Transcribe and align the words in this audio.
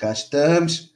Cá 0.00 0.12
estamos. 0.12 0.94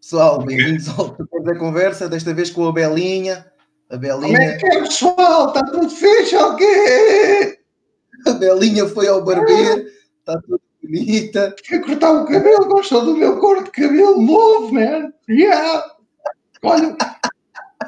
Pessoal, 0.00 0.38
bem-vindos 0.44 0.88
ao 0.88 1.16
Depois 1.16 1.42
da 1.42 1.58
Conversa, 1.58 2.08
desta 2.08 2.32
vez 2.32 2.48
com 2.48 2.68
a 2.68 2.72
Belinha. 2.72 3.44
A 3.90 3.96
Belinha. 3.96 4.20
Como 4.20 4.36
é 4.36 4.56
que 4.56 4.66
é, 4.66 4.80
pessoal? 4.82 5.48
Está 5.48 5.64
tudo 5.64 5.90
fixe 5.90 6.36
ou 6.36 6.54
quê? 6.54 7.58
A 8.24 8.34
Belinha 8.34 8.86
foi 8.86 9.08
ao 9.08 9.24
barbeiro, 9.24 9.88
está 10.20 10.40
tudo 10.42 10.60
bonita. 10.80 11.56
Quer 11.60 11.80
cortar 11.84 12.12
o 12.12 12.24
cabelo? 12.24 12.68
Gostou 12.68 13.04
do 13.04 13.16
meu 13.16 13.40
corte 13.40 13.64
de 13.64 13.82
cabelo 13.82 14.22
novo, 14.22 14.72
man? 14.72 15.12
Yeah! 15.28 15.84
Olha, 16.62 16.96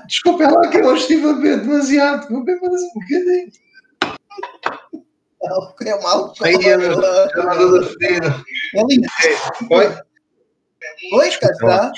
desculpem 0.08 0.50
lá 0.50 0.66
que 0.66 0.78
eu 0.78 0.86
hoje 0.86 1.02
estive 1.02 1.28
a 1.28 1.34
beber 1.34 1.60
demasiado, 1.60 2.28
vou 2.30 2.42
beber 2.42 2.68
mais 2.68 2.82
um 2.82 2.94
bocadinho. 2.94 3.52
É 5.82 6.02
mal. 6.02 6.34
Aí, 6.42 6.54
é 6.54 6.78
toda 6.78 7.86
fedida. 7.86 8.44
Belinha, 8.74 9.08
Oi? 9.70 10.06
Oi, 11.12 11.30
cá 11.30 11.50
está. 11.50 11.92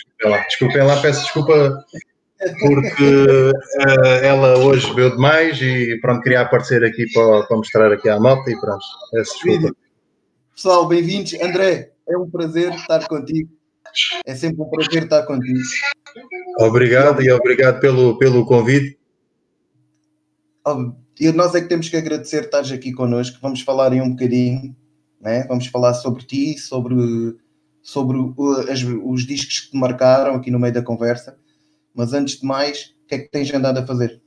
Desculpem 0.49 0.83
lá, 0.83 1.01
peço 1.01 1.23
desculpa 1.23 1.85
porque 2.61 3.53
eh, 3.81 4.27
ela 4.27 4.59
hoje 4.59 4.89
bebeu 4.91 5.11
demais 5.11 5.61
e 5.61 5.99
pronto, 6.01 6.23
queria 6.23 6.43
aparecer 6.43 6.85
aqui 6.85 7.11
para, 7.13 7.43
para 7.43 7.57
mostrar 7.57 7.93
aqui 7.93 8.09
à 8.09 8.19
malta 8.21 8.51
e 8.51 8.61
pronto, 8.61 8.85
peço 9.11 9.35
desculpa. 9.35 9.77
Pessoal, 10.55 10.87
bem-vindos. 10.87 11.35
André, 11.35 11.93
é 12.09 12.17
um 12.17 12.29
prazer 12.31 12.73
estar 12.75 13.07
contigo. 13.09 13.51
É 14.27 14.35
sempre 14.35 14.63
um 14.63 14.69
prazer 14.69 15.05
estar 15.05 15.23
contigo. 15.25 15.59
Obrigado 16.59 17.23
e 17.23 17.31
obrigado 17.31 17.81
pelo, 17.81 18.19
pelo 18.19 18.45
convite. 18.45 18.99
E 21.21 21.33
nós 21.33 21.55
é 21.55 21.61
que 21.61 21.69
temos 21.69 21.89
que 21.89 21.97
agradecer 21.97 22.45
estares 22.45 22.71
aqui 22.71 22.93
connosco. 22.93 23.39
Vamos 23.41 23.63
falar 23.63 23.93
aí 23.93 24.01
um 24.01 24.11
bocadinho, 24.11 24.77
né? 25.21 25.45
vamos 25.49 25.67
falar 25.67 25.95
sobre 25.95 26.25
ti, 26.25 26.59
sobre, 26.59 27.37
sobre 27.89 28.19
os 28.19 29.27
discos 29.27 29.61
que 29.61 29.71
te 29.71 29.79
marcaram 29.79 30.35
aqui 30.35 30.51
no 30.51 30.59
meio 30.59 30.75
da 30.75 30.83
conversa. 30.83 31.39
Mas 31.95 32.13
antes 32.13 32.39
de 32.39 32.47
mais, 32.47 32.95
o 33.05 33.07
que 33.09 33.15
é 33.15 33.19
que 33.21 33.31
tens 33.31 33.53
andado 33.55 33.79
a 33.79 33.87
fazer? 33.87 34.21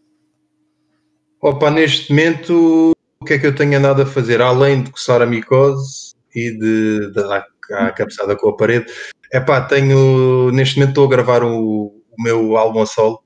Opa, 1.39 1.69
neste 1.69 2.09
momento, 2.09 2.91
o 3.19 3.25
que 3.25 3.33
é 3.33 3.37
que 3.37 3.45
eu 3.45 3.53
tenho 3.53 3.77
andado 3.77 4.01
a 4.01 4.05
fazer? 4.07 4.41
Além 4.41 4.81
de 4.81 4.89
coçar 4.89 5.21
a 5.21 5.27
micose 5.27 6.15
e 6.33 6.49
de, 6.57 7.11
de 7.11 7.13
dar 7.13 7.45
a 7.73 7.91
cabeçada 7.91 8.35
com 8.35 8.49
a 8.49 8.57
parede, 8.57 8.91
epá, 9.31 9.61
tenho, 9.61 10.51
neste 10.51 10.79
momento 10.79 10.93
estou 10.93 11.05
a 11.05 11.09
gravar 11.09 11.43
o, 11.43 12.01
o 12.09 12.23
meu 12.23 12.57
álbum 12.57 12.81
a 12.81 12.87
solo, 12.87 13.21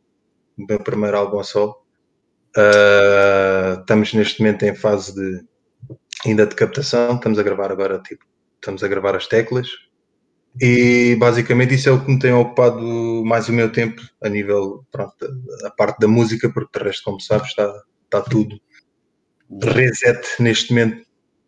o 0.57 0.65
meu 0.67 0.79
primeiro 0.79 1.17
álbum 1.17 1.39
a 1.39 1.45
solo. 1.45 1.77
Ah, 2.57 3.77
estamos 3.79 4.13
neste 4.13 4.41
momento 4.41 4.63
em 4.63 4.75
fase 4.75 5.15
de 5.15 5.45
ainda 6.25 6.45
de 6.45 6.55
captação, 6.55 7.15
estamos 7.15 7.39
a 7.39 7.43
gravar 7.43 7.71
agora, 7.71 7.99
tipo, 7.99 8.25
estamos 8.59 8.83
a 8.83 8.87
gravar 8.89 9.15
as 9.15 9.27
teclas 9.27 9.69
e 10.61 11.15
basicamente 11.17 11.75
isso 11.75 11.89
é 11.89 11.91
o 11.91 12.03
que 12.03 12.11
me 12.11 12.19
tem 12.19 12.33
ocupado 12.33 12.81
mais 13.25 13.49
o 13.49 13.53
meu 13.53 13.71
tempo 13.71 14.01
a 14.21 14.29
nível, 14.29 14.85
pronto, 14.91 15.13
a 15.65 15.69
parte 15.71 15.99
da 15.99 16.07
música, 16.07 16.49
porque 16.49 16.79
de 16.79 16.85
resto, 16.85 17.03
como 17.03 17.19
sabes, 17.19 17.49
está, 17.49 17.73
está 18.05 18.21
tudo 18.21 18.59
reset 19.61 20.21
neste 20.39 20.73
momento. 20.73 21.05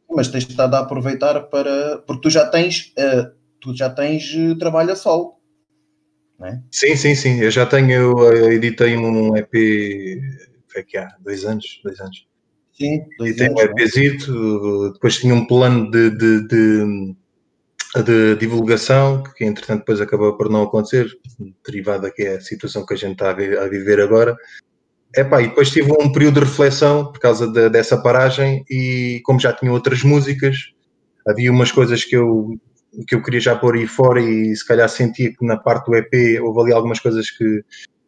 Mas 0.10 0.30
tens 0.30 0.48
estado 0.48 0.76
a 0.76 0.80
aproveitar 0.80 1.42
para. 1.44 2.00
Porque 2.00 2.22
tu 2.22 2.30
já 2.30 2.46
tens, 2.46 2.94
eh, 2.98 3.32
tu 3.60 3.76
já 3.76 3.90
tens 3.90 4.34
eh, 4.34 4.56
trabalho 4.58 4.92
a 4.94 4.96
solo. 4.96 5.36
Né? 6.40 6.62
Sim, 6.72 6.96
sim, 6.96 7.16
sim, 7.16 7.40
eu 7.42 7.50
já 7.50 7.66
tenho, 7.66 7.92
eu 7.92 8.52
editei 8.52 8.96
um 8.96 9.36
EP, 9.36 9.52
foi 10.68 10.84
que 10.84 10.98
há 10.98 11.10
dois 11.20 11.44
anos, 11.46 11.82
dois 11.84 12.00
anos. 12.00 12.28
Sim, 12.74 13.02
dois 13.18 13.32
Editei 13.32 13.50
um 13.50 13.60
anos, 13.60 13.76
né? 13.76 13.84
EPzito, 13.84 14.94
depois 14.94 15.18
tinha 15.18 15.34
um 15.34 15.48
plano 15.48 15.90
de, 15.90 16.12
de, 16.12 16.48
de, 16.48 17.16
de 18.04 18.36
divulgação, 18.36 19.24
que 19.36 19.46
entretanto 19.46 19.80
depois 19.80 20.02
acabou 20.02 20.36
por 20.38 20.50
não 20.50 20.64
acontecer, 20.64 21.08
derivado 21.66 22.06
aqui 22.08 22.24
é 22.24 22.36
a 22.38 22.42
situação 22.42 22.86
que 22.86 22.94
a 22.94 22.98
gente 22.98 23.14
está 23.14 23.30
a, 23.30 23.66
a 23.66 23.68
viver 23.68 24.00
agora. 24.00 24.36
Epá, 25.16 25.42
e 25.42 25.48
depois 25.48 25.70
tive 25.70 25.92
um 25.92 26.12
período 26.12 26.40
de 26.42 26.46
reflexão 26.46 27.12
por 27.12 27.20
causa 27.20 27.48
de- 27.48 27.70
dessa 27.70 27.98
paragem 27.98 28.64
e 28.70 29.22
como 29.24 29.40
já 29.40 29.54
tinha 29.54 29.72
outras 29.72 30.04
músicas, 30.04 30.56
havia 31.28 31.52
umas 31.52 31.72
coisas 31.72 32.04
que 32.04 32.16
eu, 32.16 32.50
que 33.08 33.16
eu 33.16 33.24
queria 33.24 33.40
já 33.40 33.56
pôr 33.56 33.76
aí 33.76 33.88
fora 33.88 34.22
e 34.22 34.56
se 34.56 34.66
calhar 34.66 34.88
sentia 34.90 35.32
que 35.32 35.46
na 35.46 35.58
parte 35.58 35.86
do 35.86 35.96
EP 35.96 36.42
houve 36.42 36.62
ali 36.62 36.74
algumas 36.74 37.00
coisas 37.00 37.32
que, 37.32 37.64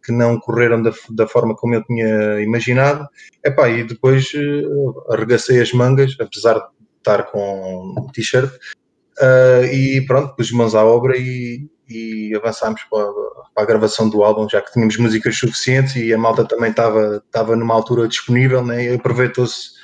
que 0.06 0.12
não 0.12 0.40
correram 0.40 0.82
da, 0.82 0.92
da 1.12 1.28
forma 1.28 1.56
como 1.56 1.74
eu 1.76 1.84
tinha 1.84 2.42
imaginado. 2.42 3.08
Epá, 3.44 3.70
e 3.70 3.84
depois 3.84 4.32
eh, 4.36 5.14
arregacei 5.14 5.62
as 5.62 5.72
mangas, 5.72 6.16
apesar 6.20 6.56
de 6.56 6.66
estar 6.98 7.24
com 7.32 7.96
t-shirt, 8.14 8.52
ah, 9.20 9.62
e 9.72 10.02
pronto, 10.06 10.36
pus 10.36 10.52
mãos 10.52 10.76
à 10.76 10.84
obra 10.86 11.18
e, 11.18 11.68
e 11.88 12.34
avançámos 12.36 12.82
para, 12.90 13.04
a- 13.04 13.14
para 13.54 13.64
a 13.64 13.66
gravação 13.66 14.10
do 14.10 14.24
álbum, 14.24 14.48
já 14.50 14.62
que 14.62 14.72
tínhamos 14.72 14.98
músicas 14.98 15.38
suficientes 15.38 15.96
e 15.96 16.14
a 16.14 16.18
malta 16.18 16.46
também 16.46 16.70
estava, 16.72 17.22
estava 17.26 17.56
numa 17.56 17.74
altura 17.74 18.08
disponível, 18.08 18.64
né? 18.66 18.86
e 18.86 18.96
aproveitou-se 18.96 19.80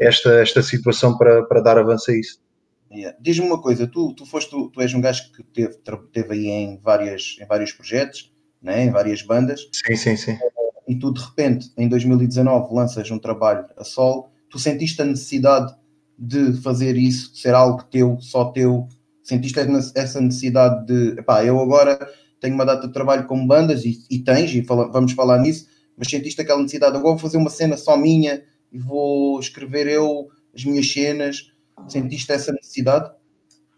esta, 0.00 0.40
esta 0.40 0.62
situação 0.62 1.16
para, 1.16 1.44
para 1.44 1.60
dar 1.60 1.78
avanço 1.78 2.10
a 2.10 2.14
isso. 2.16 2.42
Yeah. 2.90 3.16
Diz-me 3.20 3.46
uma 3.46 3.60
coisa, 3.60 3.86
tu, 3.86 4.14
tu, 4.14 4.24
foste, 4.24 4.50
tu 4.50 4.80
és 4.80 4.94
um 4.94 5.00
gajo 5.00 5.32
que 5.32 5.42
teve, 5.42 5.74
teve 6.12 6.32
aí 6.34 6.46
em, 6.46 6.80
várias, 6.80 7.36
em 7.40 7.46
vários 7.46 7.72
projetos, 7.72 8.32
né? 8.62 8.84
em 8.84 8.90
várias 8.90 9.20
bandas, 9.22 9.68
Sim, 9.72 9.96
sim, 9.96 10.16
sim. 10.16 10.38
e 10.86 10.96
tu 10.98 11.12
de 11.12 11.20
repente, 11.20 11.72
em 11.76 11.88
2019, 11.88 12.72
lanças 12.74 13.10
um 13.10 13.18
trabalho 13.18 13.66
a 13.76 13.82
solo, 13.84 14.28
tu 14.48 14.58
sentiste 14.58 15.02
a 15.02 15.04
necessidade 15.04 15.74
de 16.18 16.52
fazer 16.62 16.96
isso, 16.96 17.34
ser 17.34 17.54
algo 17.54 17.82
teu, 17.84 18.18
só 18.20 18.46
teu, 18.46 18.88
sentiste 19.22 19.58
essa 19.94 20.20
necessidade 20.20 20.86
de, 20.86 21.18
epá, 21.18 21.44
eu 21.44 21.58
agora 21.60 21.98
tenho 22.40 22.54
uma 22.54 22.66
data 22.66 22.86
de 22.86 22.92
trabalho 22.92 23.26
com 23.26 23.46
bandas, 23.46 23.84
e, 23.84 23.98
e 24.10 24.18
tens, 24.18 24.54
e 24.54 24.62
fala- 24.62 24.90
vamos 24.90 25.12
falar 25.12 25.38
nisso, 25.38 25.66
mas 25.96 26.08
sentiste 26.08 26.40
aquela 26.40 26.60
necessidade, 26.60 26.96
agora 26.96 27.12
vou 27.14 27.18
fazer 27.18 27.38
uma 27.38 27.50
cena 27.50 27.76
só 27.76 27.96
minha, 27.96 28.42
e 28.72 28.78
vou 28.78 29.38
escrever 29.40 29.86
eu 29.86 30.28
as 30.54 30.64
minhas 30.64 30.90
cenas, 30.90 31.50
sentiste 31.88 32.30
essa 32.32 32.52
necessidade? 32.52 33.10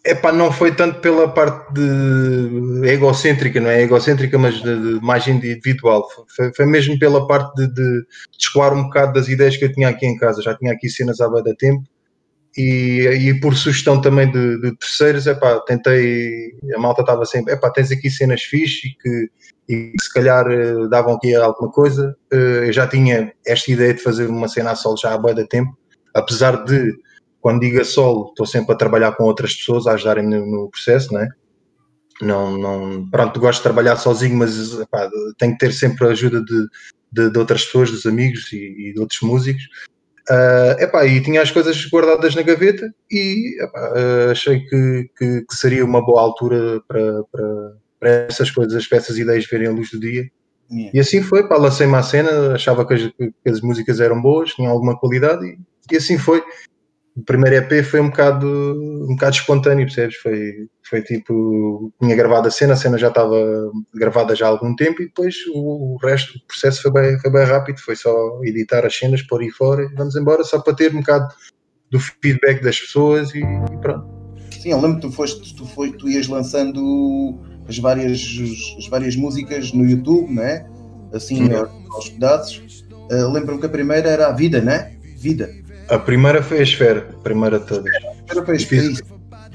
Epá, 0.05 0.31
não 0.31 0.53
foi 0.53 0.75
tanto 0.75 1.01
pela 1.01 1.27
parte 1.29 1.73
de 1.75 2.89
egocêntrica, 2.89 3.61
não 3.61 3.69
é 3.69 3.83
egocêntrica, 3.83 4.39
mas 4.39 4.63
de, 4.63 4.99
de 4.99 5.05
mais 5.05 5.27
individual. 5.27 6.07
Foi, 6.37 6.55
foi 6.55 6.65
mesmo 6.65 6.97
pela 6.97 7.27
parte 7.27 7.53
de, 7.57 7.67
de 7.75 8.07
descolar 8.39 8.73
um 8.73 8.85
bocado 8.85 9.15
das 9.15 9.27
ideias 9.27 9.57
que 9.57 9.65
eu 9.65 9.73
tinha 9.73 9.89
aqui 9.89 10.07
em 10.07 10.17
casa. 10.17 10.41
Já 10.43 10.57
tinha 10.57 10.73
aqui 10.73 10.89
cenas 10.89 11.21
há 11.21 11.27
da 11.29 11.55
tempo 11.57 11.83
e, 12.57 13.29
e 13.31 13.41
por 13.41 13.55
sugestão 13.55 14.01
também 14.01 14.31
de, 14.31 14.61
de 14.61 14.77
terceiros, 14.77 15.27
epá, 15.27 15.61
tentei, 15.61 16.53
a 16.75 16.79
malta 16.79 17.03
estava 17.03 17.25
sempre, 17.27 17.53
epá, 17.53 17.71
tens 17.71 17.93
aqui 17.93 18.11
cenas 18.11 18.43
fixe 18.43 18.89
e 18.89 18.95
que, 18.95 19.31
e 19.69 19.93
que 19.93 20.05
se 20.05 20.13
calhar 20.13 20.47
eh, 20.51 20.89
davam 20.89 21.15
aqui 21.15 21.35
alguma 21.35 21.71
coisa. 21.71 22.17
Eh, 22.33 22.69
Eu 22.69 22.73
já 22.73 22.87
tinha 22.87 23.33
esta 23.47 23.71
ideia 23.71 23.93
de 23.93 24.03
fazer 24.03 24.29
uma 24.29 24.49
cena 24.49 24.71
a 24.71 24.77
solo 24.77 24.97
já 24.97 25.15
há 25.15 25.19
da 25.19 25.47
tempo, 25.47 25.77
apesar 26.15 26.65
de 26.65 26.95
quando 27.41 27.61
digo 27.61 27.81
a 27.81 27.85
solo, 27.85 28.31
estou 28.31 28.47
sempre 28.47 28.73
a 28.73 28.79
trabalhar 28.79 29.13
com 29.13 29.25
outras 29.25 29.55
pessoas 29.55 29.87
a 29.87 29.93
ajudarem 29.93 30.27
no, 30.27 30.47
no 30.47 30.71
processo, 30.71 31.13
não 31.13 31.21
é? 31.21 31.29
Não, 32.23 32.57
não, 32.57 33.09
pronto, 33.11 33.39
gosto 33.39 33.59
de 33.59 33.65
trabalhar 33.65 33.97
sozinho, 33.97 34.37
mas 34.37 34.73
epá, 34.81 35.09
tenho 35.39 35.53
que 35.53 35.59
ter 35.59 35.73
sempre 35.73 36.07
a 36.07 36.11
ajuda 36.11 36.43
de, 36.43 36.67
de, 37.13 37.31
de 37.31 37.39
outras 37.39 37.67
pessoas, 37.67 37.91
dos 37.91 38.07
amigos 38.07 38.51
e, 38.53 38.89
e 38.89 38.95
de 38.95 38.99
outros 38.99 39.21
músicos. 39.21 39.63
Ah, 40.29 40.77
epá, 40.81 41.07
e 41.07 41.21
tinha 41.21 41.41
as 41.41 41.51
coisas 41.51 41.85
guardadas 41.87 42.35
na 42.35 42.43
gaveta 42.43 42.93
e 43.11 43.63
epá, 43.63 43.93
ah, 43.95 44.31
achei 44.33 44.61
que, 44.61 45.11
que, 45.17 45.43
que 45.43 45.55
seria 45.55 45.85
uma 45.85 46.05
boa 46.05 46.21
altura 46.21 46.81
para, 46.89 47.23
para, 47.31 47.73
para 48.01 48.11
essas 48.29 48.51
coisas, 48.51 48.87
para 48.89 48.99
essas 48.99 49.19
ideias 49.19 49.47
verem 49.47 49.69
a 49.69 49.73
luz 49.73 49.91
do 49.91 50.01
dia. 50.01 50.29
Yeah. 50.69 50.91
E 50.95 51.01
assim 51.01 51.23
foi, 51.23 51.49
pá, 51.49 51.57
lancei-me 51.57 51.95
à 51.95 52.03
cena, 52.03 52.55
achava 52.55 52.85
que 52.85 52.95
as, 52.95 53.03
que 53.03 53.49
as 53.49 53.61
músicas 53.61 54.01
eram 54.01 54.21
boas, 54.21 54.51
tinham 54.51 54.73
alguma 54.73 54.99
qualidade 54.99 55.47
e, 55.47 55.59
e 55.93 55.97
assim 55.97 56.19
foi. 56.19 56.43
O 57.17 57.23
primeiro 57.23 57.57
EP 57.57 57.83
foi 57.83 58.01
um 58.01 58.11
bocado, 58.11 58.47
um 58.47 59.15
bocado 59.15 59.37
espontâneo, 59.37 59.87
percebes? 59.87 60.17
Foi, 60.17 60.69
foi 60.83 61.03
tipo, 61.03 61.91
tinha 62.01 62.15
gravado 62.15 62.47
a 62.47 62.51
cena, 62.51 62.75
a 62.75 62.77
cena 62.77 62.99
já 62.99 63.09
estava 63.09 63.71
gravada 63.95 64.37
já 64.37 64.47
há 64.47 64.51
algum 64.51 64.77
tempo 64.77 65.01
e 65.01 65.07
depois 65.07 65.35
o, 65.55 65.95
o 65.95 65.97
resto 65.97 66.35
do 66.35 66.45
processo 66.47 66.83
foi 66.83 66.93
bem, 66.93 67.19
foi 67.19 67.31
bem 67.31 67.45
rápido, 67.45 67.81
foi 67.81 67.97
só 67.97 68.15
editar 68.45 68.85
as 68.85 68.95
cenas, 68.95 69.23
pôr 69.23 69.41
aí 69.41 69.51
fora 69.51 69.85
e 69.85 69.95
vamos 69.95 70.15
embora, 70.15 70.45
só 70.45 70.61
para 70.61 70.75
ter 70.75 70.95
um 70.95 71.01
bocado 71.01 71.27
do 71.91 71.99
feedback 71.99 72.63
das 72.63 72.79
pessoas 72.79 73.35
e, 73.35 73.39
e 73.39 73.77
pronto. 73.81 74.07
Sim, 74.61 74.73
eu 74.73 74.81
lembro 74.81 74.97
que 74.97 75.07
tu 75.07 75.13
foste, 75.13 75.55
tu, 75.57 75.65
foi, 75.65 75.93
tu 75.93 76.09
ias 76.09 76.29
lançando 76.29 77.41
as 77.67 77.79
várias, 77.79 78.21
as 78.79 78.89
várias 78.89 79.17
músicas 79.17 79.73
no 79.73 79.89
YouTube, 79.89 80.35
não 80.35 80.43
é? 80.43 80.67
Assim, 81.15 81.47
Sim. 81.47 81.55
aos, 81.55 82.11
pedaços. 82.11 82.85
Uh, 83.11 83.33
Lembro-me 83.33 83.61
que 83.61 83.67
a 83.67 83.71
primeira 83.71 84.09
era 84.09 84.27
a 84.27 84.33
Vida, 84.33 84.61
não 84.61 84.73
é? 84.73 84.97
Vida. 85.17 85.49
A 85.89 85.99
primeira 85.99 86.43
foi 86.43 86.59
a 86.59 86.63
Esfera, 86.63 87.09
a 87.11 87.23
primeira 87.23 87.59
de 87.59 87.67
todas. 87.67 87.93
Era 88.29 88.43
para 88.43 88.59
Fiz- 88.59 88.73
isso. 88.73 89.03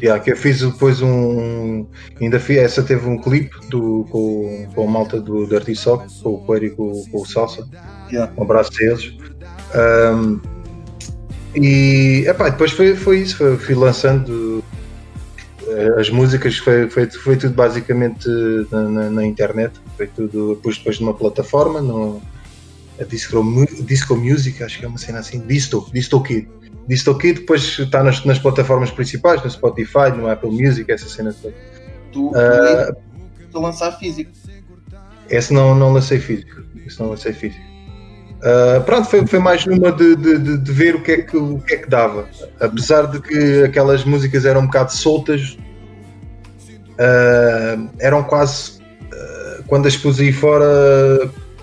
Yeah, 0.01 0.23
que 0.23 0.31
eu 0.31 0.37
fiz 0.37 0.61
depois 0.61 1.01
um. 1.01 1.85
Ainda 2.19 2.39
fiz, 2.39 2.57
essa 2.57 2.81
teve 2.81 3.07
um 3.07 3.19
clipe 3.19 3.55
do, 3.67 4.05
com, 4.09 4.67
com 4.73 4.87
a 4.87 4.89
malta 4.89 5.21
do, 5.21 5.45
do 5.45 5.55
Artisoc, 5.55 6.07
com 6.23 6.29
o 6.29 6.39
Coelho 6.39 6.65
e 6.65 6.69
com, 6.71 6.91
com 7.11 7.21
o 7.21 7.25
Salsa. 7.25 7.67
Yeah. 8.11 8.31
Um 8.35 8.43
abraço 8.43 8.71
a 8.79 8.83
eles. 8.83 9.13
Um, 9.75 10.39
e 11.53 12.23
epá, 12.27 12.49
depois 12.49 12.71
foi, 12.71 12.95
foi 12.95 13.19
isso, 13.19 13.37
foi, 13.37 13.57
fui 13.57 13.75
lançando 13.75 14.63
As 15.97 16.09
músicas 16.09 16.57
foi, 16.57 16.89
foi, 16.89 17.09
foi 17.09 17.37
tudo 17.37 17.53
basicamente 17.53 18.27
na, 18.71 18.81
na, 18.83 19.09
na 19.09 19.25
internet, 19.25 19.73
foi 19.95 20.07
tudo 20.07 20.55
depois, 20.55 20.77
depois 20.77 20.97
de 20.97 21.03
uma 21.03 21.13
plataforma, 21.13 21.81
no, 21.81 22.17
a 22.17 22.30
Disco, 23.05 23.43
Disco 23.83 24.15
Music, 24.15 24.63
acho 24.63 24.79
que 24.79 24.85
é 24.85 24.87
uma 24.87 24.97
cena 24.97 25.19
assim, 25.19 25.39
Disto, 25.45 25.89
Disto 25.93 26.21
Kid. 26.21 26.47
Disto 26.87 27.17
Kid 27.17 27.39
depois 27.41 27.79
está 27.79 28.03
nas, 28.03 28.23
nas 28.25 28.39
plataformas 28.39 28.91
principais, 28.91 29.43
no 29.43 29.49
Spotify, 29.49 30.11
no 30.15 30.29
Apple 30.29 30.51
Music, 30.51 30.91
essa 30.91 31.07
cena 31.07 31.33
toda. 31.33 31.53
Tu, 32.11 32.27
uh, 32.29 32.95
tu 33.51 33.59
lançar 33.59 33.97
físico. 33.97 34.31
Esse 35.29 35.53
não, 35.53 35.73
não 35.73 35.93
lancei 35.93 36.19
físico. 36.19 36.61
Esse 36.85 36.99
não 36.99 37.09
lancei 37.09 37.33
físico. 37.33 37.71
Uh, 38.41 38.81
pronto, 38.83 39.07
foi, 39.07 39.25
foi 39.27 39.39
mais 39.39 39.65
numa 39.67 39.91
de, 39.91 40.15
de, 40.15 40.57
de, 40.57 40.71
ver 40.71 40.95
o 40.95 41.01
que, 41.01 41.11
é 41.11 41.21
que, 41.21 41.37
o 41.37 41.59
que 41.59 41.75
é 41.75 41.77
que 41.77 41.89
dava. 41.89 42.27
Apesar 42.59 43.05
de 43.05 43.21
que 43.21 43.63
aquelas 43.63 44.03
músicas 44.03 44.45
eram 44.45 44.61
um 44.61 44.65
bocado 44.65 44.91
soltas, 44.91 45.57
uh, 46.93 47.89
eram 47.99 48.23
quase. 48.23 48.81
Uh, 49.13 49.63
quando 49.67 49.87
as 49.87 49.95
pus 49.95 50.19
aí 50.19 50.33
fora, 50.33 50.65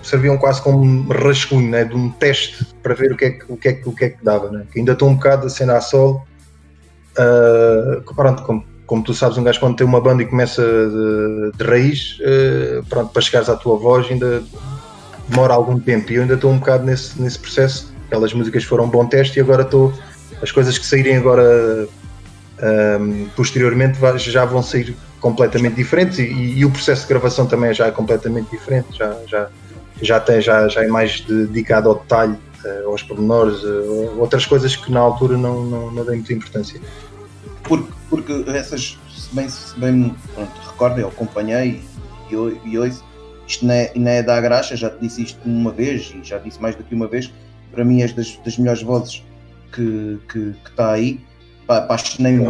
serviam 0.01 0.37
quase 0.37 0.61
como 0.61 1.11
rascunho 1.11 1.69
né, 1.69 1.83
de 1.83 1.95
um 1.95 2.09
teste 2.09 2.65
para 2.81 2.93
ver 2.93 3.11
o 3.11 3.17
que 3.17 3.25
é 3.25 3.29
que, 3.31 3.45
o 3.51 3.57
que, 3.57 3.67
é 3.67 3.73
que, 3.73 3.89
o 3.89 3.91
que, 3.93 4.05
é 4.05 4.09
que 4.09 4.23
dava. 4.23 4.49
Né? 4.49 4.65
Que 4.71 4.79
ainda 4.79 4.93
estou 4.93 5.09
um 5.09 5.15
bocado 5.15 5.47
a 5.47 5.49
cena 5.49 5.77
a 5.77 5.81
solo. 5.81 6.21
pronto, 8.15 8.43
como, 8.43 8.63
como 8.85 9.03
tu 9.03 9.13
sabes, 9.13 9.37
um 9.37 9.43
gajo 9.43 9.59
quando 9.59 9.75
tem 9.75 9.85
uma 9.85 10.01
banda 10.01 10.23
e 10.23 10.25
começa 10.25 10.61
de, 10.61 11.57
de 11.57 11.63
raiz, 11.63 12.17
pronto, 12.87 13.11
para 13.11 13.21
chegares 13.21 13.49
à 13.49 13.55
tua 13.55 13.77
voz 13.77 14.09
ainda 14.09 14.43
demora 15.29 15.53
algum 15.53 15.79
tempo 15.79 16.11
e 16.11 16.15
eu 16.15 16.23
ainda 16.23 16.33
estou 16.33 16.51
um 16.51 16.57
bocado 16.57 16.83
nesse, 16.85 17.21
nesse 17.21 17.39
processo. 17.39 17.93
Aquelas 18.07 18.33
músicas 18.33 18.63
foram 18.63 18.85
um 18.85 18.89
bom 18.89 19.05
teste 19.05 19.37
e 19.37 19.41
agora 19.41 19.61
estou. 19.61 19.93
As 20.41 20.51
coisas 20.51 20.77
que 20.77 20.85
saírem 20.85 21.17
agora 21.17 21.87
um, 22.99 23.27
posteriormente 23.35 23.99
já 24.17 24.45
vão 24.45 24.63
sair 24.63 24.95
completamente 25.19 25.75
diferentes 25.75 26.17
e, 26.19 26.23
e, 26.23 26.65
o 26.65 26.71
processo 26.71 27.03
de 27.03 27.09
gravação 27.09 27.45
também 27.45 27.73
já 27.73 27.87
é 27.87 27.91
completamente 27.91 28.49
diferente, 28.49 28.97
já, 28.97 29.17
já, 29.27 29.49
já, 30.01 30.19
tem, 30.19 30.41
já, 30.41 30.67
já 30.67 30.83
é 30.83 30.87
mais 30.87 31.21
dedicado 31.21 31.89
ao 31.89 31.95
detalhe, 31.95 32.37
uh, 32.65 32.89
aos 32.89 33.03
pormenores, 33.03 33.61
uh, 33.63 34.19
outras 34.19 34.45
coisas 34.45 34.75
que 34.75 34.91
na 34.91 34.99
altura 34.99 35.37
não, 35.37 35.65
não, 35.65 35.91
não 35.91 36.05
dei 36.05 36.15
muita 36.15 36.33
importância. 36.33 36.79
Porque, 37.63 37.91
porque 38.09 38.45
essas, 38.47 38.97
se 39.15 39.35
bem, 39.35 39.49
se 39.49 39.77
bem 39.79 40.15
pronto, 40.33 40.51
recordo, 40.65 40.99
eu 40.99 41.07
acompanhei 41.09 41.81
e, 42.31 42.35
e, 42.65 42.77
ouço, 42.77 43.03
isto 43.47 43.65
não 43.65 43.73
é, 43.73 43.91
não 43.95 44.11
é 44.11 44.23
da 44.23 44.39
graxa, 44.39 44.75
já 44.75 44.89
te 44.89 44.99
disse 45.01 45.23
isto 45.23 45.39
uma 45.45 45.71
vez 45.71 46.13
e 46.15 46.23
já 46.23 46.37
disse 46.37 46.61
mais 46.61 46.75
do 46.75 46.83
que 46.83 46.95
uma 46.95 47.07
vez. 47.07 47.31
Para 47.71 47.83
mim, 47.83 48.01
és 48.01 48.13
das, 48.13 48.35
das 48.43 48.57
melhores 48.57 48.81
vozes 48.81 49.23
que, 49.71 50.19
que, 50.31 50.53
que 50.63 50.69
está 50.69 50.91
aí. 50.91 51.19
Apaixonei-me 51.67 52.43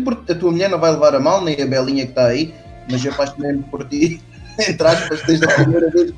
por 0.00 0.12
A 0.12 0.34
tua 0.34 0.50
mulher 0.50 0.70
não 0.70 0.80
vai 0.80 0.92
levar 0.92 1.14
a 1.14 1.20
mal, 1.20 1.44
nem 1.44 1.60
a 1.60 1.66
Belinha 1.66 2.04
que 2.06 2.12
está 2.12 2.26
aí, 2.28 2.54
mas 2.90 3.04
eu 3.04 3.12
apaixonei-me 3.12 3.62
por 3.64 3.86
ti, 3.86 4.22
entre 4.58 4.86
aspas, 4.86 5.22
desde 5.26 5.44
a 5.44 5.54
primeira 5.54 5.90
vez. 5.90 6.14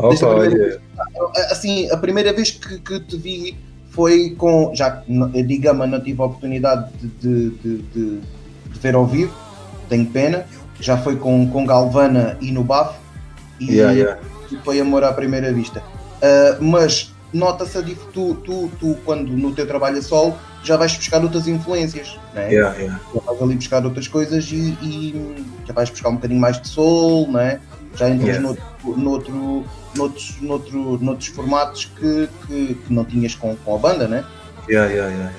Desde 0.00 0.24
a 0.24 0.28
primeira 0.28 0.58
vez. 0.58 0.80
Assim, 1.50 1.90
a 1.90 1.96
primeira 1.96 2.32
vez 2.32 2.50
que, 2.50 2.78
que 2.78 3.00
te 3.00 3.16
vi 3.16 3.56
foi 3.90 4.30
com. 4.36 4.72
Já, 4.74 5.02
digamos, 5.46 5.88
não 5.88 6.00
tive 6.00 6.20
a 6.20 6.24
oportunidade 6.26 6.90
de, 7.00 7.50
de, 7.50 7.78
de, 7.78 8.20
de 8.20 8.78
ver 8.80 8.94
ao 8.94 9.06
vivo, 9.06 9.34
tenho 9.88 10.06
pena. 10.06 10.46
Já 10.80 10.96
foi 10.96 11.16
com, 11.16 11.48
com 11.50 11.66
Galvana 11.66 12.38
e 12.40 12.52
no 12.52 12.62
Bafo 12.62 13.00
e 13.58 13.72
yeah, 13.72 13.92
yeah. 13.92 14.20
foi 14.64 14.80
amor 14.80 15.02
à 15.02 15.12
primeira 15.12 15.52
vista. 15.52 15.80
Uh, 15.80 16.62
mas 16.62 17.12
nota-se 17.32 17.78
a 17.78 17.82
tu, 18.12 18.34
tu, 18.34 18.70
tu, 18.78 18.96
quando 19.04 19.30
no 19.30 19.52
teu 19.52 19.66
trabalho 19.66 19.98
a 19.98 20.02
solo, 20.02 20.36
já 20.62 20.76
vais 20.76 20.94
buscar 20.96 21.22
outras 21.22 21.46
influências, 21.46 22.18
né? 22.34 22.52
yeah, 22.52 22.76
yeah. 22.76 23.00
já 23.14 23.20
vais 23.20 23.42
ali 23.42 23.54
buscar 23.56 23.84
outras 23.84 24.08
coisas 24.08 24.50
e, 24.50 24.76
e, 24.82 25.44
já 25.66 25.72
vais 25.72 25.90
buscar 25.90 26.08
um 26.10 26.14
bocadinho 26.14 26.40
mais 26.40 26.60
de 26.60 26.68
soul, 26.68 27.30
né? 27.30 27.60
já 27.94 28.08
entras 28.08 28.28
yeah. 28.28 28.40
noutro, 28.40 28.96
noutro, 28.96 29.64
noutros, 29.98 30.36
noutro, 30.40 30.98
noutros 31.02 31.28
formatos 31.28 31.90
que, 31.98 32.28
que, 32.46 32.74
que, 32.74 32.92
não 32.92 33.04
tinhas 33.04 33.34
com, 33.34 33.54
com 33.56 33.74
a 33.74 33.78
banda, 33.78 34.08
né? 34.08 34.24
Yeah, 34.68 34.90
yeah, 34.90 35.14
yeah. 35.14 35.32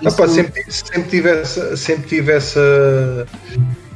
Isso... 0.00 0.08
Opa, 0.08 0.28
sempre, 0.28 0.64
sempre, 0.68 1.10
tive 1.10 1.30
essa, 1.30 1.76
sempre 1.76 2.08
tive 2.08 2.32
essa 2.32 3.26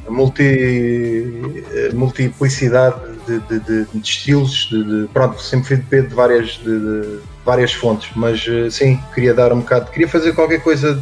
multi, 0.07 1.53
multiplicidade 1.93 2.95
de, 3.27 3.39
de, 3.39 3.59
de, 3.59 3.85
de 3.85 3.99
estilos, 3.99 4.69
de, 4.69 5.07
pronto, 5.13 5.41
sempre 5.41 5.67
fui 5.67 5.77
de, 5.77 6.07
de 6.07 6.13
várias, 6.13 6.51
de, 6.57 7.19
várias 7.45 7.73
fontes, 7.73 8.09
mas 8.15 8.45
eh, 8.47 8.69
sim, 8.69 8.99
queria 9.13 9.33
dar 9.33 9.53
um 9.53 9.59
bocado, 9.59 9.91
queria 9.91 10.07
fazer 10.07 10.33
qualquer 10.33 10.61
coisa 10.61 11.01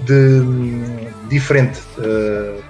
de 0.00 0.40
diferente. 1.28 1.80
Uh, 1.98 2.62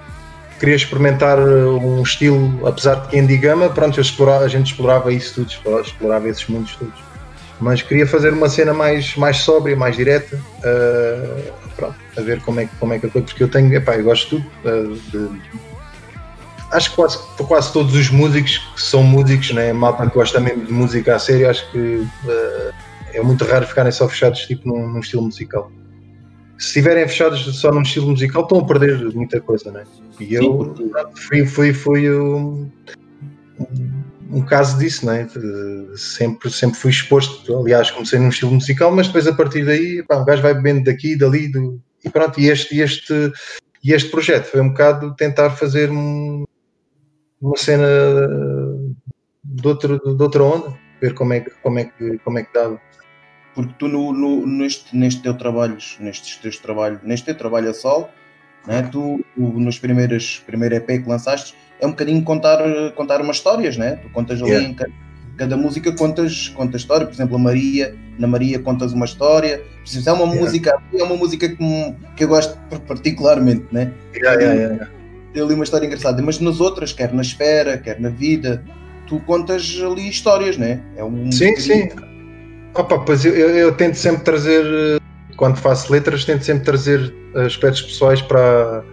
queria 0.59 0.75
experimentar 0.75 1.39
um 1.39 2.01
estilo, 2.01 2.67
apesar 2.67 2.95
de 2.95 3.09
que 3.09 3.17
em 3.17 3.25
Digama, 3.25 3.69
pronto, 3.69 3.99
explorava, 3.99 4.45
a 4.45 4.47
gente 4.47 4.71
explorava 4.71 5.11
isso 5.11 5.35
tudo, 5.35 5.49
explorava, 5.49 5.81
explorava 5.83 6.29
esses 6.29 6.47
mundos 6.47 6.75
todos. 6.75 7.07
Mas 7.59 7.81
queria 7.81 8.05
fazer 8.05 8.33
uma 8.33 8.49
cena 8.49 8.73
mais, 8.73 9.15
mais 9.15 9.37
sóbria, 9.37 9.75
mais 9.75 9.95
direta, 9.95 10.35
uh, 10.35 11.53
pronto, 11.75 11.95
a 12.15 12.21
ver 12.21 12.41
como 12.41 12.59
é, 12.59 12.69
como 12.79 12.93
é 12.93 12.99
que 12.99 13.05
eu 13.05 13.09
porque 13.11 13.43
eu 13.43 13.47
tenho, 13.47 13.73
epá, 13.73 13.95
eu 13.95 14.03
gosto 14.03 14.37
de 14.37 14.43
tudo, 14.43 14.47
uh, 14.65 14.95
de, 15.11 15.41
acho 16.71 16.89
que 16.89 16.95
quase, 16.95 17.17
quase 17.47 17.73
todos 17.73 17.95
os 17.95 18.09
músicos 18.09 18.57
que 18.75 18.81
são 18.81 19.03
músicos, 19.03 19.51
né? 19.51 19.71
malta 19.73 20.07
que 20.07 20.13
gosta 20.13 20.39
mesmo 20.39 20.65
de 20.65 20.73
música 20.73 21.15
a 21.15 21.19
sério, 21.19 21.49
acho 21.49 21.69
que 21.71 21.77
uh, 21.77 22.73
é 23.13 23.21
muito 23.21 23.45
raro 23.45 23.65
ficarem 23.65 23.91
só 23.91 24.07
fechados 24.07 24.41
tipo 24.41 24.67
num, 24.67 24.87
num, 24.87 24.99
estilo 24.99 25.23
musical. 25.23 25.71
Se 26.57 26.67
estiverem 26.67 27.07
fechados 27.07 27.43
só 27.59 27.71
num 27.71 27.83
estilo 27.83 28.09
musical, 28.09 28.43
estão 28.43 28.59
a 28.59 28.65
perder 28.65 29.13
muita 29.13 29.39
coisa, 29.39 29.71
né? 29.71 29.83
E 30.19 30.33
eu 30.33 30.75
fui, 31.15 31.45
fui, 31.45 31.73
fui 31.73 32.11
um, 32.11 32.69
um, 34.31 34.41
caso 34.41 34.77
disso, 34.79 35.05
né? 35.05 35.27
Sempre, 35.95 36.49
sempre 36.49 36.79
fui 36.79 36.89
exposto. 36.89 37.55
Aliás, 37.59 37.91
comecei 37.91 38.17
num 38.17 38.29
estilo 38.29 38.51
musical, 38.51 38.91
mas 38.91 39.07
depois 39.07 39.27
a 39.27 39.33
partir 39.33 39.65
daí, 39.65 40.03
pá, 40.03 40.17
um 40.17 40.25
gajo 40.25 40.41
vai 40.41 40.55
bebendo 40.55 40.85
daqui, 40.85 41.15
dali, 41.15 41.47
do, 41.51 41.79
e 42.03 42.09
pronto. 42.09 42.39
E 42.39 42.49
este, 42.49 42.79
este, 42.79 43.31
e 43.83 43.93
este 43.93 44.09
projeto 44.09 44.45
foi 44.45 44.61
um 44.61 44.69
bocado 44.69 45.15
tentar 45.15 45.51
fazer 45.51 45.91
um, 45.91 46.43
uma 47.39 47.57
cena 47.57 47.87
de, 49.43 49.67
outro, 49.67 49.99
de 49.99 50.23
outra 50.23 50.43
onda, 50.43 50.77
ver 50.99 51.13
como 51.13 51.33
é 51.33 51.41
que, 51.41 51.51
como 51.61 51.79
é 51.79 51.85
que, 51.85 52.17
como 52.19 52.39
é 52.39 52.43
que 52.43 52.53
dava. 52.53 52.81
Porque 53.57 53.73
tu 53.79 53.87
no, 53.87 54.13
no, 54.13 54.45
neste, 54.45 54.95
neste 54.95 55.19
teu 55.23 55.33
trabalho, 55.33 55.77
nestes 55.99 56.35
teus 56.35 56.59
trabalhos, 56.59 56.99
neste 57.01 57.25
teu 57.25 57.33
trabalho 57.33 57.71
a 57.71 57.73
sol, 57.73 58.07
né, 58.67 58.83
tu, 58.91 59.25
tu 59.33 59.41
nos 59.41 59.79
primeiros 59.79 60.43
primeiro 60.45 60.75
EP 60.75 60.85
que 60.85 61.09
lançaste 61.09 61.55
é 61.79 61.87
um 61.87 61.89
bocadinho 61.89 62.21
contar, 62.23 62.59
contar 62.95 63.19
umas 63.19 63.37
histórias, 63.37 63.75
né? 63.75 63.95
Tu 63.95 64.09
contas 64.09 64.39
ali 64.43 64.51
yeah. 64.51 64.69
em 64.69 64.75
cada, 64.75 64.91
cada, 65.37 65.57
música 65.57 65.91
contas, 65.91 66.49
contas 66.49 66.81
história, 66.81 67.07
por 67.07 67.13
exemplo, 67.13 67.35
a 67.35 67.39
Maria, 67.39 67.95
na 68.19 68.27
Maria 68.27 68.59
contas 68.59 68.93
uma 68.93 69.05
história, 69.05 69.59
é 69.59 70.11
uma 70.11 70.23
yeah. 70.25 70.39
música, 70.39 70.79
é 70.93 71.03
uma 71.03 71.15
música 71.15 71.49
que, 71.49 71.95
que 72.15 72.25
eu 72.25 72.27
gosto 72.27 72.55
particularmente, 72.87 73.65
né? 73.71 73.91
Yeah, 74.13 74.39
yeah, 74.39 74.73
yeah 74.75 74.97
tem 75.33 75.43
ali 75.43 75.53
uma 75.55 75.63
história 75.63 75.85
engraçada, 75.85 76.21
mas 76.21 76.39
nas 76.39 76.59
outras, 76.59 76.93
quer 76.93 77.11
na 77.11 77.21
esfera, 77.21 77.77
quer 77.77 77.99
na 77.99 78.09
vida, 78.09 78.63
tu 79.07 79.19
contas 79.21 79.79
ali 79.83 80.07
histórias, 80.09 80.57
né? 80.57 80.81
É 80.95 81.03
um 81.03 81.31
sim, 81.31 81.55
sim. 81.57 81.89
Opa, 82.77 82.99
pois 82.99 83.25
eu, 83.25 83.33
eu, 83.33 83.49
eu, 83.49 83.71
tento 83.73 83.95
sempre 83.95 84.23
trazer, 84.23 85.01
quando 85.35 85.57
faço 85.57 85.91
letras, 85.91 86.23
tento 86.25 86.43
sempre 86.43 86.63
trazer 86.63 87.11
aspectos 87.33 87.81
pessoais 87.81 88.21
para, 88.21 88.83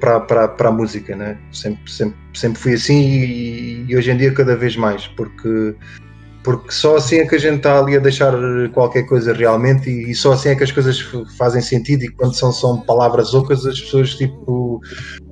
para, 0.00 0.20
para, 0.20 0.48
para 0.48 0.68
a 0.70 0.72
música, 0.72 1.14
né? 1.14 1.38
Sempre, 1.52 1.90
sempre, 1.90 2.16
sempre 2.32 2.58
fui 2.60 2.74
assim 2.74 2.98
e, 2.98 3.84
e 3.88 3.96
hoje 3.96 4.10
em 4.10 4.16
dia 4.16 4.32
cada 4.32 4.56
vez 4.56 4.74
mais, 4.76 5.06
porque 5.08 5.74
porque 6.42 6.70
só 6.70 6.94
assim 6.96 7.16
é 7.16 7.26
que 7.26 7.34
a 7.34 7.38
gente 7.38 7.56
está 7.56 7.76
ali 7.76 7.96
a 7.96 7.98
deixar 7.98 8.32
qualquer 8.72 9.02
coisa 9.02 9.32
realmente 9.32 9.90
e, 9.90 10.12
e, 10.12 10.14
só 10.14 10.32
assim 10.32 10.50
é 10.50 10.54
que 10.54 10.62
as 10.62 10.70
coisas 10.70 11.00
fazem 11.36 11.60
sentido 11.60 12.04
e 12.04 12.08
quando 12.08 12.34
são, 12.34 12.52
são 12.52 12.80
palavras 12.82 13.34
ocas 13.34 13.66
as 13.66 13.80
pessoas 13.80 14.14
tipo 14.14 14.80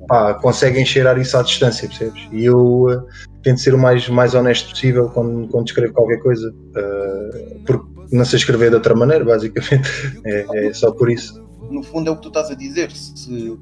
pá, 0.09 0.33
conseguem 0.35 0.85
cheirar 0.85 1.17
isso 1.17 1.37
à 1.37 1.41
distância, 1.41 1.87
percebes? 1.87 2.21
E 2.33 2.43
eu 2.43 2.83
uh, 2.83 3.03
tento 3.41 3.61
ser 3.61 3.73
o 3.73 3.77
mais, 3.77 4.09
mais 4.09 4.35
honesto 4.35 4.69
possível 4.71 5.09
quando, 5.09 5.47
quando 5.47 5.67
escrevo 5.67 5.93
qualquer 5.93 6.17
coisa, 6.17 6.49
uh, 6.51 7.63
porque 7.65 7.94
não 8.15 8.25
sei 8.25 8.37
escrever 8.37 8.69
de 8.69 8.75
outra 8.75 8.95
maneira, 8.95 9.23
basicamente, 9.23 9.89
é, 10.25 10.67
é, 10.67 10.73
só 10.73 10.91
por 10.91 11.09
isso. 11.09 11.43
No 11.69 11.83
fundo 11.83 12.09
é 12.09 12.11
o 12.11 12.15
que 12.15 12.21
tu 12.21 12.27
estás 12.27 12.51
a 12.51 12.55
dizer, 12.55 12.91
se, 12.91 13.57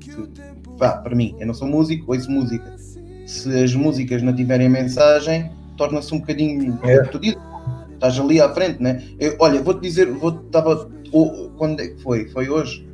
pá, 0.78 0.98
para 0.98 1.16
mim, 1.16 1.36
eu 1.40 1.48
não 1.48 1.54
sou 1.54 1.68
músico, 1.68 2.14
ouço 2.14 2.30
música, 2.30 2.76
se 3.26 3.64
as 3.64 3.74
músicas 3.74 4.22
não 4.22 4.36
tiverem 4.36 4.70
mensagem, 4.70 5.52
torna-se 5.78 6.14
um 6.14 6.20
bocadinho, 6.20 6.80
é. 6.84 7.02
tu 7.04 7.20
dizes, 7.20 7.38
estás 7.94 8.20
ali 8.20 8.42
à 8.42 8.50
frente, 8.54 8.82
né? 8.82 9.02
Eu, 9.20 9.36
olha, 9.40 9.62
vou-te 9.62 9.82
dizer, 9.82 10.12
vou 10.12 10.42
estava, 10.46 10.90
quando 11.58 11.80
é 11.80 11.88
que 11.88 12.02
foi? 12.02 12.28
Foi 12.30 12.50
hoje? 12.50 12.86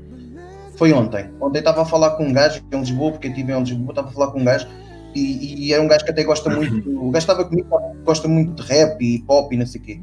Foi 0.76 0.94
ontem. 0.94 1.30
Ontem 1.42 1.60
estava 1.60 1.82
a 1.82 1.86
falar 1.86 2.12
com 2.12 2.26
um 2.26 2.34
gajo 2.34 2.62
em 2.72 2.80
Lisboa, 2.80 3.12
porque 3.12 3.28
eu 3.28 3.32
estive 3.32 3.52
em 3.52 3.60
Lisboa, 3.60 3.90
estava 3.90 4.10
a 4.10 4.12
falar 4.12 4.32
com 4.32 4.40
um 4.40 4.46
gajo 4.46 4.68
e, 5.16 5.68
e 5.68 5.74
era 5.74 5.82
um 5.82 5.88
gajo 5.88 6.06
que 6.06 6.12
até 6.12 6.24
gosta 6.24 6.50
muito. 6.50 6.90
O 7.00 7.12
gajo 7.12 7.24
estava 7.24 7.44
comigo, 7.44 7.68
gosta 8.06 8.28
muito 8.28 8.62
de 8.62 8.72
rap 8.72 9.02
e 9.02 9.20
pop 9.24 9.54
e 9.54 9.58
não 9.58 9.66
sei 9.66 9.82
o 9.82 9.84
quê. 9.84 10.00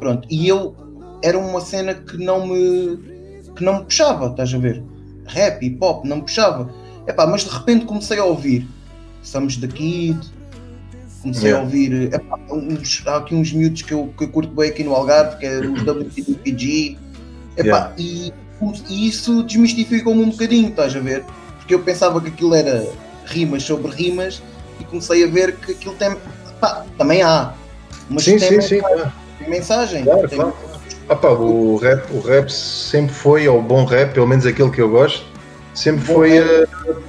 Pronto. 0.00 0.26
E 0.30 0.48
eu 0.48 0.74
era 1.22 1.38
uma 1.38 1.60
cena 1.60 1.94
que 1.94 2.16
não 2.16 2.46
me 2.46 2.98
que 3.56 3.64
não 3.64 3.78
me 3.78 3.84
puxava, 3.84 4.26
estás 4.26 4.54
a 4.54 4.58
ver? 4.58 4.82
Rap 5.26 5.62
e 5.64 5.70
pop 5.70 6.06
não 6.08 6.16
me 6.16 6.22
puxava. 6.22 6.70
Epá, 7.06 7.26
mas 7.26 7.44
de 7.44 7.50
repente 7.50 7.86
comecei 7.86 8.18
a 8.18 8.24
ouvir 8.24 8.66
Estamos 9.22 9.56
daqui, 9.56 10.16
comecei 11.22 11.50
yeah. 11.50 11.60
a 11.60 11.64
ouvir. 11.64 12.14
Epá, 12.14 12.38
uns, 12.50 13.02
há 13.06 13.18
aqui 13.18 13.34
uns 13.34 13.52
miúdos 13.52 13.82
que 13.82 13.92
eu, 13.92 14.12
que 14.16 14.24
eu 14.24 14.28
curto 14.28 14.50
bem 14.54 14.70
aqui 14.70 14.84
no 14.84 14.94
Algarve, 14.94 15.36
que 15.38 15.46
é 15.46 15.58
os 15.60 15.82
WPG. 15.84 16.96
Epá, 17.56 17.62
yeah. 17.66 17.94
e, 17.98 18.32
e 18.88 19.08
isso 19.08 19.42
desmistificou-me 19.42 20.22
um 20.22 20.30
bocadinho, 20.30 20.68
estás 20.68 20.94
a 20.94 21.00
ver? 21.00 21.24
Porque 21.58 21.74
eu 21.74 21.80
pensava 21.80 22.20
que 22.20 22.28
aquilo 22.28 22.54
era 22.54 22.86
rimas 23.26 23.64
sobre 23.64 23.92
rimas 23.92 24.42
e 24.80 24.84
comecei 24.84 25.24
a 25.24 25.26
ver 25.26 25.56
que 25.56 25.72
aquilo 25.72 25.94
tem. 25.96 26.16
Pá, 26.60 26.86
também 26.96 27.22
há. 27.22 27.52
Mas 28.08 28.24
sim, 28.24 28.38
tem, 28.38 28.48
sim, 28.48 28.56
mensagem, 28.56 28.80
sim, 28.80 29.10
tem 29.38 29.50
mensagem. 29.50 30.04
Claro, 30.04 30.28
tem... 30.28 30.38
o, 31.08 31.76
rap, 31.76 32.12
o 32.12 32.20
rap 32.20 32.50
sempre 32.50 33.14
foi, 33.14 33.48
ou 33.48 33.58
o 33.58 33.62
bom 33.62 33.84
rap, 33.84 34.12
pelo 34.12 34.26
menos 34.26 34.46
aquele 34.46 34.70
que 34.70 34.80
eu 34.80 34.88
gosto, 34.88 35.24
sempre 35.74 36.04
bom 36.06 36.14
foi 36.14 36.38
a, 36.38 36.66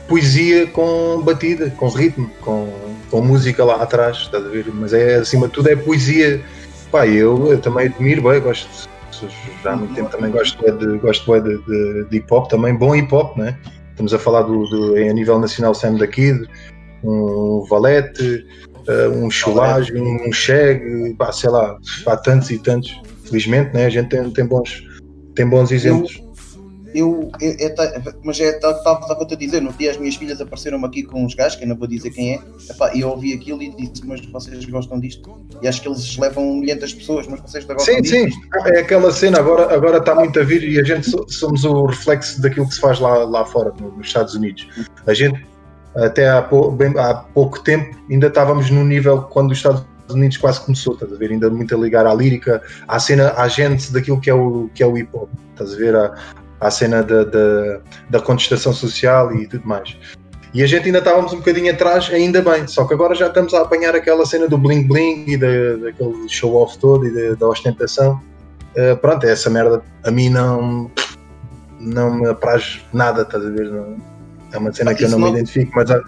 poesia 0.07 0.67
com 0.67 1.21
batida, 1.21 1.69
com 1.71 1.87
ritmo, 1.89 2.29
com, 2.41 2.73
com 3.11 3.21
música 3.21 3.63
lá 3.63 3.75
atrás, 3.75 4.17
estás 4.17 4.45
a 4.45 4.49
ver? 4.49 4.65
Mas 4.73 4.93
é 4.93 5.15
acima 5.15 5.47
de 5.47 5.53
tudo 5.53 5.69
é 5.69 5.75
poesia. 5.75 6.41
Pá, 6.91 7.05
eu, 7.05 7.51
eu 7.51 7.59
também 7.59 7.87
admiro, 7.87 8.23
bem, 8.23 8.41
gosto 8.41 8.89
já 9.63 9.73
há 9.73 9.75
muito 9.75 9.93
tempo 9.93 10.09
também 10.09 10.31
gosto 10.31 10.57
de, 10.77 10.97
gosto 10.99 11.41
de, 11.41 11.57
de, 11.57 12.05
de 12.05 12.17
hip 12.17 12.33
hop 12.33 12.49
também, 12.49 12.75
bom 12.75 12.95
hip 12.95 13.13
hop, 13.13 13.37
né? 13.37 13.57
Estamos 13.91 14.13
a 14.13 14.19
falar 14.19 14.43
do, 14.43 14.63
do 14.65 14.95
a 14.95 15.13
nível 15.13 15.39
nacional 15.39 15.73
Sam 15.73 15.95
da 15.95 16.07
Kid, 16.07 16.47
um 17.03 17.65
Valete, 17.69 18.45
uh, 18.87 19.09
um 19.11 19.29
Chulage, 19.29 19.93
um 19.93 20.31
Cheg, 20.31 21.15
pá, 21.17 21.31
sei 21.31 21.49
lá, 21.49 21.77
há 22.05 22.17
tantos 22.17 22.49
e 22.51 22.59
tantos. 22.59 22.97
Felizmente, 23.29 23.73
né? 23.73 23.85
A 23.85 23.89
gente 23.89 24.09
tem, 24.09 24.29
tem 24.31 24.45
bons, 24.45 24.83
tem 25.35 25.47
bons 25.47 25.71
exemplos. 25.71 26.21
Eu, 26.93 27.29
eu, 27.39 27.55
é, 27.59 27.65
é, 27.65 28.13
mas 28.23 28.39
é 28.39 28.53
tal 28.53 28.73
tá, 28.83 28.95
tá, 28.95 29.15
que 29.15 29.21
eu 29.21 29.23
estou 29.23 29.35
a 29.35 29.39
dizer, 29.39 29.61
no 29.61 29.71
dia 29.73 29.91
as 29.91 29.97
minhas 29.97 30.15
filhas 30.15 30.41
apareceram 30.41 30.83
aqui 30.83 31.03
com 31.03 31.23
uns 31.23 31.35
gajos, 31.35 31.55
que 31.55 31.63
eu 31.63 31.67
não 31.67 31.75
vou 31.75 31.87
dizer 31.87 32.09
quem 32.09 32.33
é, 32.33 32.39
e 32.95 33.01
eu 33.01 33.09
ouvi 33.09 33.33
aquilo 33.33 33.61
e 33.61 33.69
disse, 33.69 34.05
mas 34.05 34.25
vocês 34.25 34.65
gostam 34.65 34.99
disto? 34.99 35.31
E 35.61 35.67
acho 35.67 35.81
que 35.81 35.87
eles 35.87 36.17
levam 36.17 36.55
milhares 36.55 36.93
pessoas, 36.93 37.27
mas 37.27 37.41
vocês 37.41 37.63
gostam 37.65 37.85
sim, 37.85 38.01
disto? 38.01 38.15
Sim, 38.15 38.31
sim, 38.31 38.39
é 38.73 38.79
aquela 38.79 39.11
cena, 39.11 39.39
agora, 39.39 39.71
agora 39.73 39.97
está 39.97 40.15
muito 40.15 40.39
a 40.39 40.43
vir 40.43 40.63
e 40.63 40.79
a 40.79 40.83
gente 40.83 41.11
somos 41.27 41.63
o 41.63 41.85
reflexo 41.85 42.41
daquilo 42.41 42.67
que 42.67 42.73
se 42.73 42.81
faz 42.81 42.99
lá, 42.99 43.23
lá 43.23 43.45
fora, 43.45 43.71
nos 43.79 44.07
Estados 44.07 44.33
Unidos. 44.33 44.67
A 45.05 45.13
gente, 45.13 45.45
até 45.95 46.27
há, 46.27 46.41
pou, 46.41 46.71
bem, 46.71 46.97
há 46.97 47.13
pouco 47.13 47.63
tempo, 47.63 47.95
ainda 48.09 48.27
estávamos 48.27 48.71
no 48.71 48.83
nível 48.83 49.21
quando 49.23 49.51
os 49.51 49.57
Estados 49.57 49.85
Unidos 50.15 50.37
quase 50.37 50.61
começou, 50.61 50.93
estás 50.93 51.11
a 51.11 51.15
ver? 51.15 51.31
Ainda 51.31 51.49
muito 51.49 51.75
a 51.75 51.77
ligar 51.77 52.05
à 52.05 52.13
lírica, 52.13 52.61
à 52.87 52.99
cena, 52.99 53.33
à 53.37 53.47
gente 53.47 53.91
daquilo 53.91 54.19
que 54.19 54.29
é 54.29 54.33
o, 54.33 54.69
que 54.73 54.83
é 54.83 54.87
o 54.87 54.97
hip 54.97 55.09
hop, 55.13 55.29
estás 55.51 55.73
a 55.73 55.77
ver? 55.77 55.95
À, 55.95 56.15
à 56.59 56.71
cena 56.71 57.01
da, 57.03 57.23
da, 57.23 57.79
da 58.09 58.19
contestação 58.19 58.73
social 58.73 59.33
e 59.33 59.47
tudo 59.47 59.67
mais. 59.67 59.97
E 60.53 60.63
a 60.63 60.67
gente 60.67 60.87
ainda 60.87 60.97
estávamos 60.97 61.31
um 61.31 61.37
bocadinho 61.37 61.71
atrás, 61.71 62.09
ainda 62.11 62.41
bem, 62.41 62.67
só 62.67 62.85
que 62.85 62.93
agora 62.93 63.13
já 63.13 63.27
estamos 63.27 63.53
a 63.53 63.61
apanhar 63.61 63.95
aquela 63.95 64.25
cena 64.25 64.47
do 64.47 64.57
bling 64.57 64.87
bling 64.87 65.25
e 65.27 65.37
da, 65.37 65.75
daquele 65.83 66.27
show 66.27 66.55
off 66.55 66.77
todo 66.79 67.05
e 67.05 67.11
da, 67.13 67.35
da 67.35 67.47
ostentação. 67.47 68.19
Uh, 68.75 68.97
pronto, 68.97 69.25
essa 69.25 69.49
merda 69.49 69.83
a 70.03 70.11
mim 70.11 70.29
não, 70.29 70.89
não 71.79 72.15
me 72.15 72.27
apraz 72.27 72.81
nada, 72.91 73.21
estás 73.21 73.45
a 73.45 73.49
ver? 73.49 73.69
Não, 73.69 73.97
é 74.51 74.57
uma 74.57 74.73
cena 74.73 74.91
ah, 74.91 74.95
que 74.95 75.03
eu 75.03 75.09
não, 75.09 75.19
não, 75.19 75.31
me 75.31 75.39
identifico, 75.39 75.71
mas. 75.75 75.89
Há... 75.91 76.01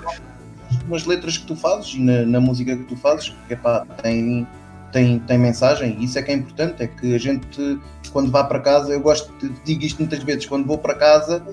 Nas 0.87 1.05
letras 1.05 1.37
que 1.37 1.45
tu 1.45 1.55
fazes 1.55 1.93
e 1.93 1.99
na, 1.99 2.25
na 2.25 2.39
música 2.39 2.75
que 2.75 2.83
tu 2.83 2.95
fazes, 2.95 3.33
que 3.47 3.55
pá, 3.55 3.85
tem, 4.01 4.47
tem, 4.91 5.19
tem 5.19 5.37
mensagem, 5.37 6.01
isso 6.03 6.17
é 6.19 6.21
que 6.21 6.31
é 6.31 6.35
importante, 6.35 6.83
é 6.83 6.87
que 6.87 7.15
a 7.15 7.17
gente 7.17 7.79
quando 8.11 8.31
vá 8.31 8.43
para 8.43 8.59
casa, 8.59 8.91
eu 8.91 8.99
gosto 8.99 9.31
de 9.39 9.49
digo 9.63 9.83
isto 9.83 9.99
muitas 9.99 10.23
vezes, 10.23 10.45
quando 10.45 10.65
vou 10.65 10.77
para 10.77 10.95
casa 10.95 11.43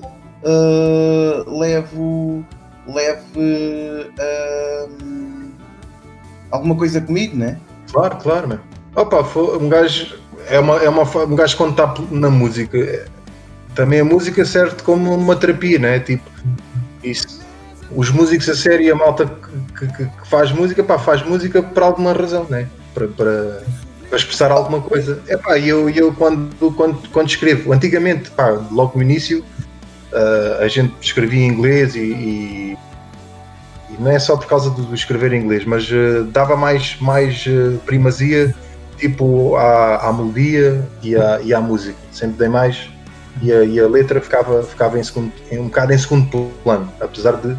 uh, 0.42 1.58
levo 1.58 2.44
levo 2.87 3.40
uh, 3.40 4.90
alguma 6.50 6.75
coisa 6.75 7.00
comigo, 7.00 7.37
né? 7.37 7.58
Claro, 7.92 8.16
claro, 8.16 8.48
né? 8.48 8.58
Opa, 8.96 9.20
um 9.56 9.68
gajo 9.68 10.18
é 10.48 10.58
uma, 10.58 10.76
é 10.76 10.88
uma 10.88 11.02
um 11.02 11.37
gajo 11.37 11.56
quando 11.56 11.70
está 11.70 11.94
na 12.10 12.30
música 12.30 13.06
também 13.78 14.00
a 14.00 14.04
música 14.04 14.44
serve 14.44 14.82
como 14.82 15.14
uma 15.14 15.37
terapia, 15.37 15.78
né? 15.78 16.00
Tipo, 16.00 16.28
isso, 17.04 17.38
os 17.95 18.11
músicos 18.11 18.49
a 18.49 18.54
sério 18.54 18.87
e 18.87 18.90
a 18.90 18.95
malta 18.95 19.26
que, 19.26 19.87
que, 19.87 20.04
que, 20.04 20.28
faz 20.28 20.52
música, 20.52 20.83
pá, 20.83 20.99
faz 20.99 21.23
música 21.23 21.62
por 21.62 21.83
alguma 21.83 22.12
razão, 22.12 22.47
né? 22.49 22.66
Para, 22.95 23.09
para, 23.09 23.62
para 24.09 24.18
expressar 24.18 24.50
alguma 24.50 24.80
coisa. 24.80 25.21
É 25.28 25.37
pá, 25.37 25.59
eu, 25.59 25.88
eu 25.90 26.12
quando, 26.12 26.73
quando, 26.73 27.09
quando 27.11 27.28
escrevo, 27.28 27.73
antigamente, 27.73 28.30
pá, 28.30 28.49
logo 28.71 28.92
no 28.97 29.02
início, 29.02 29.45
uh, 30.12 30.62
a 30.62 30.68
gente 30.68 30.95
escrevia 31.00 31.45
em 31.45 31.49
inglês 31.49 31.95
e, 31.95 32.00
e, 32.00 32.78
e, 33.90 34.02
não 34.02 34.11
é 34.11 34.18
só 34.18 34.37
por 34.37 34.47
causa 34.47 34.71
do, 34.71 34.95
escrever 34.95 35.33
em 35.33 35.42
inglês, 35.42 35.64
mas 35.64 35.90
uh, 35.90 36.25
dava 36.25 36.57
mais, 36.57 36.97
mais 37.00 37.47
uh, 37.47 37.78
primazia 37.87 38.54
tipo 38.99 39.57
à, 39.57 40.09
à 40.09 40.12
melodia 40.12 40.85
e 41.02 41.16
à, 41.16 41.40
e 41.42 41.54
à 41.54 41.61
música. 41.61 41.97
Sempre 42.11 42.38
dei 42.38 42.49
mais 42.49 42.88
e 43.42 43.52
a, 43.52 43.64
e 43.64 43.78
a 43.78 43.87
letra 43.87 44.21
ficava, 44.21 44.62
ficava 44.62 44.99
em 44.99 45.02
segundo, 45.02 45.33
um 45.52 45.64
bocado 45.64 45.92
em 45.92 45.99
segundo 45.99 46.50
plano, 46.62 46.92
apesar 47.00 47.37
de, 47.37 47.57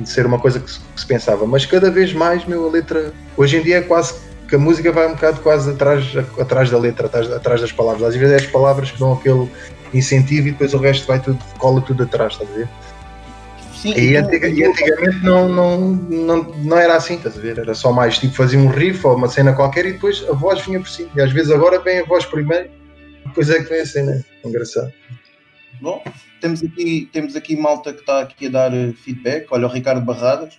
de 0.00 0.08
ser 0.08 0.26
uma 0.26 0.38
coisa 0.38 0.58
que 0.58 0.70
se, 0.70 0.80
que 0.80 1.00
se 1.00 1.06
pensava. 1.06 1.46
Mas 1.46 1.66
cada 1.66 1.90
vez 1.90 2.12
mais, 2.12 2.44
meu, 2.44 2.66
a 2.66 2.70
letra 2.70 3.12
hoje 3.36 3.56
em 3.56 3.62
dia 3.62 3.78
é 3.78 3.82
quase 3.82 4.14
que 4.48 4.56
a 4.56 4.58
música 4.58 4.92
vai 4.92 5.06
um 5.06 5.12
bocado 5.14 5.40
quase 5.40 5.70
atrás, 5.70 6.04
atrás 6.38 6.70
da 6.70 6.78
letra, 6.78 7.06
atrás, 7.06 7.32
atrás 7.32 7.60
das 7.60 7.72
palavras. 7.72 8.08
Às 8.08 8.16
vezes 8.16 8.32
é 8.32 8.36
as 8.36 8.46
palavras 8.46 8.90
que 8.90 8.98
dão 8.98 9.14
aquele 9.14 9.50
incentivo 9.94 10.48
e 10.48 10.50
depois 10.52 10.74
o 10.74 10.78
resto 10.78 11.06
vai 11.06 11.20
tudo, 11.20 11.38
cola 11.58 11.80
tudo 11.80 12.02
atrás, 12.02 12.34
estás 12.34 12.50
a 12.50 12.54
ver? 12.54 12.68
Sim, 13.82 13.94
e, 13.94 14.16
antiga, 14.16 14.48
e 14.48 14.62
antigamente 14.62 15.24
não, 15.24 15.48
não, 15.48 15.80
não, 15.80 16.42
não 16.42 16.78
era 16.78 16.94
assim, 16.94 17.14
estás 17.14 17.36
a 17.36 17.40
ver? 17.40 17.58
Era 17.58 17.74
só 17.74 17.90
mais 17.90 18.18
tipo 18.18 18.34
fazer 18.34 18.56
um 18.56 18.68
riff 18.68 19.04
ou 19.06 19.16
uma 19.16 19.26
cena 19.26 19.52
qualquer 19.52 19.86
e 19.86 19.92
depois 19.94 20.24
a 20.28 20.32
voz 20.32 20.64
vinha 20.64 20.78
por 20.78 20.88
cima. 20.88 21.10
E 21.16 21.20
às 21.20 21.32
vezes 21.32 21.50
agora 21.50 21.80
vem 21.80 21.98
a 21.98 22.04
voz 22.04 22.24
primeiro, 22.24 22.70
depois 23.26 23.50
é 23.50 23.60
que 23.60 23.68
vem 23.68 23.80
a 23.80 23.86
cena. 23.86 24.24
Engraçado. 24.44 24.92
Bom, 25.82 26.02
temos 26.40 26.62
aqui, 26.62 27.10
temos 27.12 27.36
aqui 27.36 27.56
malta 27.56 27.92
que 27.92 28.00
está 28.00 28.22
aqui 28.22 28.46
a 28.46 28.50
dar 28.50 28.72
eh, 28.72 28.92
feedback. 28.92 29.48
Olha, 29.50 29.66
o 29.66 29.70
Ricardo 29.70 30.00
Barradas 30.00 30.56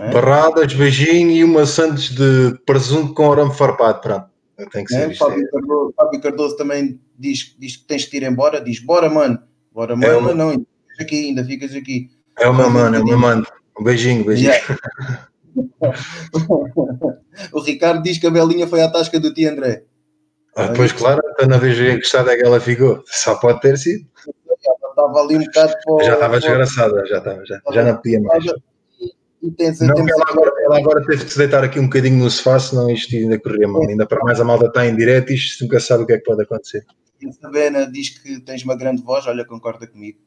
é? 0.00 0.10
Barradas, 0.10 0.72
beijinho 0.72 1.30
e 1.30 1.44
uma 1.44 1.66
sandes 1.66 2.14
de 2.14 2.58
presunto 2.64 3.12
com 3.14 3.30
arame 3.30 3.54
farpado. 3.54 4.00
Pronto, 4.00 4.30
tem 4.72 4.84
que 4.84 4.92
ser. 4.92 5.10
É, 5.10 5.14
Fábio, 5.14 5.48
Cardoso, 5.50 5.94
Fábio, 5.96 6.20
Cardoso, 6.20 6.56
também 6.56 6.98
diz, 7.18 7.54
diz 7.58 7.76
que 7.76 7.84
tens 7.84 8.04
que 8.06 8.16
ir 8.16 8.22
embora. 8.22 8.60
Diz: 8.60 8.80
Bora, 8.80 9.10
mano. 9.10 9.38
Bora, 9.72 9.92
é 9.92 9.96
mano. 9.96 10.30
É 10.30 10.34
não, 10.34 10.50
ainda 10.50 10.64
ficas 10.64 11.00
aqui, 11.00 11.26
ainda 11.26 11.44
ficas 11.44 11.74
aqui. 11.74 12.10
É 12.38 12.48
o 12.48 12.54
meu 12.54 12.70
mano, 12.70 12.96
é 12.96 13.00
o 13.00 13.04
meu 13.04 13.18
mano. 13.18 13.46
Um 13.78 13.84
beijinho, 13.84 14.24
beijinho. 14.24 14.52
Yeah. 14.52 15.28
o 17.52 17.60
Ricardo 17.60 18.02
diz 18.02 18.18
que 18.18 18.26
a 18.26 18.30
Belinha 18.30 18.66
foi 18.66 18.80
à 18.82 18.90
tasca 18.90 19.20
do 19.20 19.32
tio 19.32 19.50
André. 19.50 19.84
Ah, 20.54 20.72
pois, 20.74 20.90
claro, 20.92 21.20
eu 21.38 21.46
não 21.46 21.58
vejo 21.58 21.86
a 21.86 21.96
gostada 21.96 22.32
é 22.32 22.36
que 22.36 22.46
ela 22.46 22.58
ficou. 22.58 23.02
Só 23.06 23.34
pode 23.34 23.60
ter 23.60 23.76
sido. 23.76 24.06
Estava 24.96 25.20
ali 25.20 25.36
um 25.36 25.44
bocado. 25.44 25.74
Já 26.02 26.14
estava 26.14 26.40
desgraçada, 26.40 27.06
já 27.06 27.18
estava, 27.18 27.44
já, 27.44 27.60
já 27.70 27.84
não 27.84 27.96
podia 27.96 28.20
mais 28.20 28.44
e 29.42 29.50
tens, 29.50 29.80
não, 29.80 29.94
temos 29.94 30.10
ela, 30.10 30.24
agora, 30.28 30.52
ela 30.64 30.78
agora 30.78 31.06
teve 31.06 31.24
que 31.24 31.30
se 31.30 31.38
deitar 31.38 31.62
aqui 31.62 31.78
um 31.78 31.84
bocadinho 31.84 32.18
no 32.18 32.30
sofá, 32.30 32.58
senão 32.58 32.90
isto 32.90 33.14
ainda 33.14 33.38
corria 33.38 33.68
mal. 33.68 33.82
Ainda 33.86 34.06
para 34.06 34.24
mais 34.24 34.40
a 34.40 34.44
malda 34.44 34.66
está 34.66 34.86
em 34.86 34.96
direto, 34.96 35.32
isto 35.32 35.62
nunca 35.64 35.78
sabe 35.78 36.02
o 36.02 36.06
que 36.06 36.14
é 36.14 36.18
que 36.18 36.24
pode 36.24 36.42
acontecer. 36.42 36.84
E 37.20 37.32
Sabena 37.32 37.86
diz 37.90 38.08
que 38.08 38.40
tens 38.40 38.64
uma 38.64 38.76
grande 38.76 39.02
voz, 39.02 39.26
olha, 39.26 39.44
concorda 39.44 39.86
comigo. 39.86 40.18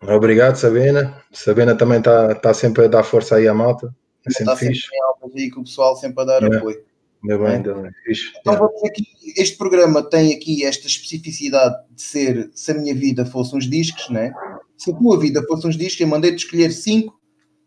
Obrigado, 0.00 0.56
Sabena. 0.56 1.22
Sabena 1.32 1.74
também 1.74 1.98
está, 1.98 2.32
está 2.32 2.54
sempre 2.54 2.84
a 2.84 2.88
dar 2.88 3.02
força 3.02 3.36
aí 3.36 3.48
à 3.48 3.54
malta. 3.54 3.94
É 4.26 4.30
sempre 4.30 4.52
está 4.52 4.56
fixe. 4.56 4.82
sempre 4.82 4.96
em 4.96 5.02
alta 5.02 5.38
aí 5.38 5.50
com 5.50 5.60
o 5.60 5.64
pessoal 5.64 5.96
sempre 5.96 6.22
a 6.22 6.24
dar 6.24 6.42
é. 6.42 6.56
apoio. 6.56 6.82
Meu 7.24 7.42
bem, 7.42 7.56
é 7.56 7.90
fixe. 8.04 8.32
Então 8.38 8.56
vamos 8.56 8.84
aqui, 8.84 9.06
este 9.36 9.56
programa 9.56 10.02
tem 10.02 10.34
aqui 10.34 10.64
esta 10.64 10.86
especificidade 10.86 11.74
de 11.90 12.02
ser 12.02 12.50
se 12.54 12.70
a 12.70 12.74
minha 12.74 12.94
vida 12.94 13.24
fosse 13.24 13.56
uns 13.56 13.68
discos, 13.68 14.08
né? 14.10 14.32
Se 14.76 14.92
a 14.92 14.94
tua 14.94 15.18
vida 15.18 15.42
fosse 15.48 15.66
uns 15.66 15.76
discos, 15.76 16.00
eu 16.00 16.06
mandei-te 16.06 16.44
escolher 16.44 16.70
cinco 16.70 17.18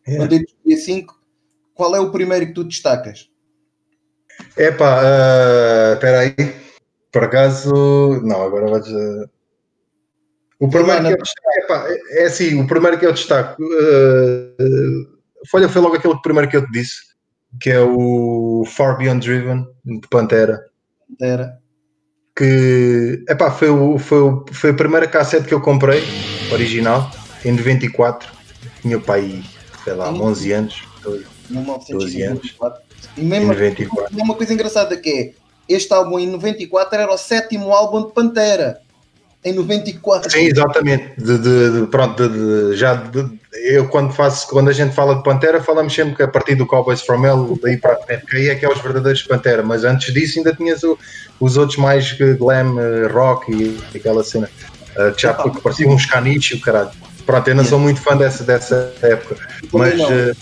é. 0.07 0.17
Mandei 0.17 0.45
dia 0.65 0.77
5. 0.77 1.13
Qual 1.73 1.93
é 1.95 1.99
o 1.99 2.11
primeiro 2.11 2.47
que 2.47 2.53
tu 2.53 2.63
destacas? 2.63 3.29
Epá, 4.55 5.01
uh, 5.01 5.93
espera 5.93 6.19
aí. 6.19 6.33
Por 7.11 7.25
acaso, 7.25 8.21
não, 8.23 8.41
agora 8.41 8.67
vais. 8.67 8.87
Uh... 8.87 9.29
O 10.59 10.69
primeiro 10.69 11.03
que 11.03 11.13
eu 11.13 11.17
destaco, 11.17 11.59
epá, 11.59 11.87
é, 11.87 12.23
é 12.23 12.25
assim, 12.25 12.59
o 12.59 12.65
primeiro 12.65 12.97
que 12.97 13.05
eu 13.05 13.13
destaco, 13.13 13.61
uh, 13.61 15.17
foi, 15.51 15.67
foi 15.67 15.81
logo 15.81 15.95
aquele 15.95 16.19
primeiro 16.21 16.49
que 16.49 16.57
eu 16.57 16.65
te 16.65 16.71
disse, 16.71 16.95
que 17.61 17.69
é 17.69 17.79
o 17.79 18.63
Far 18.65 18.97
Beyond 18.97 19.25
Driven, 19.25 19.65
de 19.85 20.07
Pantera. 20.09 20.65
Pantera. 21.09 21.57
Que, 22.35 23.23
epá, 23.27 23.49
foi, 23.49 23.69
o, 23.69 23.97
foi, 23.97 24.19
o, 24.19 24.45
foi 24.51 24.69
a 24.69 24.75
primeira 24.75 25.07
cassete 25.07 25.47
que 25.47 25.53
eu 25.53 25.61
comprei, 25.61 26.03
original, 26.51 27.09
em 27.43 27.51
94. 27.51 28.31
Tinha 28.81 28.97
o 28.97 29.01
pai 29.01 29.43
sei 29.87 29.93
lá, 29.93 30.11
11 30.11 30.51
anos, 30.51 30.83
12, 31.01 32.21
anos. 32.23 32.57
E 33.15 33.21
mesmo, 33.21 33.47
94. 33.47 34.17
uma 34.21 34.35
coisa 34.35 34.53
engraçada 34.53 34.97
que 34.97 35.09
é, 35.09 35.33
este 35.73 35.93
álbum 35.93 36.19
em 36.19 36.27
94 36.27 36.99
era 36.99 37.13
o 37.13 37.17
sétimo 37.17 37.71
álbum 37.71 38.05
de 38.05 38.13
Pantera. 38.13 38.81
Em 39.49 39.53
94. 39.53 40.31
Sim, 40.31 40.45
exatamente. 40.45 41.13
De, 41.17 41.37
de, 41.37 41.81
de 41.81 41.87
pronto, 41.87 42.27
de, 42.27 42.75
já 42.75 43.03
eu 43.53 43.87
quando 43.87 44.13
faço, 44.13 44.47
quando 44.47 44.69
a 44.69 44.73
gente 44.73 44.93
fala 44.93 45.15
de 45.15 45.23
Pantera, 45.23 45.61
falamos 45.61 45.93
sempre 45.93 46.15
que 46.15 46.23
a 46.23 46.27
partir 46.27 46.55
do 46.55 46.65
Cowboys 46.65 47.01
From 47.01 47.25
Hell, 47.25 47.59
daí 47.61 47.77
para 47.77 47.93
a 47.93 47.97
frente, 47.97 48.25
que 48.25 48.37
aí 48.37 48.49
é 48.49 48.55
que 48.55 48.65
é 48.65 48.69
os 48.69 48.81
verdadeiros 48.81 49.23
Pantera, 49.23 49.63
mas 49.63 49.83
antes 49.83 50.13
disso 50.13 50.39
ainda 50.39 50.53
tinhas 50.53 50.83
o, 50.83 50.97
os 51.39 51.57
outros 51.57 51.77
mais 51.77 52.11
glam, 52.13 52.79
eh, 52.79 53.07
rock 53.07 53.51
e 53.51 53.97
aquela 53.97 54.23
cena. 54.23 54.49
Uh, 54.95 55.13
já 55.17 55.33
que 55.33 55.61
pareciam 55.61 55.91
uns 55.91 56.05
caniches 56.05 56.59
o 56.59 56.61
caralho. 56.61 56.89
Pronto, 57.25 57.47
eu 57.47 57.55
não 57.55 57.63
sou 57.63 57.77
muito 57.77 58.01
fã 58.01 58.17
dessa, 58.17 58.43
dessa 58.43 58.91
época, 59.01 59.37
mas, 59.71 59.99
uh, 59.99 60.35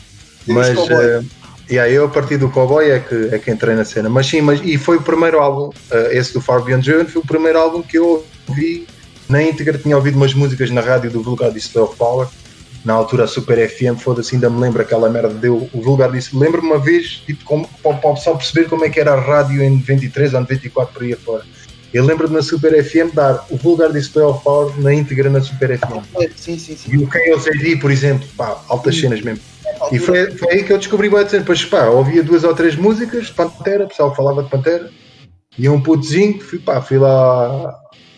mas 0.47 0.77
uh, 0.77 1.25
yeah, 1.69 1.91
eu 1.91 2.05
a 2.05 2.09
partir 2.09 2.37
do 2.37 2.49
Cowboy 2.49 2.89
é 2.89 2.99
que, 2.99 3.29
é 3.31 3.39
que 3.39 3.51
entrei 3.51 3.75
na 3.75 3.83
cena. 3.83 4.07
Mas 4.07 4.27
sim, 4.27 4.41
mas, 4.41 4.61
e 4.63 4.77
foi 4.77 4.97
o 4.97 5.01
primeiro 5.01 5.39
álbum, 5.39 5.69
uh, 5.69 6.11
esse 6.11 6.33
do 6.33 6.39
Far 6.39 6.61
Beyond 6.61 6.85
Driven, 6.85 7.07
foi 7.07 7.21
o 7.21 7.25
primeiro 7.25 7.59
álbum 7.59 7.81
que 7.81 7.97
eu 7.97 8.25
ouvi 8.47 8.87
na 9.29 9.41
íntegra. 9.41 9.77
Tinha 9.77 9.95
ouvido 9.95 10.15
umas 10.15 10.33
músicas 10.33 10.69
na 10.71 10.81
rádio 10.81 11.11
do 11.11 11.21
Vulgar 11.21 11.51
Display 11.51 11.83
of 11.83 11.95
Power, 11.95 12.27
na 12.85 12.93
altura 12.93 13.23
a 13.23 13.27
Super 13.27 13.67
FM, 13.67 13.99
foda-se, 13.99 14.35
ainda 14.35 14.49
me 14.49 14.61
lembro 14.61 14.81
aquela 14.81 15.09
merda, 15.09 15.33
deu 15.33 15.67
o 15.73 15.81
Vulgar 15.81 16.11
disse, 16.11 16.37
lembro-me 16.37 16.67
uma 16.67 16.77
vez, 16.77 17.23
tipo, 17.25 17.43
como, 17.43 17.67
para, 17.81 18.13
pessoal 18.13 18.37
perceber 18.37 18.69
como 18.69 18.85
é 18.85 18.89
que 18.89 18.99
era 18.99 19.13
a 19.13 19.19
rádio 19.19 19.63
em 19.63 19.79
23 19.79 20.35
ou 20.35 20.41
94 20.41 20.93
por 20.93 21.03
aí 21.03 21.13
afora. 21.13 21.43
Eu 21.91 22.05
lembro-me 22.05 22.35
na 22.35 22.43
Super 22.43 22.83
FM 22.83 23.13
dar 23.13 23.45
o 23.49 23.57
Vulgar 23.57 23.91
Display 23.91 24.25
of 24.25 24.43
Power 24.43 24.71
na 24.79 24.93
íntegra 24.93 25.29
na 25.29 25.41
Super 25.41 25.79
FM. 25.79 26.03
Sim, 26.35 26.59
sim, 26.59 26.75
sim. 26.75 26.91
E 26.91 26.97
o 26.97 27.07
KLCD, 27.07 27.77
por 27.77 27.89
exemplo, 27.89 28.27
pá, 28.37 28.61
altas 28.67 28.99
cenas 28.99 29.21
mesmo. 29.21 29.41
E 29.91 29.97
foi, 29.97 30.29
foi 30.31 30.51
aí 30.51 30.63
que 30.63 30.73
eu 30.73 30.77
descobri 30.77 31.07
o 31.07 31.23
Depois, 31.23 31.65
pá, 31.65 31.85
ouvia 31.85 32.21
duas 32.21 32.43
ou 32.43 32.53
três 32.53 32.75
músicas 32.75 33.27
de 33.27 33.33
Pantera, 33.33 33.85
o 33.85 33.87
pessoal 33.87 34.13
falava 34.13 34.43
de 34.43 34.49
Pantera. 34.49 34.91
E 35.57 35.69
um 35.69 35.81
putozinho, 35.81 36.39
fui, 36.41 36.59
pá, 36.59 36.81
fui 36.81 36.97
lá 36.97 37.73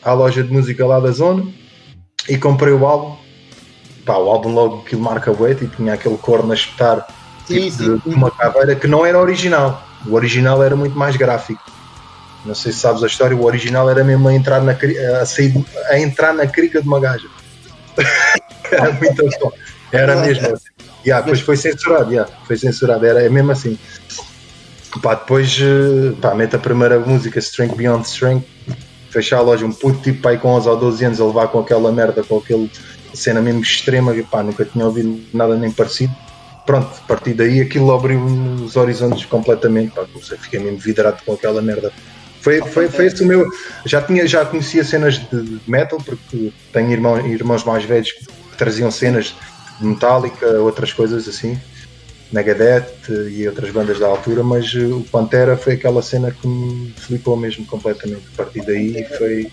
à 0.08 0.14
loja 0.14 0.42
de 0.42 0.52
música 0.52 0.86
lá 0.86 1.02
da 1.02 1.12
zona 1.12 1.46
e 2.30 2.38
comprei 2.38 2.72
o 2.72 2.86
álbum. 2.88 3.18
Pá, 4.06 4.16
o 4.18 4.30
álbum 4.30 4.54
logo 4.54 4.84
que 4.84 4.96
marca 4.96 5.30
o 5.30 5.48
e 5.50 5.68
tinha 5.68 5.94
aquele 5.94 6.18
corno 6.18 6.50
a 6.54 6.56
espetar 6.56 7.06
tipo 7.46 7.70
sim, 7.70 7.98
de, 7.98 8.16
uma 8.16 8.32
caveira 8.32 8.74
que 8.74 8.88
não 8.88 9.06
era 9.06 9.20
original. 9.20 9.86
O 10.06 10.14
original 10.14 10.64
era 10.64 10.78
muito 10.78 10.98
mais 10.98 11.18
gráfico. 11.18 11.62
Não 12.46 12.56
sei 12.56 12.72
se 12.72 12.80
sabes 12.80 13.04
a 13.04 13.08
história, 13.08 13.36
o 13.36 13.44
original 13.44 13.90
era 13.90 14.02
mesmo 14.02 14.30
a 14.30 14.34
entrar 14.34 14.62
na, 14.62 14.78
a 15.22 15.26
sair, 15.26 15.54
a 15.90 16.00
entrar 16.00 16.34
na 16.34 16.48
crica 16.48 16.82
de 16.82 16.88
uma 16.88 17.02
gaja. 17.02 17.28
era 18.72 18.94
muito 18.94 19.54
Era 19.92 20.16
mesmo 20.22 20.54
assim. 20.54 20.70
Yeah, 21.06 21.24
depois 21.26 21.42
foi 21.42 21.58
censurado, 21.58 22.12
yeah, 22.12 22.32
foi 22.46 22.58
censurado, 22.58 23.06
era 23.06 23.22
é 23.24 23.30
mesmo 23.30 23.52
assim. 23.52 23.78
Pá, 25.02 25.16
depois 25.16 25.58
eh, 25.62 26.14
pá, 26.22 26.34
mete 26.34 26.56
a 26.56 26.60
primeira 26.60 26.98
música, 26.98 27.40
Strength 27.40 27.76
Beyond 27.76 28.08
Strength, 28.08 28.46
fechar 29.18 29.38
a 29.38 29.42
loja, 29.42 29.66
um 29.66 29.72
puto 29.72 30.00
tipo 30.02 30.22
pai 30.22 30.38
com 30.38 30.50
11 30.50 30.70
ou 30.70 30.78
12 30.78 31.06
anos 31.06 31.22
a 31.22 31.26
levar 31.26 31.48
com 31.48 31.60
aquela 31.60 31.92
merda, 31.92 32.24
com 32.24 32.38
aquele 32.38 32.70
cena 33.14 33.42
mesmo 33.42 33.62
extrema, 33.62 34.14
que 34.14 34.22
pá, 34.22 34.44
nunca 34.44 34.64
tinha 34.64 34.86
ouvido 34.86 35.20
nada 35.34 35.56
nem 35.56 35.72
parecido. 35.72 36.14
Pronto, 36.68 36.90
a 37.04 37.08
partir 37.08 37.34
daí 37.34 37.62
aquilo 37.62 37.92
abriu 37.92 38.24
os 38.24 38.76
horizontes 38.76 39.26
completamente, 39.26 39.92
pá, 39.92 40.06
fiquei 40.40 40.60
mesmo 40.60 40.78
vidrado 40.78 41.18
com 41.26 41.34
aquela 41.34 41.62
merda. 41.62 41.92
Foi, 42.42 42.62
foi, 42.62 42.88
foi 42.88 43.08
esse 43.08 43.24
o 43.24 43.26
meu. 43.26 43.50
Já, 43.86 44.02
tinha, 44.02 44.28
já 44.28 44.46
conhecia 44.46 44.84
cenas 44.84 45.16
de 45.16 45.60
metal, 45.68 46.00
porque 46.06 46.54
tenho 46.72 46.92
irmão, 46.92 47.26
irmãos 47.26 47.64
mais 47.64 47.84
velhos 47.84 48.12
que 48.12 48.28
traziam 48.56 48.92
cenas 48.92 49.36
de 49.80 49.86
Metallica, 49.86 50.46
outras 50.62 50.94
coisas 50.94 51.28
assim. 51.28 51.60
Megadeth 52.32 53.10
e 53.32 53.48
outras 53.48 53.72
bandas 53.72 54.00
da 54.00 54.08
altura, 54.08 54.44
mas 54.44 54.74
eh, 54.76 54.86
o 54.86 55.02
Pantera 55.02 55.56
foi 55.56 55.74
aquela 55.74 56.02
cena 56.02 56.32
que 56.32 56.46
me 56.46 56.92
flipou 56.92 57.38
mesmo 57.38 57.66
completamente. 57.66 58.24
A 58.34 58.38
partir 58.38 58.66
daí 58.66 59.06
foi. 59.18 59.52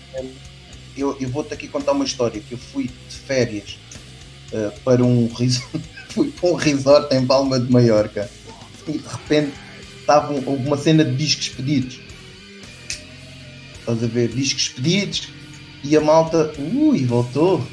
Eu, 0.97 1.15
eu 1.19 1.29
vou-te 1.29 1.53
aqui 1.53 1.67
contar 1.67 1.93
uma 1.93 2.05
história 2.05 2.41
que 2.41 2.53
eu 2.53 2.57
fui 2.57 2.85
de 2.85 3.15
férias 3.15 3.77
uh, 4.51 4.71
para 4.81 5.03
um 5.03 5.27
resort, 5.33 5.81
fui 6.09 6.31
para 6.31 6.49
um 6.49 6.53
resort 6.53 7.15
em 7.15 7.25
Palma 7.25 7.59
de 7.59 7.71
Maiorca 7.71 8.29
e 8.87 8.93
de 8.93 9.07
repente 9.07 9.53
estava 9.99 10.33
uma 10.33 10.77
cena 10.77 11.03
de 11.03 11.15
discos 11.15 11.49
pedidos. 11.49 11.99
Estás 13.79 14.03
a 14.03 14.07
ver? 14.07 14.29
Discos 14.29 14.69
pedidos 14.69 15.29
e 15.83 15.95
a 15.95 16.01
malta, 16.01 16.51
ui, 16.57 17.05
voltou. 17.05 17.65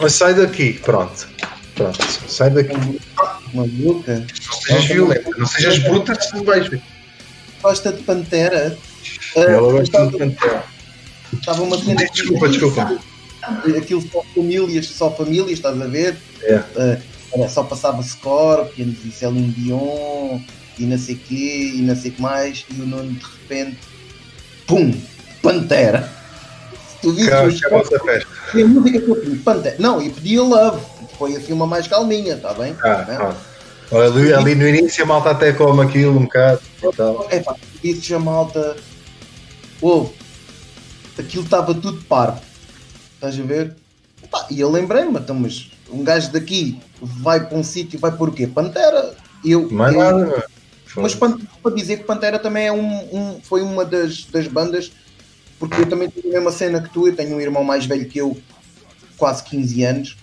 Mas 0.00 0.14
sai 0.14 0.34
daqui, 0.34 0.74
pronto. 0.74 1.28
Pronto, 1.80 1.98
sai 2.28 2.50
daqui. 2.50 3.00
Maluca. 3.54 4.18
Não 4.18 4.54
sejas 4.60 4.84
violenta, 4.84 5.30
não 5.38 5.46
sejas 5.46 5.78
bruta 5.78 6.20
se 6.20 6.34
não 6.34 6.44
vais 6.44 6.68
ver. 6.68 6.82
Gosta 7.62 7.92
de 7.92 8.02
Pantera? 8.02 8.76
Ela 9.34 9.62
uh, 9.62 9.72
gosta 9.72 10.06
de 10.06 10.18
Pantera. 10.18 10.64
Estava 11.32 11.62
uma 11.62 11.78
cena. 11.78 12.04
Desculpa, 12.12 12.48
desculpa. 12.48 13.00
Aquilo 13.78 14.02
só 14.02 14.22
famílias, 14.34 14.86
só 14.88 15.10
famílias, 15.10 15.52
estás 15.52 15.80
a 15.80 15.86
ver? 15.86 16.16
É. 16.42 16.56
Uh, 17.34 17.48
só 17.48 17.62
passava 17.62 18.02
Scorpions 18.02 18.98
e 19.04 19.10
Celine 19.10 19.52
Dion 19.52 20.40
e 20.78 20.84
não 20.84 20.98
sei 20.98 21.14
quê 21.14 21.72
e 21.76 21.80
não 21.80 21.96
sei 21.96 22.10
o 22.10 22.14
que 22.14 22.22
mais 22.22 22.66
e 22.70 22.80
o 22.80 22.86
Nuno 22.86 23.12
de 23.12 23.24
repente, 23.24 23.78
pum, 24.66 24.92
Pantera. 25.40 26.12
Tu 27.00 27.12
viste 27.12 27.30
Cara, 27.30 27.50
festa. 27.50 28.26
E 28.54 28.62
a 28.62 28.66
música 28.66 29.00
que 29.00 29.08
eu 29.08 29.16
pedi, 29.16 29.36
Pantera. 29.36 29.76
Não, 29.78 30.02
e 30.02 30.10
pedi 30.10 30.38
Love 30.38 30.84
foi 31.20 31.36
assim 31.36 31.52
uma 31.52 31.66
mais 31.66 31.86
calminha, 31.86 32.32
está 32.32 32.54
bem? 32.54 32.74
Ah, 32.82 33.04
tá 33.04 33.36
ah. 33.92 33.94
Ali, 33.94 34.32
ali, 34.32 34.54
no 34.54 34.66
início 34.66 35.04
a 35.04 35.06
malta 35.06 35.32
até 35.32 35.52
come 35.52 35.82
aquilo 35.82 36.18
um 36.18 36.22
bocado. 36.22 36.62
É 37.28 37.40
pá, 37.40 37.54
disse 37.82 38.14
a 38.14 38.18
malta, 38.18 38.74
ouve, 39.82 40.14
aquilo 41.18 41.44
estava 41.44 41.74
tudo 41.74 42.02
parvo, 42.04 42.40
estás 43.14 43.38
a 43.38 43.42
ver? 43.42 43.76
Pá, 44.30 44.46
e 44.50 44.60
eu 44.60 44.70
lembrei-me, 44.70 45.18
então, 45.18 45.34
mas 45.34 45.70
um 45.90 46.02
gajo 46.02 46.32
daqui 46.32 46.80
vai 47.02 47.46
para 47.46 47.58
um 47.58 47.62
sítio, 47.62 47.98
vai 47.98 48.12
por 48.12 48.30
o 48.30 48.32
quê? 48.32 48.46
Pantera. 48.46 49.14
Eu, 49.44 49.70
Mais 49.70 49.92
eu, 49.92 50.00
nada, 50.00 50.44
mas 50.96 51.14
para 51.14 51.74
dizer 51.74 51.98
que 51.98 52.04
Pantera 52.04 52.38
também 52.38 52.66
é 52.66 52.72
um, 52.72 53.14
um, 53.14 53.40
foi 53.42 53.60
uma 53.60 53.84
das, 53.84 54.24
das 54.24 54.46
bandas, 54.46 54.90
porque 55.58 55.82
eu 55.82 55.86
também 55.86 56.08
tenho 56.08 56.28
a 56.28 56.32
mesma 56.38 56.52
cena 56.52 56.80
que 56.80 56.88
tu, 56.88 57.08
eu 57.08 57.14
tenho 57.14 57.36
um 57.36 57.40
irmão 57.40 57.62
mais 57.62 57.84
velho 57.84 58.08
que 58.08 58.18
eu, 58.18 58.38
quase 59.18 59.44
15 59.44 59.84
anos, 59.84 60.16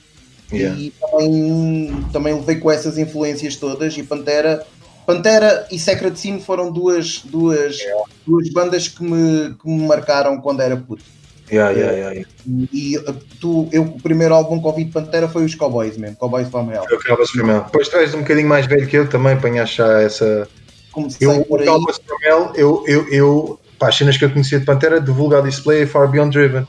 Yeah. 0.52 0.80
E 0.80 0.92
também, 0.92 2.06
também 2.14 2.34
levei 2.34 2.56
com 2.58 2.72
essas 2.72 2.98
influências 2.98 3.56
todas 3.58 3.98
e 3.98 4.04
Pantera, 4.04 4.66
Pantera 5.06 5.68
e 5.72 5.78
Secret 5.78 6.16
Sin 6.16 6.40
foram 6.40 6.72
duas, 6.72 7.22
duas, 7.26 7.78
yeah. 7.80 8.04
duas 8.26 8.50
bandas 8.50 8.88
que 8.88 9.04
me, 9.04 9.54
que 9.56 9.70
me 9.70 9.88
marcaram 9.88 10.40
quando 10.40 10.62
era 10.62 10.78
puto. 10.78 11.04
Yeah, 11.50 11.72
yeah, 11.72 12.12
yeah, 12.12 12.28
E 12.74 12.98
uh, 12.98 13.14
tu, 13.40 13.70
eu, 13.72 13.84
o 13.84 14.02
primeiro 14.02 14.34
álbum 14.34 14.60
que 14.60 14.68
ouvi 14.68 14.84
de 14.84 14.92
Pantera 14.92 15.30
foi 15.30 15.46
os 15.46 15.56
Cowboys 15.56 15.96
mesmo, 15.98 16.18
Cowboys 16.18 16.50
from 16.50 16.70
Hell. 16.70 16.84
Eu 16.90 17.00
Cowboys 17.02 17.30
from 17.30 17.50
Hell. 17.50 17.64
Depois 17.64 17.88
tu 17.88 17.96
és 17.98 18.14
um 18.14 18.20
bocadinho 18.20 18.50
mais 18.50 18.66
velho 18.66 18.86
que 18.86 18.98
eu 18.98 19.10
também 19.10 19.38
para 19.38 19.64
achar 19.64 20.02
essa. 20.02 20.48
Como 20.92 21.10
se 21.10 21.24
eu, 21.24 21.46
por 21.46 21.62
aí. 21.62 21.66
Cowboys 21.66 22.02
from 22.06 22.18
Hell, 22.22 22.52
eu, 22.56 22.84
eu, 22.86 23.08
eu 23.08 23.60
pá, 23.80 23.88
as 23.88 23.96
cenas 23.96 24.18
que 24.18 24.26
eu 24.26 24.30
conhecia 24.30 24.60
de 24.60 24.66
Pantera, 24.66 25.00
de 25.00 25.10
Vulgar 25.10 25.42
Display 25.42 25.84
e 25.84 25.88
Far 25.88 26.10
Beyond 26.10 26.38
Driven 26.38 26.68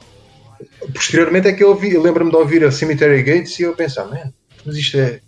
posteriormente 0.92 1.48
é 1.48 1.52
que 1.52 1.62
eu 1.62 1.70
ouvi, 1.70 1.96
lembro-me 1.96 2.30
de 2.30 2.36
ouvir 2.36 2.64
a 2.64 2.70
Cemetery 2.70 3.22
Gates 3.22 3.58
e 3.58 3.62
eu 3.62 3.74
pensar, 3.74 4.04
man, 4.06 4.32
mas 4.64 4.76
isto 4.76 4.96
é 4.96 5.20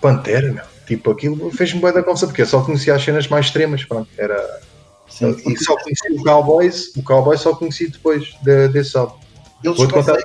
Pantera, 0.00 0.52
meu. 0.52 0.64
Tipo, 0.86 1.10
aquilo 1.10 1.50
fez-me 1.50 1.80
bem 1.80 1.92
da 1.92 2.02
conversa, 2.02 2.26
porque 2.26 2.42
eu 2.42 2.46
só 2.46 2.62
conhecia 2.62 2.94
as 2.94 3.02
cenas 3.02 3.26
mais 3.26 3.46
extremas, 3.46 3.84
pronto, 3.84 4.08
era. 4.16 4.60
Sim, 5.08 5.36
e 5.46 5.56
só 5.56 5.76
conheci 5.76 6.12
o 6.12 6.22
Cowboys, 6.22 6.92
o 6.96 7.02
Cowboys 7.02 7.40
só 7.40 7.54
conheci 7.54 7.90
depois 7.90 8.34
de, 8.42 8.68
desse 8.68 8.96
álbum. 8.96 9.16
Eles 9.64 9.84
conseguem, 9.86 10.24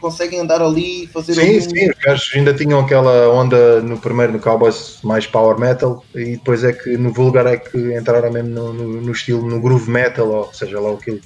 conseguem, 0.00 0.40
andar 0.40 0.62
ali 0.62 1.04
e 1.04 1.06
fazer 1.06 1.34
Sim, 1.34 1.60
sim, 1.60 1.90
os 1.90 1.98
gajos 1.98 2.32
ainda 2.34 2.54
tinham 2.54 2.80
aquela 2.80 3.28
onda 3.30 3.80
no 3.82 3.98
primeiro 3.98 4.32
no 4.32 4.40
Cowboys 4.40 4.98
mais 5.02 5.26
power 5.26 5.58
metal 5.58 6.04
e 6.14 6.32
depois 6.32 6.64
é 6.64 6.72
que 6.72 6.96
no 6.96 7.12
Vulgar 7.12 7.46
é 7.46 7.56
que 7.56 7.96
entraram 7.96 8.32
mesmo 8.32 8.50
no, 8.50 8.72
no, 8.72 9.00
no 9.02 9.12
estilo, 9.12 9.48
no 9.48 9.60
groove 9.60 9.90
metal, 9.90 10.28
ou 10.28 10.54
seja 10.54 10.80
lá 10.80 10.90
o 10.90 10.98
que, 10.98 11.20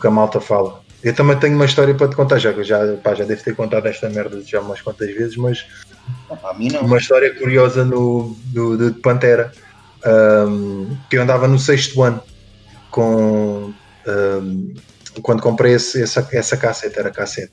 que 0.00 0.06
a 0.06 0.10
malta 0.10 0.40
fala. 0.40 0.80
Eu 1.02 1.14
também 1.14 1.38
tenho 1.38 1.54
uma 1.54 1.64
história 1.64 1.94
para 1.94 2.08
te 2.08 2.16
contar, 2.16 2.38
já 2.38 2.52
que 2.52 2.62
já, 2.62 2.78
pá, 3.02 3.14
já 3.14 3.24
devo 3.24 3.42
ter 3.42 3.56
contado 3.56 3.86
esta 3.86 4.08
merda 4.10 4.40
já 4.44 4.60
umas 4.60 4.82
quantas 4.82 5.08
vezes, 5.14 5.36
mas 5.36 5.66
uma 6.82 6.98
história 6.98 7.34
curiosa 7.34 7.84
no, 7.84 8.36
do, 8.46 8.76
do 8.76 8.94
Pantera. 9.00 9.52
Um, 10.04 10.96
que 11.10 11.18
eu 11.18 11.22
andava 11.22 11.46
no 11.46 11.58
sexto 11.58 12.02
ano 12.02 12.22
com 12.90 13.72
um, 14.06 14.74
quando 15.22 15.42
comprei 15.42 15.74
esse, 15.74 16.02
essa, 16.02 16.26
essa 16.32 16.56
cassete, 16.56 16.98
era 16.98 17.10
cassete. 17.10 17.52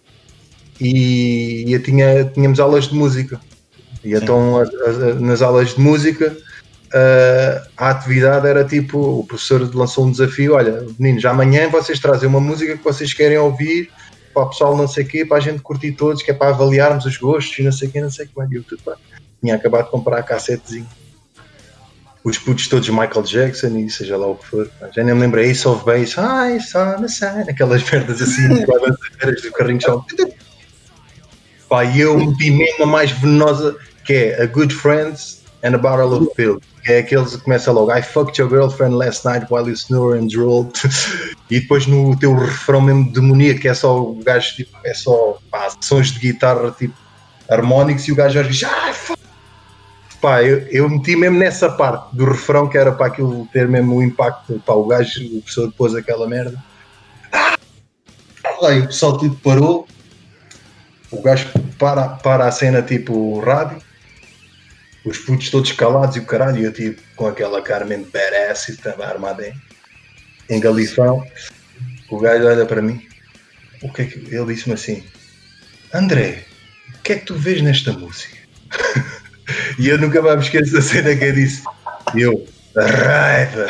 E, 0.79 1.65
e 1.67 1.73
eu 1.73 1.81
tinha, 1.81 2.25
tínhamos 2.25 2.59
aulas 2.59 2.87
de 2.87 2.95
música. 2.95 3.39
E 4.03 4.09
Sim. 4.09 4.23
então 4.23 4.57
a, 4.57 4.63
a, 4.63 5.13
nas 5.15 5.41
aulas 5.41 5.73
de 5.73 5.81
música 5.81 6.35
uh, 6.93 7.67
a 7.75 7.89
atividade 7.89 8.47
era 8.47 8.63
tipo, 8.63 9.19
o 9.19 9.25
professor 9.25 9.61
lançou 9.75 10.05
um 10.05 10.11
desafio, 10.11 10.55
olha, 10.55 10.85
meninos, 10.99 11.25
amanhã 11.25 11.69
vocês 11.69 11.99
trazem 11.99 12.27
uma 12.27 12.39
música 12.39 12.77
que 12.77 12.83
vocês 12.83 13.13
querem 13.13 13.37
ouvir 13.37 13.89
para 14.33 14.43
o 14.43 14.49
pessoal 14.49 14.77
não 14.77 14.87
sei 14.87 15.03
o 15.03 15.07
quê, 15.07 15.25
para 15.25 15.37
a 15.37 15.39
gente 15.39 15.61
curtir 15.61 15.93
todos, 15.93 16.21
que 16.21 16.31
é 16.31 16.33
para 16.33 16.49
avaliarmos 16.49 17.05
os 17.05 17.17
gostos 17.17 17.57
e 17.57 17.63
não 17.63 17.71
sei 17.71 17.87
o 17.87 17.91
quê, 17.91 18.01
não 18.01 18.11
sei 18.11 18.25
o 18.25 18.29
que, 18.29 18.57
eu 18.57 18.63
tudo, 18.63 18.81
pá. 18.83 18.95
tinha 19.41 19.55
acabado 19.55 19.85
de 19.85 19.91
comprar 19.91 20.19
a 20.19 20.23
cassetezinho. 20.23 20.87
os 22.23 22.37
putos 22.37 22.67
todos 22.67 22.87
Michael 22.89 23.23
Jackson 23.23 23.77
e 23.77 23.89
seja 23.89 24.17
lá 24.17 24.27
o 24.27 24.35
que 24.35 24.45
for. 24.45 24.69
Já 24.95 25.03
nem 25.03 25.15
me 25.15 25.21
lembro, 25.21 25.39
Ace 25.39 25.67
of 25.67 25.83
Base, 25.85 26.13
sign, 27.09 27.49
aquelas 27.49 27.89
merdas 27.89 28.21
assim, 28.21 28.47
do 28.63 29.51
carrinho 29.53 29.79
de 29.79 29.85
chão. 29.85 30.05
Pá, 31.67 31.83
e 31.83 31.99
eu 31.99 32.17
meti 32.17 32.51
mesmo 32.51 32.83
a 32.83 32.87
mais 32.87 33.11
venenosa, 33.11 33.75
que 34.05 34.13
é 34.13 34.43
A 34.43 34.45
Good 34.45 34.73
Friends 34.73 35.37
and 35.67 35.75
a 35.75 35.77
Barrel 35.77 36.13
of 36.13 36.33
Pills. 36.35 36.61
É 36.87 36.99
aqueles 36.99 37.35
que 37.35 37.41
começa 37.43 37.71
logo, 37.71 37.91
I 37.91 38.01
fucked 38.01 38.39
your 38.39 38.49
girlfriend 38.49 38.95
last 38.95 39.25
night 39.25 39.45
while 39.51 39.67
you 39.67 39.75
snore 39.75 40.17
and 40.17 40.27
drooled. 40.27 40.71
e 41.51 41.59
depois 41.59 41.85
no 41.85 42.17
teu 42.17 42.33
refrão 42.33 42.79
mesmo 42.81 43.11
demoníaco, 43.11 43.67
é 43.67 43.73
só 43.73 44.01
o 44.01 44.15
gajo, 44.23 44.55
tipo, 44.55 44.77
é 44.85 44.93
só 44.93 45.37
pá, 45.51 45.69
sons 45.81 46.11
de 46.11 46.19
guitarra, 46.19 46.71
tipo, 46.71 46.95
harmónicos, 47.49 48.07
e 48.07 48.11
o 48.11 48.15
gajo 48.15 48.41
diz, 48.43 48.63
ai, 48.63 48.93
fuck 48.93 49.17
pá, 50.21 50.41
eu, 50.43 50.59
eu 50.69 50.89
meti 50.89 51.15
mesmo 51.15 51.37
nessa 51.37 51.69
parte 51.69 52.15
do 52.15 52.25
refrão 52.25 52.67
que 52.67 52.77
era 52.77 52.91
para 52.91 53.07
aquilo 53.07 53.47
ter 53.51 53.67
mesmo 53.67 53.95
o 53.95 54.03
impacto, 54.03 54.61
pá, 54.65 54.73
o 54.73 54.85
gajo, 54.85 55.25
o 55.25 55.41
professor 55.41 55.71
pôs 55.73 55.93
aquela 55.93 56.27
merda. 56.27 56.57
Ah! 57.31 57.55
Aí 58.63 58.79
o 58.79 58.87
pessoal 58.87 59.17
tudo 59.17 59.35
parou, 59.43 59.87
o 61.11 61.21
gajo 61.21 61.47
para, 61.77 62.09
para 62.09 62.47
a 62.47 62.51
cena 62.51 62.81
tipo 62.81 63.39
rádio, 63.39 63.81
os 65.07 65.19
putos 65.19 65.49
todos 65.49 65.71
calados 65.71 66.15
e 66.15 66.19
o 66.19 66.25
caralho, 66.25 66.59
e 66.59 66.63
eu 66.65 66.73
tipo 66.73 67.01
com 67.15 67.27
aquela 67.27 67.61
cara 67.61 67.85
mesmo 67.85 68.05
badass 68.05 68.69
e 68.69 68.71
estava 68.73 69.05
armado 69.05 69.41
em, 69.43 69.53
em 70.49 70.59
galifão. 70.59 71.25
O 72.09 72.19
gajo 72.19 72.45
olha 72.45 72.65
para 72.65 72.81
mim, 72.81 73.05
o 73.81 73.91
que 73.91 74.01
é 74.01 74.05
que 74.05 74.17
ele 74.17 74.53
disse-me 74.53 74.73
assim, 74.73 75.03
André, 75.93 76.43
o 76.95 77.01
que 77.01 77.13
é 77.13 77.15
que 77.15 77.25
tu 77.25 77.35
vês 77.35 77.61
nesta 77.61 77.93
música? 77.93 78.37
E 79.79 79.87
eu 79.87 79.97
nunca 79.97 80.21
mais 80.21 80.35
me 80.35 80.43
esqueço 80.43 80.73
da 80.73 80.81
cena 80.81 81.15
que 81.15 81.23
eu 81.23 81.33
disse. 81.33 81.63
Eu, 82.15 82.45
raiva. 82.75 83.67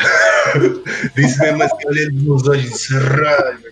disse 1.14 1.38
mesmo 1.38 1.62
assim, 1.62 1.86
olhando 1.86 2.14
nos 2.14 2.48
olhos 2.48 2.64
e 2.64 2.68
disse, 2.70 2.94
raiva. 2.94 3.62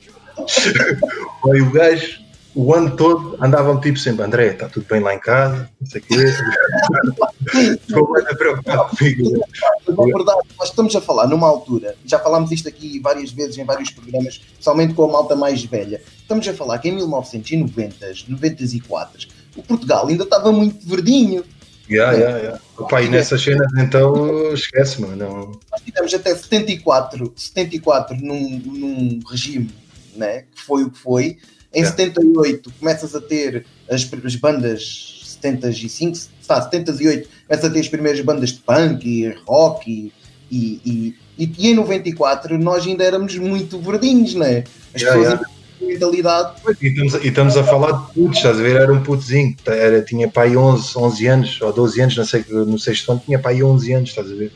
Aí 1.51 1.63
o 1.63 1.71
gajo, 1.71 2.21
o 2.57 2.75
ano 2.75 2.97
todo, 2.97 3.37
andavam 3.39 3.79
tipo 3.79 3.99
sempre, 3.99 4.25
André, 4.25 4.53
está 4.53 4.67
tudo 4.67 4.87
bem 4.89 4.99
lá 5.01 5.15
em 5.15 5.19
casa, 5.19 5.69
não 5.79 5.87
sei 5.87 6.01
o 6.01 6.05
quê. 6.05 6.17
Ficou 7.87 8.09
mais 8.09 8.25
preocupado 8.35 8.97
comigo. 8.97 9.45
Na 9.87 10.05
verdade, 10.05 10.41
nós 10.59 10.71
estamos 10.71 10.97
a 10.97 11.01
falar 11.03 11.27
numa 11.27 11.47
altura, 11.47 11.95
já 12.07 12.19
falámos 12.19 12.51
isto 12.51 12.67
aqui 12.67 12.99
várias 12.99 13.31
vezes 13.31 13.59
em 13.59 13.65
vários 13.65 13.91
programas, 13.91 14.41
somente 14.59 14.95
com 14.95 15.05
a 15.05 15.13
malta 15.13 15.37
mais 15.37 15.63
velha. 15.63 16.01
Estamos 16.19 16.49
a 16.49 16.55
falar 16.55 16.79
que 16.79 16.89
em 16.89 16.93
1990, 16.93 18.07
94, 18.27 19.29
o 19.55 19.63
Portugal 19.63 20.09
ainda 20.09 20.25
estava 20.25 20.51
muito 20.51 20.89
verdinho 20.89 21.45
Yeah, 21.89 22.19
yeah, 22.19 22.39
yeah. 22.39 22.61
Opa, 22.79 23.01
e 23.01 23.09
nessas 23.09 23.41
cenas 23.41 23.73
então 23.77 24.53
esquece, 24.53 25.01
mano. 25.01 25.15
Não... 25.15 25.53
Nós 25.71 25.81
tivemos 25.85 26.13
até 26.13 26.35
74, 26.35 27.33
74 27.37 28.17
num, 28.17 28.59
num 28.65 29.21
regime 29.31 29.71
né, 30.17 30.45
que 30.55 30.63
foi 30.63 30.83
o 30.83 30.91
que 30.91 30.99
foi. 30.99 31.39
Em 31.77 31.81
yeah. 31.81 31.97
78 31.97 32.73
começas 32.81 33.15
a 33.15 33.21
ter 33.21 33.67
as, 33.89 34.09
as 34.25 34.37
bandas 34.37 35.37
75, 35.41 36.17
está, 36.41 36.63
78, 36.63 37.29
começas 37.47 37.71
a 37.71 37.73
ter 37.73 37.81
as 37.81 37.89
primeiras 37.89 38.21
bandas 38.23 38.53
de 38.53 38.61
punk 38.61 39.07
e 39.07 39.29
rock 39.47 39.91
e, 39.91 40.13
e, 40.51 41.15
e, 41.39 41.53
e, 41.59 41.69
em 41.69 41.75
94 41.75 42.59
nós 42.59 42.87
ainda 42.87 43.05
éramos 43.05 43.37
muito 43.37 43.79
verdinhos, 43.79 44.35
né? 44.35 44.65
As 44.95 45.03
yeah, 45.03 45.21
pessoas 45.21 45.41
yeah 45.41 45.57
mentalidade. 45.81 46.55
E 46.81 46.87
estamos, 46.87 47.15
e 47.15 47.29
estamos 47.29 47.57
a 47.57 47.65
falar 47.65 47.93
de 47.93 48.15
putos, 48.15 48.39
estás 48.39 48.59
a 48.59 48.63
ver? 48.63 48.77
Era 48.77 48.93
um 48.93 49.03
putozinho, 49.03 49.55
era, 49.67 50.03
tinha 50.03 50.29
pai 50.29 50.57
11, 50.57 50.97
11 50.97 51.27
anos, 51.27 51.61
ou 51.61 51.73
12 51.73 52.01
anos, 52.01 52.17
não 52.17 52.25
sei, 52.25 52.45
no 52.49 52.79
sexto 52.79 53.13
ano 53.13 53.23
tinha 53.25 53.39
pai 53.39 53.63
11 53.63 53.93
anos, 53.93 54.09
estás 54.11 54.31
a 54.31 54.35
ver? 54.35 54.53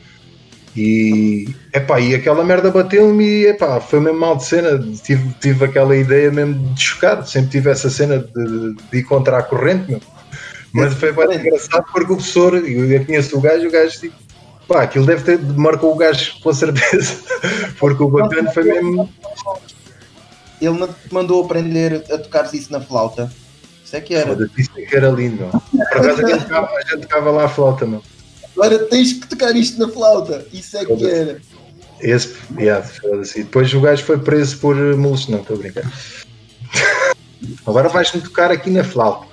E, 0.76 1.48
epá, 1.72 2.00
e 2.00 2.14
aquela 2.14 2.44
merda 2.44 2.70
bateu-me 2.70 3.24
e 3.24 3.46
epá, 3.46 3.80
foi 3.80 4.00
mesmo 4.00 4.20
mal 4.20 4.36
de 4.36 4.44
cena. 4.44 4.78
Tive, 5.02 5.34
tive 5.40 5.64
aquela 5.64 5.96
ideia 5.96 6.30
mesmo 6.30 6.74
de 6.74 6.80
chocar, 6.80 7.26
sempre 7.26 7.50
tive 7.50 7.70
essa 7.70 7.90
cena 7.90 8.18
de, 8.18 8.74
de 8.74 8.98
ir 8.98 9.02
contra 9.04 9.38
a 9.38 9.42
corrente, 9.42 9.90
meu. 9.90 10.00
Mas 10.72 10.94
foi 10.94 11.12
bem 11.12 11.36
engraçado 11.36 11.84
porque 11.92 12.12
o 12.12 12.16
professor, 12.16 12.54
eu 12.54 13.04
conheço 13.04 13.36
o 13.36 13.40
gajo, 13.40 13.66
o 13.66 13.70
gajo 13.70 13.98
tipo, 13.98 14.14
pá, 14.68 14.82
aquilo 14.82 15.04
deve 15.04 15.24
ter 15.24 15.40
marcou 15.56 15.92
o 15.92 15.96
gajo 15.96 16.40
com 16.40 16.52
certeza, 16.52 17.16
porque 17.80 18.00
o 18.00 18.08
bacana 18.08 18.52
foi 18.52 18.62
mesmo 18.62 19.10
ele 20.60 20.88
mandou 21.10 21.42
aprender 21.44 22.04
a 22.12 22.18
tocar 22.18 22.52
isso 22.54 22.70
na 22.70 22.80
flauta. 22.80 23.32
Isso 23.84 23.96
é 23.96 24.00
que 24.00 24.14
era. 24.14 24.36
Isso 24.56 24.70
é 24.76 24.82
que 24.82 24.96
era 24.96 25.08
lindo. 25.08 25.48
Por 25.48 25.98
acaso 25.98 26.24
a 26.24 26.28
gente, 26.28 26.46
tocava, 27.02 27.30
lá 27.30 27.44
a 27.44 27.48
flauta, 27.48 27.86
meu. 27.86 28.02
Agora 28.60 28.78
tens 28.86 29.14
que 29.14 29.26
tocar 29.26 29.56
isto 29.56 29.78
na 29.80 29.88
flauta. 29.88 30.46
Isso 30.52 30.76
é 30.76 30.84
que 30.84 31.06
era. 31.06 31.40
Esse, 31.98 32.36
yeah, 32.58 32.86
assim. 33.20 33.42
Depois 33.42 33.72
o 33.72 33.80
gajo 33.80 34.04
foi 34.04 34.18
preso 34.18 34.58
por 34.58 34.76
molestos. 34.96 35.28
Não, 35.28 35.40
estou 35.40 35.56
a 35.56 35.58
brincar. 35.58 35.92
Agora 37.66 37.88
vais-me 37.88 38.20
tocar 38.20 38.50
aqui 38.50 38.68
na 38.68 38.84
flauta. 38.84 39.26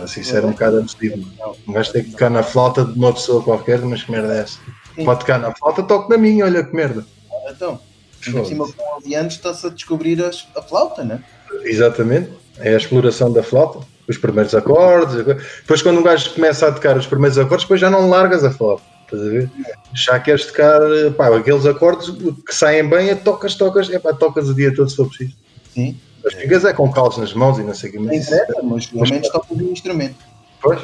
Assim, 0.00 0.20
isso 0.20 0.36
era 0.36 0.46
um 0.46 0.52
bocado 0.52 0.78
abusivo. 0.78 1.28
Um 1.66 1.72
gajo 1.72 1.92
tem 1.92 2.04
que 2.04 2.12
tocar 2.12 2.30
na 2.30 2.44
flauta 2.44 2.84
de 2.84 2.96
uma 2.96 3.12
pessoa 3.12 3.42
qualquer, 3.42 3.80
mas 3.80 4.04
que 4.04 4.12
merda 4.12 4.34
é 4.34 4.40
essa? 4.40 4.58
Pode 5.04 5.20
tocar 5.20 5.38
na 5.38 5.52
flauta, 5.54 5.82
toque 5.82 6.10
na 6.10 6.16
minha, 6.16 6.44
olha 6.44 6.62
que 6.62 6.74
merda. 6.74 7.04
Então. 7.50 7.80
Ainda 8.24 8.44
cima 8.44 8.72
com 8.72 8.98
11 8.98 9.14
anos 9.16 9.34
está-se 9.34 9.66
a 9.66 9.70
descobrir 9.70 10.22
as, 10.22 10.46
a 10.56 10.62
flauta, 10.62 11.02
né? 11.02 11.22
Exatamente. 11.64 12.30
É 12.58 12.74
a 12.74 12.76
exploração 12.76 13.32
da 13.32 13.42
flauta, 13.42 13.80
os 14.08 14.18
primeiros 14.18 14.54
acordes. 14.54 15.24
Depois, 15.24 15.82
quando 15.82 16.00
um 16.00 16.02
gajo 16.02 16.34
começa 16.34 16.68
a 16.68 16.72
tocar 16.72 16.96
os 16.96 17.06
primeiros 17.06 17.38
acordes, 17.38 17.64
depois 17.64 17.80
já 17.80 17.90
não 17.90 18.08
largas 18.08 18.44
a 18.44 18.50
flauta. 18.50 18.82
Estás 19.04 19.22
a 19.22 19.28
ver? 19.28 19.50
Já 19.94 20.18
queres 20.18 20.46
tocar 20.46 20.80
pá, 21.16 21.36
aqueles 21.36 21.66
acordes 21.66 22.10
que 22.46 22.54
saem 22.54 22.88
bem, 22.88 23.10
é 23.10 23.14
tocas, 23.14 23.54
tocas, 23.54 23.90
é 23.90 23.98
pá, 23.98 24.14
tocas 24.14 24.48
o 24.48 24.54
dia 24.54 24.74
todo 24.74 24.88
se 24.88 24.96
for 24.96 25.08
preciso. 25.08 25.34
Sim. 25.74 25.98
Mas 26.24 26.34
ficas 26.34 26.64
é 26.64 26.72
com 26.72 26.90
calos 26.90 27.18
nas 27.18 27.34
mãos 27.34 27.58
e 27.58 27.62
não 27.62 27.74
sei 27.74 27.90
o 27.90 27.92
que 27.92 27.98
mais. 27.98 28.26
Sim, 28.26 28.36
mas 28.64 28.86
pelo 28.86 29.02
menos 29.02 29.28
tocas 29.28 29.58
o 29.58 29.62
instrumento. 29.62 30.16
Pois. 30.62 30.80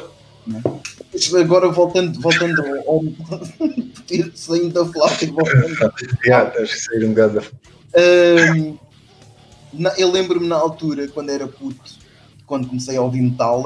Agora 1.39 1.69
voltando, 1.69 2.19
voltando 2.19 2.61
ao, 2.87 3.03
saindo 4.35 4.73
da 4.73 4.85
flauta 4.91 5.23
e 5.23 5.27
voltando. 5.27 5.93
yeah, 6.25 6.49
tens 6.51 6.71
que 6.71 6.79
sair 6.79 7.05
um 7.05 7.09
bocado 7.09 7.41
da 7.41 7.43
Eu 9.97 10.11
lembro-me 10.11 10.47
na 10.47 10.55
altura, 10.55 11.07
quando 11.07 11.29
era 11.29 11.47
puto, 11.47 11.98
quando 12.49 12.67
comecei 12.67 12.97
a 12.97 13.01
ouvir 13.01 13.21
metal, 13.21 13.63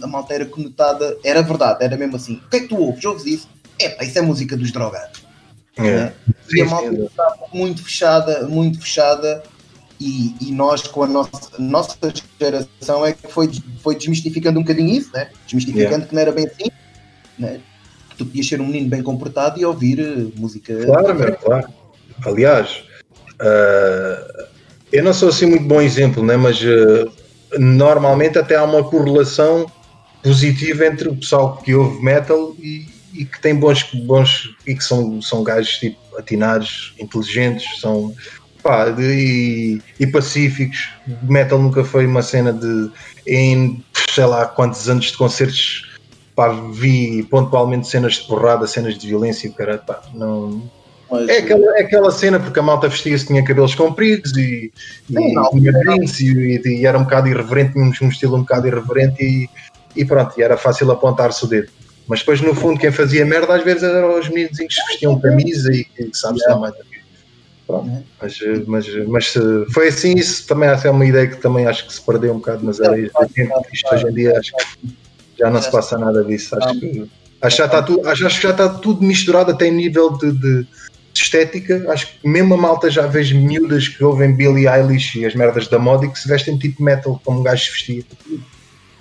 a 0.00 0.06
malta 0.06 0.32
era 0.32 0.46
conotada, 0.46 1.18
era 1.24 1.42
verdade, 1.42 1.84
era 1.84 1.96
mesmo 1.96 2.14
assim. 2.14 2.40
O 2.46 2.48
que 2.48 2.56
é 2.58 2.60
que 2.60 2.68
tu 2.68 2.78
ouves? 2.78 3.04
Ouves 3.04 3.26
isso? 3.26 3.48
Epá, 3.76 4.04
isso 4.04 4.18
é 4.18 4.22
música 4.22 4.56
dos 4.56 4.70
drogados. 4.70 5.24
Yeah. 5.76 6.06
Né? 6.06 6.34
E 6.54 6.62
a 6.62 6.64
malta 6.66 6.94
estava 6.94 7.46
muito 7.52 7.82
fechada, 7.82 8.46
muito 8.46 8.80
fechada 8.80 9.42
e, 10.00 10.34
e, 10.40 10.52
nós, 10.52 10.82
com 10.82 11.02
a 11.02 11.08
nossa, 11.08 11.50
nossa 11.58 11.96
geração, 12.38 13.04
é 13.04 13.12
que 13.12 13.26
foi, 13.26 13.50
foi 13.82 13.96
desmistificando 13.96 14.60
um 14.60 14.62
bocadinho 14.62 14.88
isso, 14.88 15.10
né? 15.12 15.28
desmistificando 15.44 15.90
yeah. 15.90 16.06
que 16.06 16.14
não 16.14 16.22
era 16.22 16.32
bem 16.32 16.46
assim, 16.46 16.70
né? 17.36 17.60
que 18.10 18.16
tu 18.16 18.26
podias 18.26 18.46
ser 18.46 18.60
um 18.60 18.66
menino 18.66 18.88
bem 18.88 19.02
comportado 19.02 19.60
e 19.60 19.64
ouvir 19.64 19.98
uh, 19.98 20.32
música. 20.36 20.86
Claro, 20.86 21.14
meu, 21.16 21.34
claro. 21.34 21.68
Aliás, 22.24 22.84
uh, 23.40 24.46
eu 24.92 25.02
não 25.02 25.12
sou 25.12 25.30
assim 25.30 25.46
muito 25.46 25.64
bom 25.64 25.80
exemplo, 25.80 26.24
né? 26.24 26.36
mas 26.36 26.60
uh, 26.62 27.10
normalmente 27.58 28.38
até 28.38 28.56
há 28.56 28.64
uma 28.64 28.84
correlação 28.84 29.66
positiva 30.22 30.86
entre 30.86 31.08
o 31.08 31.16
pessoal 31.16 31.56
que 31.56 31.74
ouve 31.74 32.02
metal 32.02 32.54
e, 32.58 32.86
e 33.14 33.24
que 33.24 33.40
tem 33.40 33.54
bons, 33.54 33.84
bons 34.04 34.50
e 34.66 34.74
que 34.74 34.84
são, 34.84 35.20
são 35.22 35.42
gajos 35.42 35.78
tipo 35.78 35.98
atinados, 36.16 36.94
inteligentes, 36.98 37.80
são 37.80 38.14
pá, 38.62 38.90
de, 38.90 39.02
e, 39.02 39.82
e, 39.98 40.06
pacíficos. 40.06 40.90
Metal 41.22 41.58
nunca 41.58 41.84
foi 41.84 42.06
uma 42.06 42.22
cena 42.22 42.52
de. 42.52 42.90
Em 43.26 43.82
sei 44.10 44.24
lá 44.24 44.46
quantos 44.46 44.88
anos 44.88 45.06
de 45.06 45.16
concertos 45.16 45.88
pá, 46.34 46.48
vi 46.72 47.22
pontualmente 47.24 47.86
cenas 47.86 48.14
de 48.14 48.26
porrada, 48.26 48.66
cenas 48.66 48.96
de 48.96 49.06
violência 49.06 49.48
e 49.48 49.78
pá, 49.78 50.02
não. 50.14 50.62
Mas, 51.10 51.28
é, 51.28 51.38
aquela, 51.38 51.78
é 51.78 51.82
aquela 51.82 52.10
cena 52.10 52.38
porque 52.38 52.58
a 52.58 52.62
malta 52.62 52.88
vestia-se, 52.88 53.26
tinha 53.26 53.44
cabelos 53.44 53.74
compridos 53.74 54.36
e, 54.36 54.72
e, 55.08 55.34
não, 55.34 55.50
tinha 55.50 55.72
drinks 55.72 56.20
e, 56.20 56.60
e, 56.64 56.86
era 56.86 56.98
um 56.98 57.04
bocado 57.04 57.28
irreverente, 57.28 57.72
tinha 57.72 57.84
um, 57.84 58.08
estilo 58.08 58.36
um 58.36 58.40
bocado 58.40 58.68
irreverente 58.68 59.22
e, 59.22 59.48
e 59.96 60.04
pronto, 60.04 60.38
e 60.38 60.42
era 60.42 60.56
fácil 60.56 60.90
apontar-se 60.90 61.44
o 61.44 61.48
dedo. 61.48 61.68
Mas 62.06 62.20
depois, 62.20 62.40
no 62.40 62.54
fundo, 62.54 62.78
quem 62.78 62.90
fazia 62.90 63.24
merda 63.24 63.54
às 63.54 63.64
vezes 63.64 63.82
eram 63.82 64.18
os 64.18 64.28
meninos 64.28 64.56
que 64.58 64.66
vestiam 64.66 65.20
camisa 65.20 65.72
e 65.72 65.84
que 65.84 66.10
sabes 66.12 66.40
yeah. 66.42 66.60
mais 66.60 66.74
Pronto, 67.70 68.04
mas, 68.20 68.38
mas, 68.66 69.06
mas 69.06 69.34
foi 69.72 69.88
assim, 69.88 70.14
isso 70.14 70.46
também 70.46 70.68
é 70.68 70.90
uma 70.90 71.06
ideia 71.06 71.28
que 71.28 71.36
também 71.36 71.66
acho 71.66 71.86
que 71.86 71.92
se 71.92 72.00
perdeu 72.00 72.32
um 72.32 72.38
bocado 72.38 72.64
nas 72.64 72.80
areias 72.80 73.12
tempo. 73.32 73.54
Isto 73.72 73.94
hoje 73.94 74.08
em 74.08 74.14
dia 74.14 74.36
acho 74.36 74.52
que 74.56 74.96
já 75.38 75.50
não 75.50 75.62
se 75.62 75.70
passa 75.70 75.96
nada 75.96 76.24
disso. 76.24 76.56
Acho 76.56 76.80
que, 76.80 77.10
acho 77.40 77.56
já 77.56 77.66
está 77.66 77.82
tudo, 77.82 78.08
acho, 78.08 78.24
que 78.24 78.42
já 78.42 78.50
está 78.50 78.68
tudo 78.68 79.02
misturado 79.04 79.52
até 79.52 79.68
em 79.68 79.72
nível 79.72 80.10
de, 80.18 80.32
de, 80.32 80.66
estética. 81.14 81.84
Acho 81.88 82.06
que 82.06 82.28
mesmo 82.28 82.54
a 82.54 82.56
malta 82.56 82.90
já 82.90 83.06
vejo 83.06 83.38
miúdas 83.38 83.88
que 83.88 84.02
ouvem 84.02 84.34
Billie 84.34 84.68
Eilish 84.68 85.18
e 85.18 85.26
as 85.26 85.34
merdas 85.34 85.68
da 85.68 85.78
moda 85.78 86.06
e 86.06 86.08
que 86.08 86.18
se 86.18 86.28
vestem 86.28 86.58
tipo 86.58 86.82
metal 86.82 87.20
como 87.24 87.40
um 87.40 87.42
gajo 87.42 87.64
se 87.64 87.70
vestia. 87.70 88.04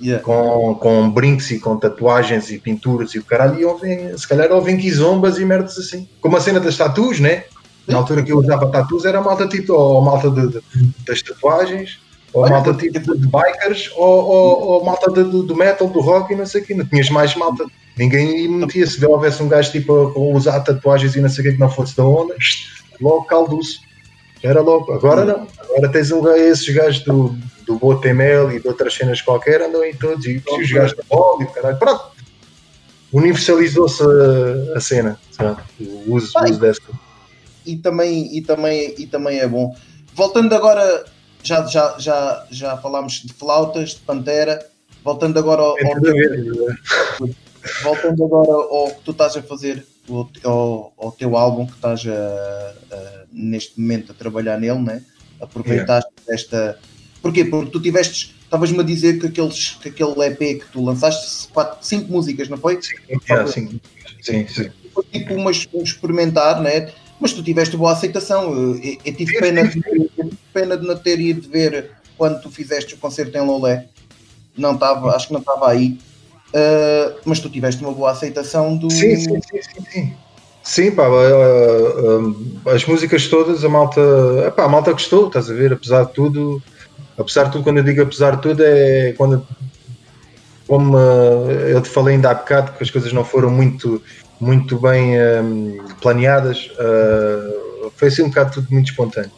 Yeah. 0.01 0.23
Com, 0.23 0.75
com 0.75 1.09
brincos 1.11 1.51
e 1.51 1.59
com 1.59 1.75
tatuagens 1.75 2.49
e 2.51 2.57
pinturas 2.57 3.11
e 3.15 3.19
o 3.19 3.23
caralho, 3.23 3.59
e 3.59 3.65
ouvem, 3.65 4.17
se 4.17 4.25
calhar 4.25 4.49
ouvem 4.51 4.77
quizombas 4.77 5.37
e 5.37 5.45
merdas 5.45 5.77
assim. 5.77 6.07
Como 6.21 6.37
a 6.37 6.41
cena 6.41 6.59
das 6.59 6.77
tatuas, 6.77 7.19
né? 7.19 7.43
Na 7.85 7.97
altura 7.97 8.23
que 8.23 8.31
eu 8.31 8.37
usava 8.37 8.71
tatuas 8.71 9.03
era 9.03 9.19
malta 9.19 9.47
tipo, 9.47 9.73
ou 9.73 10.01
malta 10.01 10.29
de, 10.29 10.47
de, 10.47 10.61
das 11.05 11.21
tatuagens, 11.21 11.99
ou 12.31 12.43
Olha, 12.43 12.51
malta 12.51 12.73
tipo 12.73 13.17
de 13.17 13.27
bikers, 13.27 13.91
ou, 13.95 14.25
ou, 14.25 14.61
ou 14.61 14.85
malta 14.85 15.11
de, 15.11 15.23
do 15.23 15.55
metal, 15.55 15.87
do 15.89 15.99
rock 15.99 16.31
e 16.31 16.35
não 16.35 16.45
sei 16.45 16.61
o 16.61 16.65
quê. 16.65 16.73
Não 16.75 16.85
tinhas 16.85 17.09
mais 17.09 17.35
malta. 17.35 17.65
Ninguém 17.99 18.47
metia. 18.47 18.88
Se 18.88 19.05
houvesse 19.05 19.43
um 19.43 19.49
gajo 19.49 19.71
tipo 19.73 19.93
a 19.93 20.19
usar 20.33 20.62
tatuagens 20.62 21.17
e 21.17 21.21
não 21.21 21.27
sei 21.27 21.41
o 21.41 21.47
quê 21.47 21.53
que 21.53 21.59
não 21.59 21.69
fosse 21.69 21.97
da 21.97 22.05
onda, 22.05 22.33
logo 23.01 23.25
calduço. 23.25 23.81
Era 24.41 24.62
logo. 24.62 24.93
Agora 24.93 25.25
não. 25.25 25.45
Agora 25.59 25.91
tens 25.91 26.09
um, 26.09 26.25
esses 26.33 26.73
gajos 26.73 27.03
do, 27.03 27.38
do 27.65 27.75
Botemel 27.75 28.53
e 28.53 28.62
de 28.62 28.67
outras 28.69 28.93
cenas 28.93 29.21
qualquer 29.21 29.62
andam 29.62 29.81
aí 29.81 29.93
todos. 29.93 30.25
E 30.25 30.41
os 30.49 30.71
gajos 30.71 30.95
da 30.95 31.03
bola 31.09 31.43
e 31.43 31.47
caralho. 31.47 31.77
Pronto. 31.77 32.12
Universalizou-se 33.12 34.01
a, 34.01 34.77
a, 34.77 34.79
cena. 34.79 35.19
Sabe? 35.31 35.62
O 35.81 36.15
uso, 36.15 36.31
o 36.33 36.43
uso 36.45 36.57
dessa. 36.57 36.81
E 37.65 37.75
também, 37.75 38.33
e, 38.33 38.41
também, 38.41 38.95
e 38.97 39.05
também 39.07 39.39
é 39.39 39.47
bom. 39.47 39.75
Voltando 40.13 40.55
agora, 40.55 41.03
já, 41.43 41.65
já, 41.65 41.95
já, 41.99 42.45
já 42.49 42.77
falámos 42.77 43.23
de 43.25 43.33
flautas, 43.33 43.89
de 43.89 43.97
pantera. 43.97 44.65
Voltando 45.03 45.38
agora 45.38 45.62
ao, 45.62 45.75
né? 45.75 47.35
Voltando 47.84 48.25
agora 48.25 48.51
ao 48.51 48.88
que 48.95 49.01
tu 49.01 49.12
estás 49.12 49.36
a 49.38 49.41
fazer, 49.41 49.86
ao, 50.43 50.93
ao 50.97 51.12
teu 51.12 51.38
álbum 51.38 51.65
que 51.65 51.73
estás 51.73 52.05
a, 52.08 52.73
a, 52.95 53.23
neste 53.32 53.79
momento 53.79 54.12
a 54.12 54.15
trabalhar 54.15 54.60
nele, 54.60 54.79
né? 54.79 55.03
aproveitaste 55.41 56.12
yeah. 56.27 56.34
esta. 56.34 56.79
Porquê? 57.21 57.45
Porque 57.45 57.71
tu 57.71 57.82
tiveste, 57.82 58.36
estavas-me 58.43 58.79
a 58.79 58.84
dizer 58.84 59.19
que, 59.19 59.27
aqueles, 59.27 59.77
que 59.82 59.89
aquele 59.89 60.25
EP 60.25 60.38
que 60.62 60.65
tu 60.71 60.84
lançaste, 60.84 61.47
quatro, 61.49 61.77
cinco 61.86 62.12
músicas, 62.12 62.47
não 62.49 62.58
foi? 62.58 62.82
Sim, 62.82 62.95
yeah, 63.29 63.47
sim, 63.47 63.79
sim, 64.21 64.47
sim. 64.47 64.69
Foi 64.93 65.03
tipo 65.03 65.34
umas, 65.34 65.67
um 65.73 65.84
experimentar, 65.84 66.62
né? 66.62 66.91
mas 67.19 67.34
tu 67.34 67.43
tiveste 67.43 67.75
boa 67.75 67.91
aceitação. 67.91 68.53
Eu, 68.53 68.99
eu 69.03 69.15
tive 69.15 69.39
pena 69.39 69.67
de, 69.67 69.82
pena 70.53 70.77
de 70.77 70.88
não 70.88 70.97
ter 70.97 71.19
ido 71.19 71.49
ver 71.49 71.91
quando 72.17 72.41
tu 72.41 72.49
fizeste 72.49 72.93
o 72.93 72.97
concerto 72.97 73.38
em 73.38 73.45
Lolé. 73.45 73.88
Não 74.58 74.73
estava, 74.73 75.15
acho 75.15 75.27
que 75.27 75.34
não 75.34 75.41
estava 75.41 75.69
aí. 75.69 75.99
Uh, 76.49 77.19
mas 77.25 77.39
tu 77.39 77.49
tiveste 77.49 77.83
uma 77.83 77.93
boa 77.93 78.12
aceitação 78.12 78.75
do. 78.75 78.89
Sim, 78.89 79.15
sim, 79.15 79.39
sim, 79.41 79.62
sim. 79.62 79.85
sim. 79.91 80.13
Sim, 80.63 80.91
pá, 80.91 81.07
uh, 81.07 82.29
uh, 82.29 82.69
as 82.69 82.85
músicas 82.85 83.27
todas, 83.27 83.63
a 83.63 83.69
malta, 83.69 84.01
epá, 84.47 84.65
a 84.65 84.69
malta 84.69 84.91
gostou, 84.91 85.27
estás 85.27 85.49
a 85.49 85.53
ver, 85.53 85.73
apesar 85.73 86.05
de 86.05 86.13
tudo, 86.13 86.62
apesar 87.17 87.45
de 87.45 87.53
tudo, 87.53 87.63
quando 87.63 87.77
eu 87.77 87.83
digo 87.83 88.01
apesar 88.01 88.35
de 88.35 88.41
tudo, 88.41 88.63
é 88.63 89.13
quando, 89.13 89.45
como 90.67 90.97
eu 90.97 91.81
te 91.81 91.89
falei 91.89 92.15
ainda 92.15 92.31
há 92.31 92.33
bocado, 92.33 92.73
que 92.73 92.83
as 92.83 92.91
coisas 92.91 93.12
não 93.13 93.23
foram 93.23 93.49
muito, 93.49 94.01
muito 94.39 94.79
bem 94.79 95.13
planeadas, 96.01 96.69
foi 97.95 98.09
assim 98.09 98.23
um 98.23 98.29
bocado 98.29 98.51
tudo 98.53 98.67
muito 98.69 98.91
espontâneo. 98.91 99.31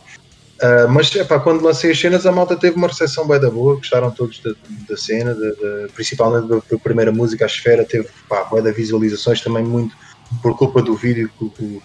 Uh, 0.61 0.87
mas 0.89 1.13
epá, 1.15 1.39
quando 1.39 1.63
lancei 1.63 1.89
as 1.89 1.99
cenas, 1.99 2.23
a 2.27 2.31
malta 2.31 2.55
teve 2.55 2.75
uma 2.75 2.87
recepção 2.87 3.27
bem 3.27 3.39
da 3.39 3.49
boa, 3.49 3.77
gostaram 3.77 4.11
todos 4.11 4.39
da, 4.41 4.51
da 4.87 4.95
cena, 4.95 5.33
de, 5.33 5.55
de, 5.55 5.87
principalmente 5.95 6.47
da, 6.47 6.57
da, 6.57 6.77
primeira 6.77 7.11
música, 7.11 7.45
a 7.45 7.47
Esfera, 7.47 7.83
teve 7.83 8.07
pá, 8.29 8.47
bem 8.51 8.61
da 8.61 8.71
visualizações 8.71 9.41
também 9.41 9.63
muito 9.63 9.95
por 10.43 10.55
culpa 10.55 10.83
do 10.83 10.95
vídeo 10.95 11.31
que, 11.39 11.49
que, 11.49 11.81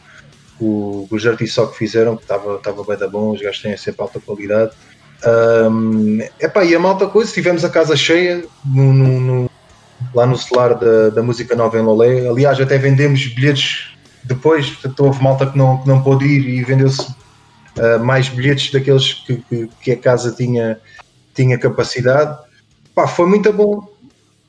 que, 0.58 1.06
que 1.08 1.14
os 1.14 1.26
artistas 1.26 1.70
que 1.70 1.78
fizeram, 1.78 2.18
que 2.18 2.24
estava, 2.24 2.84
bem 2.86 2.98
da 2.98 3.08
bom, 3.08 3.32
os 3.32 3.40
gajos 3.40 3.62
têm 3.62 3.74
sempre 3.78 4.02
alta 4.02 4.20
qualidade. 4.20 4.72
Um, 5.26 6.18
epá, 6.38 6.62
e 6.62 6.74
a 6.74 6.78
malta 6.78 7.06
coisa, 7.06 7.32
tivemos 7.32 7.64
a 7.64 7.70
casa 7.70 7.96
cheia 7.96 8.44
no, 8.62 8.92
no, 8.92 9.20
no, 9.20 9.50
lá 10.14 10.26
no 10.26 10.36
celular 10.36 10.74
da, 10.74 11.08
da 11.08 11.22
música 11.22 11.56
nova 11.56 11.78
em 11.78 11.82
Lolé. 11.82 12.28
Aliás, 12.28 12.60
até 12.60 12.76
vendemos 12.76 13.26
bilhetes 13.28 13.96
depois, 14.22 14.76
houve 14.98 15.22
malta 15.22 15.46
que 15.46 15.56
não, 15.56 15.78
que 15.78 15.88
não 15.88 16.02
pôde 16.02 16.26
ir 16.26 16.46
e 16.46 16.62
vendeu-se 16.62 17.06
uh, 17.78 18.02
mais 18.02 18.28
bilhetes 18.28 18.70
daqueles 18.70 19.14
que, 19.14 19.36
que, 19.36 19.68
que, 19.80 19.92
a 19.92 19.96
casa 19.96 20.32
tinha, 20.32 20.80
tinha 21.34 21.58
capacidade. 21.58 22.38
Pá, 22.94 23.06
foi 23.06 23.26
muito 23.26 23.52
bom. 23.52 23.94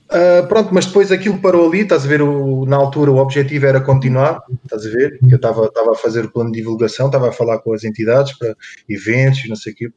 Uh, 0.10 0.48
pronto, 0.48 0.74
mas 0.74 0.86
depois 0.86 1.12
aquilo 1.12 1.42
parou 1.42 1.68
ali, 1.68 1.82
estás 1.82 2.06
a 2.06 2.08
ver, 2.08 2.22
o, 2.22 2.66
na 2.66 2.78
altura 2.78 3.12
o 3.12 3.18
objetivo 3.18 3.66
era 3.66 3.82
continuar, 3.82 4.42
estás 4.64 4.86
a 4.86 4.90
ver, 4.90 5.20
eu 5.30 5.36
estava, 5.36 5.70
a 5.92 5.96
fazer 5.96 6.24
o 6.24 6.32
plano 6.32 6.50
de 6.50 6.60
divulgação, 6.60 7.08
estava 7.08 7.28
a 7.28 7.34
falar 7.34 7.60
com 7.60 7.74
as 7.74 7.84
entidades 7.84 8.32
para 8.38 8.56
eventos, 8.88 9.44
não 9.50 9.56
sei 9.58 9.74
o 9.74 9.76
quê, 9.76 9.90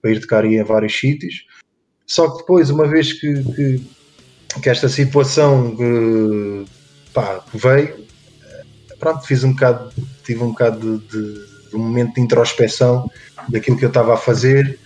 para, 0.00 0.10
ir 0.12 0.20
tocar 0.20 0.44
em 0.44 0.62
vários 0.62 0.96
sítios, 0.96 1.44
só 2.06 2.30
que 2.30 2.38
depois, 2.38 2.70
uma 2.70 2.86
vez 2.86 3.14
que, 3.14 3.42
que, 3.42 3.82
que 4.62 4.70
esta 4.70 4.88
situação 4.88 5.74
que, 5.74 6.64
pá, 7.12 7.44
veio, 7.52 7.96
pronto, 9.00 9.26
fiz 9.26 9.42
um 9.42 9.54
bocado, 9.54 9.92
tive 10.24 10.40
um 10.44 10.50
bocado 10.50 10.98
de, 10.98 11.08
de 11.08 11.51
de 11.72 11.76
um 11.76 11.80
momento 11.80 12.14
de 12.14 12.20
introspeção 12.20 13.10
daquilo 13.48 13.76
que 13.76 13.84
eu 13.84 13.88
estava 13.88 14.14
a 14.14 14.16
fazer. 14.16 14.78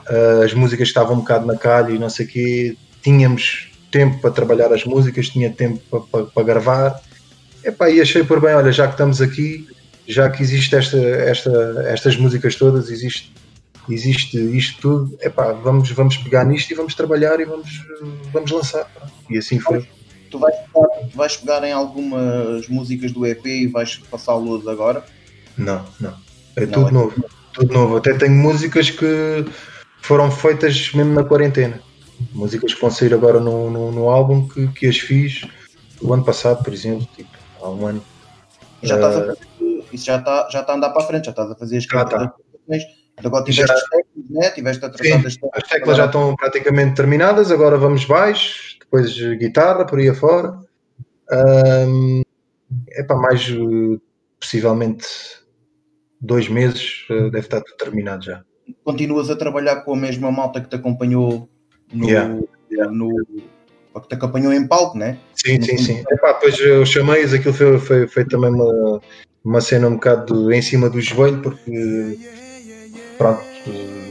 Uh, 0.00 0.42
as 0.44 0.52
músicas 0.52 0.88
estavam 0.88 1.16
um 1.16 1.20
bocado 1.20 1.46
na 1.46 1.56
calha 1.56 1.92
e 1.92 1.98
não 1.98 2.10
sei 2.10 2.26
o 2.26 2.28
quê. 2.28 2.76
Tínhamos 3.02 3.70
tempo 3.90 4.20
para 4.20 4.30
trabalhar 4.30 4.72
as 4.72 4.84
músicas, 4.84 5.28
tinha 5.28 5.50
tempo 5.50 5.80
para, 5.90 6.00
para, 6.00 6.24
para 6.26 6.42
gravar. 6.42 7.00
Epá, 7.64 7.88
e 7.88 8.00
achei 8.00 8.24
por 8.24 8.40
bem, 8.40 8.54
olha, 8.54 8.72
já 8.72 8.86
que 8.86 8.94
estamos 8.94 9.20
aqui, 9.20 9.68
já 10.06 10.28
que 10.28 10.42
existe 10.42 10.74
esta, 10.74 10.98
esta, 10.98 11.84
estas 11.86 12.16
músicas 12.16 12.56
todas, 12.56 12.90
existe, 12.90 13.32
existe 13.88 14.36
isto 14.56 14.80
tudo, 14.80 15.18
epá, 15.20 15.52
vamos, 15.52 15.90
vamos 15.92 16.16
pegar 16.16 16.44
nisto 16.44 16.72
e 16.72 16.74
vamos 16.74 16.94
trabalhar 16.94 17.38
e 17.38 17.44
vamos, 17.44 17.86
vamos 18.32 18.50
lançar. 18.50 18.90
E 19.30 19.38
assim 19.38 19.60
foi. 19.60 19.86
Tu 20.30 20.38
vais, 20.38 20.56
tu 20.72 21.16
vais 21.16 21.36
pegar 21.36 21.62
em 21.62 21.72
algumas 21.72 22.66
músicas 22.66 23.12
do 23.12 23.26
EP 23.26 23.44
e 23.44 23.66
vais 23.66 23.98
passá-los 24.10 24.66
agora? 24.66 25.04
Não, 25.56 25.84
não. 26.00 26.14
É 26.56 26.66
tudo 26.66 26.88
é. 26.88 26.92
novo. 26.92 27.24
Tudo 27.52 27.72
novo. 27.72 27.96
Até 27.96 28.14
tenho 28.14 28.34
músicas 28.34 28.90
que 28.90 29.44
foram 30.00 30.30
feitas 30.30 30.92
mesmo 30.92 31.14
na 31.14 31.24
quarentena. 31.24 31.80
Músicas 32.32 32.74
que 32.74 32.80
vão 32.80 32.90
sair 32.90 33.12
agora 33.14 33.40
no, 33.40 33.70
no, 33.70 33.92
no 33.92 34.08
álbum 34.08 34.48
que, 34.48 34.68
que 34.68 34.86
as 34.86 34.98
fiz 34.98 35.42
o 36.00 36.12
ano 36.12 36.24
passado, 36.24 36.62
por 36.62 36.72
exemplo, 36.72 37.06
tipo, 37.16 37.30
há 37.60 37.70
um 37.70 37.86
ano. 37.86 38.04
Já 38.82 38.96
estás 38.96 39.16
a 39.16 39.20
eh, 39.20 39.26
fazer, 39.26 39.84
isso 39.92 40.04
já 40.04 40.16
está 40.16 40.48
já 40.50 40.62
tá 40.62 40.72
a 40.72 40.76
andar 40.76 40.90
para 40.90 41.02
a 41.02 41.06
frente, 41.06 41.24
já 41.26 41.30
estás 41.30 41.50
a 41.50 41.54
fazer 41.54 41.78
as 41.78 41.86
tá. 41.86 42.34
Agora 43.24 43.44
tiveste 43.44 43.66
já, 43.66 43.74
as 43.74 43.82
teclas, 43.82 44.30
né? 44.30 44.50
tiveste 44.50 44.84
a 44.84 44.90
tratar 44.90 45.22
das 45.22 45.36
teclas. 45.36 45.62
As 45.62 45.68
teclas 45.68 45.96
já 45.96 46.06
estão 46.06 46.34
praticamente 46.34 46.96
terminadas, 46.96 47.52
agora 47.52 47.76
vamos 47.76 48.04
baixo, 48.04 48.78
depois 48.80 49.16
guitarra, 49.36 49.84
por 49.84 49.98
aí 49.98 50.08
afora. 50.08 50.58
Um, 51.30 52.22
é 52.90 53.02
para 53.02 53.16
mais 53.16 53.48
eh, 53.48 54.00
possivelmente 54.40 55.06
dois 56.22 56.48
meses 56.48 57.04
uh, 57.10 57.30
deve 57.30 57.46
estar 57.46 57.60
terminado 57.78 58.24
já. 58.24 58.42
Continuas 58.84 59.28
a 59.28 59.36
trabalhar 59.36 59.82
com 59.82 59.92
a 59.92 59.96
mesma 59.96 60.30
malta 60.30 60.60
que 60.60 60.68
te 60.68 60.76
acompanhou 60.76 61.48
no, 61.92 62.08
yeah. 62.08 62.38
no 62.90 63.10
que 64.00 64.08
te 64.08 64.14
acompanhou 64.14 64.52
em 64.52 64.66
palco, 64.66 64.96
né? 64.96 65.18
Sim, 65.34 65.60
sim, 65.60 65.76
sim. 65.76 66.04
Epá, 66.10 66.32
depois 66.32 66.58
eu 66.58 66.86
chamei-os, 66.86 67.34
aquilo 67.34 67.52
foi, 67.52 67.78
foi, 67.78 68.08
foi 68.08 68.24
também 68.24 68.50
uma, 68.50 69.00
uma 69.44 69.60
cena 69.60 69.88
um 69.88 69.94
bocado 69.94 70.50
em 70.50 70.62
cima 70.62 70.88
do 70.88 71.00
joelho, 71.00 71.42
porque 71.42 72.18
pronto, 73.18 73.42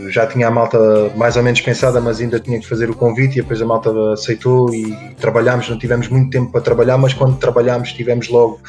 já 0.10 0.28
tinha 0.28 0.48
a 0.48 0.52
malta 0.52 0.78
mais 1.16 1.36
ou 1.36 1.44
menos 1.44 1.62
pensada, 1.62 2.00
mas 2.00 2.22
ainda 2.22 2.40
tinha 2.40 2.60
que 2.60 2.68
fazer 2.68 2.90
o 2.90 2.96
convite 2.96 3.40
e 3.40 3.42
depois 3.42 3.62
a 3.62 3.66
malta 3.66 3.92
aceitou 4.14 4.74
e 4.74 5.16
trabalhámos, 5.16 5.70
não 5.70 5.80
tivemos 5.80 6.08
muito 6.10 6.30
tempo 6.30 6.52
para 6.52 6.62
trabalhar, 6.62 6.98
mas 6.98 7.14
quando 7.14 7.38
trabalhámos 7.38 7.92
tivemos 7.94 8.30
logo 8.30 8.60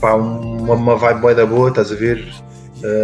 pá, 0.00 0.14
uma, 0.14 0.74
uma 0.74 0.96
vibe 0.96 1.20
boa 1.20 1.34
da 1.34 1.46
boa, 1.46 1.68
estás 1.68 1.92
a 1.92 1.94
ver? 1.94 2.26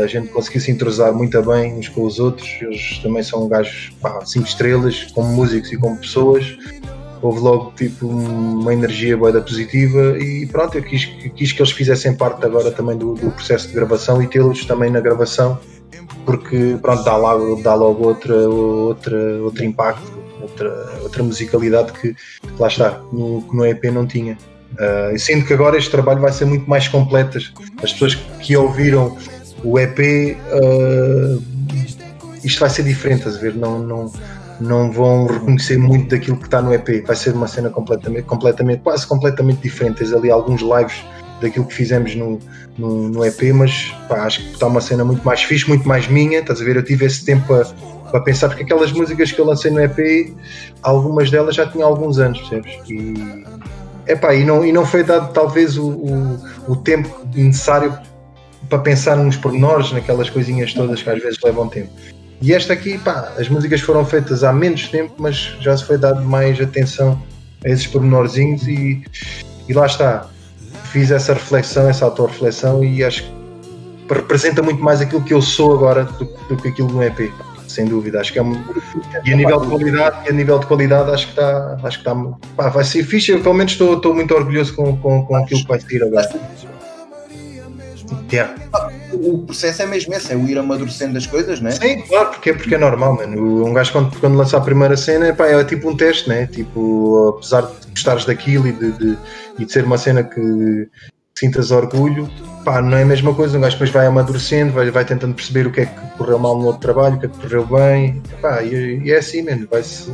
A 0.03 0.07
gente 0.07 0.29
conseguiu 0.29 0.61
se 0.61 0.71
entrosar 0.71 1.15
muito 1.15 1.41
bem 1.43 1.75
uns 1.75 1.89
com 1.89 2.05
os 2.05 2.19
outros. 2.19 2.49
Eles 2.61 2.99
também 2.99 3.23
são 3.23 3.49
gajos 3.49 3.93
5 4.25 4.47
estrelas, 4.47 5.05
como 5.15 5.29
músicos 5.33 5.73
e 5.73 5.77
como 5.77 5.97
pessoas. 5.97 6.57
Houve 7.23 7.39
logo 7.39 7.73
tipo 7.77 8.07
uma 8.07 8.73
energia 8.73 9.17
boa 9.17 9.41
positiva 9.41 10.19
e 10.19 10.45
pronto, 10.47 10.77
eu 10.77 10.83
quis, 10.83 11.05
quis, 11.05 11.53
que 11.53 11.63
eles 11.63 11.71
fizessem 11.71 12.15
parte 12.15 12.45
agora 12.45 12.71
também 12.73 12.99
do, 12.99 13.15
do 13.15 13.31
processo 13.31 13.69
de 13.69 13.75
gravação 13.75 14.21
e 14.21 14.27
tê-los 14.27 14.65
também 14.65 14.91
na 14.91 15.01
gravação, 15.01 15.57
porque 16.27 16.77
pronto, 16.83 17.05
dá, 17.05 17.17
lá, 17.17 17.35
dá 17.63 17.75
logo 17.75 18.09
outra, 18.09 18.35
outra, 18.49 19.17
outro 19.41 19.65
impacto, 19.65 20.13
outra, 20.41 20.99
outra 21.01 21.23
musicalidade 21.23 21.93
que 21.93 22.17
lá 22.59 22.67
está, 22.67 23.01
no, 23.13 23.41
no 23.53 23.65
EP 23.65 23.85
não 23.85 24.05
tinha. 24.05 24.37
Uh, 24.73 25.17
sendo 25.19 25.45
que 25.45 25.53
agora 25.53 25.77
este 25.77 25.91
trabalho 25.91 26.21
vai 26.21 26.33
ser 26.33 26.47
muito 26.47 26.69
mais 26.69 26.89
completo. 26.89 27.39
As 27.83 27.93
pessoas 27.93 28.15
que 28.15 28.57
ouviram 28.57 29.17
o 29.65 29.79
EP 29.79 29.99
uh, 30.53 31.43
isto 32.45 32.61
vai 32.61 32.71
ser 32.71 32.83
diferente, 32.83 33.19
estás 33.19 33.37
a 33.37 33.41
ver? 33.41 33.55
Não, 33.55 33.79
não, 33.79 34.13
não 34.61 34.91
vão 34.91 35.27
reconhecer 35.27 35.79
muito 35.79 36.11
daquilo 36.11 36.37
que 36.37 36.47
está 36.47 36.61
no 36.61 36.73
EP. 36.75 37.07
Vai 37.07 37.17
ser 37.17 37.35
uma 37.35 37.47
cena 37.47 37.71
completamente, 37.71 38.25
completamente 38.25 38.81
quase 38.83 39.07
completamente 39.07 39.61
diferente. 39.63 39.99
Tens 39.99 40.13
ali 40.13 40.31
alguns 40.31 40.61
lives 40.61 41.05
daquilo 41.41 41.67
que 41.67 41.75
fizemos 41.75 42.15
no, 42.15 42.39
no, 42.79 43.09
no 43.09 43.25
EP, 43.25 43.53
mas 43.55 43.95
pá, 44.09 44.25
acho 44.25 44.41
que 44.41 44.53
está 44.53 44.67
uma 44.67 44.81
cena 44.81 45.05
muito 45.05 45.25
mais 45.25 45.43
fixe, 45.43 45.69
muito 45.69 45.87
mais 45.87 46.09
minha. 46.09 46.41
Estás 46.41 46.61
a 46.61 46.65
ver? 46.65 46.77
Eu 46.77 46.85
tive 46.85 47.05
esse 47.05 47.25
tempo 47.25 47.47
para, 47.47 47.65
para 48.11 48.21
pensar, 48.21 48.49
porque 48.49 48.65
aquelas 48.65 48.93
músicas 48.93 49.31
que 49.31 49.41
eu 49.41 49.45
lancei 49.45 49.71
no 49.71 49.81
EP, 49.81 50.33
algumas 50.83 51.31
delas 51.31 51.55
já 51.55 51.67
tinham 51.67 51.89
alguns 51.89 52.19
anos, 52.19 52.41
percebes? 52.41 52.73
E, 52.89 53.45
epá, 54.07 54.35
e, 54.35 54.45
não, 54.45 54.65
e 54.65 54.73
não 54.73 54.85
foi 54.85 55.05
dado 55.05 55.33
talvez 55.33 55.77
o, 55.77 55.89
o, 55.89 56.39
o 56.69 56.77
tempo 56.77 57.09
necessário 57.35 57.97
para 58.73 58.79
pensar 58.79 59.17
nos 59.17 59.37
pormenores, 59.37 59.93
naquelas 59.93 60.31
coisinhas 60.31 60.73
todas 60.73 61.03
que 61.03 61.11
às 61.11 61.23
vezes 61.23 61.39
levam 61.45 61.69
tempo. 61.69 61.91
E 62.41 62.55
esta 62.55 62.73
aqui, 62.73 62.97
pá, 62.97 63.31
as 63.39 63.47
músicas 63.51 63.83
foram 63.83 64.03
feitas 64.03 64.43
há 64.43 64.51
menos 64.51 64.89
tempo, 64.89 65.13
mas 65.19 65.55
já 65.61 65.77
se 65.77 65.85
foi 65.85 65.99
dado 65.99 66.25
mais 66.25 66.59
atenção 66.59 67.23
a 67.63 67.69
esses 67.69 67.87
pormenorzinhos 67.87 68.67
e, 68.67 69.05
e 69.69 69.75
lá 69.75 69.85
está. 69.85 70.27
Fiz 70.91 71.11
essa 71.11 71.35
reflexão, 71.35 71.87
essa 71.87 72.07
autorreflexão 72.07 72.83
e 72.83 73.05
acho 73.05 73.25
que 73.25 74.15
representa 74.15 74.63
muito 74.63 74.83
mais 74.83 75.03
aquilo 75.03 75.23
que 75.23 75.35
eu 75.35 75.43
sou 75.43 75.75
agora 75.75 76.05
do, 76.05 76.25
do 76.49 76.57
que 76.57 76.69
aquilo 76.69 76.89
do 76.89 77.03
EP, 77.03 77.31
sem 77.69 77.85
dúvida. 77.85 78.21
Acho 78.21 78.33
que 78.33 78.39
é 78.39 78.43
um, 78.43 78.55
e 79.25 79.35
a 79.35 79.37
nível 79.37 79.61
de 79.61 79.69
qualidade, 79.69 80.29
a 80.29 80.33
nível 80.33 80.59
de 80.59 80.67
qualidade 80.67 81.11
acho 81.11 81.27
que 81.27 81.33
está, 81.33 81.79
acho 81.83 82.03
que 82.03 82.09
está, 82.09 82.15
pá, 82.57 82.71
vai 82.71 82.85
ser 82.85 83.05
fixe. 83.05 83.33
Eu, 83.33 83.43
pelo 83.43 83.55
menos 83.55 83.73
estou, 83.73 83.97
estou 83.97 84.15
muito 84.15 84.35
orgulhoso 84.35 84.75
com, 84.75 84.97
com, 84.97 85.27
com 85.27 85.37
aquilo 85.37 85.61
que 85.61 85.69
vai 85.69 85.81
sair 85.81 86.03
agora. 86.03 86.29
Yeah. 88.31 88.55
O 89.13 89.39
processo 89.39 89.83
é 89.83 89.87
mesmo 89.87 90.15
esse, 90.15 90.33
é 90.33 90.37
o 90.37 90.49
ir 90.49 90.59
amadurecendo 90.59 91.17
as 91.19 91.27
coisas, 91.27 91.61
né? 91.61 91.71
Sim, 91.73 92.03
claro, 92.03 92.31
porque, 92.31 92.53
porque 92.53 92.75
é 92.75 92.79
normal, 92.79 93.17
mano. 93.17 93.67
Um 93.67 93.73
gajo 93.73 93.93
quando, 93.93 94.19
quando 94.19 94.37
lança 94.37 94.57
a 94.57 94.61
primeira 94.61 94.97
cena 94.97 95.33
pá, 95.35 95.47
é 95.47 95.63
tipo 95.65 95.91
um 95.91 95.97
teste, 95.97 96.29
né? 96.29 96.47
Tipo, 96.47 97.35
apesar 97.37 97.63
de 97.63 97.91
gostares 97.91 98.25
daquilo 98.25 98.67
e 98.67 98.73
de, 98.73 98.93
de, 98.93 99.19
e 99.59 99.65
de 99.65 99.73
ser 99.73 99.85
uma 99.85 99.99
cena 99.99 100.23
que 100.23 100.89
sintas 101.35 101.71
orgulho, 101.71 102.29
pá, 102.65 102.81
não 102.81 102.97
é 102.97 103.03
a 103.03 103.07
mesma 103.07 103.35
coisa. 103.35 103.59
Um 103.59 103.61
gajo 103.61 103.77
depois 103.77 103.91
vai 103.91 104.07
amadurecendo, 104.07 104.73
vai, 104.73 104.91
vai 104.91 105.05
tentando 105.05 105.35
perceber 105.35 105.67
o 105.67 105.71
que 105.71 105.83
é 105.83 105.87
que 105.87 106.01
correu 106.17 106.39
mal 106.39 106.59
no 106.59 106.67
outro 106.67 106.81
trabalho, 106.81 107.17
o 107.17 107.21
que 107.21 107.27
é 107.27 107.29
que 107.29 107.39
correu 107.39 107.67
bem, 107.67 108.23
pá, 108.41 108.63
e, 108.63 109.03
e 109.05 109.13
é 109.13 109.19
assim, 109.19 109.43
mano. 109.43 109.67
Vai-se 109.71 110.11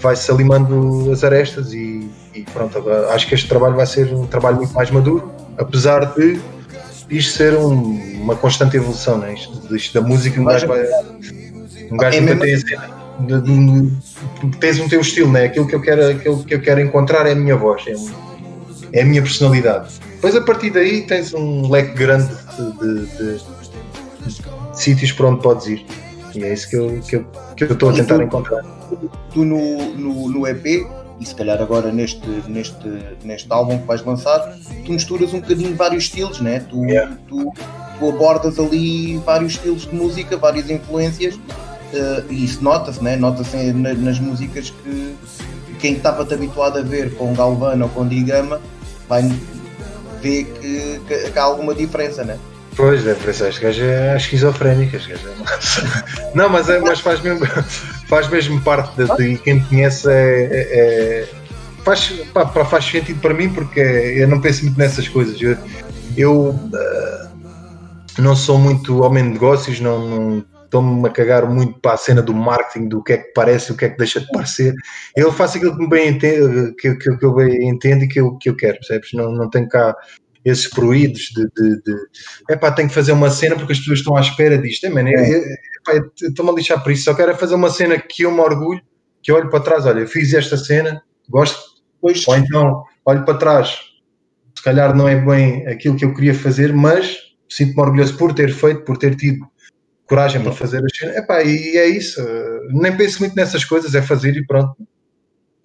vai-se 0.00 0.30
alimando 0.30 1.10
as 1.12 1.24
arestas 1.24 1.72
e, 1.72 2.10
e 2.34 2.42
pronto. 2.42 2.78
Acho 3.10 3.26
que 3.26 3.34
este 3.34 3.48
trabalho 3.48 3.76
vai 3.76 3.86
ser 3.86 4.12
um 4.12 4.26
trabalho 4.26 4.56
muito 4.56 4.74
mais 4.74 4.90
maduro, 4.90 5.32
apesar 5.56 6.14
de 6.14 6.40
isto 7.10 7.36
ser 7.36 7.56
um, 7.56 8.22
uma 8.22 8.36
constante 8.36 8.76
evolução, 8.76 9.18
né? 9.18 9.34
isto, 9.34 9.76
isto 9.76 10.00
da 10.00 10.06
música, 10.06 10.40
um 10.40 10.44
gajo 10.44 10.66
vai. 10.66 10.84
Um 11.90 11.96
gajo 11.96 12.16
é 12.16 12.20
nunca 12.20 12.36
tem 12.38 12.54
assim, 12.54 12.76
de, 13.20 13.40
de, 13.40 13.90
de, 14.50 14.58
tens 14.58 14.80
um 14.80 14.88
teu 14.88 15.00
estilo, 15.00 15.30
né? 15.30 15.44
aquilo, 15.44 15.66
que 15.66 15.74
eu 15.74 15.80
quero, 15.80 16.08
aquilo 16.08 16.44
que 16.44 16.54
eu 16.54 16.60
quero 16.60 16.80
encontrar 16.80 17.26
é 17.26 17.32
a 17.32 17.34
minha 17.34 17.56
voz, 17.56 17.84
é, 17.86 18.98
é 18.98 19.02
a 19.02 19.04
minha 19.04 19.22
personalidade. 19.22 19.94
Depois 20.14 20.34
a 20.34 20.40
partir 20.40 20.70
daí 20.70 21.02
tens 21.02 21.34
um 21.34 21.70
leque 21.70 21.94
grande 21.94 22.32
de, 22.80 23.06
de, 23.06 23.38
de 24.24 24.78
sítios 24.80 25.12
para 25.12 25.26
onde 25.26 25.42
podes 25.42 25.66
ir. 25.66 25.86
E 26.34 26.42
é 26.42 26.52
isso 26.52 26.68
que 26.68 26.76
eu, 26.76 27.00
que 27.06 27.16
eu, 27.16 27.26
que 27.56 27.64
eu 27.64 27.72
estou 27.72 27.90
a 27.90 27.92
tentar 27.92 28.22
encontrar. 28.22 28.64
Tu 29.32 29.44
no, 29.44 29.94
no, 29.94 30.28
no 30.28 30.46
EP 30.46 30.86
e 31.20 31.26
se 31.26 31.34
calhar 31.34 31.60
agora 31.60 31.92
neste, 31.92 32.26
neste, 32.48 32.88
neste 33.22 33.52
álbum 33.52 33.78
que 33.78 33.86
vais 33.86 34.04
lançar, 34.04 34.56
tu 34.84 34.92
misturas 34.92 35.32
um 35.32 35.40
bocadinho 35.40 35.74
vários 35.76 36.04
estilos, 36.04 36.40
né? 36.40 36.60
tu, 36.68 36.84
yeah. 36.84 37.16
tu, 37.28 37.52
tu 37.98 38.08
abordas 38.08 38.58
ali 38.58 39.18
vários 39.18 39.52
estilos 39.52 39.82
de 39.82 39.94
música, 39.94 40.36
várias 40.36 40.68
influências, 40.70 41.34
uh, 41.34 42.24
e 42.30 42.44
isso 42.44 42.62
nota-se, 42.62 43.02
né? 43.02 43.16
nota-se 43.16 43.56
nas 43.72 44.18
músicas 44.18 44.70
que 44.70 45.14
quem 45.78 45.94
estava-te 45.94 46.34
habituado 46.34 46.78
a 46.78 46.82
ver 46.82 47.14
com 47.14 47.34
Galvano 47.34 47.84
ou 47.84 47.90
com 47.90 48.06
Digama 48.06 48.60
vai 49.08 49.22
ver 50.20 50.44
que, 50.44 51.00
que, 51.06 51.30
que 51.30 51.38
há 51.38 51.42
alguma 51.42 51.74
diferença, 51.74 52.24
né? 52.24 52.38
Pois, 52.76 53.02
por 53.02 53.30
isso 53.30 53.44
este 53.44 53.60
gajo 53.60 53.84
é 53.84 54.16
esquizofrénica. 54.16 54.96
Este 54.96 55.10
gajo 55.10 55.28
é... 55.28 56.32
Não, 56.34 56.48
mas, 56.48 56.68
é, 56.68 56.80
mas 56.80 57.00
faz, 57.00 57.20
mesmo, 57.20 57.46
faz 58.14 58.28
mesmo 58.28 58.60
parte 58.60 58.96
de, 58.96 59.16
de 59.16 59.38
quem 59.38 59.54
me 59.54 59.64
conhece 59.64 60.08
é, 60.08 60.44
é, 60.44 60.78
é 60.78 61.28
faz, 61.84 62.10
pá, 62.32 62.46
faz 62.46 62.84
sentido 62.84 63.20
para 63.20 63.34
mim 63.34 63.48
porque 63.52 63.80
eu 63.80 64.28
não 64.28 64.40
penso 64.40 64.62
muito 64.62 64.78
nessas 64.78 65.08
coisas. 65.08 65.40
Eu, 65.42 65.56
eu 66.16 66.50
uh, 66.50 67.28
não 68.20 68.36
sou 68.36 68.56
muito 68.56 69.02
homem 69.02 69.24
de 69.24 69.30
negócios, 69.30 69.80
não, 69.80 70.08
não 70.08 70.44
estou-me 70.64 71.08
a 71.08 71.10
cagar 71.10 71.44
muito 71.50 71.80
para 71.80 71.94
a 71.94 71.96
cena 71.96 72.22
do 72.22 72.32
marketing, 72.32 72.86
do 72.86 73.02
que 73.02 73.14
é 73.14 73.16
que 73.16 73.32
parece, 73.34 73.72
o 73.72 73.76
que 73.76 73.84
é 73.84 73.88
que 73.88 73.98
deixa 73.98 74.20
de 74.20 74.28
parecer. 74.28 74.72
Eu 75.16 75.32
faço 75.32 75.56
aquilo 75.56 75.76
que, 75.76 75.82
me 75.82 75.88
bem 75.88 76.10
entendo, 76.10 76.72
que, 76.76 76.94
que, 76.94 77.16
que 77.16 77.26
eu 77.26 77.34
bem 77.34 77.68
entendo 77.68 78.04
e 78.04 78.08
que 78.08 78.20
eu, 78.20 78.36
que 78.36 78.48
eu 78.48 78.54
quero, 78.54 78.76
percebes? 78.76 79.10
Não, 79.12 79.32
não 79.32 79.50
tenho 79.50 79.68
cá 79.68 79.92
esses 80.44 80.68
proídos 80.68 81.32
de, 81.34 81.46
de, 81.56 81.82
de 81.82 81.96
epá, 82.50 82.70
tenho 82.70 82.88
que 82.88 82.94
fazer 82.94 83.12
uma 83.12 83.30
cena 83.30 83.56
porque 83.56 83.72
as 83.72 83.78
pessoas 83.78 83.98
estão 83.98 84.16
à 84.16 84.20
espera 84.20 84.56
disto. 84.56 84.86
É, 84.86 84.90
mano, 84.90 85.08
estou-me 86.20 86.50
a 86.50 86.54
lixar 86.54 86.82
por 86.82 86.92
isso, 86.92 87.04
só 87.04 87.14
quero 87.14 87.32
é 87.32 87.34
fazer 87.34 87.54
uma 87.54 87.70
cena 87.70 87.98
que 87.98 88.22
eu 88.22 88.30
me 88.30 88.40
orgulho, 88.40 88.80
que 89.22 89.30
eu 89.30 89.36
olho 89.36 89.50
para 89.50 89.60
trás, 89.60 89.86
olha, 89.86 90.00
eu 90.00 90.08
fiz 90.08 90.32
esta 90.34 90.56
cena, 90.56 91.02
gosto, 91.28 91.58
pois. 92.00 92.26
ou 92.26 92.36
então 92.36 92.84
olho 93.04 93.24
para 93.24 93.38
trás, 93.38 93.78
se 94.56 94.62
calhar 94.62 94.94
não 94.94 95.08
é 95.08 95.16
bem 95.16 95.66
aquilo 95.66 95.96
que 95.96 96.04
eu 96.04 96.14
queria 96.14 96.34
fazer, 96.34 96.72
mas 96.72 97.18
sinto-me 97.48 97.82
orgulhoso 97.82 98.16
por 98.16 98.34
ter 98.34 98.52
feito, 98.52 98.82
por 98.84 98.96
ter 98.96 99.14
tido 99.16 99.46
coragem 100.06 100.42
para 100.42 100.52
fazer 100.52 100.84
a 100.84 100.88
cena, 100.94 101.18
epá, 101.18 101.42
e 101.42 101.76
é 101.76 101.86
isso, 101.86 102.22
nem 102.70 102.96
penso 102.96 103.20
muito 103.20 103.34
nessas 103.34 103.64
coisas, 103.64 103.94
é 103.94 104.02
fazer 104.02 104.36
e 104.36 104.46
pronto. 104.46 104.76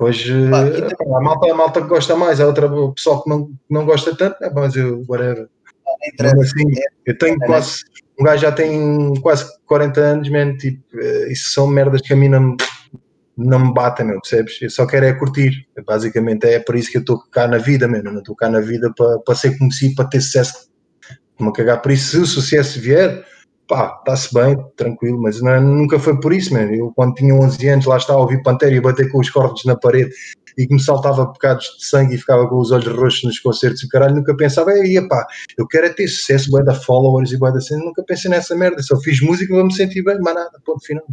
Hoje 0.01 0.33
ah, 0.53 1.17
a, 1.17 1.21
malta, 1.21 1.51
a 1.51 1.55
malta 1.55 1.81
que 1.81 1.87
gosta 1.87 2.15
mais, 2.15 2.39
a 2.39 2.47
outra 2.47 2.73
o 2.73 2.93
pessoal 2.93 3.21
que 3.21 3.29
não, 3.29 3.51
não 3.69 3.85
gosta 3.85 4.15
tanto, 4.15 4.41
é, 4.41 4.49
mas 4.49 4.73
eu, 4.77 5.03
whatever. 5.09 5.49
Mas, 6.17 6.33
assim, 6.39 6.63
eu 7.05 7.17
tenho 7.17 7.37
quase, 7.39 7.83
um 8.19 8.23
gajo 8.23 8.41
já 8.41 8.51
tem 8.51 9.13
quase 9.21 9.45
40 9.65 9.99
anos, 10.01 10.29
man, 10.29 10.57
tipo, 10.57 10.83
eh, 10.99 11.31
isso 11.31 11.51
são 11.51 11.67
merdas 11.67 12.01
que 12.01 12.11
a 12.11 12.15
mim 12.15 12.27
não, 12.27 12.57
não 13.37 13.67
me 13.67 13.73
batem, 13.73 14.05
meu, 14.05 14.19
percebes? 14.19 14.61
Eu 14.61 14.69
só 14.69 14.85
quero 14.85 15.05
é 15.05 15.13
curtir, 15.13 15.65
basicamente. 15.85 16.45
É 16.45 16.59
por 16.59 16.75
isso 16.75 16.91
que 16.91 16.97
eu 16.97 17.01
estou 17.01 17.19
cá 17.31 17.47
na 17.47 17.57
vida, 17.57 17.87
meu, 17.87 18.03
não 18.03 18.19
estou 18.19 18.35
cá 18.35 18.49
na 18.49 18.59
vida 18.59 18.93
para, 19.25 19.35
ser 19.35 19.57
conhecido, 19.57 19.95
para 19.95 20.09
ter 20.09 20.21
sucesso, 20.21 20.69
me 21.39 21.53
cagar. 21.53 21.81
Por 21.81 21.91
isso, 21.91 22.11
se 22.11 22.17
o 22.17 22.25
sucesso 22.25 22.79
vier, 22.81 23.25
pá, 23.69 23.99
está-se 23.99 24.33
bem, 24.33 24.57
tranquilo, 24.75 25.21
mas 25.21 25.39
não, 25.41 25.61
nunca 25.61 25.99
foi 25.99 26.19
por 26.19 26.33
isso, 26.33 26.51
mano. 26.53 26.73
Eu, 26.73 26.91
quando 26.95 27.13
tinha 27.13 27.33
11 27.35 27.67
anos, 27.69 27.85
lá 27.85 27.97
estava 27.97 28.19
a 28.19 28.23
ouvir 28.23 28.41
Pantera 28.41 28.75
e 28.75 28.81
bater 28.81 29.09
com 29.11 29.19
os 29.19 29.29
cordes 29.29 29.63
na 29.63 29.77
parede 29.77 30.11
e 30.57 30.67
que 30.67 30.73
me 30.73 30.81
saltava 30.81 31.23
bocados 31.23 31.77
de 31.77 31.85
sangue 31.85 32.15
e 32.15 32.17
ficava 32.17 32.49
com 32.49 32.57
os 32.57 32.71
olhos 32.71 32.87
roxos 32.87 33.23
nos 33.23 33.39
concertos 33.39 33.83
e 33.83 33.87
caralho, 33.87 34.15
nunca 34.15 34.35
pensava, 34.35 34.71
ei, 34.71 34.99
pá, 35.07 35.25
eu 35.57 35.67
quero 35.67 35.85
é 35.85 35.89
ter 35.89 36.07
sucesso, 36.07 36.49
boa 36.49 36.63
da 36.63 36.73
followers 36.73 37.31
e 37.31 37.37
boa 37.37 37.51
da 37.51 37.61
cena, 37.61 37.85
nunca 37.85 38.03
pensei 38.03 38.29
nessa 38.29 38.55
merda, 38.55 38.81
só 38.81 38.99
fiz 38.99 39.21
música 39.21 39.53
e 39.53 39.55
vou 39.55 39.65
me 39.65 39.73
sentir 39.73 40.03
bem, 40.03 40.17
mas 40.19 40.33
nada, 40.33 40.59
ponto 40.65 40.83
final. 40.83 41.05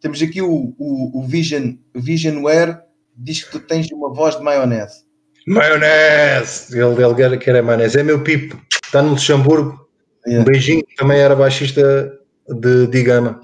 Temos 0.00 0.22
aqui 0.22 0.40
o, 0.40 0.74
o, 0.78 1.20
o 1.20 1.26
Vision, 1.26 1.74
Visionware, 1.94 2.80
diz 3.14 3.42
que 3.42 3.50
tu 3.50 3.60
tens 3.60 3.90
uma 3.90 4.14
voz 4.14 4.36
de 4.36 4.42
maionese. 4.42 5.04
Maionese! 5.46 6.78
Ele, 6.78 7.22
ele 7.22 7.36
quer 7.36 7.56
a 7.56 7.62
maionese, 7.62 7.98
é 7.98 8.02
meu 8.02 8.22
pipo, 8.22 8.58
está 8.82 9.02
no 9.02 9.10
Luxemburgo, 9.10 9.89
Yeah. 10.26 10.42
Um 10.42 10.44
beijinho, 10.44 10.84
também 10.96 11.18
era 11.18 11.34
baixista 11.34 12.12
de 12.48 12.86
Digama. 12.88 13.40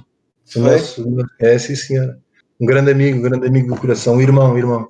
Nosso, 0.54 1.04
é, 1.40 1.58
sim, 1.58 1.74
senhora. 1.74 2.18
Um 2.60 2.66
grande 2.66 2.90
amigo, 2.90 3.18
um 3.18 3.22
grande 3.22 3.46
amigo 3.46 3.74
do 3.74 3.80
coração, 3.80 4.14
um 4.14 4.20
irmão, 4.20 4.52
um 4.52 4.58
irmão. 4.58 4.88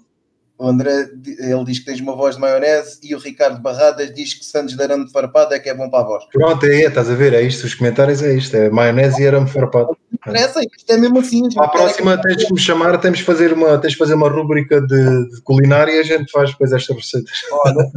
O 0.59 0.69
André, 0.69 1.11
ele 1.39 1.65
diz 1.65 1.81
que 1.81 1.85
tens 1.85 2.01
uma 2.01 2.17
voz 2.17 2.37
de 2.37 2.41
maionese 2.41 2.99
e 3.03 3.15
o 3.15 3.19
Ricardo 3.19 3.61
Barradas 3.61 4.13
diz 4.15 4.33
que 4.33 4.45
Santos 4.45 4.75
de 4.75 4.83
arame 4.83 5.11
farpado 5.11 5.53
é 5.53 5.59
que 5.59 5.69
é 5.69 5.75
bom 5.75 5.91
para 5.91 6.01
a 6.01 6.07
voz. 6.07 6.25
Pronto, 6.33 6.65
é, 6.65 6.85
é 6.85 6.87
estás 6.87 7.11
a 7.11 7.15
ver, 7.15 7.35
é 7.35 7.43
isto, 7.43 7.67
os 7.67 7.75
comentários 7.75 8.23
é 8.23 8.35
isto, 8.35 8.57
é 8.57 8.71
maionese 8.71 9.23
e 9.23 9.27
arame 9.27 9.49
farpado. 9.49 9.95
Interessa, 10.15 10.61
isto 10.61 10.91
é 10.91 10.97
mesmo 10.97 11.19
assim. 11.19 11.43
A 11.59 11.69
próxima 11.69 12.19
tens 12.23 12.45
que 12.45 12.53
me 12.55 12.59
chamar, 12.59 12.97
temos 12.99 13.21
que 13.21 13.27
fazer 13.27 13.53
uma, 13.53 13.77
tens 13.79 13.93
de 13.93 13.99
fazer 13.99 14.15
uma 14.15 14.31
rúbrica 14.31 14.81
de, 14.81 15.29
de 15.29 15.43
culinária 15.43 15.93
e 15.93 16.01
a 16.01 16.03
gente 16.03 16.31
faz 16.33 16.51
depois 16.51 16.73
estas 16.73 16.97
receitas. 16.97 17.43
Olha, 17.53 17.91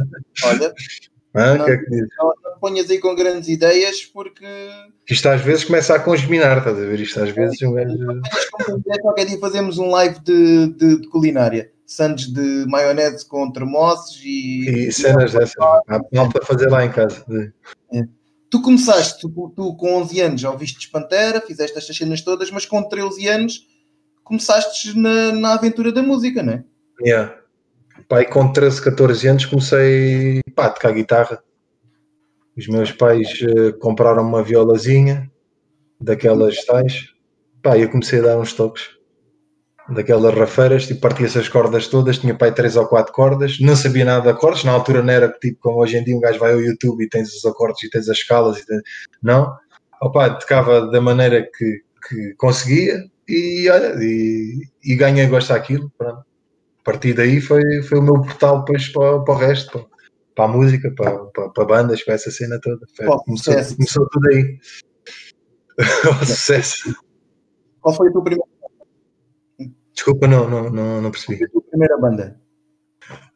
olha, 0.44 0.74
ah, 1.34 1.54
não, 1.56 1.64
que 1.64 1.70
é 1.70 1.76
que 1.76 1.90
diz? 1.90 2.08
Não, 2.18 2.32
não 2.42 2.58
ponhas 2.60 2.90
aí 2.90 2.98
com 2.98 3.14
grandes 3.14 3.48
ideias 3.48 4.04
porque. 4.04 4.46
Isto 5.08 5.28
às 5.28 5.40
vezes 5.40 5.64
começa 5.64 5.94
a 5.94 6.00
congeminar, 6.00 6.58
estás 6.58 6.76
a 6.76 6.80
ver? 6.80 7.00
Isto 7.00 7.22
às 7.22 7.30
vezes 7.30 7.60
um 7.62 7.72
gajo. 7.72 7.96
Qualquer 9.00 9.26
dia 9.26 9.38
fazemos 9.38 9.78
um 9.78 9.90
live 9.90 10.20
de, 10.20 10.66
de, 10.74 11.00
de 11.00 11.08
culinária. 11.08 11.72
Sandes 11.86 12.32
de 12.32 12.66
maionese 12.68 13.26
com 13.26 13.50
termossos 13.50 14.20
e. 14.24 14.88
E 14.88 14.92
cenas 14.92 15.32
dessas. 15.32 15.56
Há 15.58 16.00
para 16.32 16.44
fazer 16.44 16.68
lá 16.68 16.84
em 16.84 16.90
casa. 16.90 17.24
É. 17.92 18.04
Tu 18.48 18.60
começaste, 18.62 19.20
tu, 19.20 19.52
tu, 19.54 19.76
com 19.76 19.94
11 19.98 20.20
anos 20.20 20.40
já 20.40 20.50
ouviste 20.50 20.90
Pantera, 20.90 21.40
fizeste 21.40 21.78
estas 21.78 21.96
cenas 21.96 22.20
todas, 22.20 22.50
mas 22.50 22.66
com 22.66 22.82
13 22.82 23.28
anos 23.28 23.66
começaste 24.24 24.98
na, 24.98 25.32
na 25.32 25.54
aventura 25.54 25.92
da 25.92 26.02
música, 26.02 26.42
não 26.42 26.54
é? 26.54 26.64
Yeah. 27.00 27.39
Pai, 28.10 28.24
com 28.24 28.52
13, 28.52 28.82
14 28.82 29.28
anos 29.28 29.46
comecei 29.46 30.40
pá, 30.56 30.66
a 30.66 30.70
tocar 30.70 30.90
guitarra. 30.92 31.40
Os 32.58 32.66
meus 32.66 32.90
pais 32.90 33.28
uh, 33.42 33.78
compraram 33.78 34.24
uma 34.24 34.42
violazinha 34.42 35.30
daquelas 36.00 36.64
tais. 36.64 37.04
Pá, 37.62 37.78
eu 37.78 37.88
comecei 37.88 38.18
a 38.18 38.22
dar 38.22 38.38
uns 38.38 38.52
toques 38.52 38.88
daquelas 39.88 40.34
rafeiras, 40.34 40.88
tipo, 40.88 41.00
partia-se 41.00 41.38
as 41.38 41.48
cordas 41.48 41.86
todas, 41.86 42.18
tinha 42.18 42.34
pai 42.34 42.52
três 42.52 42.76
ou 42.76 42.86
quatro 42.86 43.12
cordas, 43.12 43.58
não 43.60 43.76
sabia 43.76 44.04
nada 44.04 44.22
de 44.22 44.28
acordes, 44.28 44.64
na 44.64 44.72
altura 44.72 45.02
não 45.02 45.12
era 45.12 45.28
tipo 45.28 45.58
como 45.60 45.80
hoje 45.80 45.96
em 45.96 46.04
dia 46.04 46.16
um 46.16 46.20
gajo 46.20 46.38
vai 46.38 46.52
ao 46.52 46.60
YouTube 46.60 47.04
e 47.04 47.08
tens 47.08 47.32
os 47.32 47.44
acordes 47.44 47.84
e 47.84 47.90
tens 47.90 48.08
as 48.08 48.18
escalas 48.18 48.58
e 48.58 48.66
tens... 48.66 48.82
não, 49.22 49.52
tocava 50.40 50.90
da 50.90 51.00
maneira 51.00 51.42
que, 51.56 51.82
que 52.08 52.34
conseguia 52.36 53.04
e, 53.28 53.68
olha, 53.68 53.94
e, 54.00 54.62
e 54.84 54.96
ganhei 54.96 55.26
gosto 55.26 55.48
daquilo. 55.48 55.90
Pronto. 55.96 56.29
A 56.90 56.92
partir 56.92 57.14
daí 57.14 57.40
foi, 57.40 57.82
foi 57.82 57.98
o 58.00 58.02
meu 58.02 58.14
portal 58.14 58.58
depois 58.60 58.88
para, 58.88 59.20
para 59.20 59.34
o 59.34 59.36
resto, 59.36 59.70
para, 59.70 59.86
para 60.34 60.44
a 60.44 60.48
música, 60.48 60.90
para, 60.90 61.18
para, 61.26 61.48
para 61.50 61.64
bandas, 61.64 62.02
para 62.02 62.14
essa 62.14 62.32
cena 62.32 62.58
toda. 62.60 62.84
Foi, 62.96 63.06
começou, 63.06 63.54
começou 63.76 64.08
tudo 64.08 64.28
aí. 64.28 64.58
o 66.20 66.26
sucesso. 66.26 66.92
Qual 67.80 67.94
foi 67.94 68.08
a 68.08 68.12
tua 68.12 68.24
primeira 68.24 68.44
Desculpa, 69.94 70.26
não, 70.26 70.50
não, 70.50 70.68
não, 70.68 71.00
não 71.00 71.10
percebi. 71.12 71.38
Qual 71.38 71.38
foi 71.38 71.46
a 71.46 71.52
tua 71.52 71.70
primeira 71.70 71.96
banda? 71.96 72.40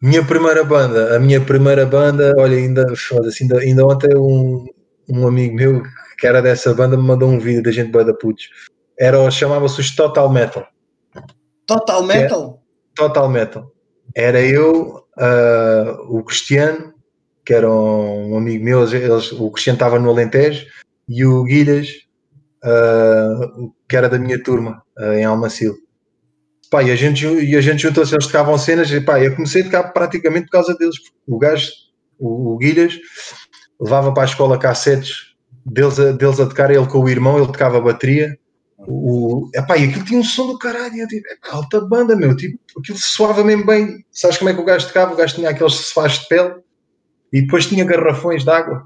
Minha 0.02 0.24
primeira 0.24 0.64
banda, 0.64 1.16
a 1.16 1.20
minha 1.20 1.40
primeira 1.40 1.86
banda, 1.86 2.34
olha, 2.36 2.56
ainda, 2.56 2.84
ainda, 3.40 3.58
ainda 3.60 3.86
ontem 3.86 4.16
um, 4.16 4.66
um 5.08 5.28
amigo 5.28 5.54
meu 5.54 5.82
que 6.18 6.26
era 6.26 6.42
dessa 6.42 6.74
banda 6.74 6.96
me 6.96 7.04
mandou 7.04 7.28
um 7.28 7.38
vídeo 7.38 7.62
da 7.62 7.70
gente 7.70 7.92
boa 7.92 8.04
da 8.04 8.14
putos. 8.14 8.48
Era, 8.98 9.30
chamava-se 9.30 9.80
os 9.80 9.94
Total 9.94 10.28
Metal. 10.28 10.66
Total 11.66 12.02
Metal? 12.02 12.63
Total 12.94 13.28
Metal. 13.28 13.70
Era 14.14 14.40
eu, 14.40 15.04
uh, 15.18 16.16
o 16.16 16.22
Cristiano, 16.22 16.94
que 17.44 17.52
era 17.52 17.70
um 17.70 18.36
amigo 18.36 18.64
meu, 18.64 18.82
eles, 18.82 19.32
o 19.32 19.50
Cristiano 19.50 19.76
estava 19.76 19.98
no 19.98 20.10
Alentejo, 20.10 20.66
e 21.08 21.24
o 21.24 21.44
Guilhas, 21.44 21.88
uh, 22.64 23.72
que 23.88 23.96
era 23.96 24.08
da 24.08 24.18
minha 24.18 24.42
turma, 24.42 24.82
uh, 24.98 25.12
em 25.12 25.24
Almacil. 25.24 25.74
Pá, 26.70 26.82
e 26.82 26.90
a 26.90 26.96
gente, 26.96 27.26
e 27.26 27.56
a 27.56 27.60
gente 27.60 27.82
juntou-se, 27.82 28.14
eles 28.14 28.26
tocavam 28.26 28.58
cenas, 28.58 28.90
e 28.90 29.00
pá, 29.00 29.20
eu 29.20 29.34
comecei 29.34 29.62
a 29.62 29.64
tocar 29.64 29.84
praticamente 29.92 30.46
por 30.46 30.52
causa 30.52 30.74
deles. 30.76 30.96
O 31.26 31.38
gajo, 31.38 31.70
o, 32.18 32.54
o 32.54 32.58
Guilhas, 32.58 32.98
levava 33.80 34.12
para 34.12 34.22
a 34.22 34.26
escola 34.26 34.58
cassetes 34.58 35.34
deles 35.64 35.98
a, 35.98 36.12
deles 36.12 36.40
a 36.40 36.46
tocar, 36.46 36.70
ele 36.70 36.86
com 36.86 36.98
o 36.98 37.08
irmão, 37.08 37.38
ele 37.38 37.46
tocava 37.46 37.80
bateria. 37.80 38.38
O, 38.86 39.50
epá, 39.54 39.76
e 39.76 39.84
aquilo 39.84 40.04
tinha 40.04 40.20
um 40.20 40.24
som 40.24 40.46
do 40.46 40.58
caralho, 40.58 40.96
eu 40.96 41.08
tipo, 41.08 41.26
alta 41.50 41.80
banda, 41.80 42.14
meu, 42.14 42.36
tipo, 42.36 42.58
aquilo 42.78 42.98
soava 42.98 43.42
mesmo 43.42 43.66
bem. 43.66 44.04
Sabes 44.12 44.38
como 44.38 44.50
é 44.50 44.54
que 44.54 44.60
o 44.60 44.64
gajo 44.64 44.86
tocava? 44.86 45.12
O 45.12 45.16
gajo 45.16 45.34
tinha 45.34 45.50
aqueles 45.50 45.74
sofás 45.74 46.18
de 46.18 46.28
pele 46.28 46.54
e 47.32 47.42
depois 47.42 47.66
tinha 47.66 47.84
garrafões 47.84 48.44
de 48.44 48.50
água 48.50 48.84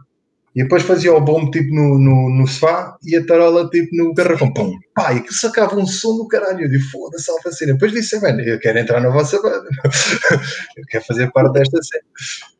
e 0.58 0.62
depois 0.62 0.82
fazia 0.82 1.12
o 1.14 1.20
bombo 1.20 1.50
tipo 1.50 1.72
no, 1.72 1.98
no, 1.98 2.30
no 2.30 2.46
sofá 2.48 2.96
e 3.04 3.16
a 3.16 3.24
tarola 3.24 3.68
tipo 3.68 3.94
no 3.94 4.12
garrafão. 4.12 4.52
Pum, 4.52 4.76
pá, 4.94 5.14
e 5.14 5.20
que 5.20 5.32
sacava 5.32 5.76
um 5.76 5.86
som 5.86 6.16
do 6.16 6.26
caralho. 6.26 6.62
Eu 6.62 6.68
disse, 6.68 6.90
foda-se, 6.90 7.30
alfa 7.30 7.52
cena. 7.52 7.74
Depois 7.74 7.92
disse, 7.92 8.18
velho, 8.18 8.40
eu 8.40 8.58
quero 8.58 8.78
entrar 8.78 9.00
na 9.00 9.10
vossa 9.10 9.40
banda. 9.40 9.68
eu 10.76 10.84
quero 10.88 11.04
fazer 11.04 11.30
parte 11.30 11.52
desta 11.52 11.80
cena. 11.82 12.02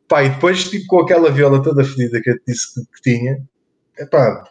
Pá, 0.07 0.23
e 0.23 0.29
depois, 0.29 0.63
tipo, 0.69 0.85
com 0.87 1.01
aquela 1.01 1.29
viola 1.29 1.61
toda 1.61 1.83
fedida 1.83 2.21
que 2.21 2.29
eu 2.29 2.35
te 2.35 2.43
disse 2.47 2.73
que, 2.73 2.81
que 2.81 3.01
tinha, 3.01 3.37
epá, 3.97 4.45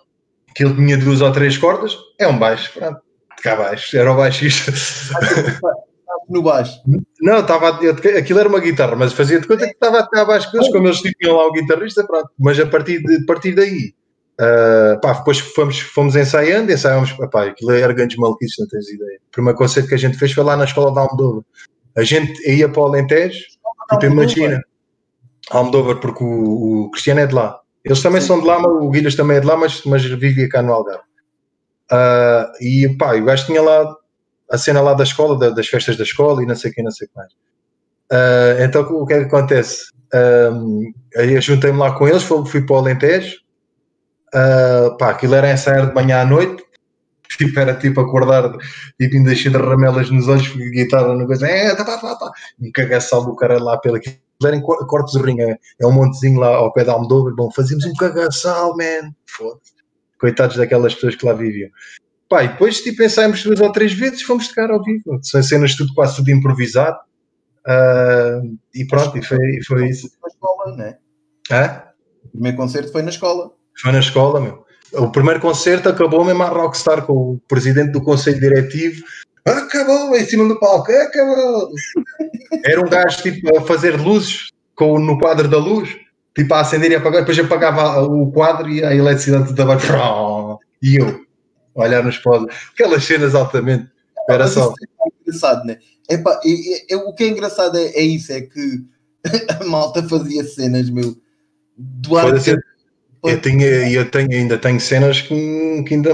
que 0.59 0.65
ele 0.65 0.75
tinha 0.75 0.99
duas 0.99 1.21
ou 1.21 1.31
três 1.31 1.57
cordas, 1.57 1.97
é 2.19 2.27
um 2.27 2.37
baixo, 2.37 2.73
pronto. 2.75 3.01
Cá 3.41 3.55
baixo, 3.55 3.97
era 3.97 4.13
o 4.13 4.17
baixista. 4.17 4.73
no 6.29 6.43
baixo. 6.43 6.83
Não, 7.21 7.39
estava 7.39 7.69
aquilo 7.69 8.41
era 8.41 8.49
uma 8.49 8.59
guitarra, 8.59 8.97
mas 8.97 9.13
fazia 9.13 9.41
de 9.41 9.47
conta 9.47 9.67
que 9.67 9.73
estava 9.75 10.01
a 10.01 10.03
tocar 10.03 10.25
baixo 10.25 10.51
com 10.51 10.57
eles, 10.57 10.73
como 10.73 10.89
eles 10.89 10.99
tinham 11.01 11.37
lá 11.37 11.47
o 11.47 11.53
guitarrista, 11.53 12.05
pronto. 12.05 12.29
Mas 12.37 12.59
a 12.59 12.67
partir, 12.67 13.01
de, 13.01 13.19
a 13.19 13.25
partir 13.25 13.55
daí, 13.55 13.95
uh, 14.41 15.01
pá, 15.01 15.13
depois 15.13 15.39
fomos, 15.39 15.79
fomos 15.79 16.17
ensaiando, 16.17 16.73
ensaiámos, 16.73 17.13
pá, 17.31 17.47
aquilo 17.47 17.71
era 17.71 17.93
grandes 17.93 18.17
maluquices, 18.17 18.57
não 18.59 18.67
tens 18.67 18.89
ideia. 18.89 19.21
O 19.29 19.31
primeiro 19.31 19.57
concerto 19.57 19.89
que 19.89 19.95
a 19.95 19.99
gente 19.99 20.19
fez 20.19 20.33
foi 20.33 20.43
lá 20.43 20.57
na 20.57 20.65
escola 20.65 20.93
de 20.93 20.99
Almodóvar. 20.99 21.45
A 21.97 22.03
gente 22.03 22.37
ia 22.51 22.69
para 22.69 22.83
o 22.83 22.87
Alentejo, 22.87 23.45
tipo, 23.91 24.07
imagina, 24.07 24.61
Almodóvar, 25.51 26.01
porque 26.01 26.25
o, 26.25 26.87
o, 26.87 26.91
Cristiano 26.91 27.21
é 27.21 27.27
de 27.29 27.35
lá. 27.37 27.61
Eles 27.89 28.03
também 28.03 28.21
Sim. 28.21 28.27
são 28.27 28.41
de 28.41 28.47
lá, 28.47 28.59
o 28.59 28.91
Guilherme 28.91 29.17
também 29.17 29.39
é 29.39 29.41
de 29.41 29.47
lá, 29.47 29.57
mas, 29.57 29.83
mas 29.85 30.05
vivia 30.05 30.49
cá 30.49 30.61
no 30.61 30.75
Algarve. 30.75 31.03
Uh, 31.91 32.63
e 32.63 32.97
pá, 32.99 33.15
o 33.17 33.25
gajo 33.25 33.47
tinha 33.47 33.63
lá 33.63 33.97
a 34.51 34.59
cena 34.59 34.83
lá 34.83 34.93
da 34.93 35.05
escola, 35.05 35.39
da, 35.39 35.49
das 35.51 35.69
festas 35.69 35.97
da 35.97 36.05
escola 36.05 36.43
e 36.43 36.47
não 36.47 36.55
sei 36.55 36.71
o 36.71 36.75
que, 36.75 36.83
não 36.83 36.91
sei 36.91 37.07
o 37.07 37.11
que 37.11 37.17
mais. 37.17 37.33
Uh, 38.13 38.63
então 38.63 38.83
o 38.83 39.07
que 39.07 39.15
é 39.15 39.21
que 39.21 39.25
acontece? 39.25 39.91
Um, 40.15 40.93
aí 41.17 41.41
juntei-me 41.41 41.79
lá 41.79 41.93
com 41.93 42.07
eles, 42.07 42.23
fui, 42.23 42.45
fui 42.45 42.61
para 42.61 42.77
o 42.77 42.79
Alentejo, 42.79 43.39
uh, 44.35 44.97
pá, 44.99 45.11
aquilo 45.11 45.35
era 45.35 45.51
ensaiar 45.51 45.89
de 45.89 45.95
manhã 45.95 46.21
à 46.21 46.25
noite, 46.27 46.63
tipo, 47.39 47.59
era 47.59 47.75
tipo 47.75 48.01
acordar, 48.01 48.53
tipo, 49.01 49.17
ainda 49.17 49.35
cheio 49.35 49.53
de 49.53 49.63
ramelas 49.63 50.11
nos 50.11 50.29
olhos, 50.29 50.49
guitarra 50.49 51.15
no 51.15 51.27
coisa, 51.27 51.47
é, 51.47 51.75
tá, 51.75 51.85
tá, 51.85 51.99
tá, 51.99 52.17
tá, 52.17 52.33
um 52.61 52.71
cagaçal 52.71 53.25
do 53.25 53.35
cara 53.35 53.63
lá 53.63 53.79
pela 53.79 53.97
aquilo 53.97 54.28
era 54.47 54.57
em 54.57 54.61
Cortes 54.61 55.15
do 55.15 55.23
Rinho, 55.23 55.43
é, 55.43 55.59
é 55.81 55.87
um 55.87 55.93
montezinho 55.93 56.39
lá 56.39 56.49
ao 56.49 56.73
pé 56.73 56.85
da 56.85 56.93
Almodóvar, 56.93 57.35
bom, 57.35 57.51
fazíamos 57.51 57.85
um 57.85 57.95
cagaçal, 57.95 58.77
man, 58.77 59.13
foda-se, 59.27 59.73
coitados 60.21 60.57
daquelas 60.57 60.95
pessoas 60.95 61.17
que 61.17 61.27
lá 61.27 61.33
viviam. 61.33 61.71
Pá, 62.29 62.45
e 62.45 62.49
depois 62.49 62.81
tipo, 62.81 62.99
pensámos 62.99 63.43
duas 63.43 63.61
ou 63.61 63.73
três 63.73 63.93
vezes, 63.93 64.23
fomos 64.23 64.49
tocar 64.49 64.71
ao 64.71 64.83
vivo. 64.83 65.19
São 65.23 65.43
cenas 65.43 65.75
tudo 65.75 65.95
quase 65.95 66.17
tudo 66.17 66.31
improvisado. 66.31 66.99
Uh, 67.67 68.57
e 68.75 68.87
pronto, 68.87 69.17
e 69.17 69.23
foi, 69.23 69.39
foi 69.67 69.89
isso. 69.89 70.09
Foi 70.09 70.21
na 70.21 70.29
escola, 70.29 70.77
não 70.77 70.85
é? 70.85 70.99
Hã? 71.51 71.83
O 72.25 72.29
primeiro 72.29 72.57
concerto 72.57 72.93
foi 72.93 73.03
na 73.03 73.11
escola. 73.11 73.51
Foi 73.81 73.93
na 73.93 74.01
escola, 74.01 74.41
meu. 74.41 74.65
O 74.93 75.11
primeiro 75.11 75.41
concerto 75.41 75.89
acabou 75.89 76.25
mesmo 76.25 76.43
a 76.43 76.49
Rockstar 76.49 77.05
com 77.05 77.33
o 77.33 77.41
presidente 77.49 77.93
do 77.93 78.03
conselho 78.03 78.41
diretivo. 78.41 79.03
Acabou 79.49 80.17
em 80.17 80.25
cima 80.25 80.47
do 80.47 80.59
palco, 80.59 80.93
acabou. 80.93 81.71
Era 82.65 82.81
um 82.81 82.89
gajo 82.89 83.23
tipo 83.23 83.57
a 83.57 83.63
fazer 83.63 84.01
luzes 84.01 84.51
com, 84.75 84.99
no 84.99 85.19
quadro 85.19 85.49
da 85.49 85.59
luz, 85.59 85.97
tipo 86.37 86.55
a 86.55 86.61
acender 86.61 86.91
e 86.91 86.97
apagar, 86.97 87.21
depois 87.21 87.39
apagava 87.39 88.03
o 88.03 88.31
quadro 88.31 88.69
e 88.69 88.85
a 88.85 88.95
eletricidade 88.95 89.51
estava. 89.51 90.59
E 90.83 90.97
eu, 90.97 91.21
olhar 91.75 92.05
nos 92.05 92.19
pódios, 92.19 92.55
aquelas 92.73 93.05
cenas 93.05 93.35
altamente. 93.35 93.91
Era 94.29 94.47
só. 94.47 94.73
É 94.73 95.09
engraçado, 95.23 95.65
né? 95.65 95.79
Epa, 96.09 96.41
e, 96.45 96.87
e, 96.91 96.97
o 96.97 97.13
que 97.13 97.25
é 97.25 97.29
engraçado 97.29 97.77
é, 97.77 97.87
é, 97.89 98.03
isso, 98.03 98.33
é 98.33 98.41
que 98.41 98.85
a 99.61 99.65
malta 99.65 100.03
fazia 100.09 100.45
cenas, 100.45 100.89
meu. 100.91 101.17
Do 101.77 102.17
ar 102.17 102.33
eu, 103.25 103.41
tenho, 103.41 103.63
eu 103.63 104.11
tenho, 104.11 104.31
ainda 104.31 104.59
tenho 104.59 104.81
cenas 104.81 105.21
que, 105.21 105.85
que 105.87 105.95
ainda 105.95 106.11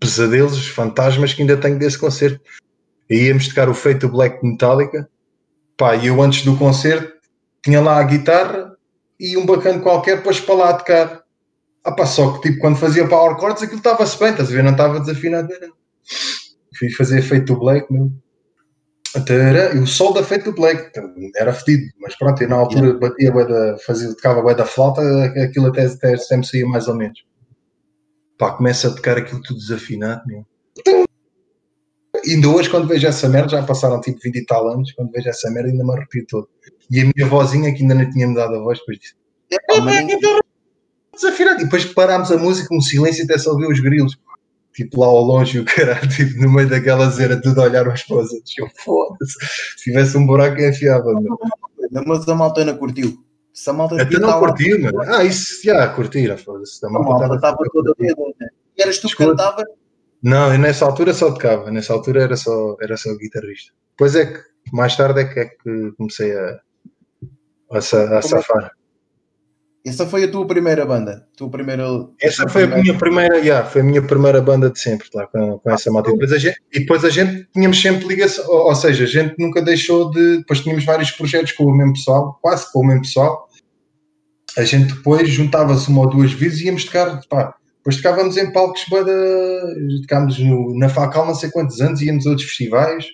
pesadelos, 0.00 0.68
fantasmas 0.68 1.32
que 1.32 1.42
ainda 1.42 1.56
tenho 1.56 1.78
desse 1.78 1.98
concerto. 1.98 2.40
E 3.08 3.26
íamos 3.26 3.48
tocar 3.48 3.68
o 3.68 3.74
feito 3.74 4.08
Black 4.08 4.44
Metallica. 4.44 5.08
Pá, 5.76 5.94
e 5.94 6.06
eu 6.06 6.20
antes 6.22 6.44
do 6.44 6.56
concerto 6.56 7.12
tinha 7.62 7.80
lá 7.80 7.98
a 7.98 8.04
guitarra 8.04 8.76
e 9.18 9.36
um 9.36 9.44
bacana 9.44 9.80
qualquer 9.80 10.18
depois 10.18 10.40
para 10.40 10.54
lá 10.54 10.74
tocar. 10.74 11.22
Ah 11.84 11.92
pá, 11.92 12.06
só 12.06 12.32
que 12.32 12.48
tipo, 12.48 12.60
quando 12.60 12.76
fazia 12.76 13.06
power 13.06 13.38
chords 13.38 13.62
aquilo 13.62 13.78
estava-se 13.78 14.18
bem, 14.18 14.30
estás 14.30 14.50
a 14.50 14.52
ver? 14.52 14.64
Não 14.64 14.72
estava 14.72 15.00
desafinado. 15.00 15.48
Fui 16.78 16.90
fazer 16.90 17.18
efeito 17.18 17.54
do 17.54 17.60
Black, 17.60 17.92
meu. 17.92 18.10
E 19.74 19.78
o 19.78 19.86
sol 19.86 20.12
da 20.12 20.22
feito 20.22 20.50
do 20.50 20.54
Black 20.54 20.90
era 21.36 21.52
fedido, 21.52 21.92
mas 22.00 22.16
pronto, 22.16 22.42
eu 22.42 22.48
na 22.48 22.56
altura 22.56 22.94
batia 22.94 23.32
da, 23.32 23.78
fazia, 23.78 24.08
tocava 24.14 24.42
bem 24.42 24.54
da 24.54 24.64
flauta, 24.64 25.00
aquilo 25.42 25.68
até, 25.68 25.86
até 25.86 26.16
sempre 26.16 26.46
saía 26.46 26.66
mais 26.66 26.88
ou 26.88 26.94
menos. 26.94 27.24
Pá, 28.38 28.52
começa 28.52 28.88
a 28.88 28.94
tocar 28.94 29.16
aquilo 29.16 29.42
tudo 29.42 29.58
desafinado, 29.58 30.22
meu. 30.26 30.44
Ainda 32.26 32.48
hoje, 32.48 32.68
quando 32.68 32.88
vejo 32.88 33.06
essa 33.06 33.28
merda, 33.28 33.50
já 33.50 33.62
passaram 33.62 34.00
tipo 34.00 34.18
20 34.22 34.36
e 34.36 34.44
tal 34.44 34.68
anos, 34.68 34.92
quando 34.92 35.12
vejo 35.12 35.28
essa 35.28 35.50
merda, 35.50 35.70
ainda 35.70 35.84
me 35.84 35.92
arrepio 35.92 36.26
todo. 36.28 36.48
E 36.90 37.00
a 37.00 37.04
minha 37.04 37.28
vozinha, 37.28 37.72
que 37.74 37.82
ainda 37.82 37.94
não 37.94 38.10
tinha 38.10 38.26
mudado 38.26 38.54
a 38.54 38.58
voz, 38.58 38.78
depois 38.78 38.98
disse: 38.98 39.14
É, 39.52 39.56
desafinado. 41.14 41.60
E 41.60 41.64
depois 41.64 41.84
parámos 41.86 42.30
a 42.30 42.38
música, 42.38 42.74
um 42.74 42.80
silêncio 42.80 43.24
até 43.24 43.38
só 43.38 43.52
ouvir 43.52 43.66
os 43.66 43.80
grilos. 43.80 44.18
Tipo 44.76 45.00
lá 45.00 45.06
ao 45.06 45.22
longe, 45.22 45.58
o 45.58 45.64
cara, 45.64 45.98
tipo, 46.06 46.38
no 46.38 46.52
meio 46.52 46.68
daquela 46.68 47.08
zera, 47.08 47.40
tudo 47.40 47.62
a 47.62 47.64
olhar 47.64 47.88
umas 47.88 48.02
para 48.02 48.20
as 48.20 48.28
Eu 48.58 48.68
foda-se. 48.84 49.38
Se 49.78 49.84
tivesse 49.84 50.18
um 50.18 50.26
buraco, 50.26 50.60
enfiava. 50.60 51.14
Mas 52.06 52.28
a 52.28 52.34
malta 52.34 52.60
ainda 52.60 52.74
curtiu. 52.74 53.16
Se 53.54 53.70
a 53.70 53.72
malta 53.72 54.02
Até 54.02 54.18
não 54.18 54.38
curtiu, 54.38 54.82
mano. 54.82 55.00
Ah, 55.00 55.24
isso 55.24 55.64
já 55.64 55.88
curtiram, 55.88 56.36
foda-se. 56.36 56.84
A 56.84 56.90
malta 56.90 57.34
estava 57.34 57.56
toda 57.72 57.94
bêbada. 57.98 58.34
Né? 58.38 58.48
E 58.76 58.82
eras 58.82 58.98
tu 58.98 59.08
que 59.08 59.16
cantava? 59.16 59.64
Não, 60.22 60.52
eu 60.52 60.58
nessa 60.58 60.84
altura 60.84 61.14
só 61.14 61.30
tocava. 61.30 61.70
Nessa 61.70 61.94
altura 61.94 62.24
era 62.24 62.36
só, 62.36 62.76
era 62.78 62.98
só 62.98 63.14
guitarrista. 63.16 63.72
Depois 63.92 64.14
é 64.14 64.26
que, 64.26 64.40
mais 64.74 64.94
tarde 64.94 65.20
é 65.20 65.24
que, 65.24 65.40
é 65.40 65.44
que 65.46 65.92
comecei 65.96 66.36
a, 66.36 66.60
a, 67.70 67.76
a, 67.76 68.18
a 68.18 68.22
safar. 68.22 68.72
Essa 69.86 70.04
foi 70.04 70.24
a 70.24 70.28
tua 70.28 70.44
primeira 70.44 70.84
banda? 70.84 71.28
Tua 71.36 71.48
primeira, 71.48 71.84
essa 72.20 72.48
foi 72.48 72.62
primeira... 72.62 72.80
a 72.80 72.82
minha 72.82 72.98
primeira, 72.98 73.36
yeah, 73.38 73.64
foi 73.64 73.82
a 73.82 73.84
minha 73.84 74.02
primeira 74.02 74.42
banda 74.42 74.68
de 74.68 74.80
sempre, 74.80 75.08
lá, 75.14 75.28
com, 75.28 75.60
com 75.60 75.70
essa 75.70 75.92
malta. 75.92 76.10
E 76.10 76.14
depois, 76.14 76.32
a 76.32 76.38
gente, 76.38 76.58
e 76.72 76.80
depois 76.80 77.04
a 77.04 77.10
gente 77.10 77.48
tínhamos 77.52 77.80
sempre 77.80 78.08
ligação, 78.08 78.44
ou, 78.48 78.66
ou, 78.66 78.74
seja, 78.74 79.04
a 79.04 79.06
gente 79.06 79.36
nunca 79.38 79.62
deixou 79.62 80.10
de. 80.10 80.38
Depois 80.38 80.60
tínhamos 80.60 80.84
vários 80.84 81.12
projetos 81.12 81.52
com 81.52 81.66
o 81.66 81.76
mesmo 81.76 81.92
pessoal, 81.92 82.36
quase 82.42 82.72
com 82.72 82.80
o 82.80 82.84
mesmo 82.84 83.02
pessoal. 83.02 83.48
A 84.58 84.64
gente 84.64 84.92
depois 84.92 85.28
juntava-se 85.28 85.88
uma 85.88 86.00
ou 86.00 86.10
duas 86.10 86.32
vezes 86.32 86.62
e 86.62 86.66
íamos 86.66 86.84
tocar, 86.84 87.20
pá, 87.28 87.54
depois 87.76 87.96
tocávamos 87.98 88.36
em 88.36 88.52
palcos, 88.52 88.84
bada, 88.90 89.12
tocámos 90.02 90.36
no, 90.40 90.76
na 90.76 90.88
Facal 90.88 91.26
não 91.26 91.34
sei 91.34 91.48
quantos 91.48 91.80
anos, 91.80 92.02
íamos 92.02 92.26
a 92.26 92.30
outros 92.30 92.48
festivais. 92.48 93.06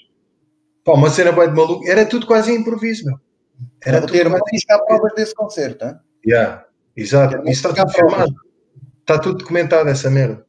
Pá, 0.83 0.95
uma 0.95 1.11
cena 1.11 1.33
bem 1.33 1.51
de 1.51 1.55
maluco, 1.55 1.87
era 1.87 2.07
tudo 2.07 2.27
quase 2.27 2.51
improviso, 2.51 3.05
meu. 3.05 3.18
Era 3.85 4.01
tudo 4.01 4.12
ter 4.12 4.31
quase... 4.31 4.64
uma 4.70 4.87
provas 4.87 5.12
desse 5.14 5.35
concerto, 5.35 5.85
hein? 5.85 5.97
Yeah, 6.27 6.64
exato. 6.97 7.37
Isso 7.49 7.68
está 7.68 7.73
tudo 7.75 7.93
filmado. 7.93 8.35
Está 9.01 9.18
tudo 9.18 9.39
documentado, 9.39 9.89
essa 9.89 10.09
merda. 10.11 10.45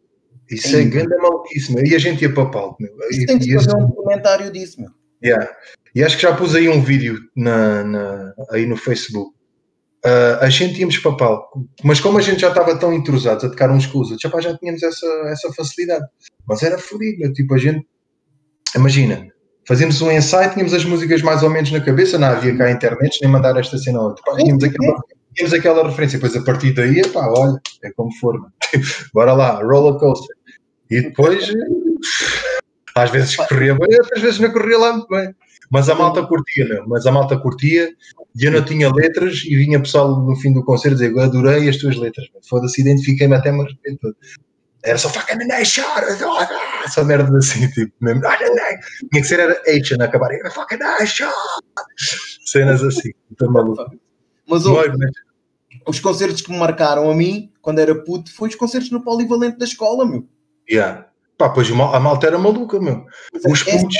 Isso 0.50 0.76
é 0.76 0.84
grande 0.84 1.16
maluquice, 1.18 1.74
meu. 1.74 1.86
E 1.86 1.96
a 1.96 2.00
gente 2.00 2.22
ia 2.22 2.34
para 2.34 2.44
o 2.44 2.52
palco, 2.52 2.78
meu. 2.82 2.92
E, 3.12 3.26
tem 3.26 3.40
que 3.40 3.54
fazer 3.54 3.76
um 3.76 3.88
comentário 3.88 4.52
disso, 4.52 4.82
meu. 4.82 4.92
Yeah. 5.24 5.50
E 5.96 6.04
acho 6.04 6.18
que 6.18 6.24
já 6.24 6.36
pus 6.36 6.56
aí 6.56 6.68
um 6.68 6.82
vídeo 6.82 7.18
na, 7.36 7.84
na 7.84 8.34
aí 8.52 8.66
no 8.66 8.76
Facebook. 8.76 9.34
Uh, 10.06 10.36
a 10.42 10.50
gente 10.50 10.82
íamos 10.82 10.98
para 10.98 11.16
palco, 11.16 11.66
mas 11.82 12.02
como 12.02 12.18
a 12.18 12.22
gente 12.22 12.42
já 12.42 12.50
estava 12.50 12.78
tão 12.78 12.92
entrosados 12.92 13.46
a 13.46 13.50
tocar 13.50 13.72
uns 13.72 13.86
com 13.86 14.00
os 14.00 14.12
outros, 14.12 14.30
já, 14.30 14.42
já 14.42 14.58
tínhamos 14.58 14.84
essa, 14.84 15.08
essa 15.28 15.54
facilidade. 15.54 16.06
Mas 16.46 16.62
era 16.62 16.78
fodido, 16.78 17.32
tipo, 17.32 17.54
a 17.54 17.58
gente, 17.58 17.88
imagina, 18.76 19.26
fazíamos 19.66 20.02
um 20.02 20.12
ensaio, 20.12 20.52
tínhamos 20.52 20.74
as 20.74 20.84
músicas 20.84 21.22
mais 21.22 21.42
ou 21.42 21.50
menos 21.50 21.72
na 21.72 21.80
cabeça, 21.80 22.18
não 22.18 22.28
havia 22.28 22.54
cá 22.58 22.70
internet, 22.70 23.18
nem 23.22 23.32
mandar 23.32 23.56
esta 23.58 23.78
cena 23.78 24.00
a 24.00 24.04
outra. 24.04 24.22
Pá, 24.26 24.36
tínhamos, 24.36 24.62
aquela, 24.62 25.00
tínhamos 25.34 25.54
aquela 25.54 25.88
referência, 25.88 26.20
depois 26.20 26.36
a 26.36 26.44
partir 26.44 26.74
daí, 26.74 27.08
pá, 27.10 27.28
olha, 27.28 27.60
é 27.84 27.92
como 27.92 28.12
for, 28.20 28.40
bora 29.14 29.34
lá, 29.34 29.62
roller 29.62 30.00
coaster. 30.00 30.36
E 30.90 31.02
depois, 31.02 31.52
às 32.96 33.10
vezes 33.10 33.36
corria 33.36 33.76
bem, 33.76 34.00
outras 34.00 34.22
vezes 34.22 34.40
não 34.40 34.52
corria 34.52 34.78
lá 34.78 34.94
muito 34.94 35.08
bem. 35.08 35.34
Mas 35.72 35.90
a 35.90 35.96
malta 35.96 36.24
curtia, 36.28 36.68
não? 36.68 36.88
mas 36.88 37.08
a 37.08 37.12
malta 37.12 37.36
curtia 37.38 37.92
e 38.36 38.46
eu 38.46 38.52
não 38.52 38.64
tinha 38.64 38.94
letras 38.94 39.44
e 39.46 39.56
vinha 39.56 39.80
pessoal 39.80 40.22
no 40.22 40.36
fim 40.36 40.54
do 40.54 40.64
concerto 40.64 40.98
dizer 40.98 41.18
adorei 41.20 41.68
as 41.68 41.78
tuas 41.78 41.96
letras, 41.98 42.28
foda-se, 42.48 42.82
identifiquei-me 42.82 43.36
até 43.36 43.52
me 43.52 43.62
arrependo. 43.62 44.16
Era 44.84 44.98
só 44.98 45.10
fucking 45.10 45.38
nation, 45.48 45.84
essa 46.86 47.04
merda 47.04 47.38
assim, 47.38 47.68
tipo, 47.70 47.92
mesmo, 48.02 48.22
tinha 48.22 49.22
que 49.22 49.24
ser 49.24 49.40
era 49.40 49.60
H 49.68 49.98
na 49.98 50.06
acabar, 50.06 50.30
fucking 50.52 50.78
nation, 50.78 51.32
cenas 52.46 52.84
assim, 52.84 53.12
muito 53.30 53.52
maluco. 53.52 53.98
Mas, 54.48 54.66
oh, 54.66 54.76
mas 54.76 55.12
os 55.88 56.00
concertos 56.00 56.42
que 56.42 56.52
me 56.52 56.58
marcaram 56.58 57.10
a 57.10 57.16
mim, 57.16 57.52
quando 57.62 57.80
era 57.80 57.96
puto, 57.96 58.34
foi 58.34 58.50
os 58.50 58.56
concertos 58.56 58.92
no 58.92 59.04
Polivalente 59.04 59.58
da 59.58 59.66
escola, 59.66 60.06
meu. 60.06 60.28
Yeah. 60.70 61.08
Pá, 61.38 61.50
pois 61.50 61.70
a 61.70 62.00
malta 62.00 62.28
era 62.28 62.38
maluca, 62.38 62.80
meu. 62.80 63.06
Os 63.46 63.68
é, 63.68 63.78
putos. 63.78 63.98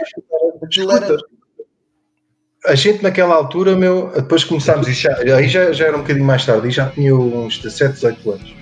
A 2.66 2.76
gente 2.76 3.04
naquela 3.04 3.36
altura, 3.36 3.76
meu, 3.76 4.12
depois 4.16 4.44
começámos, 4.44 4.88
e 4.88 4.94
já, 4.94 5.14
aí 5.18 5.48
já, 5.50 5.74
já 5.74 5.88
era 5.88 5.98
um 5.98 6.02
bocadinho 6.02 6.26
mais 6.26 6.46
tarde, 6.46 6.68
e 6.68 6.72
já 6.72 6.90
tinha 6.90 7.14
uns 7.16 7.58
17, 7.58 7.96
18 7.96 8.32
anos. 8.32 8.56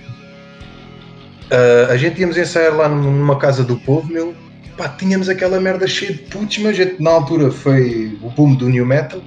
Uh, 1.51 1.91
a 1.91 1.97
gente 1.97 2.19
íamos 2.19 2.38
ensaiar 2.38 2.76
lá 2.76 2.89
numa 2.89 3.38
casa 3.38 3.63
do 3.63 3.78
povo, 3.82 4.11
meu, 4.11 4.34
pá, 4.78 4.89
tínhamos 4.89 5.30
aquela 5.30 5.59
merda 5.59 5.86
cheia 5.86 6.13
de 6.13 6.19
putos, 6.19 6.57
mas 6.59 6.72
a 6.72 6.84
gente 6.84 7.01
na 7.01 7.11
altura 7.11 7.51
foi 7.51 8.17
o 8.24 8.30
boom 8.30 8.55
do 8.55 8.69
New 8.69 8.86
Metal. 8.86 9.22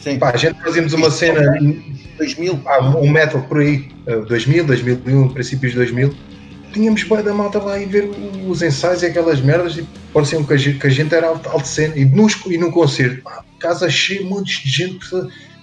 Sim. 0.00 0.18
Pá, 0.18 0.30
a 0.30 0.36
gente 0.36 0.60
fazíamos 0.62 0.92
uma 0.92 1.10
cena. 1.10 1.40
2000? 2.20 2.58
Pá, 2.58 2.80
um 2.80 3.10
metal 3.10 3.42
por 3.42 3.58
aí, 3.58 3.88
2000, 4.28 4.66
2001, 4.66 5.28
princípios 5.30 5.72
de 5.72 5.78
2000 5.78 6.14
tínhamos 6.72 7.02
boa 7.02 7.22
da 7.22 7.34
malta 7.34 7.58
lá 7.58 7.78
e 7.78 7.86
ver 7.86 8.10
os 8.46 8.62
ensaios 8.62 9.02
e 9.02 9.06
aquelas 9.06 9.40
merdas 9.40 9.76
e 9.76 9.86
pareciam 10.12 10.44
que 10.44 10.52
a 10.52 10.56
gente, 10.56 10.78
que 10.78 10.86
a 10.86 10.90
gente 10.90 11.14
era 11.14 11.28
alto, 11.28 11.48
alto 11.48 11.66
cena 11.66 11.96
e, 11.96 12.04
nos, 12.04 12.40
e 12.46 12.56
no 12.56 12.70
concerto, 12.70 13.22
pá, 13.22 13.44
casa 13.58 13.88
cheia, 13.90 14.22
montes 14.24 14.62
de 14.62 14.70
gente. 14.70 15.06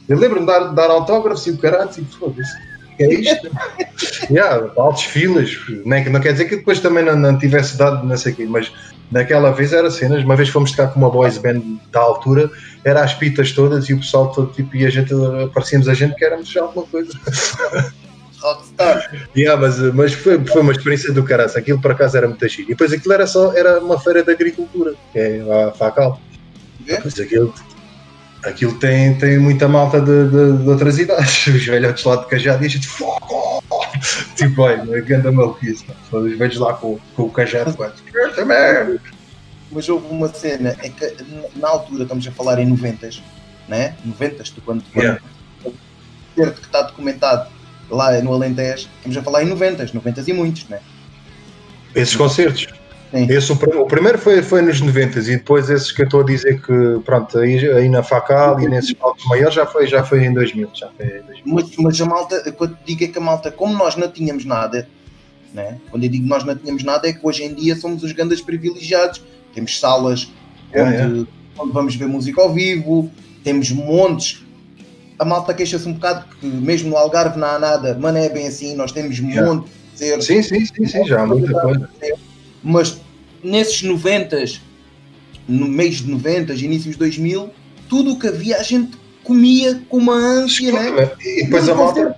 Eu 0.07 0.17
lembro-me 0.17 0.45
de 0.45 0.51
dar, 0.51 0.73
dar 0.73 0.89
autógrafos 0.89 1.45
e 1.47 1.51
o 1.51 1.57
caralho, 1.57 1.89
tipo, 1.89 2.11
foda-se, 2.17 2.57
é 2.99 3.13
isto? 3.13 3.49
yeah, 4.29 4.71
altas 4.77 5.03
filas, 5.03 5.57
não, 5.85 6.03
não 6.11 6.19
quer 6.19 6.33
dizer 6.33 6.45
que 6.45 6.57
depois 6.57 6.79
também 6.79 7.03
não, 7.03 7.15
não 7.15 7.37
tivesse 7.37 7.77
dado, 7.77 8.05
não 8.05 8.17
sei 8.17 8.33
o 8.33 8.35
quê, 8.35 8.45
mas 8.45 8.71
naquela 9.11 9.51
vez 9.51 9.73
era 9.73 9.89
cenas. 9.89 10.23
Uma 10.23 10.35
vez 10.35 10.49
fomos 10.49 10.71
tocar 10.71 10.87
com 10.89 10.99
uma 10.99 11.09
boys 11.09 11.37
band 11.37 11.61
da 11.91 11.99
altura, 11.99 12.49
era 12.83 13.03
as 13.03 13.13
pitas 13.13 13.51
todas 13.51 13.89
e 13.89 13.93
o 13.93 13.97
pessoal 13.97 14.31
todo 14.31 14.51
tipo, 14.53 14.75
e 14.75 14.85
a 14.85 14.89
gente, 14.89 15.13
parecíamos 15.53 15.87
a 15.87 15.93
gente 15.93 16.15
que 16.15 16.25
éramos 16.25 16.49
já 16.49 16.61
alguma 16.61 16.85
coisa. 16.85 17.11
Rockstar. 18.39 19.27
Yeah, 19.35 19.59
mas 19.59 19.79
mas 19.95 20.13
foi, 20.13 20.43
foi 20.45 20.61
uma 20.61 20.71
experiência 20.71 21.11
do 21.11 21.23
caraça. 21.23 21.57
Aquilo 21.57 21.81
por 21.81 21.91
acaso 21.91 22.17
era 22.17 22.27
muito 22.27 22.47
giro. 22.47 22.63
E 22.63 22.73
depois 22.73 22.93
aquilo 22.93 23.13
era 23.13 23.25
só 23.25 23.51
era 23.53 23.79
uma 23.79 23.99
feira 23.99 24.23
de 24.23 24.31
agricultura, 24.31 24.93
que 25.11 25.19
é 25.19 25.41
a 25.67 25.71
FACAL. 25.71 26.21
É? 26.87 26.95
Depois 26.95 27.19
aquilo, 27.19 27.53
aquilo 28.47 28.73
tem, 28.79 29.15
tem 29.17 29.37
muita 29.37 29.67
malta 29.67 29.99
de, 30.01 30.29
de, 30.29 30.63
de 30.63 30.69
outras 30.69 30.97
idades. 30.97 31.47
Os 31.47 31.65
velhotes 31.65 32.03
lá 32.03 32.15
de 32.17 32.27
cajado 32.27 32.63
e 32.63 32.65
a 32.65 32.69
gente 32.69 32.87
foco! 32.87 33.63
Tipo, 34.35 34.61
olha, 34.61 35.01
grande 35.01 35.31
maluquice. 35.31 35.85
Os 36.11 36.37
velhos 36.37 36.57
lá 36.57 36.73
com, 36.73 36.99
com 37.15 37.23
o 37.23 37.29
cajado. 37.29 37.75
Mas, 37.77 39.01
mas 39.71 39.89
houve 39.89 40.07
uma 40.09 40.27
cena, 40.27 40.75
é 40.81 40.89
que 40.89 41.15
na 41.55 41.69
altura 41.69 42.03
estamos 42.03 42.27
a 42.27 42.31
falar 42.31 42.59
em 42.59 42.65
90 42.65 43.09
né? 43.67 43.95
90 44.05 44.43
tu 44.43 44.61
quando, 44.61 44.83
quando 44.93 45.03
yeah. 45.03 45.21
que 46.35 46.61
está 46.61 46.83
documentado 46.83 47.49
lá 47.89 48.19
no 48.21 48.33
Alentejo, 48.33 48.87
estamos 48.97 49.17
a 49.17 49.21
falar 49.21 49.43
em 49.43 49.47
90, 49.47 49.91
90 49.93 50.23
e 50.25 50.33
muitos, 50.33 50.67
né? 50.69 50.79
Esses 51.95 52.15
concertos. 52.15 52.67
Esse, 53.13 53.51
o, 53.51 53.55
o, 53.55 53.85
primeiro 53.85 54.17
foi, 54.17 54.41
foi 54.41 54.61
nos 54.61 54.81
90 54.81 55.19
e 55.19 55.23
depois 55.37 55.69
esses 55.69 55.91
que 55.91 56.01
eu 56.01 56.05
estou 56.05 56.21
a 56.21 56.25
dizer 56.25 56.61
que, 56.61 56.99
pronto, 57.05 57.37
aí, 57.39 57.57
aí 57.71 57.87
na 57.87 58.03
Facal 58.03 58.59
e 58.59 58.67
nesses 58.67 58.93
palcos 58.93 59.25
maiores 59.25 59.55
já 59.55 59.65
foi, 59.65 59.87
já 59.87 60.03
foi 60.03 60.25
em 60.25 60.33
2000. 60.33 60.69
Já 60.73 60.89
foi 60.97 61.05
em 61.05 61.21
2000. 61.21 61.43
Mas, 61.45 61.75
mas 61.77 62.01
a 62.01 62.05
malta, 62.05 62.51
quando 62.51 62.77
digo 62.85 63.03
é 63.03 63.07
que 63.07 63.17
a 63.17 63.21
malta, 63.21 63.49
como 63.49 63.77
nós 63.77 63.95
não 63.95 64.11
tínhamos 64.11 64.43
nada, 64.43 64.89
né? 65.53 65.77
quando 65.89 66.03
eu 66.03 66.09
digo 66.09 66.27
nós 66.27 66.43
não 66.43 66.55
tínhamos 66.55 66.83
nada, 66.83 67.07
é 67.07 67.13
que 67.13 67.19
hoje 67.23 67.43
em 67.43 67.53
dia 67.53 67.75
somos 67.77 68.03
os 68.03 68.11
grandes 68.11 68.41
privilegiados. 68.41 69.23
Temos 69.53 69.79
salas 69.79 70.29
onde, 70.75 71.27
onde 71.57 71.71
vamos 71.71 71.95
ver 71.95 72.07
música 72.07 72.41
ao 72.41 72.53
vivo, 72.53 73.09
temos 73.43 73.71
montes 73.71 74.45
a 75.19 75.25
malta 75.25 75.53
queixa-se 75.53 75.87
um 75.87 75.93
bocado 75.93 76.25
que 76.39 76.45
mesmo 76.45 76.89
no 76.89 76.97
Algarve 76.97 77.39
não 77.39 77.47
há 77.47 77.59
nada, 77.59 77.97
mas 77.99 78.13
não 78.13 78.21
é 78.21 78.29
bem 78.29 78.47
assim, 78.47 78.75
nós 78.75 78.91
temos 78.91 79.19
um 79.19 79.27
monte 79.27 79.69
de 79.93 79.99
ser. 79.99 80.21
Sim, 80.21 80.41
sim, 80.43 80.65
sim, 80.65 80.85
sim, 80.85 81.05
já 81.05 81.21
há 81.21 81.25
muita 81.25 81.59
coisa. 81.59 81.89
Mas 82.63 82.99
nesses 83.43 83.83
90, 83.83 84.43
no 85.47 85.67
mês 85.67 85.95
de 85.97 86.09
90, 86.09 86.53
inícios 86.53 86.93
de 86.93 86.99
2000, 86.99 87.49
tudo 87.89 88.13
o 88.13 88.19
que 88.19 88.27
havia 88.27 88.57
a 88.57 88.63
gente 88.63 88.97
comia 89.23 89.81
com 89.89 89.97
uma 89.97 90.15
ânsia, 90.15 90.71
né? 90.71 91.11
E 91.21 91.43
depois 91.43 91.67
a 91.67 91.75
malta. 91.75 92.15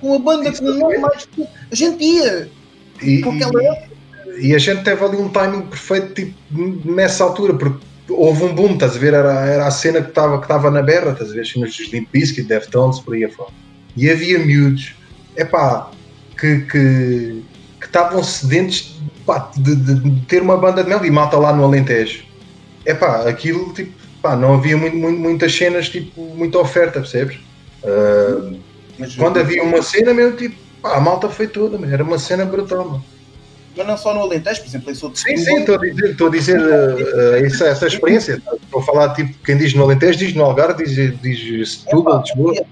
Com 0.00 0.14
a 0.14 0.18
banda, 0.18 0.52
com 0.52 0.64
um 0.64 0.78
nome 0.78 0.98
mais. 0.98 1.28
A 1.70 1.74
gente 1.74 2.04
ia. 2.04 2.50
E, 3.02 3.22
e, 3.22 4.48
e 4.48 4.54
a 4.54 4.58
gente 4.58 4.82
teve 4.82 5.04
ali 5.04 5.16
um 5.16 5.28
timing 5.28 5.62
perfeito 5.62 6.14
tipo, 6.14 6.34
nessa 6.84 7.24
altura, 7.24 7.54
porque 7.54 7.84
houve 8.08 8.44
um 8.44 8.54
boom, 8.54 8.74
estás 8.74 8.96
a 8.96 8.98
ver? 8.98 9.14
Era, 9.14 9.46
era 9.46 9.66
a 9.66 9.70
cena 9.70 10.02
que 10.02 10.08
estava 10.08 10.40
que 10.40 10.48
tava 10.48 10.70
na 10.70 10.82
berra, 10.82 11.12
estás 11.12 11.30
a 11.30 11.34
ver? 11.34 11.42
Assim, 11.42 11.60
nos 11.60 11.78
Limp 11.92 12.08
Bizkit, 12.12 12.48
Deftones, 12.48 13.00
por 13.00 13.14
aí 13.14 13.24
afora. 13.24 13.50
E 13.96 14.10
havia 14.10 14.38
miúdos, 14.38 14.94
epá, 15.36 15.90
que 16.38 16.60
que 16.62 17.42
estavam 17.80 18.22
sedentes 18.24 18.96
pá, 19.24 19.50
de, 19.56 19.74
de, 19.76 20.20
ter 20.26 20.42
uma 20.42 20.56
banda 20.56 20.82
de 20.82 20.88
mel 20.88 21.04
e 21.04 21.10
mata 21.10 21.36
lá 21.36 21.52
no 21.52 21.64
Alentejo. 21.64 22.24
Epá, 22.84 23.28
aquilo, 23.28 23.72
tipo, 23.72 23.92
pá, 24.22 24.36
não 24.36 24.54
havia 24.54 24.76
muito, 24.76 24.96
muito, 24.96 25.18
muitas 25.18 25.54
cenas, 25.54 25.88
tipo, 25.88 26.20
muita 26.20 26.58
oferta, 26.58 27.00
percebes? 27.00 27.38
Uh, 27.82 28.58
quando 29.16 29.38
havia 29.38 29.62
uma 29.62 29.82
cena, 29.82 30.14
meu, 30.14 30.36
tipo, 30.36 30.56
pá, 30.82 30.96
a 30.96 31.00
malta 31.00 31.28
foi 31.28 31.48
toda, 31.48 31.78
era 31.86 32.02
uma 32.02 32.18
cena 32.18 32.44
brutal, 32.44 32.84
mano 32.84 33.14
mas 33.76 33.86
não 33.86 33.96
só 33.96 34.14
no 34.14 34.20
Alentejo, 34.20 34.60
por 34.60 34.68
exemplo, 34.68 34.90
eu 34.90 34.94
sou 34.94 35.10
de 35.10 35.18
Sim, 35.18 35.36
sim, 35.36 35.56
estou 35.58 35.74
a 35.74 35.78
dizer, 35.78 36.10
estou 36.10 36.26
a 36.28 36.30
dizer 36.30 36.60
uh, 36.60 37.44
essa, 37.44 37.66
essa 37.66 37.86
experiência. 37.86 38.40
Estou 38.62 38.80
a 38.80 38.82
falar, 38.82 39.14
tipo, 39.14 39.34
quem 39.44 39.56
diz 39.56 39.74
no 39.74 39.82
Alentejo 39.82 40.18
diz 40.18 40.34
no 40.34 40.44
Algarve, 40.44 40.84
diz, 40.84 41.20
diz 41.20 41.78
Setúbal, 41.78 42.22
Lisboa. 42.22 42.64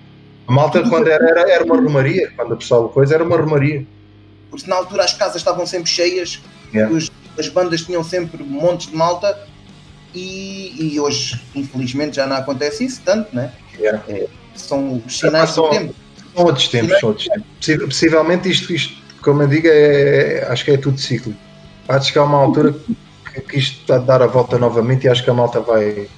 A 0.46 0.52
malta, 0.52 0.88
quando 0.88 1.08
era, 1.08 1.24
era, 1.28 1.50
era 1.50 1.64
uma 1.64 1.76
romaria, 1.76 2.30
quando 2.36 2.54
a 2.54 2.56
pessoa 2.56 2.88
coisa, 2.88 3.14
era 3.14 3.24
uma 3.24 3.36
romaria. 3.36 3.84
Porque 4.52 4.68
na 4.68 4.76
altura 4.76 5.02
as 5.02 5.14
casas 5.14 5.36
estavam 5.36 5.66
sempre 5.66 5.90
cheias, 5.90 6.42
yeah. 6.74 6.94
os, 6.94 7.10
as 7.38 7.48
bandas 7.48 7.80
tinham 7.80 8.04
sempre 8.04 8.44
montes 8.44 8.88
de 8.88 8.94
malta 8.94 9.48
e, 10.14 10.92
e, 10.92 11.00
hoje, 11.00 11.40
infelizmente, 11.54 12.16
já 12.16 12.26
não 12.26 12.36
acontece 12.36 12.84
isso 12.84 13.00
tanto, 13.02 13.34
né? 13.34 13.50
Yeah. 13.78 14.02
É, 14.08 14.26
são 14.54 15.02
os 15.06 15.18
sinais 15.18 15.48
é, 15.48 15.52
são, 15.54 15.64
do 15.64 15.70
tempo. 15.70 15.94
São 16.36 16.44
outros 16.44 16.68
tempos, 16.68 17.00
são 17.00 17.08
outros 17.08 17.28
tempos. 17.28 17.86
Possivelmente 17.86 18.50
isto, 18.50 18.74
isto 18.74 19.02
como 19.22 19.42
eu 19.42 19.48
digo, 19.48 19.68
é, 19.70 20.46
acho 20.50 20.66
que 20.66 20.72
é 20.72 20.76
tudo 20.76 21.00
ciclo. 21.00 21.34
Há 21.88 21.96
de 21.96 22.08
chegar 22.08 22.24
uma 22.24 22.36
altura 22.36 22.74
que, 23.32 23.40
que 23.40 23.58
isto 23.58 23.80
está 23.80 23.96
a 23.96 23.98
dar 23.98 24.20
a 24.20 24.26
volta 24.26 24.58
novamente 24.58 25.06
e 25.06 25.08
acho 25.08 25.24
que 25.24 25.30
a 25.30 25.34
malta 25.34 25.60
vai, 25.60 26.08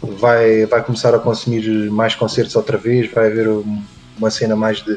vai, 0.00 0.64
vai 0.64 0.82
começar 0.82 1.14
a 1.14 1.18
consumir 1.18 1.90
mais 1.90 2.14
concertos 2.14 2.56
outra 2.56 2.78
vez, 2.78 3.12
vai 3.12 3.26
haver 3.26 3.48
uma 4.16 4.30
cena 4.30 4.56
mais 4.56 4.82
de, 4.82 4.96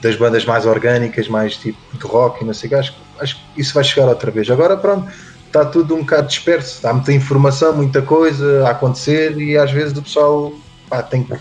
das 0.00 0.16
bandas 0.16 0.44
mais 0.44 0.66
orgânicas, 0.66 1.28
mais 1.28 1.56
tipo 1.56 1.78
de 1.96 2.04
rock 2.04 2.42
e 2.42 2.46
não 2.46 2.54
sei 2.54 2.68
o 2.68 2.70
que. 2.70 2.74
Acho, 2.76 2.94
acho 3.20 3.36
que 3.36 3.60
isso 3.60 3.74
vai 3.74 3.84
chegar 3.84 4.08
outra 4.08 4.30
vez. 4.30 4.50
Agora, 4.50 4.76
pronto, 4.76 5.10
está 5.46 5.64
tudo 5.64 5.94
um 5.94 6.00
bocado 6.00 6.28
disperso, 6.28 6.86
há 6.86 6.92
muita 6.92 7.12
informação, 7.12 7.74
muita 7.74 8.02
coisa 8.02 8.66
a 8.66 8.70
acontecer 8.70 9.36
e 9.38 9.56
às 9.56 9.70
vezes 9.70 9.96
o 9.96 10.02
pessoal 10.02 10.52
pá, 10.88 11.02
tem, 11.02 11.22
que, 11.22 11.34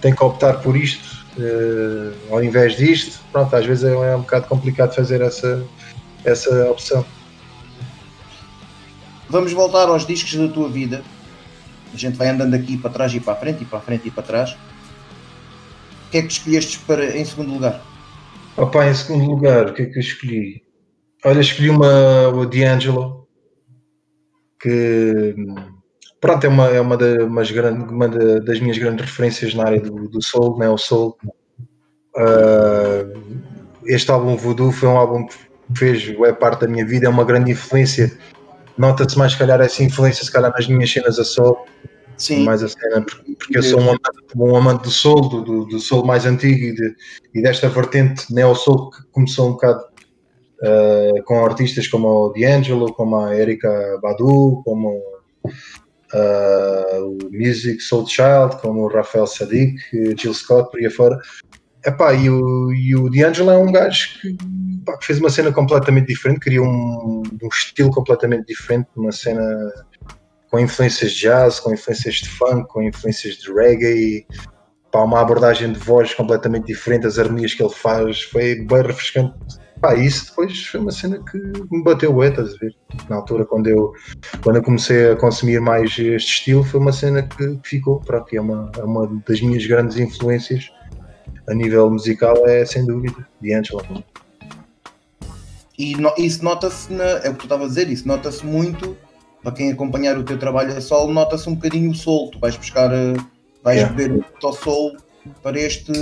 tem 0.00 0.14
que 0.14 0.22
optar 0.22 0.54
por 0.54 0.76
isto 0.76 1.18
uh, 1.38 2.34
ao 2.34 2.42
invés 2.42 2.76
disto, 2.76 3.20
pronto, 3.32 3.54
às 3.54 3.64
vezes 3.64 3.84
é, 3.84 3.92
é, 3.92 4.16
um 4.16 4.20
bocado 4.20 4.46
complicado 4.46 4.94
fazer 4.94 5.20
essa, 5.20 5.64
essa 6.24 6.70
opção. 6.70 7.04
Vamos 9.28 9.52
voltar 9.52 9.88
aos 9.88 10.06
discos 10.06 10.34
da 10.34 10.48
tua 10.48 10.68
vida. 10.68 11.02
A 11.92 11.96
gente 11.96 12.16
vai 12.16 12.28
andando 12.28 12.54
aqui 12.54 12.76
para 12.76 12.90
trás 12.90 13.14
e 13.14 13.20
para 13.20 13.34
a 13.34 13.36
frente, 13.36 13.62
e 13.62 13.66
para 13.66 13.78
a 13.78 13.82
frente 13.82 14.08
e 14.08 14.10
para 14.10 14.22
trás. 14.22 14.52
O 14.52 16.10
que 16.10 16.18
é 16.18 16.22
que 16.22 16.32
escolheste 16.32 16.78
para, 16.80 17.16
em 17.16 17.24
segundo 17.24 17.52
lugar? 17.52 17.82
Opa, 18.58 18.88
em 18.88 18.94
segundo 18.94 19.24
lugar, 19.24 19.68
o 19.68 19.72
que 19.72 19.82
é 19.82 19.86
que 19.86 19.98
eu 19.98 20.00
escolhi? 20.00 20.64
Olha, 21.24 21.40
escolhi 21.40 21.70
uma, 21.70 22.28
o 22.30 22.44
D'Angelo, 22.44 23.28
que 24.60 25.36
pronto, 26.20 26.44
é 26.44 26.48
uma, 26.48 26.66
é 26.66 26.80
uma, 26.80 26.96
da, 26.96 27.24
umas 27.24 27.52
grande, 27.52 27.84
uma 27.92 28.08
das 28.08 28.58
minhas 28.58 28.76
grandes 28.76 29.06
referências 29.06 29.54
na 29.54 29.62
área 29.62 29.80
do, 29.80 30.08
do 30.08 30.20
soul, 30.20 30.58
né, 30.58 30.68
o 30.68 30.76
soul. 30.76 31.16
Uh, 32.16 33.46
este 33.86 34.10
álbum 34.10 34.34
Voodoo 34.36 34.72
foi 34.72 34.88
um 34.88 34.96
álbum 34.96 35.24
que 35.24 35.36
fez 35.76 36.12
é 36.26 36.32
parte 36.32 36.62
da 36.62 36.66
minha 36.66 36.84
vida, 36.84 37.06
é 37.06 37.08
uma 37.08 37.24
grande 37.24 37.52
influência. 37.52 38.10
Nota-se 38.76 39.16
mais, 39.16 39.32
se 39.32 39.38
calhar, 39.38 39.60
essa 39.60 39.84
influência, 39.84 40.24
se 40.24 40.32
calhar, 40.32 40.50
nas 40.50 40.66
minhas 40.66 40.90
cenas 40.90 41.16
a 41.20 41.24
soul. 41.24 41.64
Sim. 42.18 42.44
Mais 42.44 42.62
a 42.62 42.68
cena, 42.68 43.02
porque, 43.02 43.56
eu 43.56 43.62
sou 43.62 43.80
um 43.80 43.84
amante, 43.84 44.02
um 44.36 44.56
amante 44.56 44.82
do 44.82 44.90
soul, 44.90 45.28
do, 45.28 45.64
do, 45.64 45.78
soul 45.78 46.04
mais 46.04 46.26
antigo 46.26 46.64
e, 46.64 46.74
de, 46.74 46.94
e 47.34 47.40
desta 47.40 47.68
vertente 47.68 48.32
neo-soul 48.34 48.90
que 48.90 49.02
começou 49.12 49.48
um 49.48 49.52
bocado 49.52 49.84
uh, 50.62 51.22
com 51.24 51.44
artistas 51.44 51.86
como 51.86 52.08
o 52.08 52.32
D'Angelo, 52.32 52.92
como 52.92 53.16
a 53.16 53.36
Erika 53.36 53.98
Badu, 54.02 54.62
como 54.64 55.00
uh, 55.44 57.04
o 57.04 57.18
Music 57.30 57.80
Soul 57.80 58.06
Child, 58.06 58.60
como 58.60 58.82
o 58.82 58.88
Rafael 58.88 59.26
Sadiq, 59.26 59.78
Jill 60.18 60.34
Scott, 60.34 60.70
por 60.70 60.80
aí 60.80 60.86
afora. 60.86 61.18
Epá, 61.86 62.12
e 62.12 62.28
o, 62.28 62.72
e 62.72 62.96
o 62.96 63.08
D'Angelo 63.08 63.50
é 63.50 63.58
um 63.58 63.70
gajo 63.70 64.20
que, 64.20 64.36
que, 64.36 65.06
fez 65.06 65.20
uma 65.20 65.30
cena 65.30 65.52
completamente 65.52 66.08
diferente, 66.08 66.40
criou 66.40 66.66
um, 66.66 67.22
um, 67.42 67.48
estilo 67.48 67.90
completamente 67.90 68.46
diferente, 68.46 68.88
uma 68.96 69.12
cena 69.12 69.42
com 70.50 70.58
influências 70.58 71.12
de 71.12 71.20
jazz, 71.20 71.60
com 71.60 71.72
influências 71.72 72.16
de 72.16 72.28
funk, 72.28 72.68
com 72.68 72.82
influências 72.82 73.36
de 73.36 73.52
reggae, 73.52 74.26
pá, 74.90 75.02
uma 75.02 75.20
abordagem 75.20 75.72
de 75.72 75.78
voz 75.78 76.14
completamente 76.14 76.66
diferente, 76.66 77.06
as 77.06 77.18
harmonias 77.18 77.54
que 77.54 77.62
ele 77.62 77.72
faz, 77.72 78.22
foi 78.22 78.56
bem 78.64 78.82
refrescante 78.82 79.34
Pá, 79.80 79.94
isso 79.94 80.26
depois 80.26 80.66
foi 80.66 80.80
uma 80.80 80.90
cena 80.90 81.22
que 81.22 81.38
me 81.70 81.82
bateu 81.84 82.14
o 82.14 82.24
estás 82.24 82.54
a 82.54 82.56
ver? 82.56 82.74
Na 83.08 83.16
altura, 83.16 83.44
quando 83.44 83.68
eu, 83.68 83.92
quando 84.42 84.56
eu 84.56 84.62
comecei 84.62 85.12
a 85.12 85.16
consumir 85.16 85.60
mais 85.60 85.90
este 85.90 86.32
estilo, 86.32 86.64
foi 86.64 86.80
uma 86.80 86.92
cena 86.92 87.22
que, 87.22 87.56
que 87.58 87.68
ficou, 87.68 88.00
pronto, 88.00 88.26
é 88.34 88.40
uma, 88.40 88.72
é 88.76 88.82
uma 88.82 89.06
das 89.26 89.40
minhas 89.40 89.64
grandes 89.66 89.96
influências 89.96 90.72
a 91.48 91.54
nível 91.54 91.88
musical, 91.90 92.46
é 92.46 92.64
sem 92.64 92.84
dúvida, 92.84 93.26
de 93.40 93.54
Angela. 93.54 93.82
E 95.78 95.94
no, 95.94 96.12
isso 96.18 96.44
nota-se, 96.44 96.92
é 97.22 97.28
o 97.28 97.34
que 97.34 97.38
tu 97.38 97.44
estava 97.44 97.64
a 97.64 97.68
dizer, 97.68 97.88
isso 97.88 98.06
nota-se 98.08 98.44
muito, 98.44 98.96
para 99.48 99.56
quem 99.56 99.72
acompanhar 99.72 100.18
o 100.18 100.22
teu 100.22 100.38
trabalho 100.38 100.76
a 100.76 100.80
solo, 100.80 101.12
nota-se 101.12 101.48
um 101.48 101.54
bocadinho 101.54 101.90
o 101.90 101.94
sol, 101.94 102.30
tu 102.30 102.38
vais 102.38 102.54
buscar, 102.54 102.92
eh, 102.92 103.14
vais 103.64 103.78
yeah. 103.78 103.94
beber 103.94 104.12
muito 104.12 104.46
ao 104.46 104.52
sol 104.52 104.94
para, 105.42 105.58
este, 105.58 105.92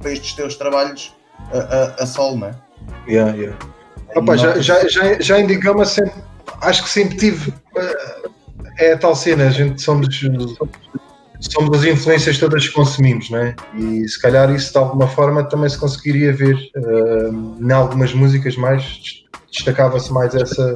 para 0.00 0.10
estes 0.10 0.32
teus 0.32 0.56
trabalhos 0.56 1.14
a, 1.52 1.58
a, 1.58 2.02
a 2.02 2.06
sol, 2.06 2.38
não 2.38 2.48
é? 2.48 2.54
Yeah, 3.06 3.36
yeah. 3.36 3.58
Opa, 4.16 4.36
já, 4.36 4.58
já, 4.58 4.88
já, 4.88 5.20
já 5.20 5.38
em 5.38 5.46
Digama 5.46 5.84
sempre, 5.84 6.14
acho 6.62 6.84
que 6.84 6.88
sempre 6.88 7.16
tive. 7.18 7.52
Eh, 7.76 8.22
é 8.78 8.92
a 8.94 8.98
tal 8.98 9.14
cena, 9.14 9.48
a 9.48 9.50
gente 9.50 9.82
somos, 9.82 10.08
somos 11.40 11.78
as 11.78 11.84
influências 11.84 12.38
todas 12.38 12.66
que 12.66 12.72
consumimos, 12.72 13.28
né? 13.28 13.54
E 13.74 14.08
se 14.08 14.20
calhar 14.20 14.50
isso 14.50 14.72
de 14.72 14.78
alguma 14.78 15.06
forma 15.08 15.44
também 15.44 15.68
se 15.68 15.76
conseguiria 15.76 16.32
ver. 16.32 16.56
Uh, 16.74 17.58
em 17.60 17.70
algumas 17.70 18.14
músicas 18.14 18.56
mais 18.56 19.22
destacava-se 19.52 20.10
mais 20.10 20.34
essa, 20.34 20.72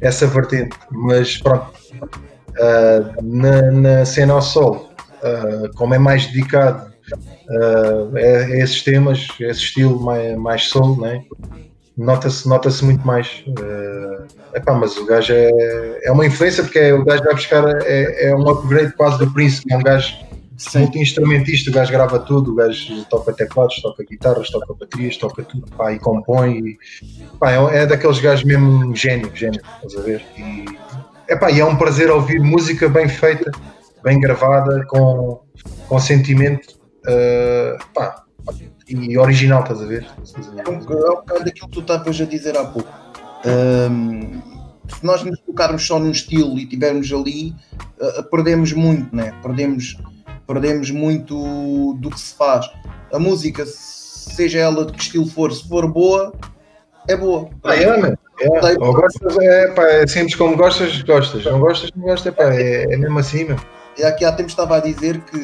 essa 0.00 0.26
vertente, 0.26 0.76
mas 0.90 1.38
pronto. 1.38 1.72
Uh, 2.58 3.22
na, 3.22 3.70
na 3.70 4.04
cena 4.06 4.32
ao 4.32 4.42
sol, 4.42 4.90
uh, 5.22 5.70
como 5.74 5.94
é 5.94 5.98
mais 5.98 6.26
dedicado 6.26 6.90
uh, 7.50 8.16
é, 8.16 8.52
é, 8.52 8.60
esses 8.62 8.82
temas, 8.82 9.28
esse 9.38 9.60
estilo 9.60 10.00
mais, 10.00 10.36
mais 10.38 10.64
soul, 10.64 11.00
né? 11.00 11.22
nota-se 11.96 12.48
nota 12.48 12.68
muito 12.82 13.06
mais. 13.06 13.44
Uh, 13.48 14.26
epá, 14.54 14.74
mas 14.74 14.96
o 14.96 15.06
gajo 15.06 15.32
é, 15.32 16.00
é 16.04 16.12
uma 16.12 16.26
influência 16.26 16.62
porque 16.62 16.78
é, 16.78 16.94
o 16.94 17.04
gajo 17.04 17.24
vai 17.24 17.34
buscar, 17.34 17.64
é, 17.82 18.28
é 18.28 18.36
um 18.36 18.48
upgrade 18.48 18.92
quase 18.92 19.18
do 19.18 19.30
Prince, 19.32 19.62
é 19.70 19.76
um 19.76 19.82
gajo 19.82 20.14
multi-instrumentista, 20.74 21.70
o 21.70 21.72
gajo 21.72 21.92
grava 21.92 22.18
tudo, 22.18 22.52
o 22.52 22.54
gajo 22.54 23.04
toca 23.06 23.32
teclados, 23.32 23.80
toca 23.82 24.04
guitarras, 24.04 24.50
toca 24.50 24.74
baterias, 24.74 25.16
toca 25.16 25.42
tudo, 25.42 25.66
pá, 25.76 25.92
e 25.92 25.98
compõe. 25.98 26.58
E, 26.58 26.78
pá, 27.38 27.52
é, 27.52 27.82
é, 27.82 27.86
daqueles 27.86 28.18
gajos 28.20 28.44
mesmo 28.44 28.94
gênio, 28.94 29.30
gênio, 29.34 29.60
estás 29.76 29.96
a 29.96 30.02
ver? 30.02 30.24
E, 30.36 30.64
epá, 31.28 31.50
e 31.50 31.60
é 31.60 31.64
um 31.64 31.76
prazer 31.76 32.10
ouvir 32.10 32.40
música 32.40 32.88
bem 32.88 33.08
feita, 33.08 33.50
bem 34.02 34.20
gravada, 34.20 34.84
com, 34.88 35.40
com 35.88 35.98
sentimento 35.98 36.78
uh, 37.06 37.78
pá, 37.92 38.24
e 38.88 39.18
original, 39.18 39.62
estás 39.62 39.82
a 39.82 39.86
ver? 39.86 40.06
É 40.64 40.70
um, 40.70 40.76
é 40.76 40.80
bocado 40.80 41.44
daquilo 41.44 41.68
que 41.68 41.74
tu 41.74 41.80
estavas 41.80 42.20
a 42.20 42.24
dizer 42.24 42.56
há 42.56 42.64
pouco. 42.64 42.88
Um, 43.44 44.40
se 44.88 45.04
nós 45.04 45.22
nos 45.24 45.40
focarmos 45.40 45.86
só 45.86 45.98
num 45.98 46.10
estilo 46.10 46.58
e 46.58 46.62
estivermos 46.62 47.12
ali, 47.12 47.54
uh, 48.00 48.22
perdemos 48.30 48.72
muito, 48.72 49.14
né? 49.14 49.34
Perdemos, 49.42 49.96
perdemos 50.46 50.90
muito 50.90 51.94
do 51.94 52.10
que 52.10 52.20
se 52.20 52.34
faz. 52.34 52.70
A 53.12 53.18
música, 53.18 53.64
seja 53.66 54.58
ela 54.60 54.84
de 54.84 54.92
que 54.92 55.02
estilo 55.02 55.26
for, 55.26 55.52
se 55.52 55.66
for 55.68 55.86
boa, 55.90 56.32
é 57.08 57.16
boa. 57.16 57.48
Ah, 57.64 57.76
é, 57.76 57.84
é, 57.84 58.16
é. 58.42 58.78
Ou 58.78 58.92
gostas, 58.92 59.36
é, 59.38 59.68
pá, 59.68 59.84
é 59.84 60.06
simples 60.06 60.34
como 60.34 60.56
gostas, 60.56 61.02
gostas. 61.02 61.44
Não 61.44 61.60
gostas, 61.60 61.90
não 61.96 62.04
gostas, 62.04 62.32
é, 62.32 62.36
pá, 62.36 62.54
é, 62.54 62.92
é 62.92 62.96
mesmo 62.96 63.18
assim, 63.18 63.44
meu 63.44 63.56
aqui 64.04 64.24
há 64.24 64.32
tempos 64.32 64.52
estava 64.52 64.76
a 64.76 64.80
dizer 64.80 65.20
que, 65.22 65.38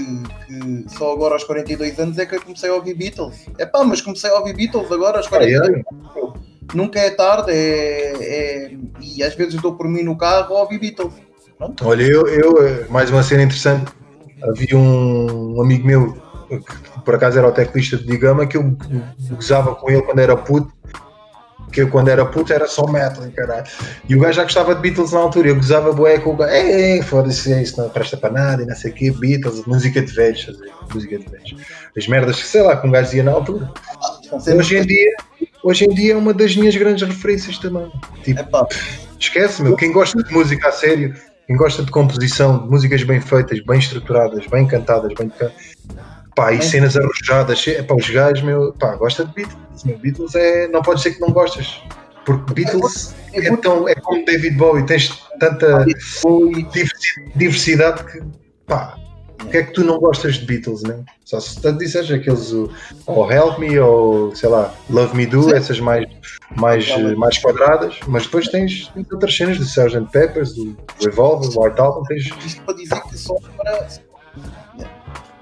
que, 0.46 0.84
só 0.88 1.12
agora 1.12 1.34
aos 1.34 1.44
42 1.44 1.98
anos 1.98 2.18
é 2.18 2.26
que 2.26 2.36
eu 2.36 2.42
comecei 2.42 2.68
a 2.68 2.74
ouvir 2.74 2.94
Beatles. 2.94 3.46
É 3.58 3.64
pá, 3.64 3.84
mas 3.84 4.00
comecei 4.00 4.30
a 4.30 4.34
ouvir 4.34 4.54
Beatles 4.54 4.90
agora 4.90 5.18
aos 5.18 5.28
42 5.28 5.68
anos. 5.68 5.84
Nunca 6.74 6.98
é 7.00 7.10
tarde, 7.10 7.50
é, 7.50 8.12
é, 8.20 8.72
e 9.00 9.22
às 9.22 9.34
vezes 9.34 9.60
dou 9.60 9.74
por 9.74 9.88
mim 9.88 10.02
no 10.02 10.16
carro 10.16 10.56
a 10.56 10.60
ouvir 10.62 10.78
Beatles. 10.78 11.12
Pronto. 11.58 11.86
Olha, 11.86 12.02
eu, 12.02 12.26
eu, 12.26 12.90
mais 12.90 13.10
uma 13.10 13.22
cena 13.22 13.42
interessante, 13.42 13.92
havia 14.48 14.76
um, 14.76 15.56
um 15.56 15.62
amigo 15.62 15.86
meu 15.86 16.14
que 16.48 17.00
por 17.04 17.14
acaso 17.14 17.38
era 17.38 17.48
o 17.48 17.52
teclista 17.52 17.96
de 17.96 18.04
Digama 18.04 18.46
que 18.46 18.56
eu 18.56 18.76
gozava 19.30 19.74
com 19.74 19.90
ele 19.90 20.02
quando 20.02 20.18
era 20.18 20.36
puto 20.36 20.70
que 21.72 21.80
eu 21.80 21.88
quando 21.88 22.08
era 22.08 22.24
puto 22.26 22.52
era 22.52 22.68
só 22.68 22.86
metal, 22.86 23.24
caralho. 23.34 23.64
E 24.08 24.14
o 24.14 24.20
gajo 24.20 24.34
já 24.34 24.42
gostava 24.42 24.74
de 24.74 24.82
Beatles 24.82 25.12
na 25.12 25.20
altura, 25.20 25.48
eu 25.48 25.56
gozava 25.56 25.92
bué 25.92 26.18
com 26.18 26.30
o 26.34 26.36
gajo, 26.36 26.52
é, 26.52 27.02
foda-se, 27.02 27.62
isso 27.62 27.80
não 27.80 27.88
presta 27.88 28.16
para 28.16 28.30
nada 28.30 28.62
e 28.62 28.66
não 28.66 28.76
sei 28.76 28.90
o 28.90 28.94
quê, 28.94 29.10
Beatles, 29.10 29.64
música 29.64 30.02
de 30.02 30.12
velhos, 30.12 30.46
música 30.92 31.18
de 31.18 31.24
velhos. 31.28 31.56
As 31.96 32.06
merdas 32.06 32.36
que 32.36 32.46
sei 32.46 32.62
lá 32.62 32.76
que 32.76 32.86
um 32.86 32.90
gajo 32.90 33.06
dizia 33.06 33.22
na 33.22 33.32
altura. 33.32 33.72
Hoje 34.32 34.76
em 34.76 34.86
dia, 34.86 35.10
hoje 35.64 35.84
em 35.86 35.94
dia 35.94 36.12
é 36.12 36.16
uma 36.16 36.34
das 36.34 36.54
minhas 36.54 36.76
grandes 36.76 37.08
referências 37.08 37.58
também. 37.58 37.90
Tipo, 38.22 38.68
esquece, 39.18 39.62
meu, 39.62 39.74
quem 39.74 39.92
gosta 39.92 40.22
de 40.22 40.32
música 40.32 40.68
a 40.68 40.72
sério, 40.72 41.14
quem 41.46 41.56
gosta 41.56 41.82
de 41.82 41.90
composição, 41.90 42.62
de 42.62 42.68
músicas 42.68 43.02
bem 43.02 43.20
feitas, 43.20 43.60
bem 43.60 43.78
estruturadas, 43.78 44.46
bem 44.46 44.66
cantadas, 44.66 45.12
bem 45.14 45.30
pá, 46.34 46.52
e 46.52 46.62
cenas 46.62 46.96
arrojadas, 46.96 47.64
pá, 47.86 47.94
os 47.94 48.08
gajos, 48.08 48.42
meu, 48.42 48.72
pá, 48.74 48.94
gosta 48.96 49.24
de 49.24 49.32
Beatles, 49.34 49.84
meu, 49.84 49.98
Beatles 49.98 50.34
é, 50.34 50.68
não 50.68 50.82
pode 50.82 51.02
ser 51.02 51.12
que 51.12 51.20
não 51.20 51.30
gostas, 51.30 51.82
porque 52.24 52.54
Beatles 52.54 53.14
é, 53.32 53.46
é, 53.46 53.56
tão, 53.56 53.88
é 53.88 53.94
como 53.94 54.24
David 54.24 54.56
Bowie, 54.56 54.86
tens 54.86 55.08
tanta 55.38 55.84
diversidade 57.34 58.04
que, 58.04 58.22
pá, 58.66 58.96
o 59.42 59.48
que 59.48 59.56
é 59.56 59.62
que 59.62 59.72
tu 59.72 59.84
não 59.84 59.98
gostas 59.98 60.36
de 60.36 60.46
Beatles, 60.46 60.82
né? 60.82 61.04
Só 61.24 61.40
se 61.40 61.60
tu 61.60 61.72
disseres 61.72 62.10
aqueles 62.10 62.52
ou 62.52 63.30
Help 63.30 63.58
Me 63.58 63.78
ou 63.78 64.34
sei 64.34 64.48
lá, 64.48 64.74
Love 64.88 65.16
Me 65.16 65.26
Do, 65.26 65.42
Sim. 65.44 65.54
essas 65.54 65.80
mais, 65.80 66.06
mais, 66.56 67.16
mais 67.16 67.38
quadradas, 67.38 67.98
mas 68.06 68.24
depois 68.24 68.48
tens, 68.48 68.88
tens 68.88 69.06
outras 69.12 69.36
cenas 69.36 69.58
do 69.58 69.64
Sgt. 69.64 70.10
Peppers, 70.12 70.54
do 70.54 70.76
Revolver, 71.02 71.50
do 71.50 71.60
White 71.60 71.80
Album, 71.80 72.02
tens. 72.04 72.30
Isto 72.44 72.62
para 72.62 72.74
dizer 72.74 73.00
que 73.02 73.18
só 73.18 73.34
para 73.56 73.88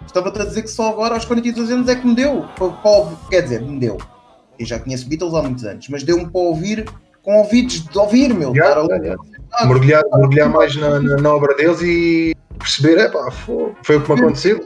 Estava-te 0.06 0.42
a 0.42 0.44
dizer 0.44 0.62
que 0.62 0.68
só 0.70 0.88
agora 0.88 1.14
aos 1.14 1.24
42 1.24 1.70
anos 1.70 1.88
é 1.88 1.94
que 1.94 2.04
me 2.04 2.16
deu. 2.16 2.44
Para, 2.56 2.70
para, 2.70 3.16
quer 3.30 3.42
dizer, 3.42 3.62
me 3.62 3.78
deu. 3.78 3.96
Eu 4.58 4.66
já 4.66 4.78
conheço 4.78 5.08
Beatles 5.08 5.34
há 5.34 5.42
muitos 5.42 5.64
anos, 5.64 5.88
mas 5.88 6.02
deu-me 6.02 6.28
para 6.28 6.40
ouvir 6.40 6.84
com 7.22 7.38
ouvidos 7.38 7.84
de 7.84 7.98
ouvir, 7.98 8.34
meu. 8.34 8.52
Yeah, 8.52 8.82
yeah. 8.96 9.22
Mergulhar, 9.64 10.02
mergulhar 10.12 10.48
mais 10.48 10.74
na, 10.74 11.00
na, 11.00 11.16
na, 11.16 11.34
obra 11.34 11.54
deles 11.54 11.80
e 11.82 12.34
perceber, 12.60 12.98
é 12.98 13.08
pá, 13.08 13.30
foi, 13.30 13.72
foi 13.82 13.96
o 13.96 14.02
que 14.02 14.12
me 14.12 14.20
aconteceu. 14.20 14.64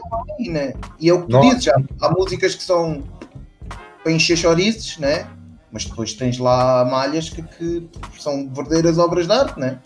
Né? 0.48 0.74
E 1.00 1.08
é 1.08 1.14
o 1.14 1.22
que 1.22 1.28
tu 1.28 1.40
dizes, 1.40 1.64
já. 1.64 1.76
Há 2.00 2.10
músicas 2.10 2.54
que 2.54 2.62
são 2.62 3.02
para 4.02 4.12
encher 4.12 4.36
chorizes, 4.36 4.98
né? 4.98 5.26
mas 5.74 5.84
depois 5.84 6.14
tens 6.14 6.38
lá 6.38 6.84
malhas 6.84 7.28
que, 7.28 7.42
que 7.42 7.88
são 8.16 8.48
verdadeiras 8.54 8.96
obras 8.96 9.26
de 9.26 9.32
arte, 9.32 9.58
né? 9.58 9.80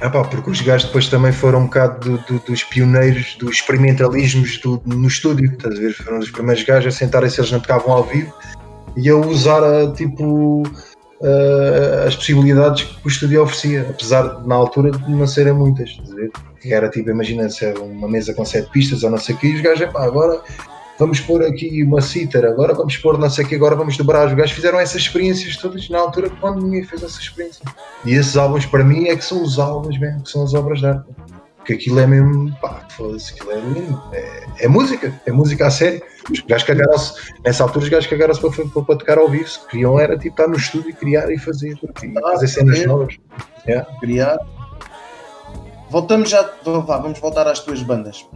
Ah 0.00 0.08
pá, 0.08 0.22
porque 0.22 0.48
os 0.48 0.60
gajos 0.60 0.86
depois 0.86 1.08
também 1.08 1.32
foram 1.32 1.62
um 1.62 1.64
bocado 1.64 2.16
do, 2.16 2.18
do, 2.18 2.46
dos 2.46 2.62
pioneiros 2.62 3.34
dos 3.40 3.56
experimentalismos 3.56 4.58
do, 4.58 4.80
no 4.86 5.08
estúdio, 5.08 5.52
estás 5.52 5.76
a 5.76 5.80
ver? 5.80 5.92
Foram 5.94 6.20
os 6.20 6.30
primeiros 6.30 6.62
gajos 6.62 6.94
a 6.94 6.96
sentarem-se, 6.96 7.40
eles 7.40 7.50
não 7.50 7.58
tocavam 7.58 7.92
ao 7.92 8.04
vivo 8.04 8.32
e 8.96 9.08
a 9.08 9.16
usar 9.16 9.64
a, 9.64 9.92
tipo 9.92 10.62
uh, 11.22 12.06
as 12.06 12.16
possibilidades 12.16 12.84
que 12.84 13.06
o 13.06 13.08
estúdio 13.08 13.42
oferecia, 13.42 13.86
apesar 13.88 14.40
de 14.40 14.46
na 14.46 14.54
altura 14.54 14.90
de 14.90 15.10
não 15.10 15.26
serem 15.26 15.52
muitas? 15.52 16.00
Que 16.60 16.74
era 16.74 16.88
tipo, 16.88 17.10
imagina 17.10 17.48
se 17.48 17.64
era 17.64 17.80
uma 17.80 18.08
mesa 18.08 18.34
com 18.34 18.44
sete 18.44 18.70
pistas 18.70 19.02
ou 19.02 19.10
não 19.10 19.18
sei 19.18 19.34
o 19.34 19.38
que, 19.38 19.46
e 19.46 19.54
os 19.54 19.60
gajos, 19.60 19.90
pá, 19.92 20.04
agora 20.04 20.40
vamos 20.98 21.20
pôr 21.20 21.42
aqui 21.42 21.82
uma 21.82 22.00
cítara, 22.00 22.50
agora 22.50 22.74
vamos 22.74 22.96
pôr 22.96 23.18
não 23.18 23.30
sei 23.30 23.44
o 23.44 23.48
que, 23.48 23.54
agora 23.54 23.74
vamos 23.74 23.96
dobrar. 23.96 24.26
Os 24.26 24.34
gajos 24.34 24.52
fizeram 24.52 24.78
essas 24.78 25.02
experiências 25.02 25.56
todas 25.56 25.88
na 25.88 25.98
altura 25.98 26.30
quando 26.40 26.62
ninguém 26.62 26.84
fez 26.84 27.02
essa 27.02 27.20
experiência. 27.20 27.64
E 28.04 28.12
esses 28.12 28.36
álbuns 28.36 28.66
para 28.66 28.84
mim 28.84 29.08
é 29.08 29.16
que 29.16 29.24
são 29.24 29.42
os 29.42 29.58
álbuns 29.58 29.98
mesmo, 29.98 30.22
que 30.22 30.30
são 30.30 30.42
as 30.42 30.54
obras 30.54 30.80
de 30.80 30.86
arte. 30.86 31.06
Porque 31.62 31.74
aquilo 31.74 32.00
é 32.00 32.06
mesmo, 32.08 32.52
pá, 32.60 32.84
foda-se, 32.90 33.34
aquilo 33.34 33.52
é 33.52 33.60
lindo. 33.60 34.02
É, 34.12 34.46
é, 34.64 34.68
música, 34.68 35.22
é 35.24 35.30
música 35.30 35.68
a 35.68 35.70
sério. 35.70 36.02
Os 36.28 36.40
gajos 36.40 36.66
cagaram-se, 36.66 37.14
nessa 37.44 37.62
altura 37.62 37.84
os 37.84 37.88
gajos 37.88 38.10
cagaram-se 38.10 38.40
para, 38.40 38.50
para, 38.50 38.82
para, 38.82 38.98
tocar 38.98 39.18
ao 39.18 39.28
vivo. 39.28 39.48
Se 39.48 39.64
queriam 39.68 39.98
era 39.98 40.18
tipo 40.18 40.34
estar 40.34 40.48
no 40.48 40.56
estúdio 40.56 40.90
e 40.90 40.92
criar 40.92 41.30
e 41.30 41.38
fazer, 41.38 41.78
e 42.02 42.18
ah, 42.18 42.32
fazer 42.32 42.48
cenas 42.48 42.80
é. 42.80 42.86
novas. 42.86 43.16
Yeah. 43.64 43.88
Criar. 44.00 44.38
Voltamos 45.88 46.30
já, 46.30 46.50
vamos 46.64 47.20
voltar 47.20 47.46
às 47.46 47.60
tuas 47.60 47.80
bandas. 47.80 48.26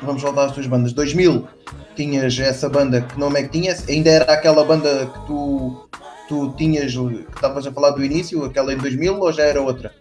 Vamos 0.00 0.22
voltar 0.22 0.46
às 0.46 0.52
tuas 0.52 0.66
bandas. 0.66 0.94
2000 0.94 1.46
tinhas 1.94 2.38
essa 2.38 2.66
banda, 2.66 3.02
que 3.02 3.18
nome 3.18 3.40
é 3.40 3.42
que 3.42 3.50
tinhas? 3.50 3.86
Ainda 3.90 4.08
era 4.08 4.32
aquela 4.32 4.64
banda 4.64 5.04
que 5.04 5.26
tu, 5.26 5.86
tu 6.28 6.54
tinhas, 6.56 6.94
que 6.94 7.26
estavas 7.34 7.66
a 7.66 7.72
falar 7.72 7.90
do 7.90 8.02
início, 8.02 8.42
aquela 8.42 8.72
em 8.72 8.78
2000 8.78 9.20
ou 9.20 9.30
já 9.30 9.42
era 9.42 9.60
outra? 9.60 9.92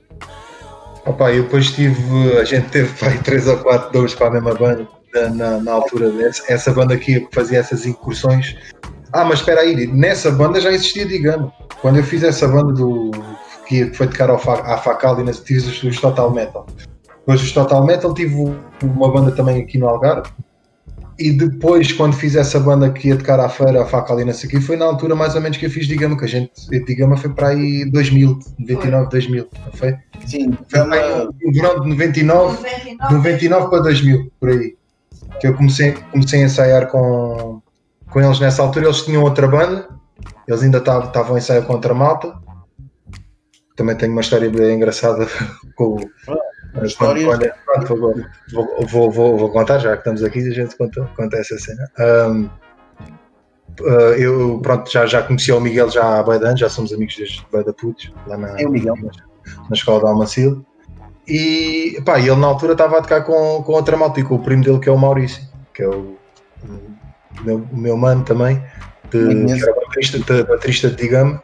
Opa, 1.05 1.31
eu 1.31 1.43
depois 1.43 1.71
tive, 1.71 2.37
a 2.37 2.43
gente 2.43 2.69
teve 2.69 2.93
pai, 2.99 3.17
três 3.23 3.47
ou 3.47 3.57
quatro 3.57 3.91
dores 3.91 4.13
para 4.13 4.27
a 4.27 4.31
mesma 4.31 4.53
banda 4.53 4.87
na, 5.33 5.59
na 5.59 5.71
altura 5.71 6.11
dessa, 6.11 6.43
essa 6.51 6.71
banda 6.71 6.93
aqui 6.93 7.21
que 7.21 7.35
fazia 7.35 7.59
essas 7.59 7.85
incursões. 7.85 8.55
Ah, 9.11 9.25
mas 9.25 9.39
espera 9.39 9.61
aí, 9.61 9.87
nessa 9.87 10.29
banda 10.29 10.61
já 10.61 10.71
existia 10.71 11.05
Digamos. 11.05 11.51
Quando 11.81 11.97
eu 11.97 12.03
fiz 12.03 12.23
essa 12.23 12.47
banda 12.47 12.73
do 12.73 13.11
que 13.65 13.93
foi 13.93 14.07
tocar 14.07 14.29
ao, 14.29 14.37
à 14.37 14.77
Facal 14.77 15.19
e 15.19 15.23
nas 15.23 15.39
tive 15.39 15.87
os 15.87 15.99
Total 15.99 16.29
Metal. 16.31 16.65
Depois 17.19 17.41
os 17.41 17.51
Total 17.51 17.83
Metal 17.85 18.13
tive 18.13 18.35
uma 18.83 19.11
banda 19.11 19.31
também 19.31 19.61
aqui 19.61 19.77
no 19.77 19.87
Algarve 19.87 20.29
e 21.19 21.31
depois, 21.33 21.91
quando 21.91 22.15
fiz 22.15 22.35
essa 22.35 22.57
banda 22.59 22.89
que 22.89 23.09
ia 23.09 23.17
tocar 23.17 23.39
à 23.41 23.49
feira, 23.49 23.81
a 23.81 23.85
faca 23.85 24.13
ali 24.13 24.23
nessa 24.23 24.47
aqui, 24.47 24.61
foi 24.61 24.77
na 24.77 24.85
altura 24.85 25.15
mais 25.15 25.35
ou 25.35 25.41
menos 25.41 25.57
que 25.57 25.65
eu 25.65 25.69
fiz 25.69 25.85
Digama, 25.85 26.17
que 26.17 26.23
a 26.23 26.27
gente, 26.27 26.51
Digama 26.85 27.17
foi 27.17 27.29
para 27.31 27.49
aí 27.49 27.83
2000, 27.91 28.39
99, 28.57 29.09
2000, 29.09 29.47
não 29.65 29.71
foi? 29.73 29.97
Sim, 30.25 30.57
foi 30.69 30.79
uma... 30.79 31.25
no 31.25 31.51
verão 31.51 31.81
de 31.81 31.89
99, 31.89 32.55
99, 32.55 33.13
99 33.13 33.69
para 33.69 33.79
2000, 33.83 34.31
por 34.39 34.49
aí. 34.49 34.77
Que 35.41 35.47
eu 35.47 35.53
comecei, 35.53 35.91
comecei 36.11 36.41
a 36.41 36.45
ensaiar 36.45 36.87
com, 36.87 37.61
com 38.09 38.21
eles 38.21 38.39
nessa 38.39 38.61
altura, 38.61 38.85
eles 38.85 39.01
tinham 39.01 39.21
outra 39.21 39.47
banda, 39.47 39.89
eles 40.47 40.63
ainda 40.63 40.77
estavam 40.77 41.35
a 41.35 41.37
ensaiar 41.37 41.63
com 41.65 41.73
outra 41.73 41.93
malta. 41.93 42.33
Também 43.75 43.95
tenho 43.95 44.13
uma 44.13 44.21
história 44.21 44.49
bem 44.49 44.75
engraçada 44.75 45.27
com, 45.75 45.97
Histórias. 46.83 47.27
Olha, 47.27 47.55
pronto, 47.65 47.95
vou, 47.97 48.15
vou, 48.87 49.11
vou, 49.11 49.37
vou, 49.37 49.49
contar, 49.51 49.79
já 49.79 49.93
que 49.93 49.99
estamos 49.99 50.23
aqui, 50.23 50.39
a 50.39 50.53
gente 50.53 50.75
conta, 50.77 51.09
conta 51.15 51.37
essa 51.37 51.57
cena. 51.57 51.89
Um, 51.99 52.49
uh, 53.81 54.13
eu 54.17 54.59
pronto, 54.61 54.91
já, 54.91 55.05
já 55.05 55.23
conheci 55.23 55.51
o 55.51 55.59
Miguel 55.59 55.89
já 55.89 56.19
há 56.19 56.23
bem 56.23 56.35
anos, 56.35 56.59
já 56.59 56.69
somos 56.69 56.93
amigos 56.93 57.15
desde 57.15 57.45
bem 57.51 57.63
da 57.63 57.73
Putos, 57.73 58.13
lá 58.27 58.37
na, 58.37 58.59
é 58.59 58.65
Miguel. 58.65 58.95
na, 58.95 59.03
na 59.69 59.73
escola 59.73 59.99
de 59.99 60.05
Almacil. 60.05 60.65
E 61.27 62.01
pá, 62.05 62.19
ele 62.19 62.35
na 62.35 62.47
altura 62.47 62.71
estava 62.73 62.97
a 62.97 63.01
tocar 63.01 63.21
com, 63.23 63.61
com 63.63 63.71
outra 63.73 63.95
malta 63.95 64.19
e 64.19 64.23
com 64.23 64.35
o 64.35 64.39
primo 64.39 64.63
dele 64.63 64.79
que 64.79 64.89
é 64.89 64.91
o 64.91 64.97
Maurício, 64.97 65.43
que 65.73 65.83
é 65.83 65.87
o, 65.87 66.17
o 66.63 67.43
meu, 67.43 67.67
o 67.71 67.77
meu 67.77 67.97
mano 67.97 68.23
também, 68.23 68.63
de, 69.11 69.45
que 69.45 69.63
era 69.63 69.75
baterista, 69.75 70.19
de, 70.19 70.43
baterista 70.43 70.89
de 70.89 70.95
Digama. 70.95 71.43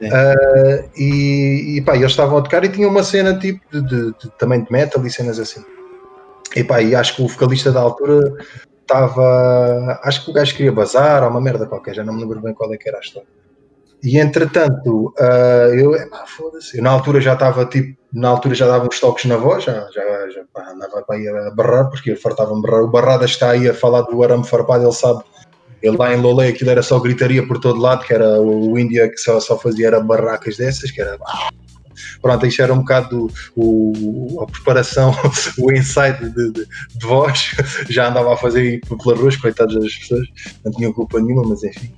Uh, 0.00 0.90
e, 0.96 1.76
e 1.76 1.82
pá, 1.82 1.94
eles 1.94 2.12
estavam 2.12 2.38
a 2.38 2.42
tocar 2.42 2.64
e 2.64 2.70
tinham 2.70 2.90
uma 2.90 3.02
cena 3.02 3.38
tipo 3.38 3.60
de, 3.70 3.82
de, 3.82 4.12
de, 4.18 4.30
também 4.38 4.64
de 4.64 4.72
metal 4.72 5.04
e 5.04 5.10
cenas 5.10 5.38
assim. 5.38 5.62
E 6.56 6.64
pá, 6.64 6.80
e 6.80 6.94
acho 6.94 7.16
que 7.16 7.22
o 7.22 7.28
vocalista 7.28 7.70
da 7.70 7.80
altura 7.80 8.34
estava. 8.80 10.00
Acho 10.02 10.24
que 10.24 10.30
o 10.30 10.34
gajo 10.34 10.56
queria 10.56 10.72
bazar 10.72 11.22
ou 11.22 11.30
uma 11.30 11.40
merda 11.40 11.66
qualquer, 11.66 11.94
já 11.94 12.02
não 12.02 12.14
me 12.14 12.22
lembro 12.22 12.40
bem 12.40 12.54
qual 12.54 12.72
é 12.72 12.78
que 12.78 12.88
era 12.88 12.98
a 12.98 13.00
história. 13.00 13.28
E 14.02 14.18
entretanto, 14.18 15.12
uh, 15.18 15.74
eu, 15.74 15.92
foda-se, 16.26 16.78
eu 16.78 16.82
na 16.82 16.90
altura 16.90 17.20
já 17.20 17.34
estava 17.34 17.66
tipo, 17.66 17.98
na 18.10 18.30
altura 18.30 18.54
já 18.54 18.66
dava 18.66 18.86
uns 18.86 18.98
toques 18.98 19.26
na 19.26 19.36
voz, 19.36 19.64
já, 19.64 19.86
já, 19.92 20.30
já 20.30 20.42
pá, 20.52 20.70
andava 20.70 21.02
para 21.02 21.18
ir 21.18 21.28
a 21.28 21.50
barrar, 21.50 21.90
porque 21.90 22.16
fartava-me 22.16 22.62
barrar. 22.62 22.82
O 22.82 22.90
Barrada 22.90 23.26
está 23.26 23.50
aí 23.50 23.68
a 23.68 23.74
falar 23.74 24.02
do 24.02 24.22
arame 24.22 24.46
farpado, 24.46 24.84
ele 24.84 24.92
sabe 24.92 25.22
ele 25.82 25.96
lá 25.96 26.14
em 26.14 26.20
Lolé 26.20 26.48
aquilo 26.48 26.70
era 26.70 26.82
só 26.82 26.98
gritaria 26.98 27.46
por 27.46 27.58
todo 27.58 27.80
lado, 27.80 28.04
que 28.04 28.12
era 28.12 28.40
o 28.40 28.78
Índia 28.78 29.08
que 29.08 29.18
só, 29.18 29.40
só 29.40 29.58
fazia 29.58 29.88
era 29.88 30.00
barracas 30.00 30.56
dessas, 30.56 30.90
que 30.90 31.00
era. 31.00 31.18
Pronto, 32.22 32.46
isto 32.46 32.62
era 32.62 32.72
um 32.72 32.78
bocado 32.78 33.28
o, 33.56 34.42
a 34.42 34.46
preparação, 34.46 35.14
o 35.58 35.72
insight 35.72 36.22
de, 36.22 36.52
de, 36.52 36.66
de, 36.66 37.06
voz. 37.06 37.54
Já 37.88 38.08
andava 38.08 38.34
a 38.34 38.36
fazer 38.36 38.80
pela 38.80 39.16
rua, 39.16 39.30
coitados 39.40 39.74
das 39.74 39.94
pessoas, 39.94 40.26
não 40.64 40.72
tinha 40.72 40.92
culpa 40.92 41.18
nenhuma, 41.20 41.48
mas 41.48 41.62
enfim. 41.62 41.92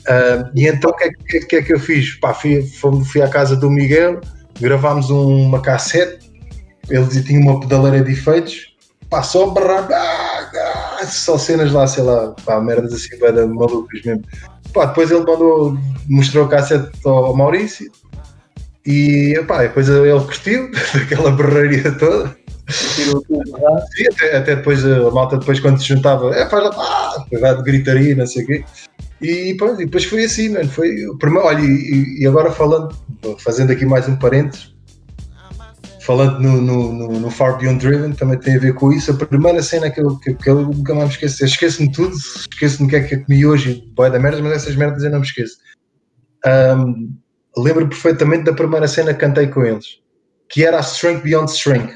Uh, 0.00 0.50
e 0.54 0.66
então 0.66 0.90
o 0.90 0.94
que, 0.96 1.04
é, 1.04 1.10
que, 1.10 1.40
que, 1.40 1.56
é 1.56 1.62
que 1.62 1.74
eu 1.74 1.78
fiz? 1.78 2.18
Pá, 2.18 2.32
fui, 2.34 2.62
fui 3.04 3.22
à 3.22 3.28
casa 3.28 3.54
do 3.54 3.70
Miguel, 3.70 4.20
gravámos 4.60 5.10
uma 5.10 5.60
cassete, 5.60 6.28
ele 6.88 7.22
tinha 7.22 7.40
uma 7.40 7.60
pedaleira 7.60 8.02
de 8.02 8.12
efeitos, 8.12 8.74
passou 9.10 9.50
a 9.50 9.54
barrar. 9.54 9.88
Ah, 9.92 10.50
ah, 10.54 10.87
só 11.06 11.38
cenas 11.38 11.72
lá, 11.72 11.86
sei 11.86 12.02
lá, 12.02 12.34
pá, 12.44 12.60
merdas 12.60 12.92
assim, 12.92 13.18
bem 13.18 13.46
malucas 13.46 14.02
mesmo. 14.02 14.24
Pá, 14.72 14.86
depois 14.86 15.10
ele 15.10 15.20
mandou, 15.20 15.76
mostrou 16.08 16.44
a 16.44 16.48
cassete 16.48 16.90
ao 17.04 17.34
Maurício 17.36 17.90
e 18.86 19.42
pá, 19.46 19.62
depois 19.62 19.88
ele 19.88 20.10
curtiu 20.20 20.70
daquela 20.94 21.30
berraria 21.30 21.92
toda. 21.92 22.36
Tirou 22.94 23.22
tudo 23.22 23.44
Sim, 23.96 24.06
até, 24.12 24.36
até, 24.36 24.56
depois 24.56 24.84
a 24.84 25.10
malta, 25.10 25.38
depois 25.38 25.58
quando 25.58 25.78
se 25.80 25.88
juntava, 25.88 26.34
é, 26.34 26.48
faz 26.48 26.64
lá, 26.64 26.70
pá, 26.70 27.26
vai 27.40 27.56
de 27.56 27.62
gritaria, 27.62 28.14
não 28.14 28.26
sei 28.26 28.44
o 28.44 28.46
quê. 28.46 28.64
E, 29.20 29.54
pá, 29.58 29.72
e 29.72 29.84
depois 29.84 30.04
foi 30.04 30.24
assim, 30.24 30.50
mano. 30.50 30.68
Foi, 30.68 30.94
primeiro, 31.18 31.46
olha, 31.46 31.60
e, 31.60 32.20
e 32.20 32.26
agora 32.26 32.50
falando, 32.50 32.94
fazendo 33.38 33.72
aqui 33.72 33.84
mais 33.84 34.08
um 34.08 34.16
parênteses, 34.16 34.74
falando 36.08 36.40
no, 36.40 36.62
no, 36.62 36.90
no, 36.90 37.20
no, 37.20 37.30
Far 37.30 37.58
Beyond 37.58 37.86
Driven, 37.86 38.12
também 38.14 38.38
tem 38.38 38.56
a 38.56 38.58
ver 38.58 38.72
com 38.72 38.90
isso. 38.90 39.12
A 39.12 39.26
primeira 39.26 39.62
cena 39.62 39.90
que 39.90 40.00
eu, 40.00 40.18
que, 40.18 40.32
que 40.32 40.48
eu 40.48 40.62
nunca 40.62 40.94
mais 40.94 41.08
me 41.08 41.12
esqueço, 41.12 41.44
esqueço-me 41.44 41.92
tudo, 41.92 42.16
esqueço-me 42.16 42.86
o 42.86 42.90
que 42.90 42.96
é 42.96 43.02
que 43.02 43.14
eu 43.16 43.24
comi 43.26 43.44
hoje, 43.44 43.84
boia 43.94 44.10
da 44.10 44.18
merda, 44.18 44.40
mas 44.40 44.52
essas 44.52 44.74
merdas 44.74 45.04
eu 45.04 45.10
não 45.10 45.20
me 45.20 45.26
esqueço. 45.26 45.58
Um, 46.46 47.14
lembro 47.58 47.86
perfeitamente 47.86 48.44
da 48.44 48.54
primeira 48.54 48.88
cena 48.88 49.12
que 49.12 49.20
cantei 49.20 49.48
com 49.48 49.62
eles, 49.62 49.98
que 50.48 50.64
era 50.64 50.78
a 50.78 50.80
Strength 50.80 51.24
Beyond 51.24 51.50
Strength, 51.50 51.94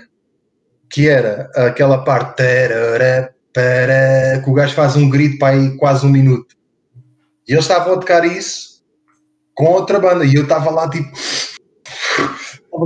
que 0.91 1.09
era 1.09 1.51
aquela 1.57 2.05
parte 2.05 2.37
tarara, 2.37 3.35
para, 3.51 4.43
que 4.45 4.51
o 4.51 4.53
gajo 4.53 4.75
faz 4.75 4.95
um 4.95 5.09
grito 5.09 5.39
para 5.39 5.57
aí 5.57 5.75
quase 5.79 6.05
um 6.05 6.11
minuto. 6.11 6.55
E 7.49 7.53
eles 7.53 7.65
estavam 7.65 7.95
a 7.95 7.97
tocar 7.97 8.27
isso 8.27 8.83
com 9.55 9.65
outra 9.69 9.99
banda, 9.99 10.27
e 10.27 10.35
eu 10.35 10.43
estava 10.43 10.71
lá 10.71 10.87
tipo. 10.91 11.11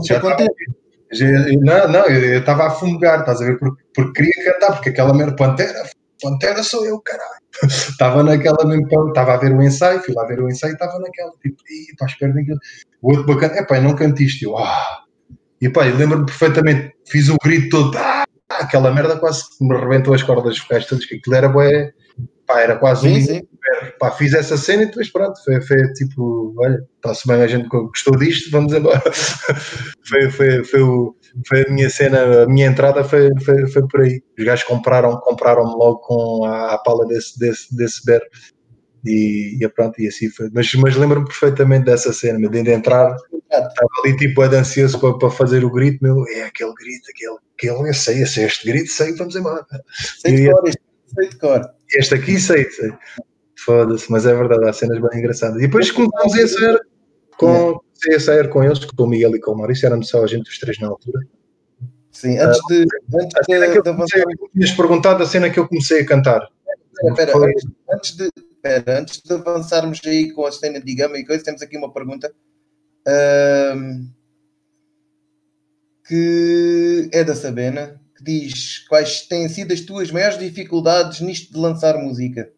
Estava, 0.03 0.37
não, 1.61 1.89
não, 1.89 2.07
eu 2.07 2.41
estava 2.41 2.67
a 2.67 2.71
fumegar, 2.71 3.21
estás 3.21 3.41
a 3.41 3.45
ver? 3.45 3.59
Porque, 3.59 3.83
porque 3.95 4.25
queria 4.25 4.53
cantar, 4.53 4.73
porque 4.73 4.91
aquela 4.91 5.15
merda 5.15 5.37
Pantera, 5.37 5.89
Pantera 6.21 6.63
sou 6.63 6.85
eu, 6.85 7.01
caralho. 7.01 7.47
Estava 7.67 8.23
naquela 8.23 8.67
mesmo, 8.67 9.09
estava 9.09 9.33
a 9.33 9.37
ver 9.39 9.53
o 9.53 9.63
ensaio, 9.63 10.03
fui 10.03 10.13
lá 10.15 10.27
ver 10.27 10.41
o 10.41 10.49
ensaio 10.49 10.73
e 10.73 10.75
estava 10.75 10.99
naquela, 10.99 11.33
tipo, 11.43 11.57
e 11.71 11.97
pá, 11.97 12.05
espero 12.05 12.35
daquilo. 12.35 12.59
O 13.01 13.13
outro 13.13 13.27
bacana, 13.27 13.61
é 13.61 13.65
pá, 13.65 13.81
não 13.81 13.95
cantiste, 13.95 14.45
eu, 14.45 14.59
ah. 14.59 15.05
E 15.59 15.69
pá, 15.71 15.85
lembro-me 15.85 16.27
perfeitamente, 16.27 16.95
fiz 17.07 17.31
o 17.31 17.37
grito 17.43 17.71
todo, 17.71 17.97
ah, 17.97 18.25
aquela 18.51 18.93
merda 18.93 19.17
quase 19.17 19.45
me 19.59 19.75
arrebentou 19.75 20.13
as 20.13 20.23
cordas 20.23 20.59
vocais 20.59 20.85
todas, 20.85 21.07
que 21.07 21.17
aquilo 21.17 21.35
era 21.35 21.49
bué, 21.49 21.93
pá, 22.47 22.61
era 22.61 22.77
quase 22.77 23.09
sim, 23.09 23.17
um. 23.17 23.25
Sim. 23.25 23.49
Pá, 23.99 24.11
fiz 24.13 24.35
essa 24.35 24.57
cena 24.57 24.83
e 24.83 24.87
depois 24.87 25.11
pronto, 25.11 25.43
foi, 25.45 25.61
foi 25.61 25.93
tipo, 25.95 26.55
olha, 26.59 26.83
está-se 26.97 27.27
bem, 27.27 27.43
a 27.43 27.47
gente 27.47 27.69
gostou 27.69 28.17
disto, 28.17 28.51
vamos 28.51 28.73
embora. 28.73 29.03
foi, 30.07 30.31
foi, 30.31 30.65
foi, 30.65 30.83
o, 30.83 31.15
foi 31.47 31.65
a 31.67 31.73
minha 31.73 31.91
cena, 31.91 32.43
a 32.43 32.47
minha 32.47 32.67
entrada 32.67 33.05
foi, 33.05 33.31
foi, 33.45 33.67
foi 33.69 33.87
por 33.89 34.03
aí. 34.03 34.23
Os 34.39 34.45
gajos 34.45 34.65
compraram, 34.65 35.17
compraram-me 35.21 35.73
logo 35.73 35.99
com 35.99 36.45
a, 36.45 36.75
a 36.75 36.79
pala 36.79 37.07
desse, 37.07 37.39
desse, 37.39 37.75
desse 37.75 38.05
ber. 38.05 38.23
E, 39.05 39.59
e 39.61 39.69
pronto, 39.69 40.01
e 40.01 40.09
assim 40.09 40.29
foi. 40.31 40.51
Mas, 40.53 40.73
mas 40.75 40.97
lembro-me 40.97 41.27
perfeitamente 41.27 41.85
dessa 41.85 42.13
cena, 42.13 42.39
de, 42.49 42.63
de 42.63 42.71
entrar, 42.71 43.17
estava 43.51 43.89
ali 44.05 44.17
tipo 44.17 44.43
é 44.43 44.47
ansioso 44.47 44.99
para, 44.99 45.17
para 45.17 45.31
fazer 45.31 45.65
o 45.65 45.71
grito, 45.71 46.03
meu, 46.03 46.25
é 46.29 46.43
aquele 46.43 46.75
grito, 46.75 47.09
aquele, 47.11 47.37
aquele, 47.55 47.89
eu 47.91 47.95
sei, 47.95 48.23
eu 48.23 48.27
sei 48.27 48.45
este 48.45 48.67
grito, 48.67 48.91
sei, 48.91 49.15
vamos 49.15 49.37
embora. 49.37 49.65
Sei 50.21 50.35
de 50.35 50.51
cor, 50.51 50.69
este, 50.69 50.83
sei 51.15 51.29
de 51.29 51.39
cor. 51.39 51.71
Este 51.95 52.15
aqui 52.15 52.39
sei, 52.39 52.69
sei. 52.71 52.93
Foda-se, 53.67 54.09
mas 54.13 54.25
é 54.25 54.33
verdade, 54.33 54.65
há 54.69 54.73
cenas 54.73 55.01
bem 55.01 55.19
engraçadas. 55.19 55.57
E 55.57 55.63
depois 55.63 55.91
começámos 55.91 56.35
a 56.35 56.41
ensaiar 56.41 56.81
com, 57.37 57.81
a 58.09 58.15
ensaiar 58.15 58.49
com 58.49 58.63
eles, 58.63 58.85
com 58.85 59.03
o 59.03 59.09
Miguel 59.09 59.35
e 59.35 59.41
com 59.41 59.51
o 59.51 59.59
Maurício, 59.59 59.87
éramos 59.87 60.09
só 60.09 60.23
a 60.23 60.27
gente 60.29 60.49
os 60.49 60.57
três 60.61 60.79
na 60.79 60.87
altura. 60.87 61.27
Sim, 62.13 62.39
antes 62.39 62.61
de. 62.69 62.83
Uh, 62.85 62.87
antes 63.21 63.47
de, 63.49 63.59
de, 63.59 63.83
de 63.83 63.89
avançar... 63.89 64.23
Tinhas 64.53 64.71
perguntado 64.71 65.21
a 65.21 65.27
cena 65.27 65.51
que 65.51 65.59
eu 65.59 65.67
comecei 65.67 66.03
a 66.03 66.07
cantar. 66.07 66.49
Espera, 67.09 67.33
Foi... 67.33 67.53
antes, 67.91 68.17
de, 68.17 68.31
espera, 68.53 69.01
antes 69.01 69.21
de 69.21 69.35
avançarmos 69.35 70.01
aí 70.07 70.31
com 70.31 70.47
a 70.47 70.53
cena 70.53 70.81
de 70.81 70.95
Gama 70.95 71.19
e 71.19 71.27
coisa, 71.27 71.43
temos 71.43 71.61
aqui 71.61 71.77
uma 71.77 71.93
pergunta. 71.93 72.33
Que 76.07 77.11
é 77.13 77.25
da 77.25 77.35
Sabena, 77.35 78.01
que 78.17 78.23
diz 78.23 78.87
quais 78.87 79.23
têm 79.23 79.49
sido 79.49 79.73
as 79.73 79.81
tuas 79.81 80.13
maiores 80.13 80.39
dificuldades 80.39 81.21
nisto 81.21 81.53
de 81.53 81.59
lançar 81.59 81.99
música? 81.99 82.55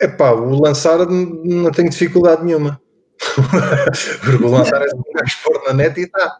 É 0.00 0.08
pá, 0.08 0.32
o 0.32 0.60
lançar 0.60 0.98
não 1.06 1.70
tenho 1.70 1.90
dificuldade 1.90 2.44
nenhuma. 2.44 2.80
Porque 4.20 4.44
o 4.44 4.48
lançar 4.48 4.82
é 4.82 4.94
um 4.94 5.02
gajo 5.14 5.36
pôr 5.42 5.62
na 5.66 5.72
net 5.72 5.98
e 5.98 6.04
está. 6.04 6.38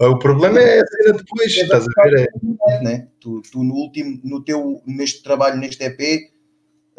O 0.00 0.18
problema 0.18 0.58
é 0.58 0.80
a 0.80 0.86
cena 0.86 1.14
depois, 1.14 1.56
estás 1.56 1.86
a 1.86 2.02
ver? 2.02 2.28
É. 2.68 2.82
Né? 2.82 3.08
Tu, 3.20 3.40
tu, 3.50 3.64
no 3.64 3.74
último, 3.74 4.20
no 4.22 4.44
teu, 4.44 4.82
neste 4.86 5.22
trabalho, 5.22 5.56
neste 5.56 5.82
EP, 5.82 6.30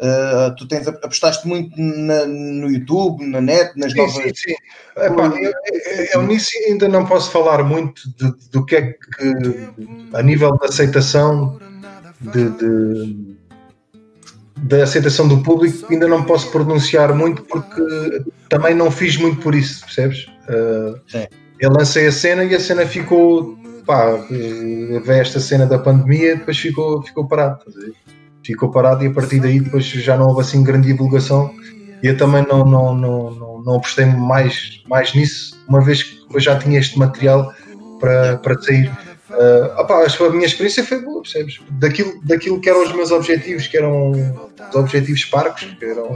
uh, 0.00 0.54
tu 0.56 0.66
tens, 0.66 0.88
apostaste 0.88 1.46
muito 1.46 1.80
na, 1.80 2.26
no 2.26 2.68
YouTube, 2.68 3.24
na 3.24 3.40
net, 3.40 3.78
nas 3.78 3.92
sim, 3.92 3.98
novas. 3.98 4.14
Sim, 4.14 4.32
sim. 4.34 4.54
Epá, 4.96 5.26
eu, 5.26 5.52
eu, 5.52 6.06
eu, 6.14 6.22
nisso 6.22 6.50
ainda 6.68 6.88
não 6.88 7.06
posso 7.06 7.30
falar 7.30 7.62
muito 7.62 8.02
de, 8.16 8.32
do 8.50 8.64
que 8.64 8.76
é 8.76 8.82
que, 8.92 8.98
a 10.12 10.22
nível 10.22 10.56
de 10.58 10.66
aceitação 10.66 11.58
de, 12.20 12.50
de 12.50 13.36
da 14.56 14.82
aceitação 14.82 15.28
do 15.28 15.42
público 15.42 15.86
ainda 15.90 16.08
não 16.08 16.24
posso 16.24 16.50
pronunciar 16.50 17.14
muito 17.14 17.42
porque 17.42 17.82
também 18.48 18.74
não 18.74 18.90
fiz 18.90 19.16
muito 19.16 19.40
por 19.42 19.54
isso, 19.54 19.84
percebes? 19.84 20.26
Uh, 20.48 21.28
eu 21.60 21.70
lancei 21.70 22.06
a 22.06 22.12
cena 22.12 22.44
e 22.44 22.54
a 22.54 22.60
cena 22.60 22.86
ficou 22.86 23.56
pá, 23.86 24.16
veio 24.30 25.20
esta 25.20 25.38
cena 25.38 25.66
da 25.66 25.78
pandemia 25.78 26.36
depois 26.36 26.58
ficou, 26.58 27.02
ficou 27.02 27.26
parado, 27.26 27.60
ficou 28.42 28.70
parado 28.70 29.04
e 29.04 29.08
a 29.08 29.12
partir 29.12 29.40
daí 29.40 29.60
depois 29.60 29.84
já 29.84 30.16
não 30.16 30.26
houve 30.28 30.40
assim 30.40 30.62
grande 30.62 30.88
divulgação 30.88 31.52
e 32.02 32.08
eu 32.08 32.16
também 32.16 32.44
não, 32.46 32.64
não, 32.64 32.94
não, 32.94 33.30
não, 33.30 33.62
não 33.62 33.76
apostei 33.76 34.04
mais, 34.04 34.82
mais 34.88 35.14
nisso, 35.14 35.58
uma 35.68 35.80
vez 35.80 36.02
que 36.02 36.18
eu 36.32 36.40
já 36.40 36.58
tinha 36.58 36.78
este 36.78 36.98
material 36.98 37.52
para, 37.98 38.36
para 38.38 38.60
sair. 38.60 38.90
Uh, 39.28 39.80
opa, 39.80 40.04
a 40.04 40.30
minha 40.30 40.46
experiência 40.46 40.84
foi 40.84 41.02
boa, 41.02 41.20
percebes? 41.20 41.60
Daquilo, 41.70 42.20
daquilo 42.22 42.60
que 42.60 42.70
eram 42.70 42.84
os 42.84 42.92
meus 42.92 43.10
objetivos, 43.10 43.66
que 43.66 43.76
eram 43.76 44.12
os 44.12 44.74
objetivos 44.74 45.24
parcos, 45.24 45.64
que 45.64 45.84
eram 45.84 46.14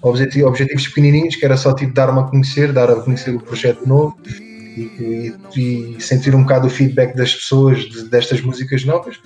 objetivos, 0.00 0.48
objetivos 0.48 0.88
pequenininhos, 0.88 1.36
que 1.36 1.44
era 1.44 1.56
só 1.56 1.74
tipo 1.74 1.92
dar-me 1.92 2.20
a 2.20 2.22
conhecer, 2.24 2.72
dar 2.72 2.90
a 2.90 2.96
conhecer 2.96 3.34
o 3.34 3.40
projeto 3.40 3.86
novo 3.86 4.16
e, 4.26 5.34
e, 5.54 5.96
e 5.96 6.00
sentir 6.00 6.34
um 6.34 6.42
bocado 6.42 6.68
o 6.68 6.70
feedback 6.70 7.14
das 7.14 7.34
pessoas 7.34 7.80
de, 7.80 8.04
destas 8.08 8.40
músicas 8.40 8.84
novas. 8.84 9.18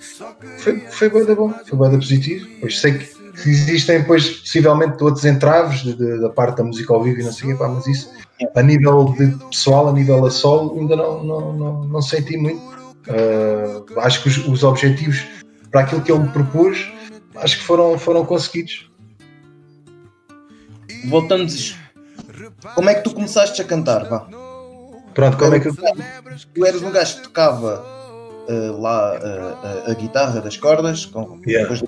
Foi, 0.58 0.80
foi 0.80 1.34
bom, 1.34 1.54
foi 1.64 1.78
bem 1.78 1.98
positivo. 1.98 2.48
Pois 2.60 2.80
sei 2.80 2.98
que 2.98 3.50
existem 3.50 4.00
depois 4.00 4.28
possivelmente 4.40 5.02
outros 5.04 5.24
entraves 5.24 5.82
de, 5.82 5.94
de, 5.94 6.20
da 6.20 6.30
parte 6.30 6.56
da 6.56 6.64
música 6.64 6.92
ao 6.92 7.02
vivo 7.02 7.20
e 7.20 7.24
não 7.24 7.32
sei 7.32 7.52
o 7.52 7.58
mas 7.58 7.86
isso 7.86 8.10
a 8.54 8.62
nível 8.62 9.14
de 9.16 9.28
pessoal, 9.50 9.88
a 9.88 9.92
nível 9.92 10.24
a 10.24 10.30
solo, 10.30 10.78
ainda 10.78 10.96
não, 10.96 11.22
não, 11.22 11.52
não, 11.52 11.84
não 11.84 12.02
senti 12.02 12.36
muito 12.36 12.60
Uh, 13.08 14.00
acho 14.00 14.22
que 14.22 14.28
os, 14.28 14.38
os, 14.48 14.64
objetivos 14.64 15.24
para 15.70 15.82
aquilo 15.82 16.02
que 16.02 16.10
ele 16.10 16.24
me 16.24 16.28
propôs, 16.28 16.90
acho 17.36 17.58
que 17.58 17.64
foram, 17.64 17.98
foram 17.98 18.24
conseguidos. 18.24 18.90
Voltando, 21.06 21.46
como 22.74 22.90
é 22.90 22.94
que 22.94 23.02
tu 23.02 23.14
começaste 23.14 23.60
a 23.62 23.64
cantar? 23.64 24.08
Vá? 24.08 24.26
Pronto, 25.14 25.38
como 25.38 25.54
é 25.54 25.60
que 25.60 25.68
eu... 25.68 25.74
Tu 26.54 26.66
eras 26.66 26.82
um 26.82 26.90
gajo 26.90 27.16
que 27.16 27.22
tocava 27.22 27.96
uh, 28.48 28.80
lá 28.80 29.14
uh, 29.14 29.90
a 29.90 29.94
guitarra 29.94 30.40
das 30.40 30.56
cordas, 30.56 31.06
com, 31.06 31.40
yeah. 31.46 31.68
depois, 31.68 31.82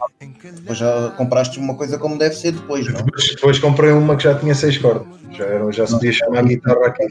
depois, 0.54 0.78
já 0.78 1.10
compraste 1.10 1.58
uma 1.58 1.74
coisa 1.74 1.98
como 1.98 2.16
deve 2.16 2.34
ser 2.34 2.52
depois, 2.52 2.86
não? 2.86 3.02
Depois, 3.02 3.34
depois 3.34 3.58
comprei 3.58 3.90
uma 3.90 4.16
que 4.16 4.24
já 4.24 4.34
tinha 4.34 4.54
seis 4.54 4.78
cordas, 4.78 5.06
já, 5.32 5.44
era, 5.44 5.72
já 5.72 5.86
se 5.86 5.94
podia 5.94 6.12
chamar 6.12 6.44
guitarra 6.44 6.86
aqui. 6.86 7.06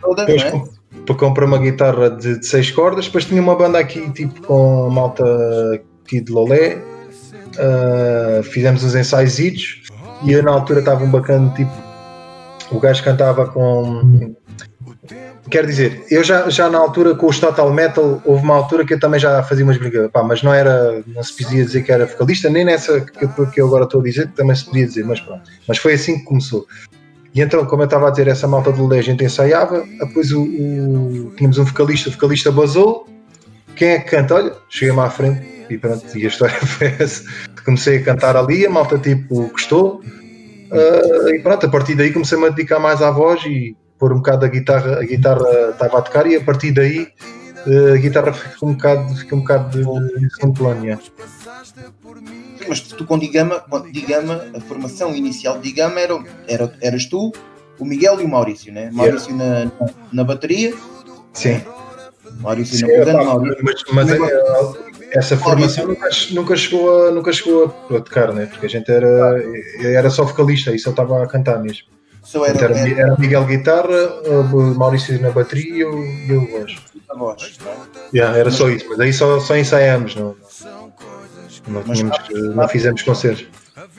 Todas, 0.00 0.26
depois, 0.26 0.52
não 0.52 0.60
é? 0.60 0.68
Para 1.04 1.14
comprar 1.14 1.46
uma 1.46 1.58
guitarra 1.58 2.10
de, 2.10 2.38
de 2.38 2.46
seis 2.46 2.70
cordas. 2.70 3.06
Depois 3.06 3.24
tinha 3.24 3.40
uma 3.40 3.54
banda 3.54 3.78
aqui, 3.78 4.10
tipo, 4.10 4.40
com 4.42 4.86
a 4.86 4.90
malta 4.90 5.24
aqui 6.04 6.20
de 6.20 6.32
Lolé. 6.32 6.78
Uh, 7.56 8.42
fizemos 8.42 8.84
uns 8.84 8.94
ensaios 8.94 9.38
e 10.22 10.32
eu 10.32 10.42
na 10.42 10.50
altura 10.50 10.80
estava 10.80 11.02
um 11.04 11.10
bacana, 11.10 11.52
tipo, 11.54 11.72
o 12.70 12.80
gajo 12.80 13.02
cantava 13.02 13.46
com. 13.46 14.34
Quer 15.50 15.64
dizer, 15.64 16.04
eu 16.10 16.24
já, 16.24 16.50
já 16.50 16.68
na 16.68 16.78
altura 16.78 17.14
com 17.14 17.26
os 17.26 17.38
Total 17.38 17.72
Metal, 17.72 18.20
houve 18.24 18.42
uma 18.42 18.56
altura 18.56 18.84
que 18.84 18.94
eu 18.94 18.98
também 18.98 19.20
já 19.20 19.42
fazia 19.44 19.64
umas 19.64 19.76
brincadeiras, 19.78 20.10
pá, 20.10 20.22
mas 20.24 20.42
não 20.42 20.52
era, 20.52 21.04
não 21.06 21.22
se 21.22 21.36
podia 21.36 21.64
dizer 21.64 21.82
que 21.82 21.92
era 21.92 22.04
vocalista, 22.04 22.50
nem 22.50 22.64
nessa 22.64 23.00
que, 23.00 23.28
que 23.28 23.60
eu 23.60 23.66
agora 23.66 23.84
estou 23.84 24.00
a 24.00 24.04
dizer, 24.04 24.26
que 24.26 24.34
também 24.34 24.56
se 24.56 24.64
podia 24.64 24.84
dizer, 24.84 25.04
mas 25.04 25.20
pronto. 25.20 25.48
Mas 25.68 25.78
foi 25.78 25.94
assim 25.94 26.18
que 26.18 26.24
começou. 26.24 26.66
E 27.36 27.42
então, 27.42 27.66
como 27.66 27.82
eu 27.82 27.84
estava 27.84 28.08
a 28.08 28.10
dizer, 28.10 28.28
essa 28.28 28.48
malta 28.48 28.72
do 28.72 29.02
gente 29.02 29.22
ensaiava, 29.22 29.84
depois 29.98 30.32
o, 30.32 30.42
o, 30.42 31.32
tínhamos 31.36 31.58
um 31.58 31.64
vocalista, 31.64 32.08
o 32.08 32.12
vocalista 32.12 32.50
basou. 32.50 33.06
Quem 33.76 33.88
é 33.88 33.98
que 33.98 34.08
canta? 34.08 34.36
Olha, 34.36 34.54
cheguei-me 34.70 35.02
à 35.02 35.10
frente 35.10 35.66
e 35.68 35.76
pronto, 35.76 36.06
e 36.16 36.24
a 36.24 36.28
história 36.28 36.54
foi 36.64 36.94
essa. 36.98 37.22
Comecei 37.62 37.98
a 37.98 38.02
cantar 38.02 38.38
ali, 38.38 38.64
a 38.64 38.70
malta 38.70 38.98
tipo 38.98 39.50
gostou. 39.50 40.00
Uh, 40.00 41.28
e 41.28 41.40
pronto, 41.42 41.66
a 41.66 41.68
partir 41.68 41.94
daí 41.94 42.10
comecei-me 42.10 42.46
a 42.46 42.48
dedicar 42.48 42.78
mais 42.78 43.02
à 43.02 43.10
voz 43.10 43.44
e 43.44 43.76
pôr 43.98 44.14
um 44.14 44.16
bocado 44.16 44.46
a 44.46 44.48
guitarra, 44.48 44.98
a 44.98 45.04
guitarra 45.04 45.72
estava 45.72 45.98
a 45.98 46.02
tocar 46.02 46.26
e 46.26 46.36
a 46.36 46.40
partir 46.40 46.72
daí 46.72 47.06
uh, 47.66 47.92
a 47.92 47.96
guitarra 47.98 48.32
ficou 48.32 48.70
um 48.70 48.72
bocado, 48.72 49.14
ficou 49.14 49.38
um 49.38 49.42
bocado 49.42 49.78
de, 49.78 50.20
de 50.20 50.34
segundo 50.34 50.58
plano. 50.58 50.98
Mas 52.68 52.80
tu 52.80 53.04
com 53.04 53.18
Digama, 53.18 53.62
Digama, 53.92 54.44
a 54.54 54.60
formação 54.60 55.14
inicial 55.14 55.58
de 55.58 55.64
Digama 55.64 56.00
era, 56.00 56.24
era, 56.48 56.72
eras 56.80 57.06
tu, 57.06 57.32
o 57.78 57.84
Miguel 57.84 58.20
e 58.20 58.24
o 58.24 58.28
Maurício, 58.28 58.72
né? 58.72 58.90
Maurício 58.92 59.36
yeah. 59.36 59.70
na, 59.78 59.90
na 60.12 60.24
bateria. 60.24 60.74
Sim. 61.32 61.60
Maurício 62.40 62.78
Sim, 62.78 62.86
na 62.86 63.24
Maurício. 63.24 63.56
Mas, 63.62 63.84
mas 63.92 64.10
é, 64.10 65.18
essa 65.18 65.36
formação 65.36 65.86
nunca, 65.86 66.08
nunca, 66.32 66.56
chegou 66.56 67.08
a, 67.08 67.10
nunca 67.10 67.32
chegou 67.32 67.66
a 67.90 68.00
tocar, 68.00 68.32
né? 68.32 68.46
Porque 68.46 68.66
a 68.66 68.68
gente 68.68 68.90
era, 68.90 69.42
era 69.82 70.10
só 70.10 70.24
vocalista 70.24 70.74
e 70.74 70.78
só 70.78 70.90
estava 70.90 71.22
a 71.22 71.26
cantar 71.26 71.60
mesmo. 71.62 71.86
So 72.22 72.44
era, 72.44 72.58
era, 72.58 72.76
era, 72.76 73.16
Miguel 73.18 73.44
guitarra, 73.44 74.22
Maurício 74.76 75.20
na 75.20 75.30
bateria 75.30 75.76
e 75.76 75.80
eu, 75.80 75.92
eu 76.28 76.40
voz. 76.48 76.76
A 77.08 77.14
voz, 77.14 77.56
tá? 77.58 77.72
yeah, 78.12 78.36
era 78.36 78.50
só 78.50 78.68
isso, 78.68 78.86
mas 78.88 78.98
aí 78.98 79.12
só, 79.12 79.38
só 79.38 79.56
ensaiamos, 79.56 80.16
não, 80.16 80.34
não, 81.66 81.82
tínhamos, 81.82 82.16
não 82.54 82.68
fizemos 82.68 83.02
concertos. 83.02 83.48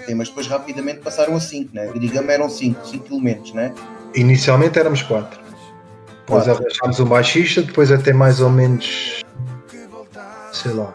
Sim, 0.06 0.14
mas 0.16 0.30
depois 0.30 0.48
rapidamente 0.48 1.00
passaram 1.00 1.36
a 1.36 1.40
5, 1.40 1.70
né? 1.74 1.92
Digamos 2.00 2.30
eram 2.30 2.50
5, 2.50 2.88
5 2.88 3.14
elementos, 3.14 3.54
né? 3.54 3.74
Inicialmente 4.16 4.80
éramos 4.80 5.04
4. 5.04 5.40
Depois 6.26 6.48
arranjámos 6.48 7.00
um 7.00 7.06
baixista, 7.06 7.62
depois 7.62 7.92
até 7.92 8.12
mais 8.12 8.42
ou 8.42 8.50
menos, 8.50 9.24
sei 10.52 10.74
lá, 10.74 10.92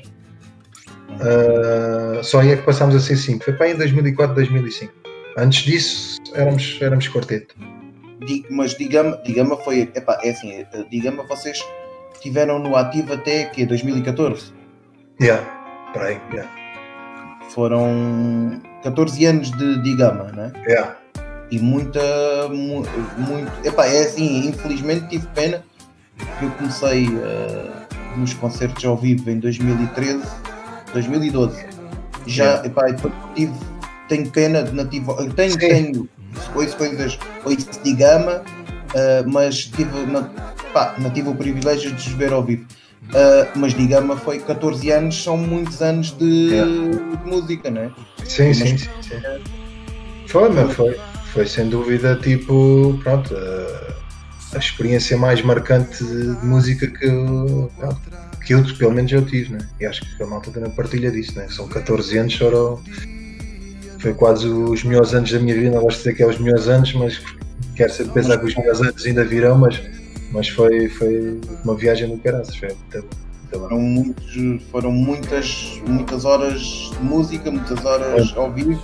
Uh, 1.10 2.24
só 2.24 2.42
aí 2.42 2.52
é 2.52 2.56
que 2.56 2.62
passámos 2.62 2.96
a 2.96 3.00
ser 3.00 3.16
5. 3.16 3.44
Foi 3.44 3.54
para 3.54 3.66
aí 3.66 3.74
em 3.74 3.78
2004, 3.78 4.36
2005. 4.36 4.94
Antes 5.36 5.64
disso, 5.64 6.20
éramos, 6.36 6.78
éramos 6.80 7.08
quarteto. 7.08 7.56
Mas 8.52 8.78
Digama, 8.78 9.20
Digama 9.26 9.58
foi. 9.58 9.92
Epá, 9.96 10.20
é 10.24 10.30
assim, 10.30 10.64
Digama 10.92 11.24
vocês 11.24 11.66
estiveram 12.14 12.60
no 12.60 12.76
ativo 12.76 13.14
até 13.14 13.46
que 13.46 13.66
2014? 13.66 14.54
Yeah, 15.20 15.44
para 15.94 16.10
aí, 16.10 16.22
yeah. 16.32 16.50
Foram 17.50 18.62
14 18.84 19.26
anos 19.26 19.52
de 19.52 19.82
Digama, 19.82 20.32
né? 20.32 20.54
Yeah. 20.68 20.96
E 21.50 21.58
muita. 21.58 22.00
Mu, 22.50 22.84
muito. 23.18 23.52
Epá, 23.68 23.88
é 23.88 24.04
assim, 24.04 24.48
infelizmente 24.48 25.08
tive 25.08 25.28
pena 25.34 25.64
eu 26.42 26.50
comecei 26.52 27.08
uh, 27.08 28.18
nos 28.18 28.34
concertos 28.34 28.84
ao 28.86 28.98
vivo 28.98 29.30
em 29.30 29.40
2013, 29.40 30.22
2012. 30.94 31.66
Já, 32.26 32.62
é. 32.64 32.68
epá, 32.68 32.86
tive, 33.36 33.54
tenho 34.08 34.30
pena 34.30 34.64
de 34.64 34.72
nativo, 34.72 35.16
tenho, 35.34 35.52
Sim. 35.52 35.58
tenho 35.58 36.10
ouço 36.56 36.78
coisas, 36.78 37.18
ouço 37.46 37.84
de 37.84 37.94
gama, 37.94 38.42
uh, 38.94 39.30
mas 39.32 39.66
tive, 39.66 40.06
não, 40.06 40.30
pá, 40.74 40.96
não 40.98 41.10
tive 41.12 41.30
o 41.30 41.36
privilégio 41.36 41.92
de 41.92 41.98
os 41.98 42.14
ver 42.14 42.32
ao 42.32 42.44
vivo. 42.44 42.66
Uh, 43.10 43.48
mas 43.56 43.74
Digama 43.74 44.16
foi 44.16 44.40
14 44.40 44.90
anos, 44.92 45.22
são 45.22 45.38
muitos 45.38 45.82
anos 45.82 46.12
de, 46.18 46.56
é. 46.56 46.64
de 46.64 47.30
música, 47.30 47.70
não 47.70 47.82
é? 47.82 47.92
Sim, 48.24 48.54
sim, 48.54 48.78
sim, 48.78 48.90
sim. 49.02 49.22
Foi, 50.28 50.50
mas 50.50 50.74
foi, 50.74 51.00
foi 51.34 51.46
sem 51.46 51.70
dúvida 51.70 52.16
tipo, 52.16 52.98
pronto, 53.04 53.34
uh, 53.34 53.93
a 54.54 54.58
experiência 54.58 55.18
mais 55.18 55.42
marcante 55.42 56.04
de 56.04 56.46
música 56.46 56.88
que 56.88 57.06
eu, 57.06 57.72
que 58.46 58.78
pelo 58.78 58.92
menos 58.92 59.12
eu 59.12 59.26
tive, 59.26 59.54
né? 59.54 59.60
e 59.80 59.86
acho 59.86 60.02
que 60.02 60.24
a 60.24 60.26
malta 60.26 60.52
também 60.52 60.70
partilha 60.72 61.12
disso, 61.12 61.38
né? 61.38 61.48
são 61.50 61.68
14 61.68 62.18
anos, 62.18 62.36
foram, 62.36 62.82
foi 64.00 64.14
quase 64.14 64.48
os 64.48 64.84
melhores 64.84 65.14
anos 65.14 65.32
da 65.32 65.40
minha 65.40 65.56
vida, 65.56 65.72
não 65.72 65.82
gosto 65.82 65.98
de 65.98 66.04
dizer 66.04 66.16
que 66.16 66.24
é 66.24 66.28
os 66.28 66.38
melhores 66.38 66.68
anos, 66.68 66.94
mas 66.94 67.22
quero 67.76 67.92
sempre 67.92 68.14
pensar 68.14 68.38
que 68.38 68.46
os 68.46 68.56
melhores 68.56 68.82
anos 68.82 69.06
ainda 69.06 69.24
virão, 69.24 69.58
mas, 69.58 69.82
mas 70.32 70.50
foi, 70.50 70.90
foi 70.90 71.40
uma 71.64 71.76
viagem 71.76 72.08
no 72.08 72.18
caraças, 72.20 72.56
foi 72.56 72.70
também. 72.90 73.10
Foram, 73.50 73.80
muitos, 73.80 74.64
foram 74.72 74.92
muitas, 74.92 75.80
muitas 75.88 76.26
horas 76.26 76.60
de 76.60 77.04
música, 77.04 77.52
muitas 77.52 77.86
horas 77.86 78.34
ao 78.36 78.52
vivo. 78.52 78.82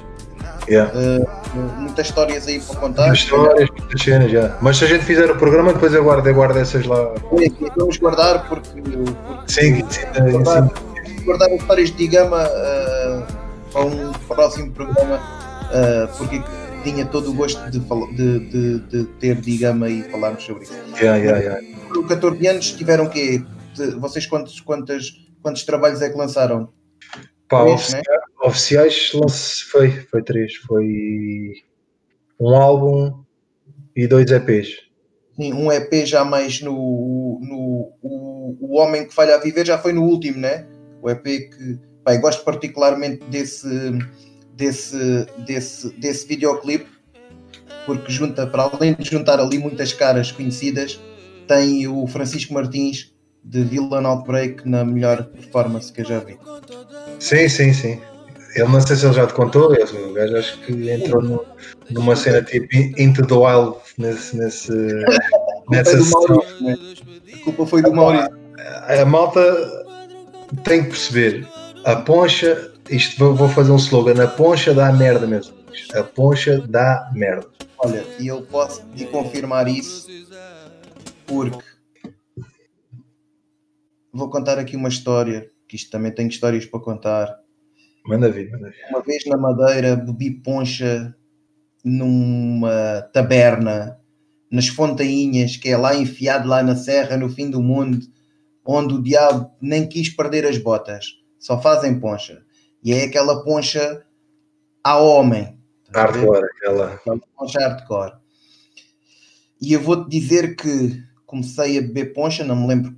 Yeah. 0.70 0.92
Uh, 0.94 1.60
muitas 1.80 2.08
histórias 2.08 2.48
aí 2.48 2.60
para 2.60 2.76
contar. 2.76 3.08
Muitas 3.08 3.20
histórias, 3.20 3.70
muitas 3.72 4.02
cenas 4.02 4.32
já. 4.32 4.58
Mas 4.62 4.78
se 4.78 4.86
a 4.86 4.88
gente 4.88 5.04
fizer 5.04 5.30
o 5.32 5.36
programa, 5.36 5.74
depois 5.74 5.94
eu 5.94 6.04
guardo, 6.04 6.28
eu 6.28 6.36
guardo 6.36 6.58
essas 6.58 6.86
lá. 6.86 7.14
É, 7.40 7.70
vamos 7.76 7.98
guardar 7.98 8.48
porque. 8.48 8.82
porque 8.82 9.52
sim, 9.52 9.84
sim, 9.90 10.32
guardar, 10.32 10.70
sim. 10.70 11.24
guardar 11.24 11.50
as 11.50 11.60
histórias 11.60 11.92
de 11.92 12.08
Gama 12.08 12.44
uh, 12.48 13.26
para 13.72 13.86
um 13.86 14.12
próximo 14.28 14.72
programa, 14.72 15.16
uh, 15.16 16.18
porque 16.18 16.42
tinha 16.84 17.06
todo 17.06 17.32
o 17.32 17.34
gosto 17.34 17.60
de, 17.72 17.80
de, 17.80 18.40
de, 18.40 18.80
de 18.80 19.04
ter 19.20 19.36
Digama 19.36 19.90
e 19.90 20.04
falarmos 20.04 20.44
sobre 20.44 20.64
isso. 20.64 20.74
Yeah, 21.02 21.18
yeah, 21.18 21.40
yeah. 21.40 21.62
Com 21.94 22.08
14 22.08 22.48
anos 22.48 22.72
tiveram 22.74 23.06
o 23.06 23.10
quê? 23.10 23.44
Vocês 23.98 24.26
quantos, 24.28 24.60
quantos, 24.60 25.30
quantos 25.42 25.64
trabalhos 25.64 26.02
é 26.02 26.10
que 26.10 26.18
lançaram? 26.18 26.70
Pá, 27.50 27.64
três, 27.64 27.94
oficiais, 28.42 29.12
né? 29.14 29.22
oficiais 29.22 29.62
foi, 29.72 29.92
foi 29.92 30.24
três. 30.24 30.56
Foi 30.56 31.54
um 32.40 32.56
álbum 32.56 33.24
e 33.96 34.08
dois 34.08 34.30
EPs. 34.32 34.78
Sim, 35.36 35.54
um 35.54 35.72
EP 35.72 36.06
já 36.06 36.24
mais 36.24 36.62
no. 36.62 37.40
no 37.42 37.94
o, 38.02 38.58
o 38.62 38.78
Homem 38.78 39.08
que 39.08 39.14
Falha 39.14 39.36
a 39.36 39.40
Viver 39.40 39.66
já 39.66 39.78
foi 39.78 39.92
no 39.94 40.04
último, 40.04 40.38
né? 40.38 40.68
O 41.02 41.10
EP 41.10 41.24
que. 41.24 41.80
Pá, 42.04 42.16
gosto 42.16 42.46
particularmente 42.46 43.26
desse 43.26 43.68
desse, 44.60 45.26
desse, 45.46 45.90
desse 45.98 46.28
videoclipe, 46.28 46.90
porque 47.86 48.12
junta, 48.12 48.46
para 48.46 48.64
além 48.64 48.94
de 48.94 49.10
juntar 49.10 49.40
ali 49.40 49.58
muitas 49.58 49.94
caras 49.94 50.32
conhecidas, 50.32 51.00
tem 51.48 51.88
o 51.88 52.06
Francisco 52.06 52.54
Martins 52.54 53.16
de 53.44 53.64
Villain 53.64 54.06
Outbreak 54.06 54.68
na 54.68 54.84
melhor 54.84 55.24
performance 55.24 55.92
que 55.92 56.02
eu 56.02 56.06
já 56.06 56.20
vi. 56.20 56.38
Sim, 57.20 57.48
sim, 57.50 57.74
sim. 57.74 58.02
Ele 58.56 58.68
não 58.68 58.82
sei 58.82 58.96
se 58.96 59.06
ele 59.06 59.14
já 59.14 59.28
te 59.28 59.34
contou, 59.34 59.72
o 59.72 60.14
gajo 60.14 60.38
acho 60.38 60.60
que 60.62 60.90
entrou 60.90 61.22
no, 61.22 61.46
numa 61.92 62.16
cena 62.16 62.42
tipo 62.42 62.68
Into 63.00 63.26
the 63.26 63.36
Wild 63.36 63.78
nesse, 63.98 64.36
nesse, 64.36 64.72
nessa 65.70 65.98
sessão. 65.98 66.44
Né? 66.62 66.76
A 67.34 67.44
culpa 67.44 67.66
foi 67.66 67.82
do 67.82 67.94
Maurício. 67.94 68.36
A, 68.88 69.02
a 69.02 69.06
malta 69.06 69.42
tem 70.64 70.84
que 70.84 70.90
perceber, 70.90 71.48
a 71.86 71.96
poncha 71.96 72.72
isto 72.90 73.34
vou 73.36 73.48
fazer 73.48 73.72
um 73.72 73.76
slogan, 73.76 74.24
a 74.24 74.28
poncha 74.28 74.74
dá 74.74 74.92
merda 74.92 75.28
mesmo. 75.28 75.54
A 75.94 76.04
poncha 76.04 76.60
dá 76.68 77.10
merda. 77.14 77.46
Olha, 77.78 78.04
e 78.20 78.28
eu 78.28 78.42
posso 78.42 78.84
te 78.96 79.06
confirmar 79.06 79.68
isso 79.68 80.08
porque 81.26 81.64
vou 84.12 84.30
contar 84.30 84.58
aqui 84.58 84.76
uma 84.76 84.90
história, 84.90 85.50
que 85.68 85.76
isto 85.76 85.92
também 85.92 86.12
tem 86.12 86.28
histórias 86.28 86.66
para 86.66 86.80
contar. 86.80 87.40
Manda 88.06 88.30
vir, 88.32 88.50
manda 88.52 88.70
vir. 88.70 88.86
Uma 88.90 89.02
vez 89.02 89.26
na 89.26 89.38
Madeira 89.38 89.96
bebi 89.96 90.32
poncha 90.32 91.16
numa 91.84 93.02
taberna, 93.14 94.00
nas 94.52 94.68
Fontainhas, 94.68 95.56
que 95.56 95.70
é 95.70 95.78
lá 95.78 95.96
enfiado 95.96 96.48
lá 96.48 96.64
na 96.64 96.76
serra, 96.76 97.18
no 97.18 97.30
fim 97.30 97.50
do 97.50 97.62
mundo, 97.62 98.00
onde 98.66 98.96
o 98.96 99.02
diabo 99.02 99.52
nem 99.62 99.88
quis 99.88 100.10
perder 100.10 100.46
as 100.46 100.58
botas, 100.58 101.06
só 101.38 101.62
fazem 101.62 102.00
poncha. 102.00 102.44
E 102.84 102.94
é 102.94 103.04
aquela 103.04 103.44
poncha 103.44 104.06
a 104.84 104.98
homem. 104.98 105.58
Hardcore, 105.94 106.46
aquela 106.46 107.00
poncha 107.36 107.60
hardcore. 107.60 108.14
E 109.62 109.74
eu 109.74 109.82
vou-te 109.82 110.10
dizer 110.10 110.56
que 110.56 111.04
comecei 111.26 111.78
a 111.78 111.82
beber 111.82 112.14
poncha, 112.14 112.44
não 112.44 112.56
me 112.56 112.68
lembro 112.68 112.98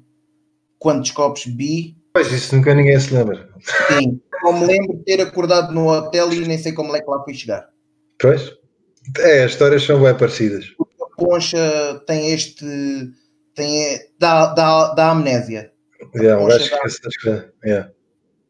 quantos 0.82 1.12
copos 1.12 1.46
bebi. 1.46 1.96
Pois, 2.12 2.30
isso 2.32 2.56
nunca 2.56 2.74
ninguém 2.74 3.00
se 3.00 3.14
lembra. 3.14 3.48
Sim, 3.88 4.20
não 4.44 4.60
me 4.60 4.66
lembro 4.66 4.98
de 4.98 5.04
ter 5.04 5.22
acordado 5.22 5.72
no 5.74 5.88
hotel 5.88 6.34
e 6.34 6.40
nem 6.46 6.58
sei 6.58 6.74
como 6.74 6.94
é 6.96 7.00
que 7.00 7.10
lá 7.10 7.24
fui 7.24 7.34
chegar. 7.34 7.70
Pois, 8.20 8.52
é, 9.20 9.44
as 9.44 9.52
histórias 9.52 9.84
são 9.84 10.02
bem 10.02 10.18
parecidas. 10.18 10.66
A 10.80 11.16
poncha 11.16 12.02
tem 12.08 12.34
este. 12.34 12.66
Tem, 13.54 14.00
dá, 14.20 14.48
dá, 14.48 14.94
dá 14.94 15.12
amnésia. 15.12 15.72
Yeah, 16.16 16.44
um 16.44 16.48
gajo 16.48 16.66
esquece 16.66 17.02
das 17.02 17.18
coisas. 17.18 17.50
Yeah. 17.64 17.92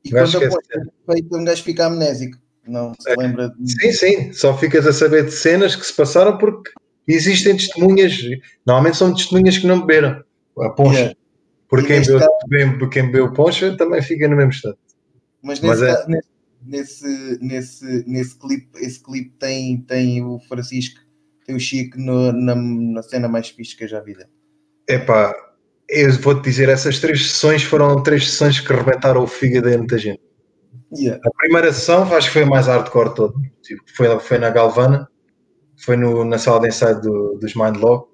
E 0.06 0.10
quando 0.10 0.38
a 0.38 0.50
ponta 0.50 0.80
é 0.80 1.14
feita, 1.14 1.38
um 1.38 1.44
gajo 1.44 1.64
fica 1.64 1.86
amnésico. 1.86 2.38
Não 2.66 2.94
se 2.98 3.12
é. 3.12 3.16
lembra 3.16 3.54
de... 3.60 3.72
Sim, 3.72 3.92
sim. 3.92 4.34
Só 4.34 4.58
ficas 4.58 4.88
a 4.88 4.94
saber 4.94 5.26
de 5.26 5.32
cenas 5.32 5.76
que 5.76 5.86
se 5.86 5.94
passaram 5.94 6.38
porque 6.38 6.72
existem 7.08 7.58
testemunhas. 7.58 8.18
Normalmente 8.66 8.98
são 8.98 9.14
testemunhas 9.14 9.58
que 9.58 9.68
não 9.68 9.82
beberam 9.82 10.24
a 10.60 10.70
poncha. 10.70 11.00
Yeah. 11.00 11.21
Porque 11.72 11.88
quem 11.88 12.02
bebeu, 12.02 12.20
caso... 12.20 12.90
quem 12.90 13.06
bebeu 13.06 13.32
poncha 13.32 13.78
também 13.78 14.02
fica 14.02 14.28
no 14.28 14.36
mesmo 14.36 14.52
estado. 14.52 14.78
Mas 15.42 15.62
nesse, 15.62 15.82
Mas 15.82 15.82
é... 15.82 16.06
nesse, 16.66 17.40
nesse, 17.42 18.04
nesse 18.06 18.38
clipe, 18.38 18.68
esse 18.76 19.02
clipe 19.02 19.34
tem, 19.40 19.82
tem 19.84 20.22
o 20.22 20.38
Francisco, 20.50 21.00
tem 21.46 21.56
o 21.56 21.60
Chico 21.60 21.98
no, 21.98 22.34
na, 22.34 22.56
na 22.56 23.02
cena 23.02 23.30
mais 23.30 23.48
fixe 23.48 23.78
que 23.78 23.86
eu 23.86 23.88
já 23.88 24.02
vi. 24.02 24.18
É 24.86 25.00
pá, 25.00 25.34
eu 25.88 26.12
vou-te 26.20 26.44
dizer, 26.44 26.68
essas 26.68 27.00
três 27.00 27.32
sessões 27.32 27.64
foram 27.64 28.04
três 28.04 28.30
sessões 28.30 28.60
que 28.60 28.74
rebentaram 28.74 29.24
o 29.24 29.28
fígado 29.28 29.70
de 29.70 29.78
muita 29.78 29.98
gente. 29.98 30.22
Yeah. 30.94 31.22
A 31.26 31.32
primeira 31.38 31.72
sessão 31.72 32.04
acho 32.14 32.28
que 32.28 32.34
foi 32.34 32.44
a 32.44 32.48
mais 32.48 32.68
hardcore 32.68 33.16
todo. 33.16 33.34
Tipo, 33.62 33.82
foi, 33.96 34.20
foi 34.20 34.38
na 34.38 34.50
Galvana, 34.50 35.08
foi 35.78 35.96
no, 35.96 36.26
na 36.26 36.38
sala 36.38 36.60
de 36.60 36.68
ensaio 36.68 37.00
do, 37.00 37.38
dos 37.40 37.56
Mindlog. 37.56 38.12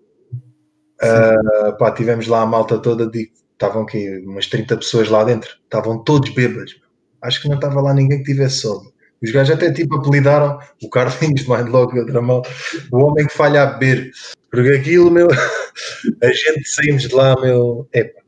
Uh, 1.01 1.76
pá, 1.80 1.91
tivemos 1.91 2.28
lá 2.28 2.41
a 2.41 2.45
malta 2.45 2.78
toda, 2.78 3.08
de, 3.08 3.32
estavam 3.58 3.82
aqui 3.82 4.20
umas 4.26 4.47
30 4.47 4.78
pessoas 4.78 5.10
lá 5.10 5.24
dentro, 5.24 5.49
estavam 5.64 6.03
todos 6.03 6.30
bêbados. 6.30 6.80
Acho 7.22 7.41
que 7.41 7.49
não 7.49 7.55
estava 7.55 7.82
lá 7.82 7.93
ninguém 7.93 8.20
que 8.20 8.32
tivesse 8.32 8.58
sono. 8.58 8.93
Os 9.22 9.32
gajos 9.32 9.55
até 9.55 9.72
tipo 9.72 9.95
apelidaram 9.95 10.60
o 10.82 10.89
Carlinhos 10.89 11.45
Mindlog 11.49 11.95
e 11.95 11.99
outra 11.99 12.22
mal, 12.22 12.43
o 12.91 12.97
homem 12.99 13.26
que 13.26 13.34
falha 13.34 13.64
a 13.64 13.66
beber. 13.66 14.12
Porque 14.51 14.70
aquilo, 14.70 15.10
meu, 15.10 15.28
a 16.22 16.28
gente 16.28 16.70
saímos 16.70 17.03
de 17.03 17.16
lá, 17.16 17.36
meu, 17.41 17.88
epa, 17.93 18.22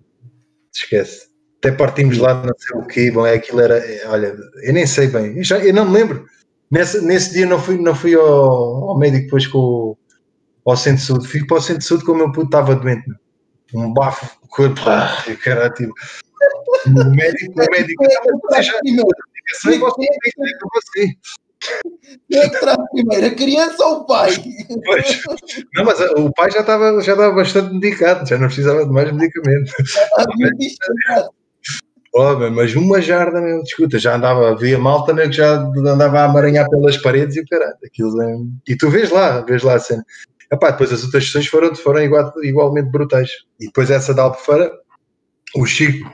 esquece. 0.74 1.30
Até 1.60 1.72
partimos 1.72 2.18
lá, 2.18 2.34
não 2.34 2.54
sei 2.58 2.78
o 2.78 2.88
quê, 2.88 3.12
bom, 3.12 3.26
é 3.26 3.36
aquilo 3.36 3.62
era, 3.62 3.78
é, 3.78 4.08
olha, 4.08 4.36
eu 4.64 4.74
nem 4.74 4.88
sei 4.88 5.08
bem, 5.08 5.38
eu, 5.38 5.44
já, 5.44 5.60
eu 5.60 5.74
não 5.74 5.86
me 5.86 5.94
lembro. 5.94 6.26
Nesse, 6.72 7.02
nesse 7.02 7.34
dia 7.34 7.46
não 7.46 7.60
fui, 7.60 7.78
não 7.78 7.94
fui 7.94 8.16
ao, 8.16 8.90
ao 8.90 8.98
médico 8.98 9.26
depois 9.26 9.48
com 9.48 9.98
ao 10.66 10.78
centro 10.78 11.04
saúde, 11.04 11.28
fui 11.28 11.46
para 11.46 11.58
o 11.58 11.62
centro 11.62 11.84
saúde 11.84 12.06
como 12.06 12.16
o 12.16 12.24
meu 12.26 12.32
puto 12.32 12.48
estava 12.48 12.76
doente, 12.76 13.06
um 13.74 13.92
bafo, 13.92 14.39
corpo, 14.50 14.82
ah. 14.88 15.24
cara, 15.44 15.70
tipo, 15.72 15.94
o 16.88 17.10
médico, 17.12 17.54
o 17.54 17.72
médico, 17.72 18.04
você 18.44 18.64
já, 18.64 18.74
você 19.54 19.78
tem 19.78 19.80
que 19.80 20.66
você. 20.74 21.14
Quem 22.30 22.40
é 22.40 22.50
que 22.50 22.60
traz 22.60 22.78
primeiro, 22.92 23.28
a 23.28 23.32
criança 23.32 23.86
ou 23.86 23.98
o 23.98 24.06
pai? 24.06 24.32
Pois. 24.86 25.22
Não, 25.76 25.84
mas 25.84 26.00
o 26.00 26.32
pai 26.32 26.52
já 26.52 26.62
estava, 26.62 27.02
já 27.02 27.14
estava 27.14 27.36
bastante 27.36 27.74
medicado, 27.74 28.28
já 28.28 28.38
não 28.38 28.48
precisava 28.48 28.86
de 28.86 28.92
mais 28.92 29.12
medicamento. 29.12 29.74
Oh, 32.12 32.36
mas 32.50 32.76
uma 32.76 33.00
jarda, 33.00 33.40
meu, 33.40 33.62
escuta, 33.62 34.00
já 34.00 34.16
andava, 34.16 34.50
havia 34.50 34.80
malta 34.80 35.14
né, 35.14 35.28
que 35.28 35.34
já 35.34 35.58
andava 35.58 36.20
a 36.20 36.26
amaranhar 36.26 36.68
pelas 36.68 36.98
paredes 36.98 37.36
e 37.36 37.42
o 37.42 37.46
caralho, 37.48 37.78
aquilo 37.86 38.20
é... 38.22 38.36
E 38.68 38.76
tu 38.76 38.90
vês 38.90 39.12
lá, 39.12 39.42
vês 39.42 39.62
lá 39.62 39.76
a 39.76 39.80
cena. 39.80 40.04
Epá, 40.52 40.72
depois 40.72 40.92
as 40.92 41.04
outras 41.04 41.26
sessões 41.26 41.48
foram, 41.48 41.76
foram 41.76 42.02
igual, 42.02 42.34
igualmente 42.44 42.90
brutais. 42.90 43.30
E 43.60 43.68
depois 43.68 43.92
essa 43.92 44.14
da 44.14 44.24
Albufeira, 44.24 44.72
o 45.56 45.66
Chico 45.66 46.12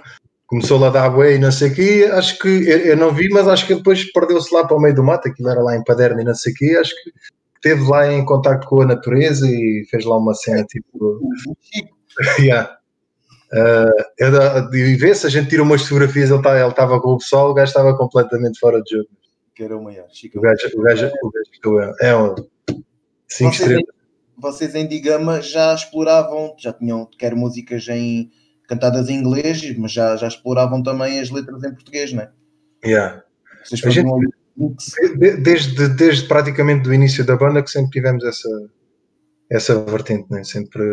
começou 0.47 0.77
lá 0.77 0.87
a 0.87 0.91
dar 0.91 1.09
bué 1.09 1.35
e 1.35 1.39
não 1.39 1.51
sei 1.51 1.69
o 1.69 1.75
quê, 1.75 2.09
acho 2.11 2.37
que 2.39 2.47
eu, 2.47 2.77
eu, 2.79 2.97
não 2.97 3.11
vi, 3.11 3.29
mas 3.29 3.47
acho 3.47 3.65
que 3.65 3.75
depois 3.75 4.11
perdeu-se 4.11 4.53
lá 4.53 4.65
para 4.65 4.77
o 4.77 4.79
meio 4.79 4.93
do 4.93 5.03
mato, 5.03 5.27
aquilo 5.27 5.49
era 5.49 5.61
lá 5.61 5.75
em 5.75 5.83
Paderno 5.83 6.21
e 6.21 6.23
não 6.23 6.35
sei 6.35 6.53
o 6.53 6.55
quê, 6.55 6.77
acho 6.79 6.91
que 6.91 7.11
esteve 7.55 7.89
lá 7.89 8.11
em 8.11 8.23
contato 8.23 8.67
com 8.67 8.81
a 8.81 8.85
natureza 8.85 9.47
e 9.47 9.85
fez 9.89 10.05
lá 10.05 10.17
uma 10.17 10.33
cena 10.33 10.63
tipo. 10.63 11.19
yeah. 12.39 12.77
Uh, 13.51 14.75
e 14.75 14.95
vê 14.95 15.15
se 15.15 15.25
a 15.25 15.29
gente 15.29 15.49
tira 15.49 15.63
umas 15.63 15.81
fotografias, 15.83 16.29
ele 16.29 16.41
tá, 16.41 16.67
estava 16.67 17.01
com 17.01 17.13
o 17.13 17.17
pessoal, 17.17 17.49
o 17.49 17.53
gajo 17.53 17.69
estava 17.69 17.95
completamente 17.97 18.59
fora 18.59 18.81
de 18.81 18.97
jogo. 18.97 19.09
Que 19.55 19.63
era 19.63 19.77
o 19.77 19.83
maior. 19.83 20.07
Chico. 20.09 20.37
O 20.37 20.41
gajo, 20.41 20.67
o 20.75 20.81
gajo, 20.81 21.11
o 21.23 21.31
gajo 21.31 21.95
é 22.01 22.15
um 22.15 22.35
5 23.27 23.51
estrelas. 23.51 23.94
Vocês 24.37 24.75
em 24.75 24.87
Digama 24.87 25.41
já 25.41 25.73
exploravam, 25.73 26.55
já 26.57 26.73
tinham 26.73 27.05
quer 27.17 27.35
músicas 27.35 27.87
em 27.87 28.29
cantadas 28.67 29.09
em 29.09 29.15
inglês, 29.15 29.77
mas 29.77 29.91
já, 29.91 30.15
já 30.15 30.27
exploravam 30.27 30.81
também 30.81 31.19
as 31.19 31.29
letras 31.29 31.63
em 31.63 31.73
português, 31.73 32.11
não 32.11 32.23
é? 32.23 32.31
Yeah. 32.83 33.23
A 33.83 33.89
gente, 33.89 34.09
desde, 35.41 35.87
desde 35.89 36.27
praticamente 36.27 36.83
do 36.83 36.93
início 36.93 37.25
da 37.25 37.35
banda 37.35 37.63
que 37.63 37.69
sempre 37.69 37.91
tivemos 37.91 38.23
essa, 38.23 38.49
essa 39.49 39.83
vertente, 39.83 40.27
né? 40.29 40.43
sempre 40.43 40.83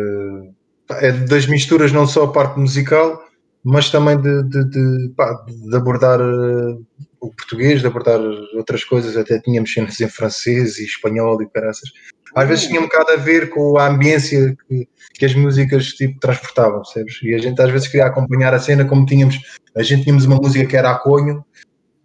é 0.89 1.11
das 1.11 1.45
misturas 1.45 1.91
não 1.91 2.05
só 2.05 2.25
a 2.25 2.31
parte 2.31 2.59
musical, 2.59 3.23
mas 3.63 3.89
também 3.89 4.19
de, 4.19 4.43
de, 4.43 4.65
de, 4.65 5.13
pá, 5.15 5.45
de 5.47 5.75
abordar 5.75 6.19
uh, 6.19 6.85
o 7.21 7.29
português, 7.33 7.79
de 7.79 7.87
abordar 7.87 8.19
outras 8.55 8.83
coisas, 8.83 9.15
até 9.15 9.39
tínhamos 9.39 9.71
cenas 9.71 9.99
em 10.01 10.09
francês 10.09 10.77
e 10.79 10.85
espanhol 10.85 11.41
e 11.41 11.49
caraças. 11.49 11.89
Às 12.35 12.47
vezes 12.47 12.67
tinha 12.67 12.79
um 12.79 12.85
bocado 12.85 13.11
a 13.11 13.15
ver 13.15 13.49
com 13.49 13.77
a 13.77 13.87
ambiência 13.87 14.55
que, 14.67 14.87
que 15.13 15.25
as 15.25 15.35
músicas 15.35 15.87
tipo, 15.87 16.19
transportavam, 16.19 16.81
percebes? 16.81 17.19
E 17.23 17.33
a 17.33 17.37
gente 17.37 17.61
às 17.61 17.71
vezes 17.71 17.87
queria 17.87 18.07
acompanhar 18.07 18.53
a 18.53 18.59
cena 18.59 18.85
como 18.85 19.05
tínhamos, 19.05 19.39
a 19.75 19.83
gente 19.83 20.03
tínhamos 20.03 20.25
uma 20.25 20.37
música 20.37 20.65
que 20.65 20.75
era 20.75 20.91
a 20.91 20.99
conho 20.99 21.43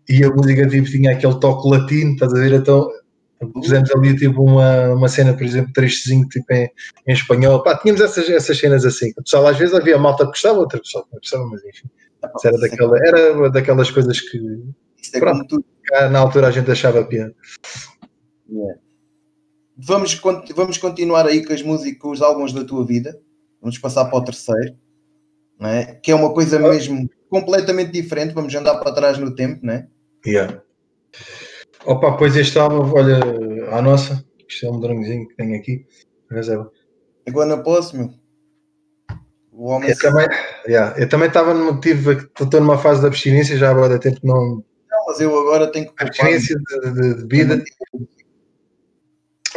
e 0.08 0.24
a 0.24 0.30
música 0.30 0.66
tipo, 0.66 0.88
tinha 0.88 1.12
aquele 1.12 1.38
toque 1.40 1.68
latino, 1.68 2.12
estás 2.12 2.32
a 2.34 2.38
ver? 2.38 2.52
Então 2.52 2.88
pusemos 3.54 3.90
ali 3.92 4.16
tipo 4.16 4.42
uma, 4.42 4.94
uma 4.94 5.08
cena, 5.08 5.32
por 5.32 5.44
exemplo, 5.44 5.72
trechozinho 5.72 6.26
tipo 6.28 6.52
em, 6.52 6.68
em 7.06 7.12
espanhol, 7.12 7.62
pá, 7.62 7.76
tínhamos 7.76 8.00
essas, 8.02 8.28
essas 8.28 8.58
cenas 8.58 8.84
assim. 8.84 9.10
O 9.16 9.22
pessoal 9.22 9.46
às 9.46 9.56
vezes 9.56 9.74
havia 9.74 9.98
malta 9.98 10.24
que 10.24 10.30
gostava, 10.30 10.58
outra 10.58 10.80
pessoa 10.80 11.04
que 11.04 11.12
não 11.12 11.20
gostava, 11.20 11.46
mas 11.46 11.64
enfim. 11.64 11.88
Era, 12.44 12.58
daquela, 12.58 12.98
era 13.06 13.50
daquelas 13.50 13.90
coisas 13.90 14.20
que 14.20 14.38
é 15.14 15.20
pronto, 15.20 15.64
na 16.10 16.18
altura 16.18 16.48
a 16.48 16.50
gente 16.50 16.70
achava 16.70 17.04
piada. 17.04 17.34
Yeah. 18.50 18.80
Vamos, 19.80 20.20
vamos 20.56 20.76
continuar 20.76 21.24
aí 21.24 21.46
com 21.46 21.52
as 21.52 21.62
músicas, 21.62 22.00
com 22.00 22.10
os 22.10 22.20
álbuns 22.20 22.52
da 22.52 22.64
tua 22.64 22.84
vida. 22.84 23.16
Vamos 23.60 23.78
passar 23.78 24.06
para 24.06 24.18
o 24.18 24.24
terceiro, 24.24 24.76
é? 25.60 25.94
que 26.02 26.10
é 26.10 26.14
uma 26.14 26.34
coisa 26.34 26.58
mesmo 26.58 27.08
completamente 27.30 27.92
diferente. 27.92 28.34
Vamos 28.34 28.52
andar 28.54 28.78
para 28.78 28.92
trás 28.92 29.18
no 29.18 29.34
tempo, 29.36 29.64
não 29.64 29.74
é? 29.74 29.86
Yeah. 30.26 30.60
Opa, 31.84 32.16
pois 32.16 32.34
este 32.36 32.58
álbum, 32.58 32.92
olha, 32.92 33.20
a 33.70 33.80
nossa, 33.80 34.24
isto 34.48 34.66
é 34.66 34.70
um 34.70 34.80
drãozinho 34.80 35.28
que 35.28 35.36
tenho 35.36 35.56
aqui, 35.56 35.86
reserva. 36.28 36.70
Agora 37.28 37.46
não 37.46 37.62
posso, 37.62 37.96
meu. 37.96 38.10
O 39.52 39.70
homem 39.70 39.90
eu, 39.90 39.98
também, 39.98 40.26
yeah, 40.66 40.94
estava 41.24 41.54
no 41.54 41.74
motivo, 41.74 42.12
estou 42.12 42.60
numa 42.60 42.78
fase 42.78 43.00
de 43.00 43.06
abstinência, 43.06 43.56
já 43.56 43.70
agora 43.70 43.94
há 43.94 43.98
tempo 43.98 44.20
não. 44.24 44.64
Não, 44.90 45.06
mas 45.06 45.20
eu 45.20 45.38
agora 45.38 45.70
tenho 45.70 45.92
que. 45.92 46.02
Abstinência 46.02 46.56
de, 46.56 46.92
de, 46.92 47.14
de 47.14 47.26
bebida. 47.26 47.62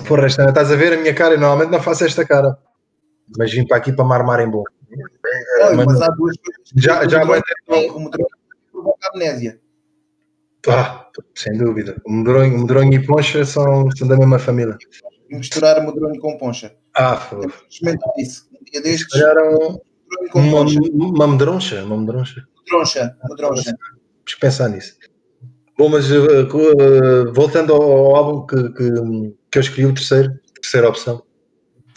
Porra, 0.07 0.25
esta, 0.25 0.49
estás 0.49 0.71
a 0.71 0.75
ver 0.75 0.93
a 0.93 0.97
minha 0.97 1.13
cara? 1.13 1.35
Eu 1.35 1.39
normalmente 1.39 1.71
não 1.71 1.81
faço 1.81 2.05
esta 2.05 2.25
cara. 2.25 2.57
Mas 3.37 3.51
vim 3.51 3.65
para 3.65 3.77
aqui 3.77 3.91
para 3.91 4.05
me 4.05 4.13
armar 4.13 4.39
em 4.41 4.49
bom. 4.49 4.63
Não, 5.59 5.75
mas, 5.75 5.85
mas 5.85 6.01
há 6.01 6.07
duas 6.09 6.35
coisas. 6.37 6.61
Já, 6.75 7.07
já. 7.07 7.23
O 7.23 7.99
medronho 7.99 8.27
provoca 8.71 9.09
amnésia. 9.13 9.59
Ah, 10.67 11.07
sem 11.35 11.57
dúvida. 11.57 11.99
O 12.05 12.11
medronho, 12.11 12.55
o 12.55 12.61
medronho 12.61 12.93
e 12.93 13.05
poncha 13.05 13.43
são, 13.45 13.89
são 13.91 14.07
da 14.07 14.17
mesma 14.17 14.37
família. 14.37 14.77
Misturar 15.29 15.83
medronho 15.83 16.19
com 16.19 16.37
poncha. 16.37 16.75
Ah, 16.93 17.15
foi. 17.15 17.47
Experimentar 17.69 18.13
isso. 18.17 18.49
Um 18.53 18.63
dia 18.71 18.81
destes. 18.81 19.21
Era 19.21 19.49
uma, 19.49 19.79
uma 20.35 21.27
medroncha. 21.27 21.83
Uma 21.83 21.97
medroncha. 21.97 22.47
Medroncha. 22.65 23.17
Medroncha. 23.29 23.73
Vamos 24.21 24.35
pensar 24.39 24.69
nisso. 24.69 24.95
Bom, 25.77 25.89
mas 25.89 26.11
uh, 26.11 27.33
voltando 27.33 27.73
ao, 27.73 27.81
ao 27.81 28.15
álbum 28.15 28.45
que, 28.45 28.69
que, 28.73 28.83
que, 29.51 29.57
eu 29.57 29.61
escolhi, 29.61 29.85
o 29.85 29.93
terceiro, 29.93 30.33
terceira 30.61 30.89
opção. 30.89 31.23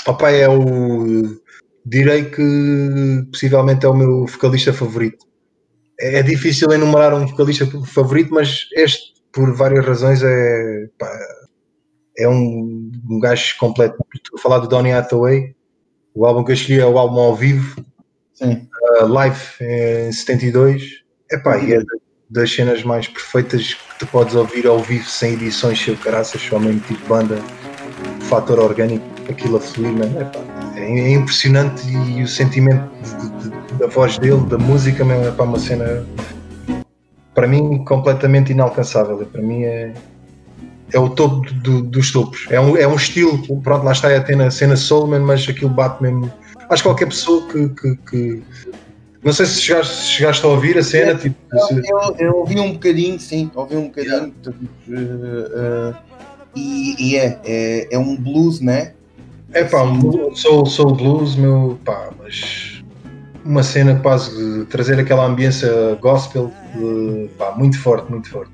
Opa, 0.07 0.31
é 0.31 0.49
o. 0.49 1.41
Direi 1.87 2.25
que 2.25 3.27
possivelmente 3.31 3.85
é 3.85 3.89
o 3.89 3.95
meu 3.95 4.27
vocalista 4.27 4.73
favorito 4.73 5.27
é 5.99 6.23
difícil 6.23 6.71
enumerar 6.73 7.15
um 7.15 7.27
vocalista 7.27 7.67
favorito, 7.87 8.33
mas 8.33 8.69
este, 8.73 9.15
por 9.33 9.55
várias 9.55 9.85
razões, 9.85 10.23
é, 10.23 10.89
pá, 10.99 11.11
é 12.19 12.29
um, 12.29 12.91
um 13.09 13.21
gajo 13.21 13.57
completo. 13.59 13.97
Estou 14.15 14.39
a 14.39 14.43
falar 14.43 14.59
do 14.59 14.69
Donny 14.69 14.93
Hathaway, 14.93 15.55
o 16.15 16.27
álbum 16.27 16.45
que 16.45 16.53
eu 16.53 16.55
escolhi 16.55 16.81
é 16.81 16.87
o 16.87 16.99
álbum 16.99 17.21
ao 17.21 17.35
vivo, 17.35 17.81
uh, 18.41 19.07
live 19.07 19.41
em 19.61 20.13
72. 20.13 21.05
Epá, 21.31 21.57
uhum. 21.57 21.69
E 21.69 21.75
é 21.75 21.79
das 22.31 22.53
cenas 22.53 22.83
mais 22.83 23.07
perfeitas 23.07 23.77
que 23.95 24.01
tu 24.01 24.07
podes 24.09 24.34
ouvir 24.34 24.66
ao 24.66 24.78
vivo 24.80 25.09
sem 25.09 25.34
edições, 25.34 25.82
sem 25.82 25.97
caraças, 25.97 26.40
somente 26.40 26.86
tipo 26.86 27.09
banda, 27.09 27.38
fator 28.22 28.59
orgânico, 28.59 29.05
aquilo 29.28 29.57
a 29.57 29.61
fluir, 29.61 29.92
man, 29.92 30.20
epá, 30.20 30.40
é, 30.76 30.82
é 30.82 31.12
impressionante 31.12 31.86
e 31.88 32.22
o 32.22 32.28
sentimento 32.28 32.88
de, 33.03 33.51
de, 33.51 33.74
da 33.78 33.86
voz 33.86 34.18
dele, 34.18 34.40
da 34.47 34.59
música, 34.59 35.05
mesmo, 35.05 35.26
é 35.26 35.30
para 35.30 35.45
uma 35.45 35.59
cena 35.59 36.05
para 37.34 37.49
mim 37.49 37.84
completamente 37.84 38.53
inalcançável. 38.53 39.18
Para 39.26 39.42
mim 39.42 39.64
é, 39.64 39.92
é 40.92 40.99
o 40.99 41.11
topo 41.11 41.53
do, 41.55 41.82
dos 41.82 42.12
topos. 42.12 42.47
É 42.51 42.61
um, 42.61 42.76
é 42.76 42.86
um 42.86 42.95
estilo, 42.95 43.38
pronto, 43.61 43.84
lá 43.84 43.92
está 43.92 44.14
a 44.14 44.20
ter 44.20 44.36
na 44.36 44.51
cena 44.51 44.76
Soulman, 44.76 45.20
mas 45.20 45.47
aquilo 45.49 45.70
bate 45.70 46.03
mesmo. 46.03 46.32
Acho 46.70 46.82
que 46.82 46.88
qualquer 46.88 47.07
pessoa 47.07 47.47
que, 47.49 47.68
que, 47.70 47.97
que 48.09 48.42
não 49.25 49.33
sei 49.33 49.47
se 49.47 49.62
chegaste, 49.62 49.95
se 49.95 50.07
chegaste, 50.11 50.45
a 50.45 50.49
ouvir 50.49 50.77
a 50.77 50.83
cena. 50.83 51.12
É, 51.12 51.14
tipo, 51.14 51.37
eu, 51.53 51.83
eu, 51.85 52.16
eu, 52.18 52.37
ouvi 52.37 52.61
um 52.61 52.72
bocadinho, 52.75 53.18
sim, 53.18 53.51
ouvi 53.55 53.77
um 53.77 53.87
bocadinho. 53.87 54.35
Yeah. 54.87 55.07
Uh, 55.16 55.91
uh, 55.91 55.95
e, 56.55 56.95
e 56.99 57.16
é, 57.16 57.41
é, 57.45 57.89
é, 57.95 57.99
um 57.99 58.16
blues, 58.16 58.61
né? 58.61 58.93
É 59.53 59.64
pá, 59.64 59.79
soul, 60.35 60.66
soul 60.66 60.95
blues, 60.95 61.37
meu 61.37 61.79
pá, 61.85 62.11
mas 62.18 62.83
uma 63.45 63.62
cena 63.62 63.99
quase 64.01 64.31
de 64.37 64.64
trazer 64.66 64.99
aquela 64.99 65.25
ambiência 65.25 65.70
gospel 66.01 66.53
de, 66.75 67.29
pá, 67.39 67.55
muito 67.57 67.79
forte, 67.81 68.11
muito 68.11 68.29
forte. 68.29 68.53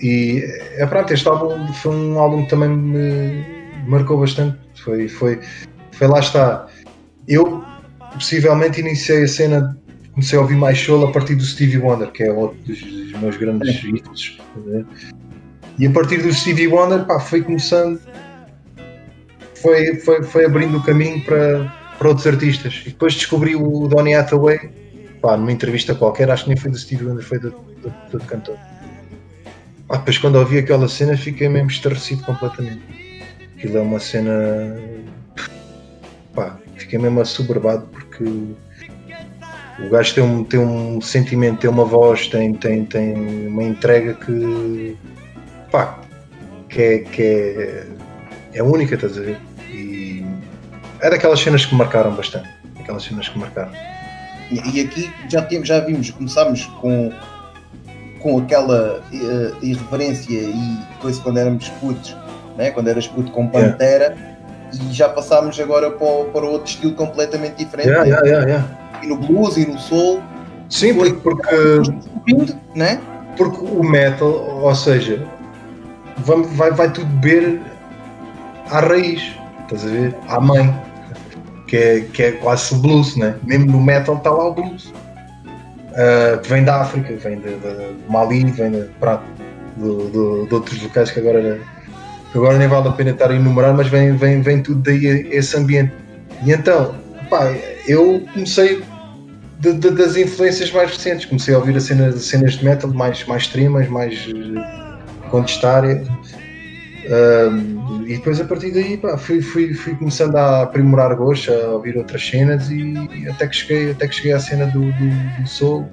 E 0.00 0.42
é 0.76 0.84
pronto, 0.86 1.12
este 1.12 1.26
álbum 1.26 1.72
foi 1.74 1.94
um 1.94 2.18
álbum 2.18 2.44
que 2.44 2.50
também 2.50 2.68
me 2.68 3.44
marcou 3.88 4.18
bastante. 4.18 4.58
Foi, 4.74 5.08
foi, 5.08 5.40
foi 5.92 6.06
lá 6.06 6.20
está. 6.20 6.66
Eu 7.26 7.64
possivelmente 8.12 8.80
iniciei 8.80 9.24
a 9.24 9.28
cena, 9.28 9.78
comecei 10.16 10.36
a 10.36 10.42
ouvir 10.42 10.56
mais 10.56 10.80
soul 10.80 11.06
a 11.06 11.12
partir 11.12 11.36
do 11.36 11.44
Stevie 11.44 11.78
Wonder, 11.78 12.10
que 12.10 12.24
é 12.24 12.32
outro 12.32 12.58
dos, 12.64 12.80
dos 12.80 13.20
meus 13.20 13.36
grandes 13.36 13.84
ídolos. 13.84 14.38
Né? 14.64 14.84
E 15.78 15.86
a 15.86 15.90
partir 15.90 16.22
do 16.22 16.32
Stevie 16.32 16.66
Wonder, 16.66 17.04
pá, 17.04 17.20
foi 17.20 17.42
começando, 17.42 18.00
foi, 19.54 19.96
foi, 19.96 20.22
foi 20.24 20.44
abrindo 20.46 20.78
o 20.78 20.82
caminho 20.82 21.22
para 21.24 21.70
para 21.98 22.08
outros 22.08 22.26
artistas. 22.26 22.82
E 22.86 22.90
depois 22.90 23.14
descobri 23.14 23.56
o 23.56 23.88
Donny 23.88 24.14
Hathaway, 24.14 24.70
pá, 25.20 25.36
numa 25.36 25.52
entrevista 25.52 25.94
qualquer, 25.94 26.30
acho 26.30 26.44
que 26.44 26.50
nem 26.50 26.56
foi 26.56 26.70
do 26.70 26.78
Steve 26.78 27.04
Wonder, 27.04 27.24
foi 27.24 27.38
do, 27.38 27.50
do, 27.50 27.92
do 28.10 28.24
cantor. 28.24 28.56
Ah, 29.88 29.98
depois 29.98 30.18
quando 30.18 30.36
ouvi 30.36 30.58
aquela 30.58 30.88
cena 30.88 31.16
fiquei 31.16 31.48
mesmo 31.48 31.70
estarrecido 31.70 32.22
completamente. 32.24 32.82
Aquilo 33.56 33.78
é 33.78 33.80
uma 33.80 34.00
cena. 34.00 34.76
Pá, 36.34 36.58
fiquei 36.76 36.98
mesmo 36.98 37.20
assoberbado 37.20 37.86
porque 37.86 38.24
o 39.78 39.90
gajo 39.90 40.14
tem 40.14 40.24
um, 40.24 40.44
tem 40.44 40.60
um 40.60 41.00
sentimento, 41.00 41.60
tem 41.60 41.70
uma 41.70 41.84
voz, 41.84 42.28
tem, 42.28 42.54
tem, 42.54 42.84
tem 42.84 43.48
uma 43.48 43.62
entrega 43.62 44.14
que. 44.14 44.96
pá, 45.70 45.98
que 46.68 46.82
é, 46.82 46.98
que 46.98 47.22
é, 47.22 47.86
é 48.54 48.62
única, 48.62 48.94
estás 48.94 49.18
a 49.18 49.20
ver? 49.20 49.38
é 51.00 51.10
daquelas 51.10 51.40
cenas 51.40 51.64
que 51.64 51.74
marcaram 51.74 52.14
bastante. 52.14 52.48
Aquelas 52.80 53.04
cenas 53.04 53.28
que 53.28 53.38
marcaram. 53.38 53.72
E, 54.50 54.80
aqui 54.80 55.12
já, 55.28 55.42
temos, 55.42 55.68
já 55.68 55.80
vimos, 55.80 56.10
começámos 56.10 56.66
com, 56.80 57.12
com 58.20 58.38
aquela 58.38 59.00
uh, 59.00 59.64
irreverência 59.64 60.38
e 60.38 60.78
coisa 61.00 61.20
quando 61.20 61.38
éramos 61.38 61.68
putos, 61.80 62.16
né? 62.56 62.70
quando 62.70 62.88
eras 62.88 63.08
puto 63.08 63.30
com 63.32 63.48
Pantera, 63.48 64.14
yeah. 64.14 64.35
E 64.72 64.92
já 64.92 65.08
passámos 65.08 65.58
agora 65.60 65.90
para, 65.90 66.24
para 66.24 66.46
outro 66.46 66.66
estilo 66.66 66.94
completamente 66.94 67.56
diferente. 67.56 67.88
Yeah, 67.88 68.26
yeah, 68.26 68.64
e 69.02 69.06
no 69.06 69.16
blues 69.16 69.56
e 69.56 69.66
no 69.66 69.78
soul. 69.78 70.22
Sim, 70.68 70.94
foi, 70.94 71.12
porque. 71.14 71.54
né? 72.74 73.00
Porque 73.36 73.58
o 73.64 73.82
metal, 73.82 74.28
ou 74.62 74.74
seja, 74.74 75.22
vai, 76.18 76.70
vai 76.70 76.90
tudo 76.90 77.06
beber 77.06 77.60
à 78.70 78.80
raiz, 78.80 79.22
estás 79.62 79.84
a 79.84 79.88
ver? 79.88 80.16
À 80.28 80.40
mãe 80.40 80.74
que 81.66 81.76
é, 81.76 82.00
que 82.00 82.22
é 82.22 82.32
quase 82.32 82.74
blues, 82.76 83.16
né? 83.16 83.36
mesmo 83.44 83.72
no 83.72 83.82
metal 83.82 84.16
está 84.16 84.30
lá 84.30 84.48
o 84.48 84.54
blues. 84.54 84.92
Uh, 85.96 86.42
vem 86.44 86.62
da 86.62 86.82
África, 86.82 87.14
vem 87.16 87.38
de, 87.38 87.56
de 87.56 87.94
Mali, 88.08 88.44
vem 88.50 88.70
de, 88.70 88.82
pronto, 89.00 89.24
de, 89.76 90.46
de, 90.46 90.54
outros 90.54 90.82
locais 90.82 91.10
que 91.10 91.20
agora, 91.20 91.58
agora 92.36 92.58
nem 92.58 92.68
vale 92.68 92.88
a 92.88 92.92
pena 92.92 93.10
estar 93.10 93.30
a 93.30 93.34
enumerar, 93.34 93.74
mas 93.74 93.88
vem, 93.88 94.16
vem, 94.16 94.40
vem 94.40 94.62
tudo 94.62 94.80
daí 94.82 95.28
esse 95.30 95.56
ambiente. 95.56 95.92
E 96.44 96.52
então, 96.52 96.94
pá, 97.30 97.54
eu 97.86 98.22
comecei 98.32 98.82
de, 99.60 99.72
de, 99.72 99.90
das 99.90 100.16
influências 100.16 100.70
mais 100.72 100.90
recentes, 100.90 101.26
comecei 101.26 101.54
a 101.54 101.58
ouvir 101.58 101.76
a 101.76 101.80
cena, 101.80 102.12
cenas 102.12 102.54
de 102.54 102.64
metal 102.64 102.92
mais, 102.92 103.24
mais 103.26 103.42
extremas, 103.42 103.88
mais 103.88 104.26
uh, 104.26 105.30
contestárias. 105.30 106.06
Uh, 106.08 108.02
e 108.06 108.16
depois 108.16 108.40
a 108.40 108.44
partir 108.44 108.72
daí 108.72 108.96
pá, 108.96 109.16
fui, 109.16 109.40
fui, 109.40 109.72
fui 109.74 109.94
começando 109.94 110.36
a 110.36 110.62
aprimorar 110.62 111.14
gosto, 111.14 111.52
a 111.52 111.68
ouvir 111.70 111.96
outras 111.96 112.26
cenas 112.26 112.68
e 112.70 112.94
até 113.28 113.46
que 113.46 113.56
cheguei, 113.56 113.90
até 113.92 114.08
que 114.08 114.14
cheguei 114.14 114.32
à 114.32 114.40
cena 114.40 114.66
do, 114.66 114.80
do, 114.80 115.40
do 115.40 115.48
Soul 115.48 115.88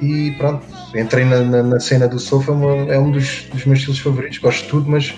e 0.00 0.32
pronto, 0.32 0.64
entrei 0.94 1.24
na, 1.24 1.40
na, 1.40 1.62
na 1.62 1.80
cena 1.80 2.06
do 2.06 2.18
Soul, 2.18 2.44
uma, 2.48 2.92
é 2.92 2.98
um 2.98 3.10
dos, 3.10 3.44
dos, 3.52 3.64
meus 3.64 3.78
estilos 3.78 3.98
favoritos, 3.98 4.38
gosto 4.38 4.64
de 4.64 4.68
tudo, 4.68 4.90
mas, 4.90 5.14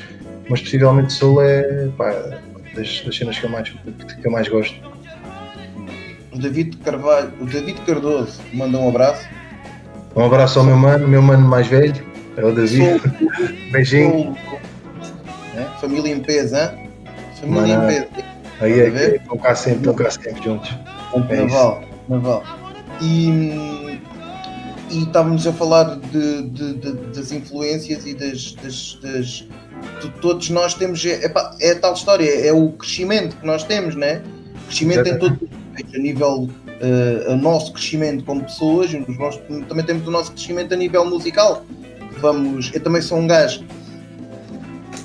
mas 0.48 0.60
possivelmente 0.60 1.12
Soul 1.12 1.42
é 1.42 1.88
pá, 1.96 2.10
das, 2.74 3.00
das 3.02 3.16
cenas 3.16 3.38
que 3.38 3.44
eu, 3.44 3.50
mais, 3.50 3.68
que 3.68 4.26
eu 4.26 4.30
mais 4.30 4.48
gosto. 4.48 4.74
O 6.32 6.38
David 6.38 6.76
Carvalho, 6.78 7.32
o 7.40 7.46
David 7.46 7.80
Cardoso 7.82 8.40
manda 8.52 8.78
um 8.78 8.88
abraço. 8.88 9.28
Um 10.14 10.24
abraço 10.24 10.58
ao 10.58 10.64
meu 10.64 10.76
mano, 10.76 11.06
meu 11.06 11.22
mano 11.22 11.46
mais 11.46 11.66
velho, 11.66 12.04
é 12.36 12.44
o 12.44 12.52
David. 12.52 13.00
Beijinho. 13.72 14.36
Né? 15.54 15.68
Família 15.80 16.12
em 16.12 16.20
peso, 16.20 16.56
hein? 16.56 16.90
Família 17.40 17.74
em 17.74 17.86
peso. 17.86 18.28
Aí 18.60 18.80
é 18.80 18.90
que 18.90 19.16
estão 19.16 19.38
cá 19.38 19.54
sempre, 19.54 19.78
estão 19.78 19.94
cá 19.94 20.10
sempre 20.10 20.42
juntos. 20.42 20.74
É 21.28 21.36
naval, 21.36 21.84
naval. 22.08 22.42
E, 23.00 24.00
e 24.90 25.02
estávamos 25.04 25.46
a 25.46 25.52
falar 25.52 25.96
de, 25.96 26.42
de, 26.42 26.74
de, 26.74 26.92
das 26.92 27.30
influências 27.30 28.04
e 28.04 28.14
das, 28.14 28.54
das, 28.54 28.98
das 29.00 29.48
todos 30.20 30.50
nós 30.50 30.74
temos 30.74 31.04
é, 31.04 31.32
é 31.60 31.74
tal 31.74 31.94
história, 31.94 32.28
é 32.46 32.52
o 32.52 32.70
crescimento 32.72 33.36
que 33.36 33.46
nós 33.46 33.64
temos, 33.64 33.94
né? 33.94 34.22
Crescimento 34.66 35.06
Exatamente. 35.06 35.44
em 35.44 35.84
todo 35.84 35.94
a 35.94 35.98
nível 35.98 36.50
uh, 36.78 37.32
o 37.32 37.36
nosso 37.36 37.72
crescimento 37.72 38.24
como 38.24 38.42
pessoas, 38.42 38.92
nós 38.92 39.40
também 39.68 39.84
temos 39.84 40.06
o 40.06 40.10
nosso 40.10 40.32
crescimento 40.32 40.74
a 40.74 40.76
nível 40.76 41.04
musical. 41.04 41.64
Vamos, 42.20 42.70
eu 42.74 42.80
também 42.80 43.00
sou 43.00 43.18
um 43.18 43.26
gajo, 43.26 43.64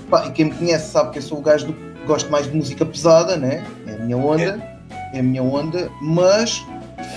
pá, 0.09 0.25
e 0.27 0.31
quem 0.31 0.45
me 0.45 0.51
conhece 0.51 0.91
sabe 0.91 1.11
que 1.11 1.19
eu 1.19 1.21
sou 1.21 1.37
o 1.37 1.41
gajo 1.41 1.67
do 1.67 1.93
gosto 2.05 2.29
mais 2.31 2.47
de 2.49 2.55
música 2.55 2.85
pesada, 2.85 3.37
né? 3.37 3.63
É 3.87 3.93
a 3.93 3.97
minha 3.97 4.17
onda, 4.17 4.77
é, 5.13 5.17
é 5.17 5.19
a 5.19 5.23
minha 5.23 5.43
onda, 5.43 5.89
mas 6.01 6.65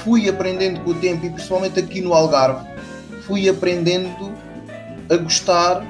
fui 0.02 0.28
aprendendo 0.28 0.80
com 0.80 0.90
o 0.90 0.94
tempo 0.94 1.24
e 1.26 1.30
principalmente 1.30 1.80
aqui 1.80 2.00
no 2.00 2.12
Algarve, 2.12 2.66
fui 3.22 3.48
aprendendo 3.48 4.32
a 5.10 5.16
gostar 5.16 5.82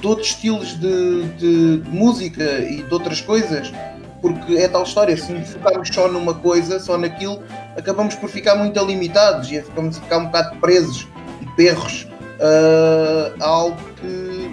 de 0.00 0.06
outros 0.06 0.28
estilos 0.28 0.78
de, 0.78 1.24
de, 1.36 1.76
de 1.78 1.90
música 1.90 2.60
e 2.60 2.82
de 2.82 2.92
outras 2.92 3.20
coisas, 3.20 3.72
porque 4.20 4.54
é 4.54 4.68
tal 4.68 4.82
história, 4.82 5.16
se 5.16 5.32
focarmos 5.44 5.88
só 5.92 6.08
numa 6.08 6.34
coisa, 6.34 6.80
só 6.80 6.98
naquilo, 6.98 7.42
acabamos 7.76 8.14
por 8.14 8.28
ficar 8.28 8.56
muito 8.56 8.78
limitados 8.84 9.50
e 9.50 9.60
ficamos 9.62 9.98
a 9.98 10.00
ficar 10.00 10.18
um 10.18 10.26
bocado 10.26 10.56
presos 10.58 11.06
e 11.40 11.46
perros 11.56 12.08
uh, 12.40 13.34
a 13.40 13.46
algo 13.46 13.78
que, 14.00 14.50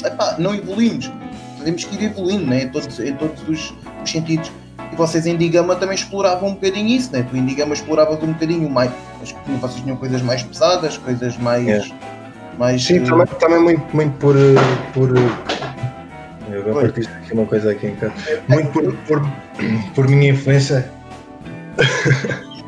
que 0.00 0.06
epá, 0.06 0.36
não 0.38 0.54
evoluímos 0.54 1.10
temos 1.64 1.84
que 1.84 1.96
ir 1.96 2.04
evoluindo 2.04 2.46
né? 2.46 2.64
em 2.64 2.68
todos, 2.68 3.00
em 3.00 3.16
todos 3.16 3.48
os, 3.48 3.74
os 4.02 4.10
sentidos. 4.10 4.52
E 4.92 4.96
vocês 4.96 5.26
em 5.26 5.36
Digama 5.36 5.74
também 5.74 5.96
exploravam 5.96 6.50
um 6.50 6.54
bocadinho 6.54 6.86
isso, 6.88 7.10
né? 7.12 7.26
Tu 7.28 7.36
em 7.36 7.44
Digama 7.44 7.74
exploravas 7.74 8.22
um 8.22 8.32
bocadinho 8.32 8.68
mais. 8.68 8.92
Que 9.20 9.52
vocês 9.52 9.82
tinham 9.82 9.96
coisas 9.96 10.20
mais 10.22 10.42
pesadas, 10.42 10.98
coisas 10.98 11.36
mais. 11.38 11.66
É. 11.66 12.13
mais 12.58 12.84
Sim, 12.84 13.00
uh... 13.00 13.04
também, 13.06 13.26
também 13.26 13.60
muito, 13.60 13.96
muito 13.96 14.12
por. 14.18 14.34
por 14.92 15.10
eu 16.50 16.62
vou 16.62 16.82
partir 16.82 17.08
aqui 17.08 17.32
uma 17.32 17.46
coisa 17.46 17.72
aqui 17.72 17.88
em 17.88 17.96
casa. 17.96 18.14
Muito 18.48 18.70
por, 18.70 18.94
por, 19.06 19.20
por 19.94 20.08
minha 20.08 20.30
influência. 20.30 20.88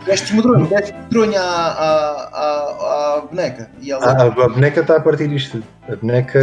Deste 0.06 0.34
medronho, 0.34 0.66
deste 0.68 0.94
medronho 0.94 1.36
à, 1.36 1.42
à, 1.42 3.16
à, 3.16 3.20
boneca. 3.28 3.68
E 3.80 3.90
ela... 3.90 4.04
ah, 4.04 4.22
a 4.22 4.48
boneca 4.48 4.80
está 4.80 4.96
a 4.96 5.00
partir 5.00 5.28
disto. 5.28 5.62
A 5.88 5.96
boneca. 5.96 6.38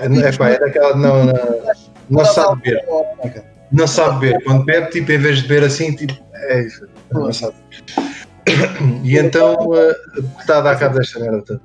É, 0.00 0.32
pá, 0.36 0.50
é 0.50 0.58
daquela. 0.58 0.96
Não, 0.96 1.24
não, 1.24 1.34
não 2.08 2.24
sabe 2.24 2.62
beber. 2.62 2.84
Não 3.72 3.86
sabe 3.86 4.20
beber. 4.20 4.44
Quando 4.44 4.64
bebe, 4.64 4.90
tipo, 4.90 5.10
em 5.10 5.18
vez 5.18 5.42
de 5.42 5.48
beber 5.48 5.66
assim, 5.66 5.94
tipo. 5.94 6.14
É 6.34 6.62
isso. 6.62 6.86
Não 7.12 7.32
sabe. 7.32 7.54
E 9.04 9.18
então 9.18 9.56
está 10.38 10.58
a 10.58 10.60
dar 10.60 10.78
cabo 10.78 10.98
desta 10.98 11.18
merda 11.20 11.42
toda. 11.42 11.60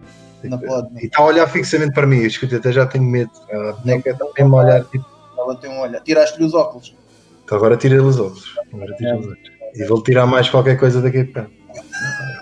Não 0.49 0.59
pode. 0.59 0.87
E 1.01 1.05
está 1.07 1.21
a 1.21 1.25
olhar 1.25 1.47
fixamente 1.47 1.93
para 1.93 2.07
mim. 2.07 2.21
Escuta, 2.21 2.57
até 2.57 2.71
já 2.71 2.85
tenho 2.85 3.03
medo. 3.03 3.31
A 3.51 3.73
boneca 3.73 4.11
está 4.11 4.25
mesmo 4.37 4.57
a 4.57 4.63
olhar. 4.63 4.83
Tipo... 4.85 5.05
Ela 5.37 5.55
tem 5.55 5.69
um 5.69 5.81
olhar. 5.81 6.01
Tiraste-lhe 6.01 6.45
os 6.45 6.53
óculos. 6.53 6.95
Então 7.43 7.57
agora 7.57 7.77
tira-lhe 7.77 8.01
os 8.01 8.19
óculos. 8.19 8.55
Agora 8.73 8.95
tira 8.95 9.17
os 9.17 9.25
óculos. 9.25 9.51
E 9.75 9.83
vou 9.85 10.01
tirar 10.01 10.25
mais 10.25 10.49
qualquer 10.49 10.77
coisa 10.77 11.01
daqui 11.01 11.19
a 11.19 11.25
pouco. 11.25 11.49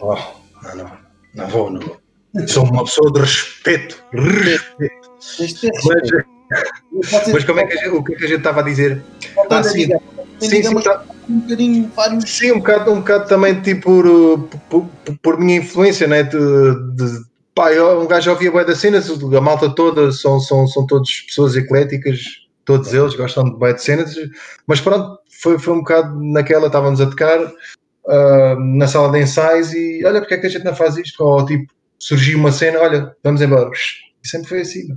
Oh, 0.01 0.15
não, 0.67 0.75
não, 0.75 0.91
não 1.35 1.47
vou, 1.47 1.69
não 1.71 1.81
vou. 1.81 1.97
Sou 2.47 2.63
uma 2.63 2.83
pessoa 2.83 3.11
de 3.11 3.19
respeito. 3.19 4.03
Respeito. 4.11 5.09
Mas, 5.85 7.27
mas 7.31 7.43
como 7.43 7.59
é 7.59 7.65
que 7.65 7.73
a 7.73 7.77
gente, 7.77 7.89
o 7.89 8.03
que, 8.03 8.13
é 8.13 8.17
que 8.17 8.25
a 8.25 8.27
gente 8.27 8.37
estava 8.37 8.59
a 8.59 8.63
dizer? 8.63 9.01
Ah, 9.49 9.63
sim, 9.63 9.87
sim, 10.39 10.63
sim, 10.63 10.81
tá, 10.81 11.03
um 11.29 11.39
bocadinho 11.39 11.91
vários. 11.95 12.29
Sim, 12.29 12.53
um 12.53 12.59
bocado, 12.59 12.91
um 12.91 12.99
bocado 12.99 13.27
também 13.27 13.61
tipo 13.61 14.03
por, 14.03 14.59
por, 14.69 15.15
por 15.21 15.39
minha 15.39 15.57
influência, 15.57 16.07
né? 16.07 16.23
De, 16.23 16.37
de, 16.95 17.23
pá, 17.55 17.71
eu, 17.71 18.01
um 18.01 18.07
gajo 18.07 18.31
ouvia 18.31 18.51
boia 18.51 18.65
das 18.65 18.79
cenas, 18.79 19.09
a 19.09 19.41
malta 19.41 19.73
toda 19.73 20.11
são, 20.11 20.39
são, 20.39 20.67
são 20.67 20.85
todas 20.85 21.09
pessoas 21.27 21.55
ecléticas, 21.55 22.19
todos 22.65 22.93
eles 22.93 23.15
gostam 23.15 23.45
de 23.45 23.57
boia 23.57 23.73
de 23.73 23.83
cenas, 23.83 24.15
mas 24.67 24.81
pronto, 24.81 25.19
foi, 25.41 25.59
foi 25.59 25.73
um 25.73 25.79
bocado 25.79 26.19
naquela, 26.19 26.67
estávamos 26.67 27.01
a 27.01 27.07
tocar 27.07 27.39
uh, 27.43 28.59
na 28.59 28.87
sala 28.87 29.11
de 29.11 29.19
ensaios 29.19 29.73
e 29.73 30.03
olha, 30.05 30.19
porque 30.19 30.35
é 30.35 30.37
que 30.37 30.47
a 30.47 30.49
gente 30.49 30.65
não 30.65 30.75
faz 30.75 30.97
isto? 30.97 31.23
Ou 31.23 31.45
tipo, 31.45 31.71
surgiu 31.99 32.37
uma 32.37 32.51
cena, 32.51 32.79
olha, 32.79 33.15
vamos 33.23 33.41
embora. 33.41 33.69
E 34.23 34.27
sempre 34.27 34.47
foi 34.47 34.61
assim. 34.61 34.93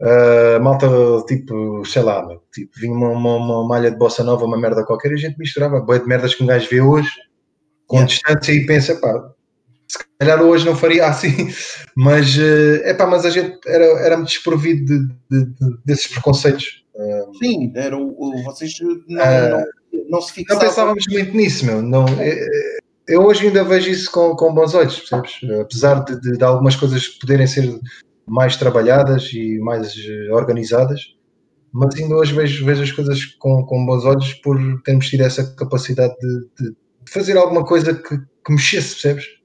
Uh, 0.00 0.60
malta, 0.60 0.88
tipo, 1.28 1.84
sei 1.84 2.02
lá, 2.02 2.26
tipo, 2.52 2.72
vinha 2.76 2.92
uma, 2.92 3.10
uma, 3.10 3.36
uma, 3.36 3.68
malha 3.68 3.90
de 3.90 3.96
bossa 3.96 4.24
nova, 4.24 4.44
uma 4.44 4.58
merda 4.58 4.84
qualquer, 4.84 5.12
e 5.12 5.14
a 5.14 5.16
gente 5.16 5.38
misturava. 5.38 5.80
Boa 5.80 6.00
de 6.00 6.06
merdas 6.06 6.34
que 6.34 6.42
um 6.42 6.46
gajo 6.46 6.68
vê 6.68 6.80
hoje, 6.80 7.10
com 7.86 7.98
yeah. 7.98 8.12
distância, 8.12 8.52
e 8.52 8.66
pensa, 8.66 8.96
pá, 8.96 9.31
se 9.92 9.98
calhar 10.18 10.42
hoje 10.42 10.64
não 10.64 10.74
faria 10.74 11.06
assim, 11.06 11.52
mas, 11.94 12.38
é 12.38 12.92
uh, 12.92 12.96
pá, 12.96 13.06
mas 13.06 13.26
a 13.26 13.30
gente 13.30 13.58
era, 13.66 13.84
era 14.00 14.16
muito 14.16 14.30
desprovido 14.30 14.84
de, 14.86 15.06
de, 15.30 15.44
de, 15.44 15.78
desses 15.84 16.06
preconceitos. 16.06 16.82
Sim, 17.42 17.72
era 17.74 17.96
o, 17.96 18.42
vocês 18.44 18.74
não, 18.80 19.22
uh, 19.22 19.64
não, 19.92 20.10
não, 20.10 20.20
se 20.22 20.32
fixavam. 20.32 20.62
Não 20.62 20.68
pensávamos 20.68 21.04
muito 21.10 21.36
nisso, 21.36 21.66
meu. 21.66 21.82
Não, 21.82 22.06
eu 23.08 23.22
hoje 23.22 23.46
ainda 23.46 23.64
vejo 23.64 23.90
isso 23.90 24.10
com, 24.10 24.34
com 24.36 24.54
bons 24.54 24.74
olhos, 24.74 24.98
percebes? 24.98 25.40
Apesar 25.60 26.04
de, 26.04 26.20
de, 26.20 26.38
de, 26.38 26.44
algumas 26.44 26.76
coisas 26.76 27.08
poderem 27.08 27.46
ser 27.46 27.68
mais 28.26 28.56
trabalhadas 28.56 29.30
e 29.32 29.58
mais 29.58 29.94
organizadas, 30.30 31.00
mas 31.72 31.94
ainda 31.96 32.14
hoje 32.14 32.34
vejo, 32.34 32.64
vejo 32.64 32.82
as 32.82 32.92
coisas 32.92 33.24
com, 33.38 33.64
com 33.64 33.84
bons 33.84 34.04
olhos 34.04 34.32
por 34.34 34.58
termos 34.82 35.08
tido 35.08 35.22
essa 35.22 35.54
capacidade 35.54 36.14
de, 36.20 36.70
de 36.70 36.76
fazer 37.10 37.36
alguma 37.36 37.64
coisa 37.64 37.94
que, 37.94 38.16
que 38.18 38.52
mexesse, 38.52 38.92
percebes? 38.92 39.41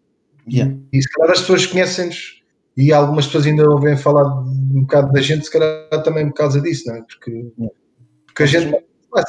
Yeah. 0.49 0.75
E, 0.93 1.01
se 1.01 1.09
calhar 1.09 1.31
as 1.31 1.41
pessoas 1.41 1.65
conhecem-nos 1.65 2.41
e 2.75 2.93
algumas 2.93 3.25
pessoas 3.25 3.47
ainda 3.47 3.69
ouvem 3.69 3.97
falar 3.97 4.23
um 4.23 4.81
bocado 4.81 5.11
da 5.11 5.21
gente, 5.21 5.45
se 5.45 5.51
calhar 5.51 6.03
também 6.03 6.27
por 6.27 6.35
causa 6.35 6.61
disso, 6.61 6.87
não 6.87 6.95
é? 6.95 7.01
Porque, 7.01 7.51
porque 8.27 8.43
a 8.43 8.45
gente 8.45 8.71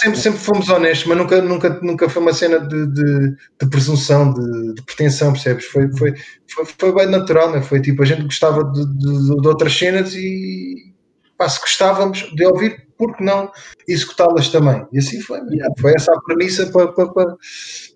sempre, 0.00 0.18
sempre 0.18 0.38
fomos 0.38 0.68
honestos, 0.68 1.06
mas 1.06 1.18
nunca, 1.18 1.40
nunca, 1.40 1.80
nunca 1.82 2.08
foi 2.08 2.22
uma 2.22 2.32
cena 2.32 2.60
de, 2.60 2.86
de, 2.86 3.30
de 3.30 3.70
presunção, 3.70 4.34
de, 4.34 4.74
de, 4.74 4.82
pretensão, 4.82 5.32
percebes? 5.32 5.64
Foi, 5.66 5.90
foi, 5.96 6.14
foi, 6.46 6.64
foi 6.66 6.94
bem 6.94 7.06
natural, 7.06 7.50
não 7.50 7.56
é? 7.56 7.62
Foi 7.62 7.80
tipo, 7.80 8.02
a 8.02 8.06
gente 8.06 8.24
gostava 8.24 8.64
de, 8.64 8.84
de, 8.98 9.40
de 9.40 9.48
outras 9.48 9.76
cenas 9.76 10.14
e 10.14 10.94
pá, 11.36 11.48
se 11.48 11.60
gostávamos 11.60 12.30
de 12.34 12.44
ouvir, 12.44 12.87
por 12.98 13.16
que 13.16 13.24
não 13.24 13.50
executá-las 13.86 14.50
também? 14.50 14.84
E 14.92 14.98
assim 14.98 15.20
foi, 15.20 15.38
yeah. 15.50 15.72
foi 15.78 15.94
essa 15.94 16.12
a 16.12 16.20
premissa 16.20 16.66
para, 16.66 16.92
para, 16.92 17.12
para, 17.12 17.36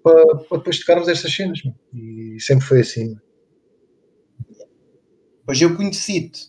para, 0.03 0.59
depois 0.59 0.79
tocarmos 0.79 1.09
estas 1.09 1.35
cenas, 1.35 1.61
e 1.93 2.37
sempre 2.41 2.65
foi 2.65 2.81
assim. 2.81 3.16
Pois 5.45 5.61
eu 5.61 5.77
conheci-te 5.77 6.47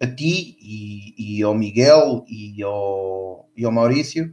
a 0.00 0.06
ti 0.06 0.56
e, 0.62 1.38
e, 1.38 1.42
ao 1.42 1.54
Miguel 1.54 2.24
e 2.28 2.62
ao, 2.62 3.50
e 3.56 3.64
ao 3.64 3.72
Maurício, 3.72 4.32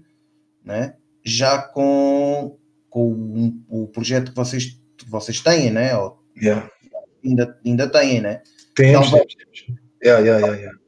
né? 0.64 0.96
já 1.26 1.58
com, 1.58 2.58
com 2.88 3.58
o, 3.68 3.84
o 3.84 3.88
projeto 3.88 4.30
que 4.30 4.36
vocês, 4.36 4.80
que 4.96 5.10
vocês 5.10 5.42
têm, 5.42 5.72
né? 5.72 5.98
Ou, 5.98 6.24
yeah. 6.40 6.70
ainda, 7.26 7.60
ainda 7.66 7.90
têm, 7.90 8.22
né? 8.22 8.44
Temos, 8.76 9.08
então, 9.08 9.26
temos. 9.26 9.82
Yeah, 10.04 10.24
yeah, 10.24 10.46
yeah, 10.46 10.58
yeah. 10.58 10.80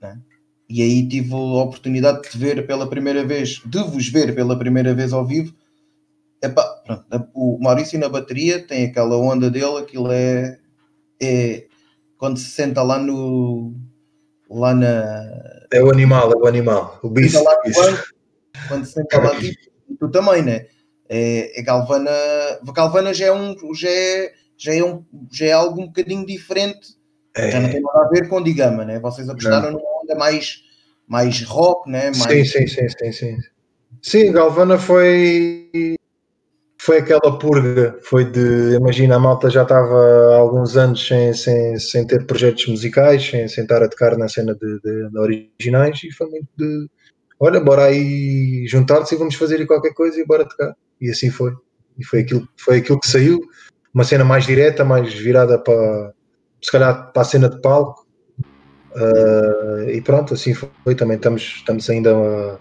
Né? 0.00 0.22
E 0.68 0.82
aí 0.82 1.08
tive 1.08 1.32
a 1.32 1.36
oportunidade 1.36 2.28
de 2.28 2.38
ver 2.38 2.66
pela 2.66 2.88
primeira 2.88 3.24
vez, 3.24 3.60
de 3.64 3.82
vos 3.84 4.08
ver 4.08 4.34
pela 4.34 4.58
primeira 4.58 4.94
vez 4.94 5.12
ao 5.12 5.24
vivo. 5.24 5.54
Epá, 6.42 6.64
pronto, 6.84 7.28
o 7.34 7.58
Maurício 7.60 7.98
na 7.98 8.08
bateria 8.08 8.66
tem 8.66 8.86
aquela 8.86 9.16
onda 9.16 9.50
dele, 9.50 9.78
aquilo 9.78 10.10
é, 10.10 10.58
é 11.22 11.66
quando 12.18 12.38
se 12.38 12.50
senta 12.50 12.82
lá 12.82 12.98
no. 12.98 13.74
lá 14.50 14.74
na. 14.74 15.24
É 15.72 15.82
o 15.82 15.90
animal, 15.90 16.32
é 16.32 16.36
o 16.36 16.46
animal, 16.46 16.98
o 17.02 17.08
bicho. 17.08 17.42
quando 18.68 18.84
se 18.84 18.92
senta 18.92 19.18
lá, 19.18 19.38
tipo, 19.38 19.56
tu 19.98 20.08
também, 20.10 20.42
né? 20.42 20.66
É, 21.08 21.60
é 21.60 21.62
Galvana. 21.62 22.10
Galvana 22.74 23.14
já 23.14 23.26
é 23.26 23.32
um. 23.32 23.54
Já 23.74 23.88
é, 23.88 24.32
já 24.56 24.74
é, 24.74 24.82
um, 24.82 25.04
já 25.30 25.46
é 25.46 25.52
algo 25.52 25.80
um 25.80 25.86
bocadinho 25.86 26.26
diferente. 26.26 26.96
É. 27.36 27.50
Já 27.50 27.60
não 27.60 27.70
tem 27.70 27.82
nada 27.82 28.06
a 28.06 28.08
ver 28.08 28.28
com 28.28 28.42
Digama, 28.42 28.84
né? 28.84 28.98
Vocês 28.98 29.28
apostaram 29.28 29.72
não. 29.72 29.78
numa 29.78 29.95
onda 30.06 30.14
mais, 30.14 30.62
mais 31.08 31.42
rock, 31.42 31.90
né? 31.90 32.12
Mais... 32.16 32.52
Sim, 32.52 32.66
sim, 32.66 32.88
sim, 32.88 33.12
sim, 33.12 33.36
sim. 34.02 34.32
Galvana 34.32 34.78
foi 34.78 35.96
foi 36.86 36.98
aquela 36.98 37.36
purga, 37.36 37.98
foi 38.00 38.24
de, 38.24 38.76
imagina, 38.76 39.16
a 39.16 39.18
malta 39.18 39.50
já 39.50 39.62
estava 39.62 39.96
há 40.32 40.36
alguns 40.36 40.76
anos 40.76 41.04
sem, 41.04 41.32
sem, 41.34 41.76
sem 41.80 42.06
ter 42.06 42.24
projetos 42.26 42.64
musicais, 42.68 43.28
sem, 43.28 43.48
sem 43.48 43.64
estar 43.64 43.82
a 43.82 43.88
tocar 43.88 44.16
na 44.16 44.28
cena 44.28 44.54
de, 44.54 44.80
de, 44.80 45.10
de 45.10 45.18
originais 45.18 46.00
e 46.04 46.12
foi 46.12 46.28
muito 46.28 46.46
de, 46.56 46.86
olha, 47.40 47.58
bora 47.58 47.86
aí 47.86 48.64
juntar-se 48.68 49.16
e 49.16 49.18
vamos 49.18 49.34
fazer 49.34 49.56
aí 49.56 49.66
qualquer 49.66 49.94
coisa 49.94 50.20
e 50.20 50.24
bora 50.24 50.48
tocar. 50.48 50.76
E 51.00 51.10
assim 51.10 51.28
foi. 51.28 51.52
E 51.98 52.04
foi 52.04 52.20
aquilo, 52.20 52.48
foi 52.56 52.78
aquilo 52.78 53.00
que 53.00 53.08
saiu, 53.08 53.40
uma 53.92 54.04
cena 54.04 54.24
mais 54.24 54.46
direta, 54.46 54.84
mais 54.84 55.12
virada 55.12 55.58
para, 55.58 56.12
se 56.62 56.70
calhar, 56.70 57.10
para 57.12 57.22
a 57.22 57.24
cena 57.24 57.48
de 57.48 57.60
palco. 57.60 58.05
Uh, 58.96 59.90
e 59.90 60.00
pronto, 60.00 60.32
assim 60.32 60.54
foi. 60.54 60.94
Também 60.94 61.16
estamos, 61.16 61.42
estamos 61.42 61.90
ainda 61.90 62.14
a, 62.14 62.58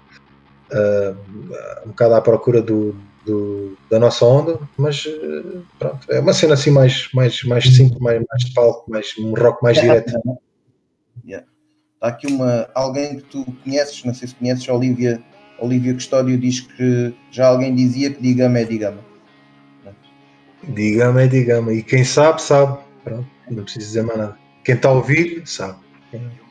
uh, 0.72 1.18
um 1.86 1.90
bocado 1.90 2.16
à 2.16 2.22
procura 2.22 2.62
do, 2.62 2.94
do, 3.26 3.78
da 3.90 4.00
nossa 4.00 4.26
onda, 4.26 4.60
mas 4.78 5.06
uh, 5.06 5.64
pronto, 5.80 6.12
é 6.12 6.20
uma 6.20 6.34
cena 6.34 6.56
assim 6.56 6.72
mais, 6.72 7.10
mais, 7.14 7.42
mais 7.44 7.64
simples, 7.64 8.00
mais, 8.00 8.22
mais 8.30 8.44
de 8.44 8.54
palco, 8.54 8.92
mais, 8.92 9.14
um 9.18 9.34
rock 9.34 9.64
mais 9.64 9.80
direto. 9.80 10.14
Yeah. 11.26 11.48
Há 12.02 12.10
aqui 12.10 12.28
uma, 12.28 12.68
alguém 12.76 13.18
que 13.18 13.24
tu 13.24 13.46
conheces, 13.64 14.04
não 14.04 14.14
sei 14.14 14.28
se 14.28 14.36
conheces, 14.36 14.68
Olivia, 14.68 15.24
Olivia 15.58 15.94
Custódio 15.94 16.38
diz 16.38 16.60
que 16.60 17.16
já 17.32 17.48
alguém 17.48 17.74
dizia 17.74 18.12
que 18.12 18.22
digama 18.22 18.60
é 18.60 18.66
digama. 18.66 19.00
Digama 20.68 21.22
é 21.22 21.28
digama, 21.28 21.72
e 21.72 21.82
quem 21.82 22.04
sabe, 22.04 22.42
sabe. 22.42 22.78
Pronto, 23.04 23.28
não 23.50 23.64
preciso 23.64 23.86
dizer 23.86 24.04
mais 24.04 24.18
nada. 24.18 24.38
Quem 24.64 24.76
está 24.76 24.90
a 24.90 24.94
ouvir, 24.94 25.44
sabe. 25.46 25.85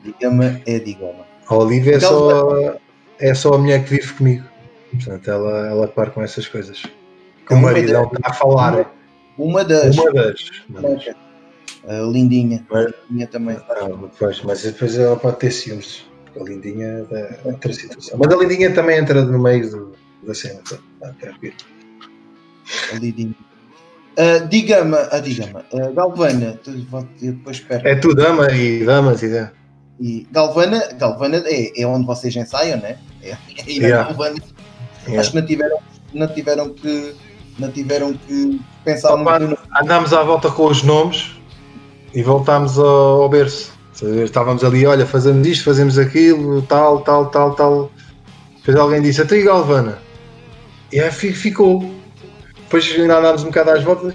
Digama 0.02 0.60
é 0.66 0.78
digama. 0.78 1.26
A 1.47 1.55
Olivia 1.55 1.97
é 1.97 2.01
só, 2.01 2.76
é 3.18 3.35
só 3.35 3.55
a 3.55 3.59
mulher 3.59 3.85
que 3.85 3.90
vive 3.90 4.12
comigo. 4.14 4.44
Portanto, 4.90 5.31
ela, 5.31 5.66
ela 5.68 5.89
para 5.89 6.10
com 6.10 6.22
essas 6.22 6.47
coisas. 6.47 6.82
Com 7.47 7.56
o 7.56 7.62
maridão 7.62 8.05
está 8.05 8.31
a 8.31 8.32
falar. 8.32 8.94
Uma 9.36 9.64
das. 9.64 9.97
Uma 9.97 10.12
das. 10.12 10.51
Uma 10.68 10.82
das. 10.82 11.09
A 11.86 12.01
lindinha. 12.01 12.64
Mas, 12.70 12.94
a 13.22 13.26
também. 13.26 13.56
Ah, 13.68 13.89
depois, 13.89 14.43
mas 14.43 14.62
depois 14.62 14.98
ela 14.98 15.16
pode 15.16 15.39
ter 15.39 15.51
ciúmes. 15.51 16.06
A 16.39 16.43
lindinha 16.43 17.06
é 17.10 17.39
outra 17.44 17.72
situação. 17.72 18.18
Mas 18.18 18.32
a 18.32 18.36
lindinha 18.36 18.72
também 18.74 18.98
entra 18.98 19.22
no 19.22 19.39
meio 19.39 19.70
do, 19.70 19.93
da 20.22 20.35
cena. 20.35 20.60
Tá, 21.01 21.12
tranquilo. 21.20 21.56
A 22.93 22.97
lindinha. 22.97 23.35
Uh, 24.16 24.47
diga-me, 24.49 24.95
uh, 24.95 25.20
diga-me, 25.20 25.61
uh, 25.73 25.93
Galvana, 25.93 26.59
tu, 26.62 26.70
depois 27.20 27.57
espero. 27.57 27.89
É 27.89 27.97
tu, 27.97 28.15
dama 28.15 28.51
e 28.53 28.85
damas 28.85 29.23
e 29.23 29.28
dama. 29.28 29.53
E 30.01 30.27
Galvana, 30.31 30.89
Galvana 30.99 31.43
é, 31.47 31.81
é 31.81 31.86
onde 31.86 32.07
vocês 32.07 32.35
ensaiam, 32.36 32.78
né? 32.81 32.97
É, 33.23 33.31
é 33.31 33.36
yeah. 33.66 34.05
Galvana. 34.05 34.36
Yeah. 35.07 35.20
Acho 35.20 35.31
que 35.31 35.41
não 35.41 35.47
tiveram, 35.47 35.78
não 36.12 36.28
tiveram 36.28 36.70
que 36.70 37.15
não 37.59 37.70
tiveram 37.70 38.15
que 38.15 38.61
pensar 38.85 39.15
Opa, 39.15 39.39
muito. 39.39 39.59
Andámos 39.82 40.12
à 40.12 40.23
volta 40.23 40.51
com 40.51 40.66
os 40.66 40.82
nomes 40.82 41.32
e 42.12 42.23
voltámos 42.23 42.78
ao, 42.78 43.23
ao 43.23 43.28
berço. 43.28 43.73
Estávamos 44.24 44.65
ali, 44.65 44.86
olha, 44.86 45.07
fazemos 45.07 45.47
isto, 45.47 45.65
fazemos 45.65 45.99
aquilo, 45.99 46.62
tal, 46.62 47.01
tal, 47.01 47.27
tal, 47.31 47.55
tal. 47.55 47.91
Depois 48.57 48.77
alguém 48.77 49.03
disse, 49.03 49.23
até 49.23 49.41
Galvana. 49.43 49.99
E 50.93 51.01
aí 51.01 51.11
ficou 51.11 51.93
depois 52.75 53.01
ainda 53.01 53.19
andámos 53.19 53.43
um 53.43 53.47
bocado 53.47 53.71
às 53.71 53.85
voltas. 53.85 54.15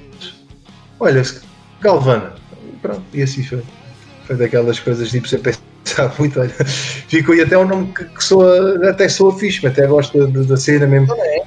Olha, 0.99 1.23
Galvana. 1.79 2.33
Pronto, 2.81 3.03
e 3.13 3.21
assim 3.21 3.41
foi. 3.41 3.63
Foi 4.25 4.35
daquelas 4.35 4.79
coisas 4.79 5.09
tipo 5.09 5.27
sem 5.29 5.39
pensar 5.39 6.13
muito. 6.19 6.39
Olha, 6.39 6.49
ficou 6.49 7.33
e 7.35 7.41
até 7.41 7.57
um 7.57 7.65
nome 7.65 7.93
que, 7.93 8.03
que 8.03 8.23
soa, 8.23 8.89
até 8.89 9.07
soa 9.07 9.37
fixe, 9.37 9.65
até 9.65 9.87
gosto 9.87 10.27
da 10.27 10.57
cena 10.57 10.85
mesmo. 10.85 11.13
É. 11.13 11.41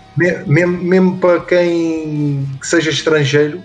Mesmo, 0.47 0.83
mesmo 0.83 1.19
para 1.19 1.41
quem 1.41 2.49
que 2.61 2.67
seja 2.67 2.91
estrangeiro, 2.91 3.63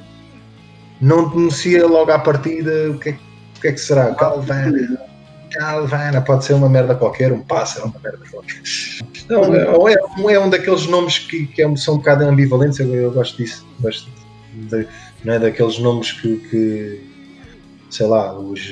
não 1.00 1.30
denuncia 1.30 1.88
logo 1.88 2.12
à 2.12 2.20
partida 2.20 2.92
o 2.92 3.00
que 3.00 3.10
é, 3.10 3.14
o 3.14 3.62
que, 3.62 3.68
é 3.70 3.72
que 3.72 3.80
será. 3.80 4.10
Galvana. 4.10 5.00
Galvana, 5.52 6.22
pode 6.22 6.46
ser 6.46 6.54
uma 6.54 6.70
merda 6.70 6.96
qualquer, 6.96 7.32
um 7.32 7.42
pássaro, 7.42 7.88
uma 7.88 8.00
merda 8.04 8.24
qualquer. 8.30 8.62
Não, 9.30 9.88
é, 9.88 9.94
é, 9.94 10.34
é 10.34 10.40
um 10.40 10.50
daqueles 10.50 10.88
nomes 10.88 11.20
que, 11.20 11.48
que 11.48 11.62
é, 11.62 11.76
são 11.76 11.96
um 11.96 11.98
bocado 11.98 12.24
ambivalentes, 12.24 12.80
eu, 12.80 12.94
eu 12.94 13.12
gosto 13.12 13.38
disso. 13.38 13.66
Gosto 13.80 14.10
de, 14.54 14.88
não 15.24 15.34
é 15.34 15.40
daqueles 15.40 15.80
nomes 15.80 16.12
que, 16.12 16.38
que 16.38 17.02
sei 17.90 18.08
lá, 18.08 18.38
os 18.38 18.70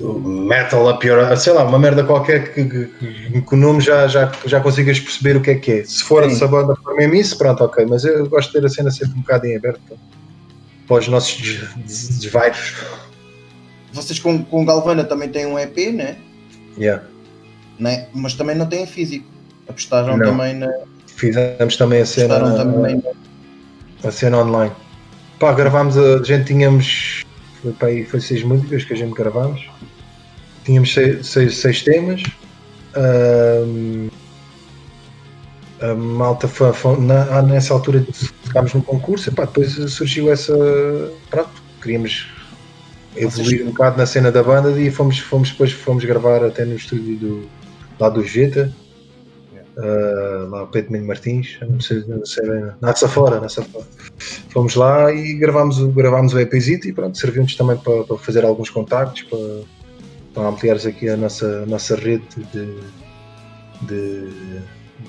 uh, 0.00 0.18
metal 0.20 0.88
a 0.88 0.96
pior, 0.96 1.36
sei 1.36 1.52
lá, 1.52 1.64
uma 1.64 1.78
merda 1.78 2.02
qualquer 2.04 2.52
que, 2.52 2.64
que, 2.64 3.40
que, 3.40 3.54
o 3.54 3.56
nome 3.56 3.80
já, 3.80 4.08
já, 4.08 4.32
já 4.44 4.60
consigas 4.60 4.98
perceber 4.98 5.36
o 5.36 5.40
que 5.40 5.50
é 5.50 5.54
que 5.54 5.72
é. 5.72 5.84
Se 5.84 6.02
for 6.02 6.24
essa 6.24 6.48
banda 6.48 6.74
for 6.76 6.96
mesmo 6.96 7.14
isso, 7.14 7.38
pronto, 7.38 7.62
ok, 7.64 7.86
mas 7.86 8.04
eu 8.04 8.28
gosto 8.28 8.52
de 8.52 8.60
ter 8.60 8.66
a 8.66 8.68
cena 8.68 8.90
sempre 8.90 9.18
um 9.18 9.20
bocado 9.20 9.46
em 9.46 9.56
aberto 9.56 9.80
para 10.86 10.96
os 10.96 11.08
nossos 11.08 11.40
desvairos. 11.76 12.74
Vocês 13.94 14.18
com, 14.18 14.44
com 14.44 14.64
Galvana 14.64 15.04
também 15.04 15.28
têm 15.28 15.46
um 15.46 15.58
EP, 15.58 15.92
né? 15.94 16.16
Yeah 16.76 17.14
né? 17.78 18.06
mas 18.14 18.34
também 18.34 18.56
não 18.56 18.66
tem 18.66 18.86
físico. 18.86 19.26
Apostaram 19.68 20.16
não. 20.16 20.26
também 20.26 20.54
na. 20.54 20.70
Fizemos 21.06 21.76
também 21.76 22.02
a 22.02 22.06
cena. 22.06 22.38
Também 22.56 22.96
na... 22.96 24.08
A 24.08 24.12
cena 24.12 24.38
online. 24.38 24.72
Pá, 25.38 25.52
gravámos, 25.52 25.96
a, 25.96 26.18
a 26.18 26.22
gente 26.22 26.46
tínhamos. 26.46 27.24
Foi, 27.62 27.72
pá, 27.72 27.86
foi 28.08 28.20
seis 28.20 28.42
músicas 28.42 28.84
que 28.84 28.92
a 28.92 28.96
gente 28.96 29.14
gravámos. 29.14 29.66
Tínhamos 30.64 30.92
seis, 30.92 31.26
seis, 31.26 31.56
seis 31.56 31.82
temas. 31.82 32.22
Um, 32.96 34.08
a 35.80 35.94
malta 35.94 36.46
foi, 36.46 36.72
foi 36.72 36.98
na, 37.00 37.42
nessa 37.42 37.74
altura 37.74 38.06
ficámos 38.44 38.72
no 38.74 38.82
concurso, 38.82 39.32
pá, 39.32 39.44
depois 39.44 39.72
surgiu 39.92 40.30
essa. 40.30 40.54
Pronto, 41.30 41.50
queríamos 41.82 42.28
evoluir 43.16 43.62
um 43.62 43.70
bocado 43.70 43.98
na 43.98 44.06
cena 44.06 44.30
da 44.30 44.42
banda 44.42 44.70
e 44.80 44.90
fomos, 44.90 45.18
fomos 45.18 45.50
depois 45.50 45.72
fomos 45.72 46.04
gravar 46.04 46.44
até 46.44 46.64
no 46.64 46.74
estúdio 46.74 47.16
do, 47.16 47.48
lá 47.98 48.08
do 48.08 48.24
Jeta, 48.24 48.72
uh, 49.76 50.48
lá 50.48 50.64
o 50.64 50.66
Pedro 50.68 50.92
Mendes 50.92 51.06
Martins, 51.06 51.58
não 51.60 51.80
sei, 51.80 52.04
não 52.06 52.24
sei 52.24 52.48
bem, 52.48 52.64
nessa 52.80 53.08
fora, 53.08 53.40
nessa 53.40 53.62
fora. 53.62 53.86
Fomos 54.50 54.74
lá 54.74 55.12
e 55.12 55.34
gravámos, 55.34 55.78
gravámos 55.94 56.34
o 56.34 56.40
EPzito 56.40 56.88
e 56.88 56.92
pronto, 56.92 57.16
serviu-nos 57.16 57.54
também 57.56 57.76
para, 57.76 58.04
para, 58.04 58.18
fazer 58.18 58.44
alguns 58.44 58.70
contactos, 58.70 59.22
para, 59.22 59.62
para 60.34 60.48
ampliar 60.48 60.76
aqui 60.76 61.08
a 61.08 61.16
nossa, 61.16 61.62
a 61.62 61.66
nossa 61.66 61.96
rede 61.96 62.24
de, 62.52 62.78
de, 63.82 64.28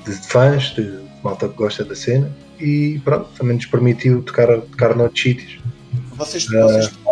de 0.05 0.27
fãs, 0.27 0.75
de 0.75 0.99
malta 1.23 1.47
que 1.47 1.55
gosta 1.55 1.83
da 1.83 1.95
cena 1.95 2.31
e 2.59 2.99
pronto, 3.03 3.29
também 3.37 3.55
nos 3.55 3.65
permitiu 3.65 4.21
tocar, 4.21 4.47
tocar 4.61 4.95
noutros 4.95 5.21
sítios. 5.21 5.59
Vocês, 6.15 6.45
vocês 6.45 6.87
uh, 6.87 7.04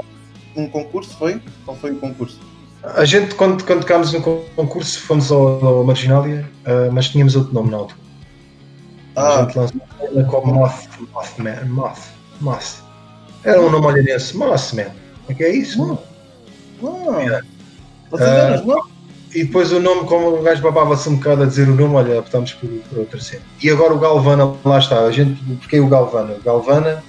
um 0.55 0.67
concurso 0.67 1.15
foi? 1.17 1.41
Qual 1.65 1.77
foi 1.77 1.91
o 1.91 1.95
concurso? 1.97 2.39
A 2.83 3.05
gente, 3.05 3.33
quando, 3.35 3.63
quando 3.63 3.81
tocámos 3.81 4.11
no 4.11 4.21
concurso, 4.21 4.99
fomos 5.01 5.31
ao, 5.31 5.65
ao 5.65 5.83
Marginália, 5.85 6.49
uh, 6.65 6.91
mas 6.91 7.07
tínhamos 7.09 7.35
outro 7.35 7.53
nome 7.53 7.71
na 7.71 7.77
altura. 7.77 7.99
Ah. 9.15 9.39
A 9.39 9.41
gente 9.43 9.57
lançou 9.57 9.81
como 10.29 10.53
Moth, 10.53 10.89
Mothman, 11.13 11.65
Moth, 11.65 11.99
Moth. 12.41 12.83
Era 13.43 13.61
um 13.61 13.69
nome 13.69 13.85
olhanense, 13.85 14.35
Mothman. 14.35 14.87
O 15.29 15.33
que 15.33 15.43
é 15.43 15.55
isso? 15.55 15.81
Hum. 15.81 15.97
Ah. 16.83 17.41
Uh, 18.11 18.93
e 19.33 19.45
depois 19.45 19.71
o 19.71 19.79
nome, 19.79 20.05
como 20.05 20.27
o 20.27 20.41
gajo 20.43 20.61
babava-se 20.61 21.09
um 21.09 21.15
bocado 21.15 21.43
a 21.43 21.45
dizer 21.45 21.67
o 21.67 21.75
nome, 21.75 21.95
olha, 21.95 22.19
optámos 22.19 22.53
por, 22.53 22.69
por 22.69 22.99
outra 22.99 23.19
cena. 23.19 23.41
E 23.61 23.69
agora 23.69 23.93
o 23.93 23.99
Galvana, 23.99 24.53
lá 24.63 24.77
está, 24.77 24.99
a 24.99 25.11
gente, 25.11 25.41
porque 25.55 25.79
o 25.79 25.87
Galvana? 25.87 26.35
Galvana, 26.43 27.03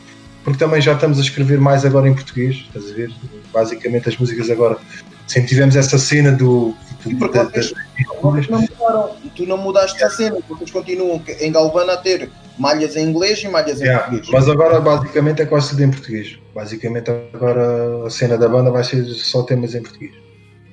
porque 0.44 0.58
também 0.58 0.80
já 0.80 0.92
estamos 0.92 1.18
a 1.18 1.22
escrever 1.22 1.58
mais 1.58 1.84
agora 1.84 2.06
em 2.06 2.14
português, 2.14 2.56
estás 2.56 2.90
a 2.90 2.94
ver? 2.94 3.10
Basicamente 3.52 4.10
as 4.10 4.16
músicas 4.16 4.50
agora 4.50 4.78
sempre 5.26 5.48
tivemos 5.48 5.74
essa 5.74 5.98
cena 5.98 6.30
do. 6.30 6.76
Porque 7.18 7.38
vocês, 7.38 7.74
vocês 8.22 8.48
não 8.48 8.60
mudaram, 8.60 9.16
tu 9.34 9.46
não 9.46 9.58
mudaste 9.58 10.02
a 10.04 10.10
cena, 10.10 10.38
vocês 10.48 10.70
continuam 10.70 11.22
em 11.40 11.50
Galvana 11.50 11.94
a 11.94 11.96
ter 11.96 12.30
malhas 12.58 12.96
em 12.96 13.08
inglês 13.08 13.42
e 13.42 13.48
malhas 13.48 13.80
em 13.80 13.84
yeah, 13.84 14.04
português. 14.04 14.30
Mas 14.30 14.48
agora 14.48 14.80
basicamente 14.80 15.42
é 15.42 15.46
quase 15.46 15.70
tudo 15.70 15.82
em 15.82 15.90
português. 15.90 16.38
Basicamente 16.54 17.10
agora 17.32 18.06
a 18.06 18.10
cena 18.10 18.38
da 18.38 18.48
banda 18.48 18.70
vai 18.70 18.84
ser 18.84 19.04
só 19.06 19.42
temas 19.42 19.74
em 19.74 19.82
português. 19.82 20.12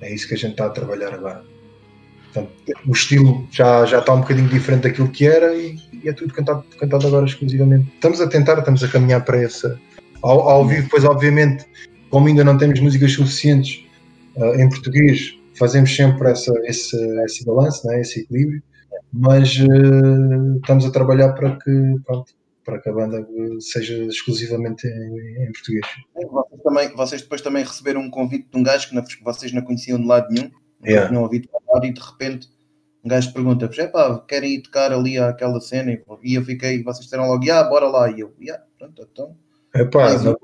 É 0.02 0.14
isso 0.14 0.28
que 0.28 0.34
a 0.34 0.38
gente 0.38 0.52
está 0.52 0.66
a 0.66 0.70
trabalhar 0.70 1.14
agora. 1.14 1.44
Portanto, 2.34 2.52
o 2.88 2.92
estilo 2.92 3.48
já, 3.52 3.86
já 3.86 4.00
está 4.00 4.14
um 4.14 4.22
bocadinho 4.22 4.48
diferente 4.48 4.84
daquilo 4.84 5.10
que 5.10 5.28
era 5.28 5.54
e, 5.54 5.76
e 6.04 6.10
é 6.10 6.14
tudo 6.14 6.34
cantado, 6.34 6.64
cantado 6.80 7.08
agora 7.08 7.26
exclusivamente. 7.26 7.92
Estamos 7.96 8.22
a 8.22 8.28
tentar, 8.28 8.60
estamos 8.60 8.84
a 8.84 8.88
caminhar 8.88 9.24
para 9.24 9.42
essa. 9.42 9.80
Ao, 10.22 10.48
ao 10.48 10.68
vivo, 10.68 10.88
pois 10.90 11.04
obviamente, 11.04 11.66
como 12.10 12.28
ainda 12.28 12.44
não 12.44 12.58
temos 12.58 12.80
músicas 12.80 13.14
suficientes 13.14 13.84
uh, 14.36 14.56
em 14.56 14.70
português 14.70 15.42
fazemos 15.62 15.96
sempre 15.96 16.32
essa, 16.32 16.52
esse, 16.64 16.98
esse 17.24 17.46
balanço, 17.46 17.86
né, 17.86 18.02
esse 18.02 18.22
equilíbrio, 18.22 18.64
mas 19.14 19.56
uh, 19.60 20.58
estamos 20.58 20.86
a 20.86 20.92
trabalhar 20.92 21.34
para 21.34 21.56
que, 21.58 21.96
pronto, 22.04 22.34
para 22.66 22.80
que 22.80 22.90
a 22.90 22.94
banda 22.94 23.28
seja 23.60 23.96
exclusivamente 24.06 24.88
em, 24.88 25.44
em 25.44 25.52
português. 25.52 25.86
Vocês, 26.16 26.62
também, 26.64 26.96
vocês 26.96 27.22
depois 27.22 27.42
também 27.42 27.64
receberam 27.64 28.02
um 28.02 28.10
convite 28.10 28.48
de 28.52 28.58
um 28.58 28.64
gajo 28.64 28.90
que, 28.90 28.96
não, 28.96 29.04
vocês 29.24 29.52
não 29.52 29.62
conheciam 29.62 30.00
de 30.00 30.08
lado 30.08 30.28
nenhum, 30.32 30.50
yeah. 30.84 31.02
não 31.02 31.10
tinham 31.10 31.24
ouvido 31.24 31.50
falar 31.52 31.86
e 31.86 31.94
de 31.94 32.02
repente 32.02 32.50
um 33.04 33.10
gajo 33.10 33.34
pergunta 33.34 33.70
é 33.78 33.88
pá, 33.88 34.20
querem 34.28 34.56
ir 34.56 34.62
tocar 34.62 34.92
ali 34.92 35.18
àquela 35.18 35.60
cena? 35.60 35.98
E 36.24 36.36
eu 36.36 36.46
fiquei, 36.46 36.84
vocês 36.84 37.06
disseram 37.06 37.28
logo, 37.28 37.52
ah, 37.52 37.64
bora 37.64 37.88
lá. 37.88 38.12
E 38.12 38.20
eu, 38.20 38.34
yeah, 38.40 38.64
pronto, 38.78 39.08
então. 39.12 39.36
Epá, 39.74 40.14
não, 40.20 40.38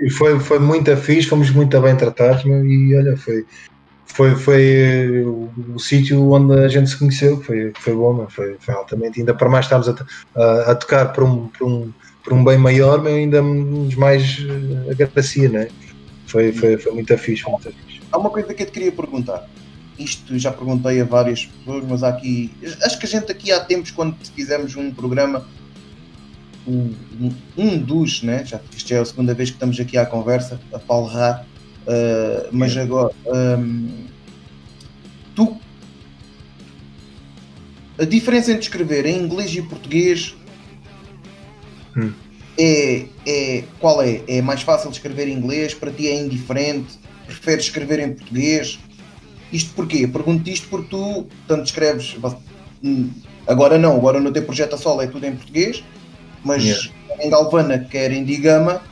e, 0.00 0.10
foi, 0.10 0.38
foi 0.38 0.58
muito 0.58 0.94
fixe, 0.96 1.28
fomos 1.28 1.50
muito 1.50 1.78
bem 1.80 1.96
tratados 1.96 2.44
meu, 2.44 2.64
e 2.66 2.96
olha, 2.96 3.16
foi, 3.16 3.44
foi, 4.06 4.34
foi 4.34 5.22
o, 5.24 5.50
o 5.74 5.78
sítio 5.78 6.30
onde 6.30 6.58
a 6.60 6.68
gente 6.68 6.90
se 6.90 6.98
conheceu, 6.98 7.40
foi, 7.42 7.72
foi 7.78 7.94
bom, 7.94 8.14
meu, 8.14 8.30
foi, 8.30 8.56
foi 8.58 8.74
altamente, 8.74 9.20
ainda 9.20 9.34
para 9.34 9.48
mais 9.48 9.66
estávamos 9.66 9.88
a, 9.88 10.40
a, 10.40 10.70
a, 10.72 10.74
tocar 10.74 11.12
por 11.12 11.24
um, 11.24 11.48
por, 11.48 11.66
um, 11.66 11.92
por 12.22 12.32
um 12.32 12.44
bem 12.44 12.58
maior, 12.58 13.02
meu, 13.02 13.14
ainda 13.14 13.42
nos 13.42 13.94
mais 13.94 14.38
eh, 14.40 14.92
agradecia, 14.92 15.48
né? 15.48 15.68
Foi, 16.26 16.52
foi, 16.52 16.76
foi 16.78 16.92
muito 16.92 17.16
fixe, 17.18 17.48
muito 17.48 17.70
fixe. 17.70 18.00
Há 18.10 18.18
uma 18.18 18.30
coisa 18.30 18.52
que 18.54 18.62
eu 18.62 18.66
te 18.66 18.72
queria 18.72 18.92
perguntar. 18.92 19.46
Isto 19.98 20.38
já 20.38 20.50
perguntei 20.50 21.00
a 21.00 21.04
várias 21.04 21.46
pessoas, 21.46 21.84
mas 21.88 22.02
há 22.02 22.08
aqui. 22.08 22.50
Acho 22.82 22.98
que 22.98 23.06
a 23.06 23.08
gente 23.08 23.30
aqui 23.30 23.52
há 23.52 23.60
tempos, 23.60 23.90
quando 23.90 24.16
fizemos 24.34 24.74
um 24.76 24.90
programa, 24.90 25.46
um, 26.66 26.94
um 27.56 27.78
dos, 27.78 28.22
né? 28.22 28.44
Já, 28.44 28.60
isto 28.74 28.92
é 28.92 28.98
a 28.98 29.04
segunda 29.04 29.34
vez 29.34 29.50
que 29.50 29.56
estamos 29.56 29.78
aqui 29.78 29.96
à 29.96 30.06
conversa, 30.06 30.60
a 30.72 30.78
palrar, 30.78 31.46
uh, 31.86 32.48
mas 32.50 32.76
agora. 32.76 33.14
Um, 33.26 34.04
tu. 35.34 35.56
A 37.96 38.04
diferença 38.04 38.50
entre 38.50 38.62
escrever 38.62 39.06
em 39.06 39.22
inglês 39.22 39.54
e 39.54 39.62
português 39.62 40.34
hum. 41.96 42.12
é, 42.58 43.06
é. 43.24 43.64
Qual 43.78 44.02
é? 44.02 44.22
É 44.26 44.42
mais 44.42 44.62
fácil 44.62 44.90
escrever 44.90 45.28
em 45.28 45.36
inglês? 45.36 45.74
Para 45.74 45.92
ti 45.92 46.08
é 46.08 46.20
indiferente? 46.20 46.98
Preferes 47.26 47.66
escrever 47.66 48.00
em 48.00 48.12
português? 48.12 48.80
Isto 49.54 49.72
porquê? 49.74 50.08
Pergunto 50.08 50.50
isto 50.50 50.66
porque 50.68 50.88
tu 50.90 51.26
tanto 51.46 51.64
escreves. 51.64 52.16
Hum, 52.82 53.08
agora 53.46 53.78
não, 53.78 53.94
agora 53.94 54.20
no 54.20 54.32
teu 54.32 54.42
projeto 54.42 54.74
a 54.74 54.76
solo 54.76 55.00
é 55.00 55.06
tudo 55.06 55.24
em 55.24 55.36
português, 55.36 55.84
mas 56.44 56.64
yeah. 56.64 56.90
em 57.20 57.30
Galvana, 57.30 57.78
quer 57.78 58.10
em 58.10 58.24
Digama, 58.24 58.82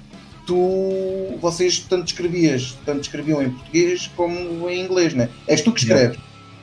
tu 0.46 1.36
vocês 1.40 1.80
tanto 1.80 2.06
escrevias, 2.06 2.78
tanto 2.86 3.00
escreviam 3.00 3.42
em 3.42 3.50
português 3.50 4.08
como 4.16 4.70
em 4.70 4.84
inglês, 4.84 5.14
né? 5.14 5.28
És 5.48 5.62
tu 5.62 5.72
que 5.72 5.80
escreves, 5.80 6.16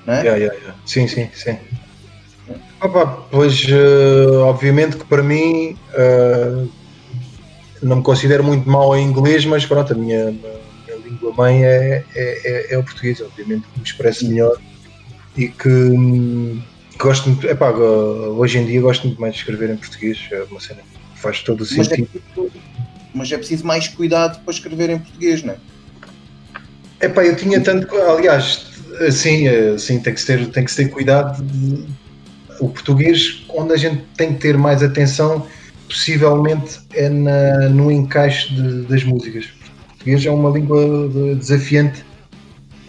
yeah. 0.07 0.23
não 0.23 0.34
é? 0.34 0.38
Yeah. 0.39 0.76
Sim, 0.85 1.05
sim, 1.09 1.30
sim. 1.34 1.57
Opa, 2.81 3.05
pois 3.30 3.65
uh, 3.65 4.43
obviamente 4.43 4.95
que 4.95 5.03
para 5.03 5.21
mim 5.21 5.76
uh, 5.93 6.69
não 7.84 7.97
me 7.97 8.03
considero 8.03 8.45
muito 8.45 8.69
mal 8.69 8.95
em 8.95 9.05
inglês, 9.05 9.45
mas 9.45 9.65
pronto, 9.65 9.91
a 9.91 9.95
minha 9.97 10.34
língua 11.10 11.34
mãe 11.34 11.64
é, 11.64 12.03
é, 12.15 12.41
é, 12.44 12.73
é, 12.73 12.77
o 12.77 12.84
português, 12.84 13.22
obviamente, 13.22 13.68
que 13.68 13.80
me 13.80 13.86
expresso 13.86 14.27
melhor 14.27 14.57
e 15.36 15.48
que 15.48 16.61
gosto 16.98 17.30
muito, 17.30 17.48
epá, 17.48 17.72
hoje 17.72 18.57
em 18.57 18.65
dia 18.65 18.81
gosto 18.81 19.07
muito 19.07 19.19
mais 19.19 19.34
de 19.34 19.40
escrever 19.40 19.69
em 19.69 19.77
português, 19.77 20.19
é 20.31 20.44
uma 20.44 20.60
cena 20.60 20.81
que 20.81 21.19
faz 21.19 21.41
todo 21.41 21.61
o 21.61 21.65
sentido. 21.65 22.10
Mas 22.14 22.22
é, 22.22 22.48
preciso, 22.48 22.52
mas 23.14 23.31
é 23.31 23.38
preciso 23.38 23.65
mais 23.65 23.88
cuidado 23.88 24.44
para 24.44 24.53
escrever 24.53 24.90
em 24.90 24.99
português, 24.99 25.44
não 25.44 25.53
é? 25.53 25.57
Epá, 27.02 27.23
eu 27.23 27.36
tinha 27.36 27.61
tanto, 27.61 27.95
aliás, 27.95 28.68
assim, 29.07 29.48
assim 29.48 29.99
tem 29.99 30.14
que 30.14 30.26
ter, 30.26 30.48
tem 30.48 30.65
que 30.65 30.76
ter 30.76 30.90
cuidado. 30.90 31.41
De, 31.44 31.86
o 32.60 32.68
português, 32.68 33.45
onde 33.48 33.72
a 33.72 33.77
gente 33.77 34.03
tem 34.18 34.34
que 34.34 34.41
ter 34.41 34.57
mais 34.57 34.84
atenção, 34.84 35.48
possivelmente 35.88 36.80
é 36.94 37.07
na, 37.07 37.69
no 37.69 37.90
encaixe 37.90 38.53
de, 38.53 38.81
das 38.84 39.03
músicas 39.06 39.48
português 39.99 40.26
é 40.26 40.31
uma 40.31 40.49
língua 40.49 41.09
desafiante 41.35 42.05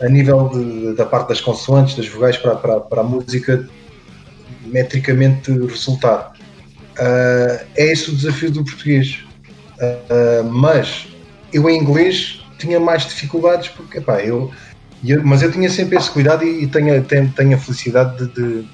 a 0.00 0.08
nível 0.08 0.48
de, 0.48 0.94
da 0.94 1.04
parte 1.04 1.28
das 1.28 1.40
consoantes, 1.40 1.96
das 1.96 2.08
vogais, 2.08 2.36
para, 2.36 2.54
para, 2.54 2.80
para 2.80 3.00
a 3.00 3.04
música 3.04 3.68
metricamente 4.64 5.50
resultar. 5.50 6.32
Uh, 6.98 7.66
é 7.76 7.92
esse 7.92 8.10
o 8.10 8.14
desafio 8.14 8.50
do 8.50 8.64
português. 8.64 9.24
Uh, 9.76 10.44
mas 10.44 11.08
eu 11.52 11.68
em 11.68 11.78
inglês 11.78 12.44
tinha 12.58 12.78
mais 12.78 13.06
dificuldades 13.06 13.68
porque, 13.68 13.98
epá, 13.98 14.22
eu, 14.22 14.50
eu, 15.04 15.22
mas 15.24 15.42
eu 15.42 15.50
tinha 15.50 15.68
sempre 15.68 15.96
esse 15.96 16.10
cuidado 16.10 16.44
e, 16.44 16.64
e 16.64 16.66
tenho, 16.66 17.02
tenho, 17.04 17.30
tenho 17.32 17.54
a 17.54 17.58
felicidade 17.58 18.26
de, 18.26 18.32
de, 18.34 18.68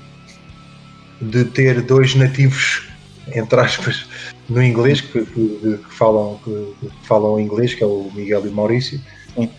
de 1.20 1.44
ter 1.46 1.80
dois 1.82 2.14
nativos, 2.14 2.88
entre 3.34 3.60
aspas, 3.60 4.06
no 4.48 4.62
inglês, 4.62 5.00
que, 5.00 5.24
que, 5.24 5.78
que 5.78 5.94
falam, 5.94 6.38
que, 6.44 6.74
que, 6.80 7.06
falam 7.06 7.40
inglês, 7.40 7.74
que 7.74 7.82
é 7.82 7.86
o 7.86 8.10
Miguel 8.14 8.46
e 8.46 8.48
o 8.48 8.52
Maurício. 8.52 9.00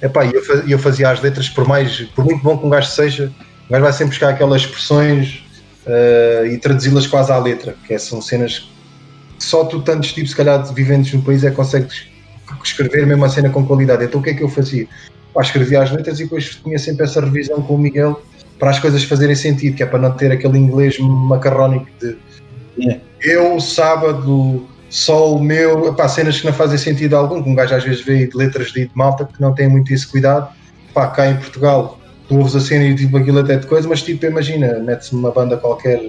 Epá, 0.02 0.26
eu, 0.26 0.42
eu 0.68 0.80
fazia 0.80 1.10
as 1.10 1.22
letras, 1.22 1.50
por 1.50 1.68
mais, 1.68 2.02
por 2.16 2.26
muito 2.26 2.42
bom 2.42 2.58
que 2.58 2.66
um 2.66 2.70
gajo 2.70 2.90
seja, 2.90 3.32
o 3.68 3.72
gajo 3.72 3.84
vai 3.84 3.94
sempre 3.94 4.10
buscar 4.10 4.30
aquelas 4.30 4.62
expressões 4.62 5.44
uh, 5.86 6.46
e 6.46 6.58
traduzi-las 6.58 7.06
quase 7.06 7.32
à 7.32 7.38
letra, 7.38 7.76
que 7.86 7.94
é, 7.94 7.98
são 7.98 8.22
cenas 8.22 8.70
que 9.38 9.44
só 9.44 9.66
tu, 9.66 9.82
tantos 9.82 10.14
tipos, 10.14 10.32
se 10.32 10.36
calhar, 10.36 10.64
viventes 10.74 11.14
no 11.14 11.22
país, 11.22 11.44
é 11.44 11.50
que 11.50 11.56
consegues 11.56 12.08
escrever 12.64 13.06
mesmo 13.06 13.24
a 13.26 13.30
cena 13.30 13.50
com 13.50 13.66
qualidade. 13.66 14.04
Então 14.04 14.20
o 14.20 14.24
que 14.24 14.32
é 14.32 14.34
que 14.34 14.44
eu 14.44 14.50
fazia? 14.50 14.88
Pá, 15.34 15.42
escrevia 15.42 15.84
as 15.84 15.92
letras 15.92 16.20
e 16.20 16.24
depois 16.24 16.56
tinha 16.64 16.80
sempre 16.80 17.06
essa 17.06 17.22
revisão 17.22 17.62
com 17.62 17.76
o 17.76 17.78
Miguel 17.78 18.22
para 18.58 18.72
as 18.72 18.80
coisas 18.80 19.04
fazerem 19.04 19.36
sentido, 19.36 19.76
que 19.76 19.84
é 19.84 19.86
para 19.86 20.00
não 20.00 20.12
ter 20.12 20.32
aquele 20.32 20.58
inglês 20.58 20.98
macarrónico 21.00 21.88
de 22.02 22.18
yeah. 22.80 23.02
eu 23.22 23.60
sábado 23.60 24.68
só 24.90 25.36
o 25.36 25.44
meu, 25.44 25.94
pá, 25.94 26.08
cenas 26.08 26.40
que 26.40 26.46
não 26.46 26.54
fazem 26.54 26.78
sentido 26.78 27.16
algum, 27.16 27.44
que 27.44 27.50
um 27.50 27.56
gajo 27.56 27.76
às 27.76 27.84
vezes 27.84 28.02
vê 28.02 28.28
de 28.28 28.38
letras 28.38 28.72
de 28.72 28.90
malta 28.94 29.26
que 29.26 29.42
não 29.42 29.54
tem 29.54 29.68
muito 29.68 29.94
esse 29.94 30.08
cuidado, 30.08 30.50
pá, 30.94 31.08
cá 31.08 31.30
em 31.30 31.36
Portugal 31.36 32.00
tu 32.28 32.38
ouves 32.38 32.56
a 32.56 32.60
cena 32.60 32.86
e 32.86 32.96
tipo 32.96 33.18
aquilo 33.18 33.40
até 33.40 33.58
de 33.58 33.68
coisa, 33.68 33.88
mas 33.88 34.02
tipo, 34.02 34.26
imagina, 34.26 34.80
mete-se 34.80 35.14
uma 35.14 35.32
banda 35.32 35.58
qualquer, 35.58 36.02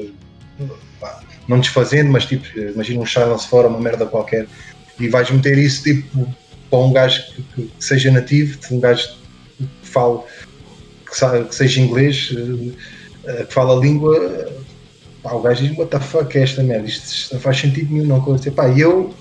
pá, 1.01 1.21
não 1.47 1.61
desfazendo, 1.61 2.11
mas 2.11 2.27
tipo, 2.27 2.47
imagina 2.59 3.01
um 3.01 3.07
Silence 3.07 3.47
fora, 3.47 3.69
uma 3.69 3.81
merda 3.81 4.05
qualquer, 4.07 4.47
e 4.99 5.09
vais 5.09 5.31
meter 5.31 5.57
isso 5.59 5.85
tipo 5.85 6.29
para 6.71 6.79
um 6.79 6.93
gajo 6.93 7.23
que, 7.55 7.63
que 7.63 7.85
seja 7.85 8.11
nativo, 8.11 8.59
um 8.71 8.81
gajo 8.81 9.09
que 9.59 9.89
fale, 9.89 10.19
que, 11.09 11.17
sabe, 11.17 11.45
que 11.45 11.55
seja 11.55 11.81
inglês, 11.81 12.35
eh, 13.25 13.45
que 13.45 13.55
fala 13.55 13.77
a 13.77 13.81
língua, 13.81 14.53
Pá, 15.29 15.35
o 15.35 15.43
gajo 15.43 15.63
diz, 15.67 15.77
what 15.77 15.91
the 15.91 16.01
fuck 16.01 16.39
é 16.39 16.43
esta 16.43 16.63
merda? 16.63 16.89
Isto 16.89 17.35
não 17.35 17.41
faz 17.41 17.59
sentido 17.59 17.93
nenhum. 17.93 18.07
Não 18.07 18.17
acontecer. 18.17 18.51
Pá, 18.53 18.69
eu, 18.71 19.13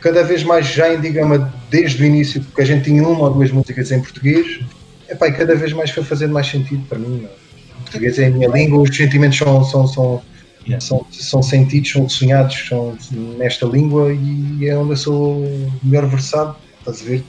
cada 0.00 0.22
vez 0.22 0.42
mais 0.42 0.66
já 0.66 0.92
em 0.92 1.00
Digama, 1.00 1.52
desde 1.70 2.02
o 2.02 2.06
início, 2.06 2.42
porque 2.42 2.62
a 2.62 2.64
gente 2.64 2.84
tinha 2.84 3.06
uma 3.06 3.24
ou 3.24 3.34
duas 3.34 3.50
músicas 3.50 3.92
em 3.92 4.00
português, 4.00 4.60
epá, 5.08 5.28
e 5.28 5.32
cada 5.32 5.54
vez 5.54 5.72
mais 5.74 5.90
foi 5.90 6.02
fazendo 6.02 6.32
mais 6.32 6.46
sentido 6.46 6.82
para 6.88 6.98
mim. 6.98 7.20
Não? 7.22 7.28
O 7.28 7.82
português 7.82 8.18
é 8.18 8.26
a 8.26 8.30
minha 8.30 8.48
língua, 8.48 8.80
os 8.80 8.96
sentimentos 8.96 9.36
são, 9.36 9.62
são, 9.62 9.86
são, 9.86 10.22
yeah. 10.66 10.80
são, 10.80 11.06
são 11.10 11.42
sentidos, 11.42 11.92
são 11.92 12.08
sonhados 12.08 12.66
são 12.68 12.96
nesta 13.36 13.66
língua 13.66 14.12
e 14.12 14.66
é 14.66 14.76
onde 14.76 14.92
eu 14.92 14.96
sou 14.96 15.70
melhor 15.82 16.06
versado. 16.06 16.56
Estás 16.78 17.02
a 17.02 17.04
ver? 17.04 17.24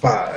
Pá, 0.00 0.32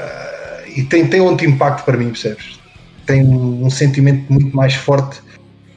e 0.76 0.84
tem, 0.84 1.08
tem 1.08 1.20
outro 1.20 1.48
impacto 1.48 1.84
para 1.84 1.98
mim, 1.98 2.10
percebes? 2.10 2.60
Tem 3.08 3.24
um 3.24 3.70
sentimento 3.72 4.32
muito 4.32 4.56
mais 4.56 4.76
forte 4.76 5.20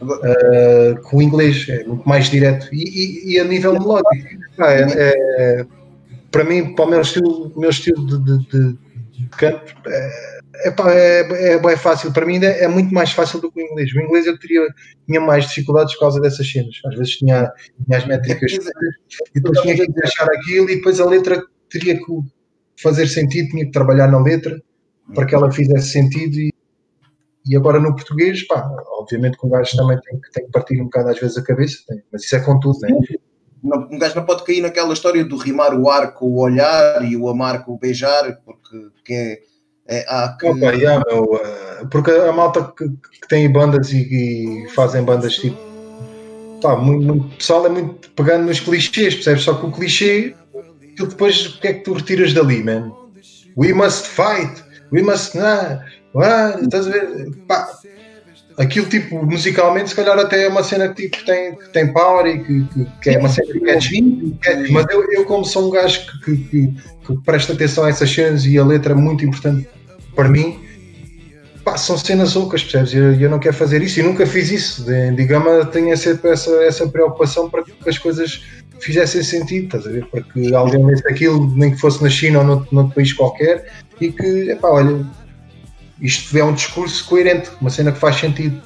uh, 0.03 1.01
com 1.03 1.19
o 1.19 1.23
inglês, 1.23 1.67
é 1.69 1.85
muito 1.85 2.09
mais 2.09 2.29
direto 2.29 2.69
e, 2.73 2.83
e, 2.83 3.33
e 3.33 3.41
a 3.41 3.45
nível 3.45 3.73
melódico. 3.73 4.15
é, 4.61 4.87
é, 4.97 5.67
para 6.31 6.45
mim, 6.45 6.75
para 6.75 6.85
o 6.85 6.89
meu 6.89 7.01
estilo, 7.01 7.53
meu 7.57 7.71
estilo 7.71 8.07
de, 8.07 8.19
de, 8.25 8.49
de, 8.49 8.79
de 9.19 9.29
canto, 9.37 9.75
é, 9.87 10.69
é, 10.69 11.55
é, 11.55 11.77
fácil. 11.77 12.13
Para 12.13 12.27
mim 12.27 12.43
é, 12.45 12.65
é 12.65 12.69
muito 12.69 12.93
mais 12.93 13.11
fácil 13.13 13.41
do 13.41 13.51
que 13.51 13.61
o 13.61 13.65
inglês. 13.65 13.93
O 13.95 14.01
inglês 14.01 14.27
eu 14.27 14.39
teria, 14.39 14.67
tinha 15.07 15.21
mais 15.21 15.49
dificuldades 15.49 15.95
por 15.95 16.01
causa 16.01 16.21
dessas 16.21 16.51
cenas. 16.51 16.75
Às 16.87 16.97
vezes 16.97 17.17
tinha, 17.17 17.51
tinha 17.85 17.99
as 17.99 18.07
métricas 18.07 18.53
e 18.53 19.41
depois 19.41 19.61
tinha 19.61 19.75
que 19.75 19.93
deixar 19.93 20.25
aquilo 20.25 20.71
e 20.71 20.77
depois 20.77 21.01
a 21.01 21.07
letra 21.07 21.43
teria 21.71 21.97
que 21.97 22.05
fazer 22.81 23.07
sentido, 23.07 23.49
tinha 23.49 23.65
que 23.65 23.73
trabalhar 23.73 24.09
na 24.09 24.21
letra 24.21 24.61
para 25.15 25.27
que 25.27 25.35
ela 25.35 25.51
fizesse 25.51 25.91
sentido 25.91 26.39
e, 26.39 26.52
e 27.47 27.57
agora 27.57 27.81
no 27.81 27.95
português, 27.95 28.47
pá, 28.47 28.69
obviamente 28.99 29.37
que 29.37 29.47
um 29.47 29.51
gajo 29.51 29.77
também 29.77 29.99
tem 30.01 30.21
que, 30.21 30.31
tem 30.33 30.45
que 30.45 30.53
partir 30.53 30.81
um 30.81 30.85
bocado 30.85 31.11
às 31.11 31.19
vezes 31.19 31.37
a 31.37 31.43
cabeça, 31.43 31.79
tem, 31.89 32.03
mas 32.13 32.25
isso 32.25 32.37
é 32.37 32.41
com 32.41 32.59
tudo, 32.61 32.79
né? 32.81 32.89
Um 33.65 33.99
gajo 33.99 34.17
não 34.17 34.25
pode 34.25 34.45
cair 34.45 34.61
naquela 34.61 34.93
história 34.93 35.25
do 35.25 35.37
rimar 35.37 35.75
o 35.75 35.89
ar 35.89 36.15
com 36.15 36.27
o 36.27 36.41
olhar 36.41 37.05
e 37.05 37.17
o 37.17 37.29
amar 37.29 37.65
com 37.65 37.75
o 37.75 37.79
beijar, 37.79 38.37
porque 38.45 38.89
que 39.05 39.13
é, 39.13 39.41
é, 39.87 40.05
há 40.09 40.37
que... 40.39 40.47
Opa, 40.47 40.73
yeah, 40.73 41.03
meu, 41.09 41.25
uh, 41.25 41.89
porque 41.89 42.11
a 42.11 42.33
malta 42.33 42.73
que, 42.77 42.89
que 42.89 43.29
tem 43.29 43.51
bandas 43.51 43.93
e, 43.93 44.65
e, 44.65 44.69
fazem 44.71 45.05
bandas 45.05 45.35
tipo 45.35 45.73
pá, 46.63 46.77
muito, 46.77 47.05
muito, 47.05 47.37
pessoal 47.37 47.67
é 47.67 47.69
muito 47.69 48.11
pegando 48.13 48.47
nos 48.47 48.61
clichês, 48.61 49.15
percebes? 49.15 49.43
Só 49.43 49.55
que 49.55 49.67
o 49.67 49.73
clichê, 49.73 50.35
tu 50.97 51.07
depois 51.07 51.47
o 51.47 51.61
que 51.61 51.69
é 51.69 51.75
que 51.75 51.81
tu 51.81 51.93
retiras 51.93 52.33
dali, 52.33 52.63
man? 52.63 52.93
We 53.57 53.73
must 53.75 54.07
fight, 54.07 54.63
we 54.93 55.03
must. 55.03 55.37
Nah, 55.37 55.85
ah, 56.21 56.59
estás 56.63 56.87
a 56.87 56.91
ver? 56.91 57.31
Pá, 57.47 57.69
aquilo 58.59 58.87
tipo 58.87 59.25
musicalmente 59.25 59.91
se 59.91 59.97
calhar 59.97 60.19
até 60.19 60.45
é 60.45 60.49
uma 60.49 60.63
cena 60.63 60.89
que, 60.89 61.09
tipo, 61.09 61.25
tem, 61.25 61.55
que 61.57 61.69
tem 61.73 61.93
power 61.93 62.27
e 62.27 62.45
que, 62.45 62.65
que, 62.65 62.87
que 63.03 63.11
é 63.11 63.19
uma 63.19 63.29
cena 63.29 63.53
que 63.53 63.71
é 64.49 64.69
mas 64.71 64.87
eu, 64.91 65.11
eu 65.13 65.25
como 65.25 65.45
sou 65.45 65.69
um 65.69 65.71
gajo 65.71 66.01
que, 66.25 66.37
que, 66.37 66.75
que, 67.07 67.17
presta 67.25 67.53
atenção 67.53 67.85
a 67.85 67.89
essas 67.89 68.11
cenas 68.11 68.45
e 68.45 68.59
a 68.59 68.65
letra 68.65 68.93
é 68.93 68.97
muito 68.97 69.25
importante 69.25 69.69
para 70.15 70.29
mim 70.29 70.61
pá, 71.65 71.77
são 71.77 71.97
cenas 71.97 72.37
ocas, 72.37 72.63
percebes? 72.63 72.95
Eu, 72.95 73.15
eu 73.15 73.31
não 73.31 73.39
quero 73.39 73.55
fazer 73.55 73.83
isso 73.83 74.01
e 74.01 74.03
nunca 74.03 74.27
fiz 74.27 74.51
isso 74.51 74.85
digamos, 75.17 75.69
tenho 75.71 75.97
sempre 75.97 76.31
essa, 76.31 76.51
essa 76.65 76.87
preocupação 76.89 77.49
para 77.49 77.63
que 77.63 77.73
as 77.89 77.99
coisas 77.99 78.43
fizessem 78.81 79.23
sentido, 79.23 79.67
estás 79.67 79.87
a 79.87 79.91
ver? 79.91 80.05
Para 80.07 80.23
que 80.23 80.53
alguém 80.55 80.85
lesse 80.85 81.07
aquilo, 81.09 81.55
nem 81.57 81.71
que 81.71 81.81
fosse 81.81 82.03
na 82.03 82.11
China 82.11 82.41
ou 82.41 82.45
noutro, 82.45 82.69
noutro 82.73 82.95
país 82.95 83.13
qualquer 83.13 83.65
e 84.01 84.11
que, 84.11 84.51
epá, 84.51 84.71
olha 84.71 85.07
isto 86.03 86.37
é 86.37 86.45
um 86.45 86.53
discurso 86.53 87.07
coerente, 87.07 87.51
uma 87.61 87.71
cena 87.71 87.93
que 87.93 87.99
faz 87.99 88.17
sentido. 88.17 88.61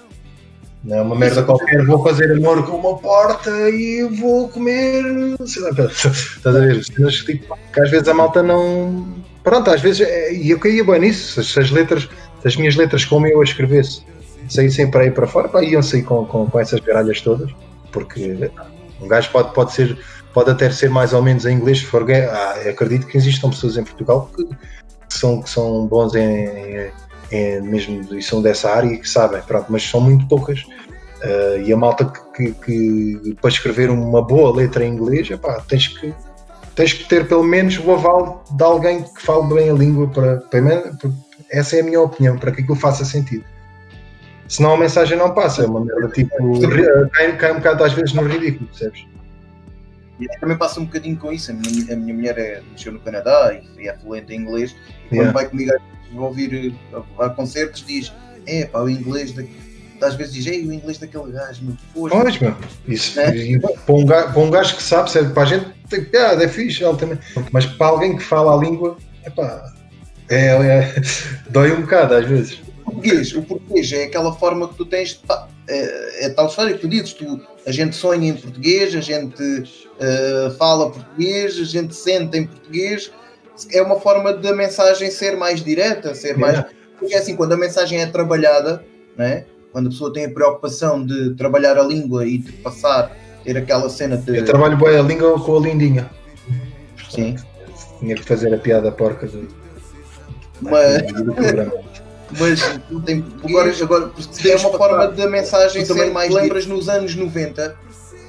Não 0.83 0.97
é 0.97 1.03
uma 1.03 1.15
merda 1.17 1.43
qualquer, 1.43 1.85
vou 1.85 2.03
fazer 2.03 2.33
amor 2.33 2.65
com 2.65 2.77
uma 2.77 2.97
porta 2.97 3.51
e 3.71 4.03
vou 4.21 4.49
comer. 4.49 5.05
Estás 5.45 6.57
a 6.57 6.61
ver? 6.61 6.81
Tipo, 6.81 7.59
que 7.73 7.81
às 7.81 7.91
vezes 7.91 8.09
a 8.09 8.15
malta 8.15 8.43
não. 8.43 9.23
Pronto, 9.43 9.71
às 9.71 9.81
vezes. 9.81 10.07
É, 10.07 10.33
e 10.33 10.51
eu 10.51 10.59
caía 10.59 10.83
bem 10.83 11.01
nisso. 11.01 11.43
Se 11.45 11.61
as 11.61 11.71
letras, 11.71 12.09
das 12.43 12.57
minhas 12.57 12.77
letras 12.77 13.05
como 13.05 13.27
eu 13.27 13.41
a 13.41 13.45
escrevesse, 13.45 14.03
saíssem 14.49 14.91
para 14.91 15.03
aí 15.03 15.11
para 15.11 15.27
fora, 15.27 15.49
pá, 15.49 15.63
iam 15.63 15.83
sair 15.83 16.03
com, 16.03 16.25
com, 16.25 16.47
com 16.47 16.61
essas 16.61 16.81
garalhas 16.81 17.21
todas, 17.21 17.51
porque 17.93 18.51
um 19.01 19.09
gajo 19.09 19.31
pode, 19.31 19.53
pode 19.53 19.73
ser, 19.73 19.99
pode 20.33 20.51
até 20.51 20.71
ser 20.71 20.89
mais 20.89 21.13
ou 21.13 21.23
menos 21.23 21.45
em 21.47 21.57
inglês, 21.57 21.79
se 21.79 21.85
for 21.85 22.07
ah, 22.11 22.55
acredito 22.69 23.07
que 23.07 23.17
existam 23.17 23.51
pessoas 23.51 23.77
em 23.77 23.85
Portugal 23.85 24.31
que, 24.35 24.45
que 24.45 25.19
são, 25.19 25.43
que 25.43 25.51
são 25.51 25.87
bons 25.87 26.15
em, 26.15 26.47
em, 26.47 26.91
em, 27.31 27.61
mesmo 27.61 28.15
e 28.15 28.23
são 28.23 28.43
dessa 28.43 28.71
área 28.71 28.89
e 28.89 28.99
que 28.99 29.09
sabem, 29.09 29.41
pronto, 29.43 29.67
mas 29.71 29.83
são 29.83 30.01
muito 30.01 30.27
poucas. 30.27 30.63
Uh, 30.63 31.61
e 31.65 31.73
a 31.73 31.77
malta 31.77 32.05
que, 32.05 32.53
que, 32.53 33.19
que, 33.21 33.35
para 33.41 33.51
escrever 33.51 33.91
uma 33.91 34.23
boa 34.23 34.55
letra 34.55 34.85
em 34.85 34.93
inglês, 34.93 35.31
epá, 35.31 35.61
tens 35.67 35.89
que 35.89 36.15
tens 36.75 36.93
que 36.93 37.05
ter 37.09 37.27
pelo 37.27 37.43
menos 37.43 37.79
o 37.79 37.91
aval 37.91 38.45
de 38.51 38.63
alguém 38.63 39.03
que 39.03 39.23
fale 39.23 39.55
bem 39.55 39.71
a 39.71 39.73
língua 39.73 40.09
para, 40.09 40.37
para 40.37 40.95
essa 41.51 41.77
é 41.77 41.81
a 41.81 41.83
minha 41.83 42.01
opinião, 42.01 42.39
para 42.39 42.53
que 42.53 42.61
aquilo 42.61 42.77
faça 42.77 43.05
sentido. 43.05 43.45
Senão 44.47 44.75
a 44.75 44.77
mensagem 44.77 45.17
não 45.17 45.33
passa, 45.33 45.65
é 45.65 45.67
uma 45.67 45.85
merda 45.85 46.09
tipo. 46.09 46.31
cai, 47.13 47.37
cai 47.37 47.53
um 47.53 47.57
bocado 47.57 47.83
às 47.83 47.93
vezes 47.93 48.13
no 48.13 48.23
ridículo, 48.23 48.69
percebes? 48.69 49.07
E 50.21 50.27
também 50.39 50.57
passa 50.57 50.81
um 50.81 50.85
bocadinho 50.85 51.17
com 51.17 51.33
isso. 51.33 51.51
A 51.51 51.55
minha, 51.55 51.93
a 51.93 51.97
minha 51.97 52.15
mulher 52.15 52.39
é, 52.39 52.63
nasceu 52.71 52.93
no 52.93 53.01
Canadá 53.01 53.59
e 53.79 53.89
é 53.89 53.97
fluente 53.99 54.33
em 54.33 54.41
inglês. 54.41 54.75
E 55.11 55.15
yeah. 55.15 55.31
quando 55.31 55.35
vai 55.35 55.49
comigo 55.49 55.73
a 56.15 56.21
ouvir 56.21 56.75
a, 57.19 57.27
a, 57.27 57.31
concertos, 57.31 57.85
diz: 57.87 58.13
É 58.47 58.67
pá, 58.67 58.81
o 58.81 58.91
inglês 58.91 59.33
daqui 59.33 59.67
às 60.03 60.15
vezes 60.15 60.35
diz, 60.35 60.47
ei, 60.47 60.67
o 60.67 60.73
inglês 60.73 60.99
daquele 60.99 61.33
gajo, 61.33 61.65
meu, 61.65 61.77
pois. 61.95 62.13
Pois, 62.13 62.39
meu, 62.39 62.55
isso, 62.87 63.19
é? 63.19 63.59
para, 63.59 63.95
um 63.95 64.05
gajo, 64.05 64.33
para 64.33 64.43
um 64.43 64.51
gajo 64.51 64.77
que 64.77 64.83
sabe, 64.83 65.11
serve 65.11 65.33
para 65.33 65.43
a 65.43 65.47
gente, 65.47 65.67
tem 65.89 66.05
piada, 66.05 66.45
é 66.45 66.49
fixe, 66.49 66.81
também. 66.99 67.19
mas 67.51 67.67
para 67.67 67.87
alguém 67.87 68.17
que 68.17 68.23
fala 68.23 68.55
a 68.55 68.57
língua, 68.57 68.97
epá, 69.25 69.73
é, 70.29 70.49
é, 70.49 70.95
dói 71.51 71.73
um 71.73 71.83
bocado 71.83 72.15
às 72.15 72.27
vezes. 72.27 72.61
O 72.85 72.93
português, 72.93 73.35
o 73.35 73.43
português 73.43 73.93
é 73.93 74.05
aquela 74.05 74.33
forma 74.33 74.69
que 74.69 74.77
tu 74.77 74.85
tens, 74.85 75.15
pá, 75.15 75.49
é, 75.69 76.27
é, 76.27 76.29
tal 76.31 76.47
história 76.47 76.75
que 76.75 76.81
tu 76.81 76.89
dizes, 76.89 77.13
tu, 77.13 77.41
a 77.67 77.73
gente 77.73 77.97
sonha 77.97 78.31
em 78.31 78.35
português, 78.35 78.95
a 78.95 79.01
gente 79.01 79.43
uh, 79.43 80.51
fala 80.57 80.91
português, 80.91 81.59
a 81.59 81.65
gente 81.65 81.95
sente 81.95 82.39
em 82.39 82.47
português, 82.47 83.11
é 83.73 83.83
uma 83.83 84.01
forma 84.01 84.33
da 84.33 84.55
mensagem 84.55 85.11
ser 85.11 85.37
mais 85.37 85.63
direta, 85.63 86.15
ser 86.15 86.37
mais. 86.37 86.65
Porque 86.99 87.15
é 87.15 87.19
assim, 87.19 87.37
quando 87.37 87.53
a 87.53 87.57
mensagem 87.57 88.01
é 88.01 88.07
trabalhada, 88.07 88.83
né? 89.17 89.45
quando 89.73 89.89
a 89.89 89.91
pessoa 89.91 90.13
tem 90.13 90.25
a 90.25 90.31
preocupação 90.31 91.05
de 91.05 91.35
trabalhar 91.35 91.77
a 91.77 91.83
língua 91.83 92.27
e 92.27 92.39
de 92.39 92.51
passar, 92.53 93.15
ter 93.45 93.59
aquela 93.59 93.91
cena 93.91 94.17
de. 94.17 94.39
Eu 94.39 94.45
trabalho 94.45 94.77
bem 94.77 94.97
a 94.97 95.03
língua 95.03 95.39
com 95.39 95.59
a 95.59 95.61
lindinha. 95.61 96.11
Sim. 97.11 97.37
Tinha 98.01 98.15
que 98.15 98.23
fazer 98.23 98.55
a 98.55 98.59
piada 98.59 98.91
porca 98.91 99.27
do. 99.27 99.47
Mas. 100.63 101.03
mas 102.39 102.81
tem, 103.05 103.25
agora, 103.45 103.71
agora 103.71 104.13
é 104.45 104.57
uma 104.57 104.79
forma 104.79 105.09
da 105.09 105.29
mensagem 105.29 105.85
ser 105.85 106.11
mais. 106.11 106.33
Lembras 106.33 106.67
nos 106.67 106.89
anos 106.89 107.15
90, 107.15 107.63
uh, 107.63 107.65
eh, 107.65 107.77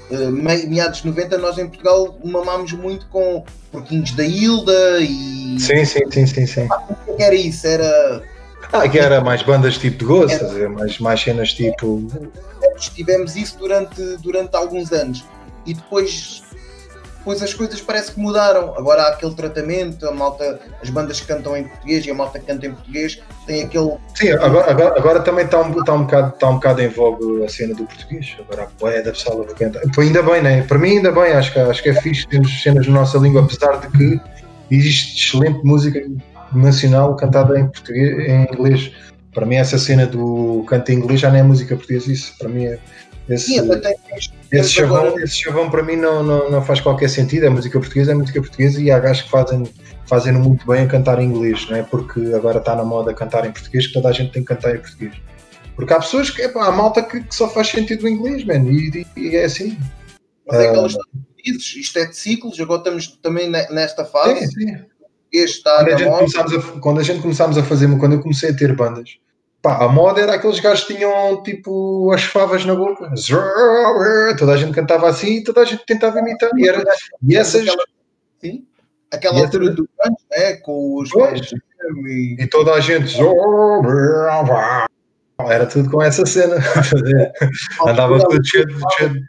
meados 0.10 1.02
de 1.02 1.08
90, 1.08 1.38
nós 1.38 1.58
em 1.58 1.68
Portugal 1.68 2.18
mamámos 2.24 2.72
muito 2.74 3.08
com 3.08 3.44
porquinhos 3.72 4.12
da 4.12 4.24
Hilda 4.24 5.00
e. 5.02 5.60
Sim, 5.60 5.86
sim, 5.86 6.12
sim, 6.12 6.26
sim. 6.26 6.46
sim. 6.46 6.68
Ah, 6.72 6.84
era 7.20 7.36
isso, 7.36 7.68
era 7.68 8.24
ah, 8.72 8.88
que 8.88 9.00
era 9.00 9.22
mais 9.22 9.42
bandas 9.44 9.78
tipo 9.78 10.00
de 10.00 10.06
gosto, 10.06 10.46
é. 10.46 10.68
mais, 10.68 11.00
mais 11.00 11.22
cenas 11.22 11.54
tipo. 11.54 12.06
Tivemos 12.96 13.36
isso 13.36 13.58
durante, 13.58 14.02
durante 14.18 14.56
alguns 14.56 14.92
anos 14.92 15.24
e 15.66 15.74
depois, 15.74 16.44
depois 17.28 17.44
as 17.44 17.54
coisas 17.54 17.82
parece 17.82 18.14
que 18.14 18.20
mudaram. 18.22 18.74
Agora 18.78 19.04
há 19.04 19.08
aquele 19.10 19.34
tratamento, 19.34 20.08
a 20.08 20.14
malta, 20.14 20.62
as 20.82 20.90
bandas 20.90 21.20
que 21.20 21.28
cantam 21.28 21.58
em 21.58 21.66
português 21.66 22.06
e 22.06 22.10
a 22.10 22.14
malta 22.14 22.40
que 22.40 22.46
canta 22.46 22.66
em 22.66 22.72
português 22.72 23.22
tem 23.46 23.64
aquele. 23.64 23.98
Sim, 24.16 24.30
agora, 24.32 24.72
agora, 24.72 24.98
agora 24.98 25.20
também 25.20 25.44
está 25.44 25.62
um, 25.62 25.78
está, 25.78 25.94
um 25.94 26.04
bocado, 26.04 26.34
está 26.34 26.50
um 26.50 26.54
bocado 26.54 26.82
em 26.82 26.88
voga 26.88 27.46
a 27.46 27.50
cena 27.50 27.76
do 27.76 27.84
português. 27.84 28.34
Agora 28.40 28.64
a 28.64 28.66
poeira 28.68 29.04
da 29.04 29.12
pessoa 29.12 29.46
que 29.46 29.56
canta. 29.56 29.82
Ainda 29.98 30.24
bem, 30.24 30.42
né? 30.42 30.62
Para 30.62 30.78
mim, 30.78 30.92
ainda 30.92 31.12
bem, 31.12 31.34
acho 31.34 31.52
que, 31.52 31.60
acho 31.60 31.84
que 31.84 31.90
é 31.90 32.02
fixe 32.02 32.26
termos 32.28 32.64
cenas 32.64 32.88
na 32.88 32.94
nossa 32.94 33.18
língua, 33.18 33.42
apesar 33.42 33.78
de 33.82 33.90
que 33.90 34.22
existe 34.72 35.18
excelente 35.18 35.60
música 35.66 36.02
nacional 36.54 37.14
cantada 37.18 37.60
em 37.60 37.68
português, 37.68 38.30
em 38.30 38.44
inglês. 38.44 38.92
Para 39.34 39.46
mim, 39.46 39.56
essa 39.56 39.78
cena 39.78 40.06
do 40.06 40.64
canto 40.66 40.94
em 40.94 40.96
inglês 40.96 41.20
já 41.20 41.30
não 41.30 41.38
é 41.38 41.44
música 41.44 41.76
portuguesa, 41.76 42.10
isso 42.10 42.34
para 42.40 42.48
mim 42.48 42.68
é. 42.68 42.80
Esse, 43.30 43.46
Sim, 43.46 43.70
esse, 44.52 44.70
chavão, 44.70 44.98
agora... 45.08 45.24
esse 45.24 45.36
chavão 45.36 45.70
para 45.70 45.84
mim 45.84 45.98
não, 45.98 46.24
não, 46.24 46.50
não 46.50 46.62
faz 46.62 46.80
qualquer 46.80 47.10
sentido. 47.10 47.46
É 47.46 47.50
música 47.50 47.78
portuguesa, 47.78 48.12
é 48.12 48.16
música 48.16 48.40
portuguesa 48.40 48.82
e 48.82 48.90
há 48.90 49.00
gajos 49.00 49.24
que 49.24 49.30
fazem, 49.30 49.64
fazem 50.06 50.34
muito 50.34 50.66
bem 50.66 50.84
a 50.84 50.88
cantar 50.88 51.20
em 51.20 51.26
inglês, 51.28 51.68
não 51.70 51.78
é? 51.78 51.84
Porque 51.84 52.20
agora 52.34 52.60
está 52.60 52.76
na 52.76 52.86
moda 52.86 53.14
cantar 53.14 53.46
em 53.46 53.52
português, 53.52 53.88
que 53.88 53.94
toda 53.94 54.10
a 54.10 54.14
gente 54.14 54.32
tem 54.32 54.44
que 54.44 54.54
cantar 54.54 54.76
em 54.76 54.80
português. 54.80 55.14
Porque 55.76 55.94
há 55.94 56.00
pessoas 56.00 56.30
que, 56.30 56.42
epá, 56.42 56.66
há 56.66 56.72
malta 56.72 57.04
que, 57.04 57.22
que 57.22 57.36
só 57.36 57.50
faz 57.50 57.68
sentido 57.68 58.06
o 58.06 58.10
inglês, 58.10 58.46
man, 58.46 58.64
e, 58.70 59.06
e, 59.16 59.36
é 59.36 59.44
assim. 59.44 59.78
Mas 60.48 60.60
é 60.60 60.70
aquelas 60.70 60.96
uh, 60.96 61.00
isto 61.46 62.00
é 62.00 62.06
de 62.06 62.16
ciclos, 62.16 62.60
agora 62.60 62.80
estamos 62.80 63.08
também 63.22 63.50
nesta 63.50 64.06
fase. 64.06 64.48
Sim, 64.48 64.48
sim 64.48 64.78
está 65.32 65.86
quando, 65.86 65.94
a 65.94 65.98
gente 65.98 66.10
começámos 66.10 66.54
a, 66.54 66.80
quando 66.80 67.00
a 67.00 67.04
gente 67.04 67.22
começámos 67.22 67.58
a 67.58 67.64
fazer, 67.64 67.98
quando 67.98 68.14
eu 68.14 68.22
comecei 68.22 68.50
a 68.50 68.56
ter 68.56 68.76
bandas, 68.76 69.18
pá, 69.62 69.84
a 69.84 69.90
moda 69.90 70.22
era 70.22 70.36
aqueles 70.36 70.60
gajos 70.60 70.86
que 70.86 70.96
tinham 70.96 71.42
tipo 71.44 72.12
as 72.14 72.24
favas 72.24 72.66
na 72.66 72.76
boca, 72.76 73.12
toda 74.38 74.54
a 74.54 74.58
gente 74.58 74.74
cantava 74.74 75.10
assim 75.10 75.38
e 75.38 75.44
toda 75.44 75.62
a 75.62 75.66
gente 75.66 75.86
tentava 75.86 76.20
imitar. 76.20 76.50
E, 76.58 76.68
era, 76.68 76.84
e 77.24 77.36
essas. 77.36 77.66
Sim, 78.40 78.66
aquela 79.12 79.40
altura 79.40 79.72
do 79.72 79.88
canto, 79.98 80.24
né, 80.32 80.54
com 80.58 80.96
os. 80.96 81.10
E... 82.06 82.36
e 82.40 82.48
toda 82.48 82.74
a 82.74 82.80
gente. 82.80 83.18
Era 85.40 85.68
tudo 85.68 85.90
com 85.92 86.02
essa 86.02 86.26
cena. 86.26 86.56
Andava 87.86 88.20
tudo 88.20 88.44
cheio, 88.44 88.68
cheio, 88.98 89.22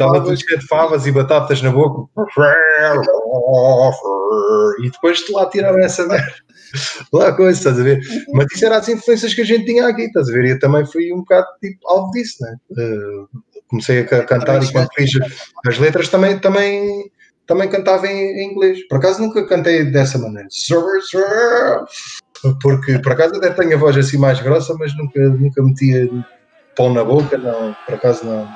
Estava 0.00 0.24
tudo 0.24 0.40
cheio 0.40 0.58
de 0.58 0.66
favas 0.66 1.06
e 1.06 1.12
batatas 1.12 1.60
na 1.60 1.70
boca. 1.70 2.10
E 4.82 4.90
depois 4.90 5.18
de 5.18 5.30
lá 5.30 5.46
tiraram 5.50 5.78
essa 5.80 6.06
merda. 6.06 6.34
Lá 7.12 7.32
coisa, 7.32 7.58
estás 7.58 7.80
a 7.80 7.82
ver? 7.82 8.00
Mas 8.32 8.46
isso 8.54 8.64
era 8.64 8.76
as 8.76 8.88
influências 8.88 9.34
que 9.34 9.40
a 9.40 9.44
gente 9.44 9.64
tinha 9.64 9.88
aqui, 9.88 10.02
estás 10.02 10.28
a 10.28 10.32
ver? 10.32 10.44
E 10.44 10.50
eu 10.50 10.58
também 10.60 10.86
fui 10.86 11.12
um 11.12 11.18
bocado 11.18 11.48
tipo 11.60 11.88
alvo 11.88 12.12
disso, 12.12 12.36
né? 12.42 12.56
Uh, 12.70 13.28
comecei 13.66 13.98
a 14.02 14.24
cantar 14.24 14.62
e 14.62 14.70
quando 14.70 14.88
fiz 14.94 15.10
as 15.66 15.78
letras 15.78 16.08
também, 16.08 16.38
também, 16.38 17.10
também 17.44 17.68
cantava 17.68 18.06
em, 18.06 18.20
em 18.20 18.52
inglês. 18.52 18.86
Por 18.86 18.98
acaso 18.98 19.20
nunca 19.20 19.44
cantei 19.48 19.84
dessa 19.84 20.16
maneira. 20.16 20.48
Porque 22.62 23.00
por 23.00 23.12
acaso 23.12 23.34
até 23.34 23.50
tenho 23.50 23.74
a 23.74 23.78
voz 23.78 23.96
assim 23.96 24.16
mais 24.16 24.40
grossa, 24.40 24.72
mas 24.78 24.96
nunca, 24.96 25.20
nunca 25.28 25.62
metia 25.64 26.08
pão 26.76 26.94
na 26.94 27.02
boca, 27.02 27.36
não, 27.36 27.74
por 27.84 27.96
acaso 27.96 28.24
não 28.24 28.48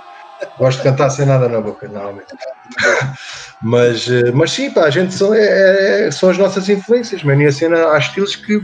Gosto 0.59 0.79
de 0.79 0.85
cantar 0.85 1.11
sem 1.11 1.27
nada 1.27 1.49
na 1.49 1.61
boca, 1.61 1.89
normalmente. 1.89 2.29
mas, 3.63 4.09
eh, 4.09 4.31
mas 4.33 4.53
sim, 4.53 4.71
pá, 4.71 4.85
a 4.85 4.91
gente 4.91 5.13
são, 5.13 5.35
é, 5.35 6.07
é, 6.07 6.11
são 6.11 6.31
as 6.31 6.39
nossas 6.39 6.69
influências, 6.69 7.23
mano. 7.23 7.43
E 7.43 7.47
a 7.47 7.53
cena, 7.53 7.93
há 7.93 7.99
estilos 7.99 8.37
que, 8.37 8.63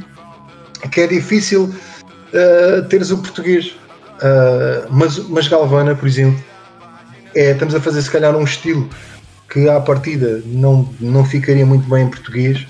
que 0.90 1.00
é 1.00 1.06
difícil 1.06 1.64
uh, 1.64 2.88
teres 2.88 3.10
o 3.10 3.18
português. 3.18 3.76
Uh, 4.16 4.86
mas, 4.90 5.18
mas 5.28 5.48
Galvana, 5.48 5.94
por 5.94 6.06
exemplo, 6.06 6.42
é, 7.34 7.52
estamos 7.52 7.74
a 7.74 7.80
fazer 7.80 8.02
se 8.02 8.10
calhar 8.10 8.36
um 8.36 8.44
estilo 8.44 8.88
que 9.50 9.68
à 9.68 9.80
partida 9.80 10.42
não, 10.46 10.88
não 11.00 11.24
ficaria 11.24 11.66
muito 11.66 11.88
bem 11.88 12.04
em 12.04 12.08
português, 12.10 12.66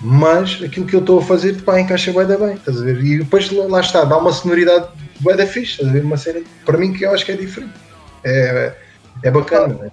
mas 0.00 0.60
aquilo 0.62 0.86
que 0.86 0.96
eu 0.96 1.00
estou 1.00 1.20
a 1.20 1.22
fazer 1.22 1.62
pá, 1.62 1.80
encaixa 1.80 2.12
bem 2.12 2.26
da 2.26 2.36
bem, 2.36 2.54
estás 2.54 2.80
a 2.80 2.84
ver? 2.84 3.04
E 3.04 3.18
depois 3.18 3.50
lá 3.50 3.80
está, 3.80 4.04
dá 4.04 4.16
uma 4.16 4.32
sonoridade 4.32 4.88
bem 5.20 5.36
da 5.36 5.46
fixe, 5.46 5.72
estás 5.72 5.88
a 5.88 5.92
ver? 5.92 6.04
Uma 6.04 6.16
cena 6.16 6.40
para 6.64 6.78
mim 6.78 6.92
que 6.92 7.04
eu 7.04 7.12
acho 7.12 7.24
que 7.24 7.32
é 7.32 7.36
diferente 7.36 7.83
é, 8.24 8.74
é 9.22 9.30
bacana. 9.30 9.74
Né? 9.74 9.90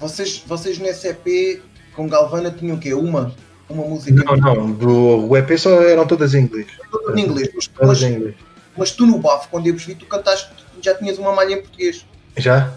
Vocês, 0.00 0.42
vocês 0.46 0.78
nesse 0.78 1.08
EP 1.08 1.62
com 1.94 2.08
Galvana 2.08 2.50
tinham 2.50 2.76
o 2.76 2.80
quê? 2.80 2.94
Uma? 2.94 3.34
Uma 3.68 3.84
música? 3.84 4.24
Não, 4.24 4.36
não, 4.36 4.72
do, 4.72 5.28
o 5.28 5.36
EP 5.36 5.58
só 5.58 5.82
eram 5.82 6.06
todas 6.06 6.34
em 6.34 6.42
inglês. 6.42 6.66
Todas 6.90 7.16
em 7.16 7.24
inglês. 7.24 7.48
Mas, 7.54 7.70
mas, 7.80 8.02
em 8.02 8.14
inglês. 8.14 8.34
mas 8.76 8.90
tu 8.92 9.06
no 9.06 9.18
bafo, 9.18 9.48
quando 9.48 9.66
eu 9.66 9.74
vos 9.74 9.84
vi, 9.84 9.94
tu 9.94 10.06
cantaste, 10.06 10.50
já 10.82 10.94
tinhas 10.94 11.18
uma 11.18 11.32
malha 11.32 11.54
em 11.54 11.60
português. 11.60 12.06
Já? 12.36 12.72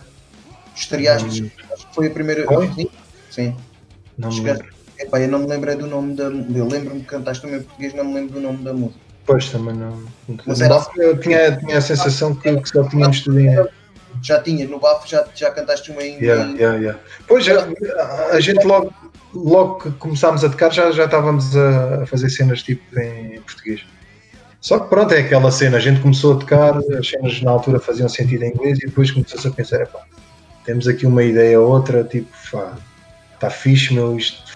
Estreaste, 0.75 1.43
hum. 1.43 1.51
foi 1.93 2.07
a 2.07 2.09
primeira. 2.09 2.45
Foi? 2.45 2.67
Sim. 2.73 2.89
Sim. 3.29 3.55
Não 4.17 4.29
me 4.29 4.41
lembro. 4.41 4.67
Epá, 4.99 5.19
eu 5.19 5.27
não 5.27 5.39
me 5.39 5.47
lembrei 5.47 5.75
do 5.75 5.88
nome 5.88 6.15
da. 6.15 6.25
Eu 6.25 6.67
lembro-me 6.67 7.01
que 7.01 7.07
cantaste 7.07 7.41
também 7.41 7.59
em 7.59 7.63
português, 7.63 7.93
não 7.93 8.05
me 8.05 8.13
lembro 8.13 8.33
do 8.33 8.41
nome 8.41 8.63
da 8.63 8.73
música. 8.73 8.99
Pois 9.25 9.49
também 9.49 9.75
não. 9.75 10.03
Mas 10.45 10.61
era... 10.61 10.85
eu 10.97 11.19
tinha, 11.19 11.55
tinha 11.57 11.77
a 11.77 11.81
sensação 11.81 12.35
que, 12.35 12.55
que 12.57 12.69
só 12.69 12.83
tínhamos 12.88 13.21
tudo 13.21 13.39
em 13.39 13.55
já 14.22 14.41
tinhas 14.41 14.69
no 14.69 14.80
bafo, 14.80 15.07
já, 15.07 15.26
já 15.35 15.52
cantaste 15.52 15.91
uma 15.91 16.03
em. 16.03 16.18
Yeah, 16.22 16.52
yeah, 16.52 16.77
yeah. 16.77 16.99
Pois 17.27 17.45
já, 17.45 17.68
a 18.31 18.39
gente 18.39 18.65
logo, 18.65 18.93
logo 19.34 19.80
que 19.80 19.91
começámos 19.91 20.43
a 20.43 20.49
tocar 20.49 20.72
já, 20.72 20.91
já 20.91 21.06
estávamos 21.06 21.56
a 21.56 22.06
fazer 22.06 22.30
cenas 22.30 22.61
tipo 22.61 22.99
em 22.99 23.39
português. 23.41 23.85
Só 24.60 24.77
que 24.77 24.89
pronto, 24.89 25.11
é 25.14 25.19
aquela 25.19 25.49
cena, 25.49 25.77
a 25.77 25.80
gente 25.80 26.02
começou 26.02 26.35
a 26.35 26.38
tocar, 26.38 26.77
as 26.77 27.07
cenas 27.07 27.41
na 27.41 27.49
altura 27.49 27.80
faziam 27.80 28.07
sentido 28.07 28.43
em 28.43 28.52
inglês 28.52 28.77
e 28.77 28.85
depois 28.85 29.10
começou-se 29.10 29.48
a 29.48 29.52
pensar, 29.52 29.88
pá, 29.88 30.02
temos 30.64 30.88
aqui 30.88 31.07
uma 31.07 31.23
ideia 31.23 31.60
outra, 31.60 32.03
tipo, 32.03 32.30
está 33.34 33.49
fixe, 33.49 33.91
meu, 33.91 34.15
isto 34.15 34.56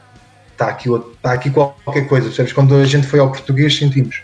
está 0.52 0.68
aqui, 0.68 0.90
está 0.90 1.34
aqui 1.34 1.50
qualquer 1.50 2.08
coisa, 2.08 2.28
percebes? 2.28 2.54
Quando 2.54 2.76
a 2.76 2.86
gente 2.86 3.08
foi 3.08 3.20
ao 3.20 3.32
português 3.32 3.76
sentimos. 3.76 4.22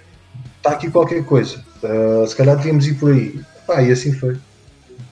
está 0.57 0.71
aqui 0.71 0.91
qualquer 0.91 1.23
coisa, 1.25 1.63
uh, 1.83 2.27
se 2.27 2.35
calhar 2.35 2.55
devíamos 2.55 2.85
ir 2.85 2.93
por 2.93 3.11
aí. 3.11 3.41
Pá, 3.65 3.81
e 3.81 3.91
assim 3.91 4.13
foi. 4.13 4.37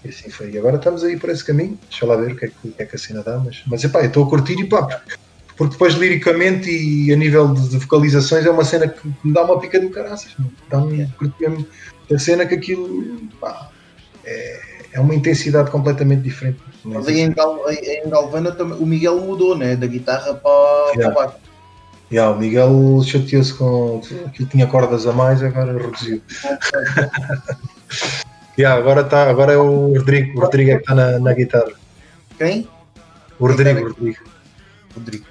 E 0.03 0.09
assim 0.09 0.29
foi. 0.29 0.51
E 0.51 0.57
agora 0.57 0.77
estamos 0.77 1.03
aí 1.03 1.17
por 1.17 1.29
esse 1.29 1.43
caminho, 1.43 1.77
deixa 1.89 2.05
lá 2.05 2.15
ver 2.15 2.31
o 2.31 2.35
que 2.35 2.45
é 2.45 2.47
que, 2.47 2.67
o 2.67 2.71
que, 2.71 2.83
é 2.83 2.85
que 2.85 2.95
a 2.95 2.99
cena 2.99 3.21
dá, 3.21 3.37
mas, 3.37 3.61
mas 3.67 3.83
epá, 3.83 4.01
eu 4.01 4.07
estou 4.07 4.25
a 4.25 4.29
curtir 4.29 4.59
e 4.59 4.65
pá, 4.65 5.01
porque 5.57 5.73
depois 5.73 5.95
liricamente 5.95 6.69
e 6.69 7.11
a 7.11 7.17
nível 7.17 7.53
de, 7.53 7.69
de 7.69 7.77
vocalizações 7.77 8.45
é 8.45 8.49
uma 8.49 8.63
cena 8.63 8.87
que 8.87 9.07
me 9.23 9.33
dá 9.33 9.43
uma 9.43 9.59
pica 9.59 9.79
do 9.79 9.89
caraças, 9.89 10.35
dá-me 10.69 11.07
a 12.13 12.19
cena 12.19 12.45
que 12.45 12.55
aquilo 12.55 13.29
pá, 13.41 13.69
é, 14.23 14.61
é 14.93 14.99
uma 14.99 15.13
intensidade 15.13 15.69
completamente 15.69 16.21
diferente. 16.21 16.59
Mas 16.83 17.07
aí 17.07 17.19
em, 17.19 17.31
Gal, 17.31 17.69
em 17.69 18.09
Galvana 18.09 18.55
o 18.79 18.85
Miguel 18.85 19.19
mudou, 19.19 19.57
né? 19.57 19.75
Da 19.75 19.85
guitarra 19.85 20.33
para, 20.33 20.91
yeah. 20.93 21.13
para 21.13 21.27
baixo. 21.27 21.49
Yeah, 22.11 22.35
o 22.35 22.39
Miguel 22.39 23.03
chateou-se 23.05 23.53
com 23.53 24.01
aquilo 24.25 24.49
tinha 24.49 24.65
cordas 24.65 25.05
a 25.05 25.13
mais, 25.13 25.43
agora 25.43 25.77
reduziu. 25.77 26.21
yeah, 28.59 28.77
agora, 28.77 29.03
tá, 29.03 29.29
agora 29.29 29.53
é 29.53 29.57
o 29.57 29.93
Rodrigo, 29.97 30.37
o 30.37 30.41
Rodrigo 30.41 30.71
é 30.71 30.75
que 30.75 30.81
está 30.81 30.93
na, 30.93 31.19
na 31.19 31.33
guitarra. 31.33 31.71
Quem? 32.37 32.67
O 33.39 33.47
Rodrigo, 33.47 33.87
Rodrigo. 33.87 34.23
Rodrigo. 34.93 35.25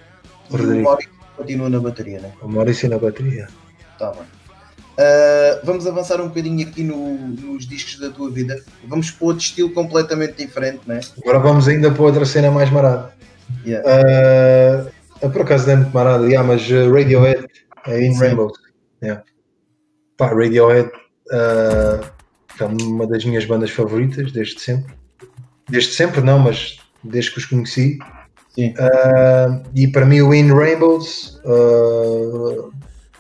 O 0.50 0.56
Rodrigo. 0.56 0.80
O 0.80 0.82
Maurício 0.82 1.10
continua 1.36 1.68
na 1.68 1.80
bateria, 1.80 2.20
né? 2.20 2.32
O 2.40 2.48
Maurício 2.48 2.88
na 2.88 2.98
bateria. 2.98 3.48
Tá 3.98 4.12
bem. 4.12 4.22
Uh, 4.22 5.60
vamos 5.62 5.86
avançar 5.86 6.20
um 6.20 6.28
bocadinho 6.28 6.66
aqui 6.66 6.82
no, 6.82 7.16
nos 7.16 7.68
discos 7.68 8.00
da 8.00 8.10
tua 8.10 8.30
vida. 8.30 8.60
Vamos 8.84 9.10
para 9.10 9.26
outro 9.26 9.42
estilo 9.42 9.70
completamente 9.70 10.44
diferente, 10.44 10.80
né? 10.86 11.00
Agora 11.22 11.38
vamos 11.38 11.68
ainda 11.68 11.90
para 11.90 12.02
outra 12.02 12.24
cena 12.24 12.50
mais 12.50 12.70
marada. 12.70 13.12
Yeah. 13.64 14.90
Uh, 15.22 15.30
por 15.30 15.42
acaso 15.42 15.66
não 15.66 15.72
é 15.72 15.76
muito 15.76 15.94
marada, 15.94 16.24
yeah, 16.26 16.46
mas 16.46 16.68
uh, 16.70 16.92
Radiohead 16.92 17.46
é 17.86 18.05
In 18.05 18.18
Rainbows. 18.18 18.59
Yeah. 19.02 19.22
Pá, 20.16 20.28
Radiohead 20.28 20.90
uh, 21.30 22.18
é 22.62 22.66
uma 22.66 23.06
das 23.06 23.24
minhas 23.24 23.44
bandas 23.44 23.70
favoritas 23.70 24.32
desde 24.32 24.60
sempre. 24.60 24.94
Desde 25.68 25.93
sempre 25.93 26.20
não, 26.20 26.39
mas 26.39 26.78
desde 27.02 27.30
que 27.32 27.39
os 27.39 27.47
conheci. 27.47 27.98
Uh, 28.59 29.62
e 29.74 29.86
para 29.86 30.05
mim 30.05 30.20
o 30.20 30.35
In 30.35 30.52
Rainbows 30.52 31.40
uh, 31.44 32.72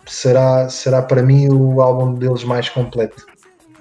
será, 0.04 0.68
será 0.68 1.00
para 1.00 1.22
mim 1.22 1.48
o 1.48 1.80
álbum 1.80 2.14
deles 2.14 2.42
mais 2.42 2.68
completo. 2.68 3.24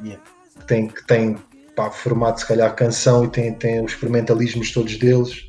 Yeah. 0.03 0.23
Tem, 0.67 0.87
que 0.87 1.05
tem 1.07 1.35
pá, 1.75 1.89
formato, 1.89 2.41
se 2.41 2.47
calhar, 2.47 2.75
canção 2.75 3.25
e 3.25 3.29
tem, 3.29 3.53
tem 3.53 3.83
os 3.83 3.93
experimentalismos 3.93 4.71
todos 4.71 4.97
deles 4.97 5.47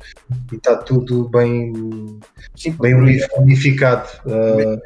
e 0.51 0.55
está 0.55 0.77
tudo 0.77 1.29
bem, 1.29 2.19
Sim, 2.55 2.71
bem 2.79 2.95
unificado. 3.37 4.09
Uh, 4.25 4.79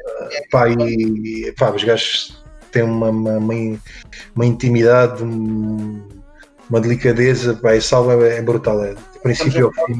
pá, 0.50 0.68
e 0.68 1.52
pá, 1.56 1.70
os 1.70 1.84
gajos 1.84 2.43
têm 2.74 2.82
uma, 2.82 3.08
uma, 3.08 3.38
uma 3.38 4.46
intimidade, 4.46 5.22
uma 5.22 6.80
delicadeza. 6.80 7.54
Pá, 7.54 7.74
esse 7.74 7.94
álbum 7.94 8.22
é, 8.22 8.38
é 8.38 8.42
brutal, 8.42 8.84
é, 8.84 8.94
de 8.94 9.18
princípio 9.22 9.66
ao 9.66 9.86
fim. 9.86 9.98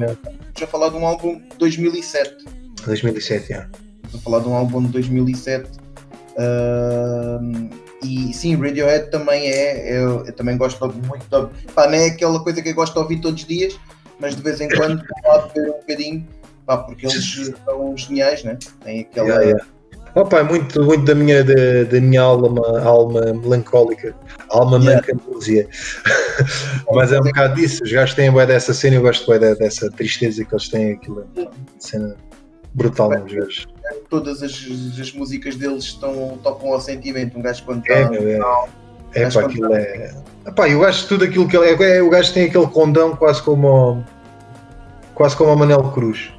Já 0.58 0.66
falar 0.66 0.90
de 0.90 0.96
um 0.96 1.06
álbum 1.06 1.38
de 1.38 1.56
2007. 1.58 2.44
2007, 2.84 3.48
já. 3.48 3.68
Estou 4.04 4.20
a 4.20 4.22
falar 4.22 4.40
de 4.40 4.48
um 4.48 4.54
álbum 4.54 4.82
de 4.82 4.88
2007 4.88 5.84
Uh, 6.34 7.70
e 8.02 8.34
sim, 8.34 8.56
Radiohead 8.56 9.10
também 9.10 9.48
é, 9.48 9.96
eu, 9.96 10.26
eu 10.26 10.32
também 10.32 10.56
gosto 10.56 10.84
muito 10.86 11.24
de, 11.28 11.72
pá, 11.72 11.86
não 11.86 11.94
é 11.94 12.06
aquela 12.06 12.42
coisa 12.42 12.60
que 12.60 12.68
eu 12.68 12.74
gosto 12.74 12.92
de 12.92 12.98
ouvir 12.98 13.20
todos 13.20 13.40
os 13.40 13.46
dias, 13.46 13.78
mas 14.18 14.34
de 14.34 14.42
vez 14.42 14.60
em 14.60 14.68
quando 14.68 15.02
ver 15.54 15.70
um 15.70 15.78
bocadinho, 15.78 16.28
pá, 16.66 16.78
porque 16.78 17.06
eles 17.06 17.52
são 17.64 17.96
geniais, 17.96 18.42
né? 18.42 18.58
Tem 18.82 19.00
aquela. 19.00 19.28
Yeah, 19.28 19.44
yeah. 19.44 19.66
Opa, 20.14 20.38
é 20.38 20.42
muito, 20.44 20.82
muito 20.84 21.04
da 21.04 21.14
minha, 21.14 21.42
da, 21.42 21.84
da 21.90 22.00
minha 22.00 22.22
alma, 22.22 22.80
alma 22.80 23.20
melancólica, 23.32 24.14
alma 24.48 24.78
yeah. 24.78 25.04
melancolia. 25.06 25.68
Mas 26.92 27.12
é 27.12 27.20
um 27.20 27.24
bocado 27.24 27.54
disso. 27.56 27.82
Os 27.82 27.90
gajos 27.90 28.14
têm 28.14 28.30
bem 28.30 28.46
dessa 28.46 28.72
cena, 28.72 28.96
eu 28.96 29.02
gosto 29.02 29.38
dessa 29.38 29.90
tristeza 29.90 30.44
que 30.44 30.54
eles 30.54 30.68
têm, 30.68 30.92
aquilo, 30.92 31.26
cena 31.78 32.16
brutal 32.74 33.10
nos 33.10 33.32
gajos 33.32 33.66
todas 34.08 34.42
as, 34.42 34.52
as 35.00 35.12
músicas 35.12 35.56
deles 35.56 35.84
estão, 35.84 36.38
tocam 36.42 36.72
ao 36.72 36.80
sentimento. 36.80 37.38
Um 37.38 37.42
gajo 37.42 37.64
quando 37.64 37.80
está. 37.82 37.94
É, 37.94 38.08
meu, 38.08 38.28
é. 38.28 38.40
É, 39.14 39.30
pá, 39.30 39.40
aquilo 39.40 39.74
é. 39.74 40.14
Epá, 40.46 40.68
eu 40.68 40.84
acho 40.84 41.08
tudo 41.08 41.24
aquilo 41.24 41.48
que 41.48 41.56
ele 41.56 41.82
é. 41.82 42.02
O 42.02 42.10
gajo 42.10 42.32
tem 42.32 42.46
aquele 42.46 42.66
condão 42.66 43.16
quase 43.16 43.42
como. 43.42 44.04
Quase 45.14 45.36
como 45.36 45.52
o 45.52 45.56
Manel 45.56 45.82
Cruz. 45.92 46.32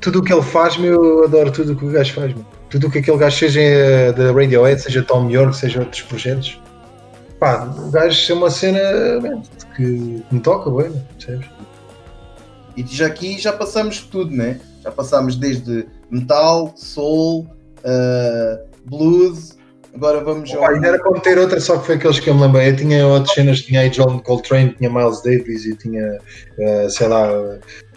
Tudo 0.00 0.20
o 0.20 0.22
que 0.22 0.32
ele 0.32 0.42
faz, 0.42 0.76
meu, 0.76 1.02
eu 1.04 1.24
adoro 1.24 1.50
tudo 1.50 1.72
o 1.72 1.76
que 1.76 1.84
o 1.84 1.90
gajo 1.90 2.14
faz, 2.14 2.34
meu. 2.34 2.44
Tudo 2.70 2.86
o 2.86 2.90
que 2.90 2.98
aquele 2.98 3.18
gajo, 3.18 3.36
seja 3.36 4.12
da 4.12 4.32
Radiohead, 4.32 4.80
seja 4.80 5.02
Tom 5.02 5.28
York, 5.28 5.56
seja 5.56 5.80
outros 5.80 6.02
projetos. 6.02 6.60
Pá, 7.38 7.64
o 7.64 7.90
gajo 7.90 8.32
é 8.32 8.36
uma 8.36 8.50
cena 8.50 8.80
que 9.74 10.22
me 10.30 10.40
toca, 10.40 10.70
bem, 10.70 10.92
percebes? 11.18 11.48
E 12.76 12.86
já 12.86 13.06
aqui 13.06 13.38
já 13.38 13.52
passamos 13.52 14.00
tudo, 14.00 14.30
né? 14.30 14.60
Já 14.82 14.90
passamos 14.90 15.36
desde 15.36 15.86
metal, 16.10 16.72
soul, 16.76 17.46
uh, 17.84 18.68
blues. 18.84 19.58
Agora 19.94 20.22
vamos 20.22 20.52
ao. 20.54 20.64
Ainda 20.66 20.88
era 20.88 20.98
para 20.98 21.10
meter 21.10 21.38
outra, 21.38 21.60
só 21.60 21.78
que 21.78 21.86
foi 21.86 21.94
aqueles 21.96 22.20
que 22.20 22.30
eu 22.30 22.34
me 22.34 22.42
lembrei. 22.42 22.68
Eu 22.70 22.76
tinha 22.76 23.06
outras 23.06 23.34
cenas, 23.34 23.60
tinha 23.62 23.80
aí 23.80 23.90
John 23.90 24.18
Coltrane, 24.20 24.74
tinha 24.78 24.88
Miles 24.88 25.22
Davis 25.22 25.64
e 25.64 25.74
tinha, 25.74 26.18
uh, 26.58 26.90
sei 26.90 27.08
lá, 27.08 27.28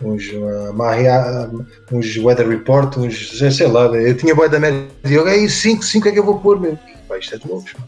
uns, 0.02 0.28
uh, 0.30 0.74
Maria, 0.74 1.50
uns 1.92 2.18
Weather 2.18 2.48
Report, 2.48 2.98
uns, 2.98 3.38
sei 3.38 3.68
lá, 3.68 3.86
eu 3.86 4.18
tinha 4.18 4.34
boa 4.36 4.50
da 4.50 4.60
média. 4.60 4.88
E 5.06 5.14
eu, 5.14 5.26
aí 5.28 5.50
5, 5.50 5.84
5 5.84 6.08
é 6.08 6.12
que 6.12 6.20
eu 6.20 6.26
vou 6.26 6.40
pôr, 6.40 6.60
meu. 6.60 6.78
Pá, 7.08 7.18
isto 7.18 7.36
é 7.36 7.38
de 7.38 7.48
loucos, 7.48 7.74
mano. 7.74 7.88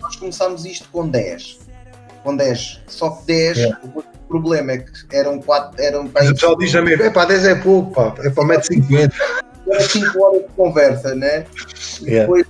Nós 0.00 0.16
começámos 0.16 0.64
isto 0.64 0.88
com 0.92 1.08
10. 1.08 1.58
Com 2.22 2.36
10. 2.36 2.82
Só 2.86 3.10
que 3.10 3.26
10, 3.26 3.56
yeah 3.58 3.78
problema 4.32 4.72
é 4.72 4.78
que 4.78 4.90
eram 5.12 5.40
quatro. 5.40 5.80
Eram, 5.82 6.10
Mas 6.12 6.30
o 6.30 6.34
pessoal 6.34 6.56
diz 6.56 6.72
também, 6.72 6.94
é 6.94 7.10
pá, 7.10 7.26
10 7.26 7.44
é 7.44 7.54
pouco, 7.56 7.92
pá, 7.92 8.14
é 8.20 8.30
para 8.30 8.44
1,50m. 8.44 9.12
5 9.80 10.22
horas 10.22 10.42
de 10.42 10.48
conversa, 10.56 11.14
né? 11.14 11.46
Yeah. 12.02 12.20
Depois 12.22 12.46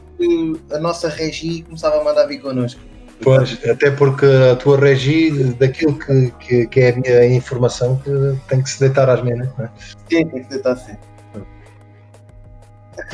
a 0.71 0.79
nossa 0.79 1.09
regi 1.09 1.63
começava 1.63 2.01
a 2.01 2.05
mandar 2.05 2.27
vir 2.27 2.41
connosco. 2.41 2.81
Pois, 3.23 3.59
até 3.69 3.91
porque 3.91 4.27
a 4.27 4.57
tua 4.57 4.79
regi, 4.79 5.31
daquilo 5.55 5.97
que, 5.99 6.33
que, 6.41 6.67
que, 6.67 6.81
é 6.81 6.91
a 6.91 6.97
minha 6.97 7.37
informação, 7.37 7.97
que 7.99 8.11
tem 8.49 8.63
que 8.63 8.69
se 8.69 8.81
deitar 8.81 9.09
às 9.09 9.23
menas, 9.23 9.49
não 9.57 9.65
é? 9.65 9.71
Sim, 10.11 10.27
tem 10.27 10.29
que 10.29 10.43
se 10.45 10.51
deitar 10.51 10.77
sim. 10.77 10.97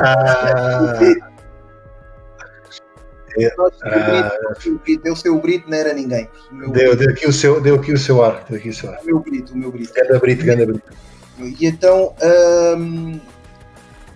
Ah. 0.00 0.98
Ah, 3.84 4.54
deu 5.04 5.12
o 5.12 5.16
seu 5.16 5.38
grito, 5.38 5.70
não 5.70 5.76
era 5.76 5.92
ninguém. 5.92 6.28
Deu, 6.72 6.96
deu, 6.96 7.10
aqui 7.10 7.26
o 7.26 7.32
seu, 7.32 7.60
deu 7.60 7.76
aqui 7.76 7.92
o 7.92 7.98
seu 7.98 8.24
ar. 8.24 8.44
Deu 8.48 8.58
aqui 8.58 8.70
o 8.70 8.74
seu 8.74 8.90
ar. 8.90 9.00
O 9.02 9.06
meu 9.06 9.20
grito, 9.20 9.52
o 9.52 9.56
meu 9.56 9.70
grito. 9.70 9.92
Ganda 9.94 10.18
brito, 10.18 10.44
ganda 10.44 10.66
brito. 10.66 10.92
E 11.38 11.66
então 11.66 12.14
hum, 12.76 13.20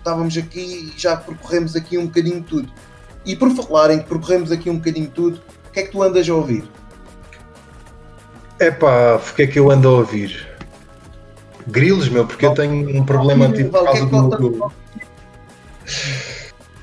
estávamos 0.03 0.37
aqui, 0.37 0.93
já 0.97 1.15
percorremos 1.15 1.75
aqui 1.77 1.97
um 1.97 2.05
bocadinho 2.05 2.43
tudo. 2.43 2.69
E 3.25 3.35
por 3.37 3.49
falarem 3.51 3.99
que 3.99 4.09
percorremos 4.09 4.51
aqui 4.51 4.69
um 4.69 4.75
bocadinho 4.75 5.09
tudo, 5.09 5.41
o 5.67 5.71
que 5.71 5.79
é 5.79 5.83
que 5.83 5.91
tu 5.91 6.03
andas 6.03 6.29
a 6.29 6.33
ouvir? 6.33 6.65
É 8.59 8.69
pá, 8.69 9.15
o 9.15 9.33
que 9.33 9.43
é 9.43 9.47
que 9.47 9.57
eu 9.57 9.71
ando 9.71 9.87
a 9.87 9.91
ouvir? 9.91 10.47
Grilos, 11.67 12.09
meu, 12.09 12.27
porque 12.27 12.45
eu 12.45 12.53
tenho 12.53 13.01
um 13.01 13.05
problema 13.05 13.49
tipo 13.49 13.69
por 13.69 13.85
causa 13.85 14.05
do 14.05 14.71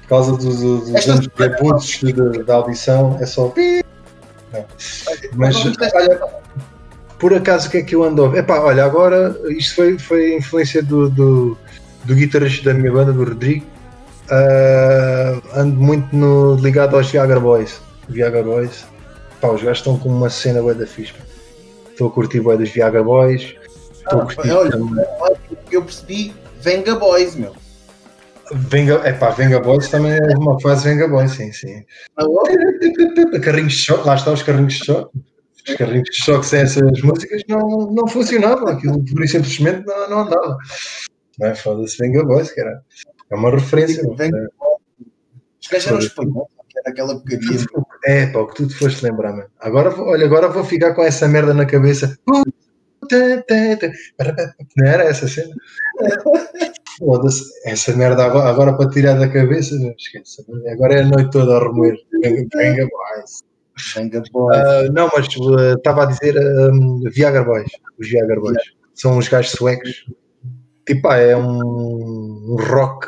causa 0.09 0.33
dos, 0.37 0.61
dos 0.61 1.09
anos 1.09 1.29
reboots 1.37 2.01
da 2.45 2.55
audição, 2.55 3.17
é 3.21 3.27
só. 3.27 3.53
Mas 5.35 5.57
olha, 5.95 6.21
por 7.19 7.33
acaso 7.35 7.69
o 7.69 7.71
que 7.71 7.79
é 7.79 7.83
que 7.83 7.95
eu 7.95 8.03
ando 8.03 8.23
a 8.23 8.25
ouvir? 8.25 8.39
Epá, 8.39 8.59
olha, 8.61 8.85
agora 8.85 9.39
isto 9.51 9.77
foi, 9.77 9.99
foi 9.99 10.35
influência 10.35 10.83
do, 10.83 11.09
do, 11.09 11.59
do 12.05 12.15
guitarrista 12.15 12.73
da 12.73 12.79
minha 12.79 12.93
banda, 12.93 13.13
do 13.13 13.25
Rodrigo. 13.25 13.67
Uh, 14.31 15.43
ando 15.59 15.81
muito 15.81 16.15
no, 16.15 16.55
ligado 16.55 16.97
aos 16.97 17.11
Viagra 17.11 17.41
Boys. 17.41 17.81
Viagra 18.09 18.43
Boys. 18.43 18.85
Pá, 19.41 19.49
os 19.49 19.63
gajos 19.63 19.79
estão 19.79 19.99
com 19.99 20.09
uma 20.09 20.31
cena 20.31 20.61
boa 20.61 20.75
da 20.75 20.87
fixe. 20.87 21.15
Estou 21.91 22.09
a 22.09 22.11
curtir 22.11 22.41
boa 22.41 22.57
dos 22.57 22.71
Viagra 22.71 23.03
Boys. 23.03 23.55
Estou 23.93 24.21
ah, 24.21 24.23
a 24.23 24.27
curtir 24.27 24.51
olha, 24.51 24.73
eu 25.71 25.83
percebi 25.83 26.35
Venga 26.61 26.95
Boys, 26.97 27.35
meu. 27.35 27.55
Venga, 28.53 29.01
é 29.05 29.13
pá, 29.13 29.31
Venga 29.31 29.61
Boys 29.61 29.89
também 29.89 30.13
é 30.13 30.37
uma 30.37 30.61
fase 30.61 30.89
Venga 30.89 31.09
Boys, 31.09 31.33
sim, 31.33 31.53
sim. 31.53 31.85
Carrinhos 33.43 33.73
de 33.73 33.79
choque, 33.79 34.07
lá 34.07 34.15
está 34.15 34.33
os 34.33 34.43
carrinhos 34.43 34.75
de 34.75 34.85
choque. 34.85 35.19
Os 35.69 35.75
carrinhos 35.75 36.09
de 36.11 36.25
choque 36.25 36.47
sem 36.47 36.61
essas 36.61 37.01
músicas 37.03 37.43
não, 37.49 37.91
não 37.93 38.07
funcionavam, 38.09 38.69
aquilo 38.69 39.05
por 39.05 39.27
simplesmente 39.29 39.87
não, 39.87 40.11
não 40.11 40.21
andava. 40.21 40.57
Não 41.41 41.49
é? 41.49 41.55
Foda-se 41.55 41.97
Venga 41.99 42.23
Boys, 42.23 42.57
era. 42.57 42.83
É 43.31 43.35
uma 43.35 43.51
referência. 43.51 44.03
Venga 44.17 44.39
é. 44.39 44.47
Os 45.61 45.69
gajos 45.69 45.87
eram 45.89 45.99
espanhóis, 45.99 46.49
era 46.77 46.91
aquela 46.91 47.15
porcaria. 47.15 47.67
É, 48.05 48.27
pá, 48.27 48.41
o 48.41 48.47
que 48.47 48.57
tu 48.57 48.69
te 48.69 48.75
foste 48.75 49.05
lembrar, 49.05 49.33
mano. 49.33 49.51
Agora, 49.59 49.95
olha, 50.01 50.25
agora 50.25 50.49
vou 50.49 50.65
ficar 50.65 50.95
com 50.95 51.03
essa 51.03 51.27
merda 51.27 51.53
na 51.55 51.67
cabeça. 51.67 52.17
Não 54.77 54.87
era 54.87 55.05
essa 55.05 55.27
cena? 55.27 55.55
Foda-se, 56.99 57.45
essa 57.65 57.97
merda 57.97 58.25
agora, 58.25 58.49
agora 58.49 58.77
para 58.77 58.91
tirar 58.91 59.19
da 59.19 59.29
cabeça, 59.29 59.75
não 59.77 59.95
esqueça. 59.99 60.45
Agora 60.71 60.95
é 60.95 61.01
a 61.01 61.07
noite 61.07 61.31
toda 61.31 61.57
a 61.57 61.61
remoer. 61.61 61.97
Venga 62.23 62.89
Boys. 62.89 63.43
Venga 63.95 64.23
Boys. 64.33 64.59
Uh, 64.59 64.93
não, 64.93 65.11
mas 65.15 65.27
estava 65.77 66.01
uh, 66.01 66.05
a 66.05 66.07
dizer 66.07 66.37
um, 66.73 67.03
Viagra 67.11 67.45
Boys. 67.45 67.71
Os 67.99 68.09
Viagra 68.09 68.39
Boys. 68.39 68.59
São 68.95 69.17
uns 69.17 69.29
gajos 69.29 69.53
suecos. 69.53 70.05
Tipo, 70.91 71.07
ah, 71.07 71.17
é 71.19 71.37
um, 71.37 71.61
um, 71.61 72.57
rock, 72.57 73.07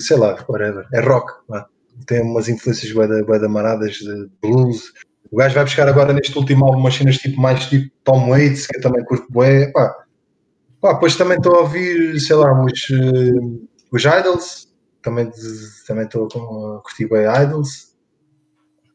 sei 0.00 0.18
lá, 0.18 0.44
whatever. 0.46 0.86
É 0.92 1.00
rock. 1.00 1.32
Tem 2.06 2.20
umas 2.20 2.46
influências 2.46 2.92
bem 2.92 3.40
damaradas 3.40 3.94
de 3.94 4.28
blues. 4.42 4.92
O 5.30 5.38
gajo 5.38 5.54
vai 5.54 5.64
buscar 5.64 5.88
agora 5.88 6.12
neste 6.12 6.36
último 6.36 6.66
álbum 6.66 6.80
umas 6.80 6.94
cenas 6.94 7.16
tipo 7.16 7.40
mais 7.40 7.64
tipo 7.66 7.90
Tom 8.04 8.28
Waits, 8.28 8.66
que 8.66 8.76
eu 8.76 8.82
também 8.82 9.02
curto 9.06 9.26
bué. 9.30 9.72
Pá, 9.72 9.96
Pá, 10.82 10.92
depois 10.92 11.16
também 11.16 11.38
estou 11.38 11.54
a 11.54 11.60
ouvir, 11.60 12.20
sei 12.20 12.36
lá, 12.36 12.52
os, 12.64 12.90
uh, 12.90 13.68
os 13.90 14.04
Idols, 14.04 14.68
também 15.00 15.30
também 15.86 16.04
estou 16.04 16.26
a 16.26 16.82
curtir 16.82 17.08
bem 17.08 17.24
Idols, 17.44 17.96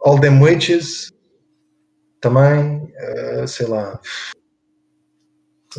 All 0.02 0.20
Them 0.20 0.44
Witches, 0.44 1.10
também, 2.22 2.94
uh, 3.42 3.48
sei 3.48 3.66
lá. 3.66 4.00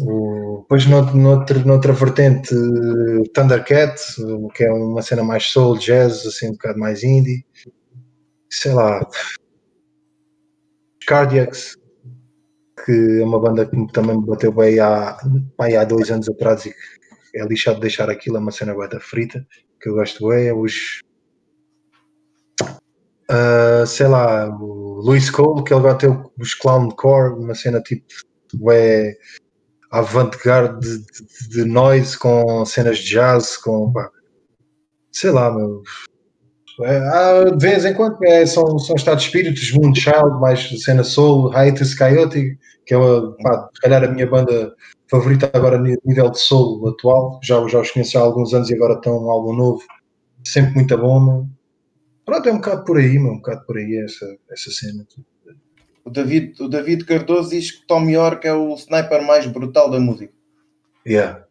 Depois 0.00 0.86
noutra 0.86 1.92
vertente 1.92 2.54
Thundercat, 3.34 4.00
que 4.54 4.64
é 4.64 4.72
uma 4.72 5.02
cena 5.02 5.22
mais 5.22 5.44
soul, 5.44 5.78
jazz, 5.78 6.26
assim 6.26 6.48
um 6.48 6.52
bocado 6.52 6.78
mais 6.78 7.02
indie. 7.02 7.44
Sei 8.50 8.72
lá. 8.72 9.06
Cardiacs, 11.06 11.76
que 12.84 13.20
é 13.20 13.24
uma 13.24 13.40
banda 13.40 13.66
que 13.66 13.86
também 13.92 14.18
me 14.18 14.26
bateu 14.26 14.52
bem 14.52 14.78
há, 14.78 15.18
bem 15.58 15.76
há 15.76 15.84
dois 15.84 16.10
anos 16.10 16.28
atrás 16.28 16.66
e 16.66 16.74
é 17.34 17.44
lixado 17.46 17.76
de 17.76 17.82
deixar 17.82 18.10
aquilo, 18.10 18.36
é 18.36 18.40
uma 18.40 18.50
cena 18.50 18.74
da 18.88 19.00
frita, 19.00 19.46
que 19.80 19.88
eu 19.88 19.94
gosto 19.94 20.28
bem, 20.28 20.48
é 20.48 20.54
os 20.54 21.00
uh, 23.30 23.86
sei 23.86 24.08
lá, 24.08 24.48
o 24.48 25.00
Luis 25.02 25.30
Cole, 25.30 25.64
que 25.64 25.72
ele 25.72 25.82
vai 25.82 25.96
ter 25.96 26.10
os 26.38 26.54
Clowncore, 26.54 27.34
uma 27.34 27.54
cena 27.54 27.80
tipo 27.80 28.04
é 28.70 29.16
avant-garde 29.90 30.80
de, 30.80 30.98
de, 30.98 31.48
de, 31.48 31.64
noise 31.64 32.18
com 32.18 32.64
cenas 32.64 32.98
de 32.98 33.10
jazz, 33.10 33.56
com 33.56 33.92
pá, 33.92 34.10
sei 35.12 35.30
lá, 35.30 35.54
meu, 35.54 35.82
é, 36.82 37.50
de 37.50 37.66
vez 37.66 37.84
em 37.84 37.94
quando 37.94 38.22
é, 38.24 38.46
são, 38.46 38.78
são 38.78 38.94
estados 38.94 39.24
de 39.24 39.28
espíritos, 39.28 39.72
Moonchild, 39.72 40.40
mais 40.40 40.68
cena 40.82 41.02
soul, 41.02 41.52
Hiatus 41.52 41.94
Coyote, 41.94 42.56
que 42.86 42.94
é 42.94 42.98
pá, 43.42 43.68
se 43.74 43.80
calhar 43.80 44.04
a 44.04 44.08
minha 44.08 44.26
banda 44.26 44.72
favorita 45.10 45.50
agora 45.52 45.76
a 45.76 45.80
nível 45.80 46.30
de 46.30 46.38
soul 46.38 46.88
atual. 46.88 47.40
Já, 47.42 47.66
já 47.66 47.80
os 47.80 47.90
conheço 47.90 48.18
há 48.18 48.20
alguns 48.20 48.54
anos 48.54 48.70
e 48.70 48.74
agora 48.74 48.94
estão 48.94 49.24
um 49.24 49.30
álbum 49.30 49.54
novo, 49.54 49.82
sempre 50.44 50.74
muito 50.74 50.96
bom. 50.96 51.20
Meu. 51.20 51.46
Pronto, 52.24 52.48
é 52.48 52.52
um 52.52 52.56
bocado 52.56 52.84
por 52.84 52.98
aí, 52.98 53.18
meu, 53.18 53.32
um 53.32 53.38
bocado 53.38 53.64
por 53.66 53.76
aí 53.76 53.96
essa, 54.04 54.26
essa 54.52 54.70
cena. 54.70 55.04
O 56.08 56.10
David, 56.10 56.54
o 56.62 56.68
David 56.68 57.04
Cardoso 57.04 57.50
diz 57.50 57.70
que 57.70 57.86
Tom 57.86 58.08
York 58.08 58.46
é 58.48 58.54
o 58.54 58.74
sniper 58.76 59.22
mais 59.26 59.44
brutal 59.46 59.90
da 59.90 60.00
música. 60.00 60.32
Yeah. 61.06 61.44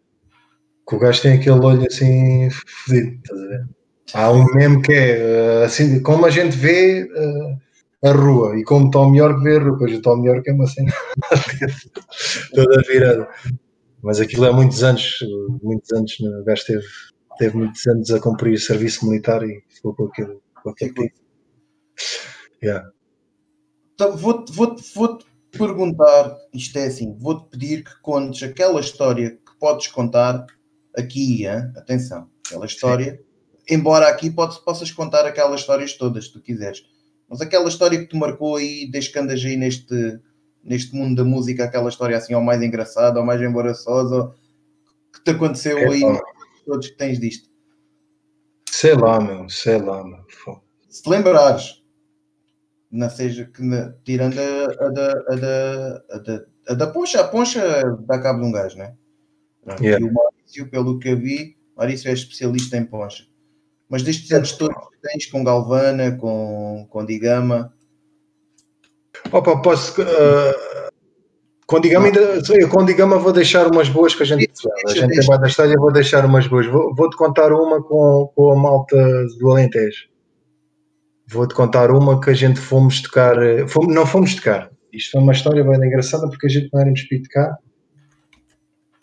Que 0.89 0.95
o 0.95 0.99
gajo 0.99 1.21
tem 1.21 1.33
aquele 1.33 1.59
olho 1.59 1.85
assim 1.85 2.49
fodido, 2.49 3.17
estás 3.17 3.39
a 3.39 3.47
ver? 3.47 3.67
Há 4.15 4.31
um 4.31 4.45
meme 4.55 4.81
que 4.81 4.93
é 4.93 5.19
eh, 5.19 5.63
assim, 5.63 6.01
como 6.01 6.25
a 6.25 6.31
gente 6.31 6.57
vê 6.57 7.03
uh, 7.03 8.07
a 8.09 8.11
rua 8.13 8.57
e 8.57 8.63
como 8.63 8.89
Tom 8.89 9.13
York 9.13 9.43
vê 9.43 9.57
a 9.57 9.59
rua, 9.59 9.77
pois 9.77 9.93
o 9.93 10.01
Tom 10.01 10.25
York 10.25 10.49
é 10.49 10.53
uma 10.53 10.65
cena 10.65 10.91
toda 12.55 12.81
virada. 12.81 13.29
Mas 14.01 14.19
aquilo 14.19 14.45
é 14.45 14.51
muitos 14.51 14.83
anos, 14.83 15.19
muitos 15.61 15.91
anos, 15.91 16.19
o 16.19 16.43
gajo 16.45 16.65
teve, 16.65 16.85
teve 17.37 17.57
muitos 17.57 17.85
anos 17.85 18.09
a 18.09 18.19
cumprir 18.19 18.57
serviço 18.57 19.07
militar 19.07 19.43
e 19.43 19.61
ficou 19.69 19.93
com 19.93 20.05
aquilo. 20.05 20.41
Com 20.63 20.71
aquilo. 20.71 20.93
Tipo. 20.95 21.13
Yeah. 22.63 22.89
Então, 23.97 24.15
vou-te 24.15 24.51
vou 24.51 24.75
-te, 24.75 24.93
vou 24.93 25.17
perguntar, 25.49 26.37
isto 26.53 26.77
é 26.77 26.85
assim, 26.85 27.17
vou-te 27.17 27.49
pedir 27.49 27.83
que 27.83 27.99
contes 28.01 28.43
aquela 28.43 28.79
história 28.79 29.31
que 29.31 29.59
podes 29.59 29.87
contar 29.87 30.45
aqui, 30.95 31.47
hein? 31.47 31.71
atenção, 31.75 32.29
aquela 32.45 32.67
história 32.67 33.17
Sim 33.19 33.27
embora 33.69 34.07
aqui 34.07 34.29
pode, 34.29 34.63
possas 34.63 34.91
contar 34.91 35.25
aquelas 35.25 35.59
histórias 35.59 35.93
todas, 35.93 36.25
se 36.25 36.33
tu 36.33 36.41
quiseres. 36.41 36.85
Mas 37.29 37.41
aquela 37.41 37.67
história 37.67 37.99
que 37.99 38.07
te 38.07 38.15
marcou 38.15 38.55
aí, 38.55 38.89
desde 38.89 39.11
que 39.11 39.19
andas 39.19 39.43
aí 39.43 39.57
neste, 39.57 40.19
neste 40.63 40.95
mundo 40.95 41.17
da 41.17 41.23
música, 41.25 41.65
aquela 41.65 41.89
história 41.89 42.17
assim, 42.17 42.33
ou 42.33 42.41
mais 42.41 42.61
engraçada, 42.61 43.19
ou 43.19 43.25
mais 43.25 43.41
embaraçosa, 43.41 44.33
que 45.13 45.23
te 45.23 45.31
aconteceu 45.31 45.77
é, 45.77 45.87
aí, 45.87 46.01
todos 46.65 46.87
que 46.87 46.97
tens 46.97 47.19
disto. 47.19 47.49
Sei 48.69 48.93
lá, 48.93 49.19
meu, 49.19 49.49
sei 49.49 49.77
lá, 49.77 50.03
meu. 50.03 50.25
Se 50.89 51.03
te 51.03 51.09
lembrares, 51.09 51.76
não 52.97 53.09
seja 53.09 53.45
que, 53.45 53.61
tirando 54.03 54.39
a, 54.39 54.85
a, 54.85 54.89
da, 54.89 55.11
a, 55.11 55.35
da, 55.35 56.03
a, 56.11 56.17
da, 56.17 56.45
a 56.69 56.73
da 56.73 56.87
poncha, 56.87 57.21
a 57.21 57.27
poncha 57.27 57.61
dá 58.05 58.19
cabo 58.19 58.41
de 58.41 58.47
um 58.47 58.51
gajo, 58.51 58.77
né? 58.77 58.95
Yeah. 59.79 60.03
E 60.03 60.09
o 60.09 60.13
Maurício, 60.13 60.69
pelo 60.69 60.97
que 60.97 61.09
eu 61.09 61.17
vi, 61.17 61.55
Maurício 61.75 62.09
é 62.09 62.13
especialista 62.13 62.75
em 62.77 62.85
poncha. 62.85 63.25
Mas 63.89 64.03
destes 64.03 64.31
anos 64.31 64.51
todos 64.53 64.75
que 64.75 64.97
tens 65.01 65.27
com 65.27 65.43
Galvana, 65.43 66.17
com, 66.17 66.87
com 66.89 67.05
Digama. 67.05 67.73
Opa, 69.31 69.61
posso. 69.61 70.01
Uh, 70.01 70.91
com 71.65 71.79
Digama 71.79 72.07
ainda. 72.07 72.41
Com 72.69 72.85
Digama 72.85 73.17
vou 73.17 73.31
deixar 73.31 73.67
umas 73.67 73.89
boas 73.89 74.15
que 74.15 74.23
a 74.23 74.25
gente. 74.25 74.49
A 74.87 74.91
gente 74.91 75.07
tem 75.07 75.39
da 75.39 75.47
história, 75.47 75.75
vou 75.77 75.91
deixar 75.91 76.25
umas 76.25 76.47
boas. 76.47 76.65
Vou-te 76.65 76.95
vou 76.95 77.09
contar 77.11 77.53
uma 77.53 77.81
com, 77.81 78.31
com 78.35 78.51
a 78.51 78.55
malta 78.55 78.97
do 79.39 79.51
Alentejo. 79.51 80.07
Vou-te 81.29 81.53
contar 81.53 81.91
uma 81.91 82.21
que 82.21 82.29
a 82.29 82.33
gente 82.33 82.59
fomos 82.59 83.01
tocar. 83.01 83.37
Eh, 83.41 83.67
fomos, 83.67 83.93
não 83.93 84.05
fomos 84.05 84.35
tocar. 84.35 84.71
Isto 84.93 85.11
foi 85.11 85.21
uma 85.21 85.33
história 85.33 85.63
bem 85.63 85.75
engraçada 85.75 86.27
porque 86.29 86.47
a 86.47 86.49
gente 86.49 86.69
não 86.71 86.79
era 86.79 86.91
de 86.91 87.21
tocar. 87.23 87.57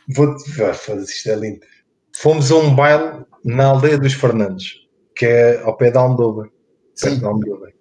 Vou-te. 0.09 0.63
Ah, 0.63 0.73
isto 0.73 1.31
é 1.31 1.37
lindo. 1.37 1.61
Fomos 2.17 2.51
a 2.51 2.57
um 2.57 2.75
baile 2.75 3.25
na 3.45 3.67
aldeia 3.67 3.99
dos 3.99 4.15
Fernandes, 4.15 4.73
que 5.15 5.27
é 5.27 5.63
ao 5.63 5.77
pé 5.77 5.91
de 5.91 5.99
Almodóvar. 5.99 6.49
Perto 6.99 7.19
de 7.19 7.25
Almodóvar. 7.25 7.73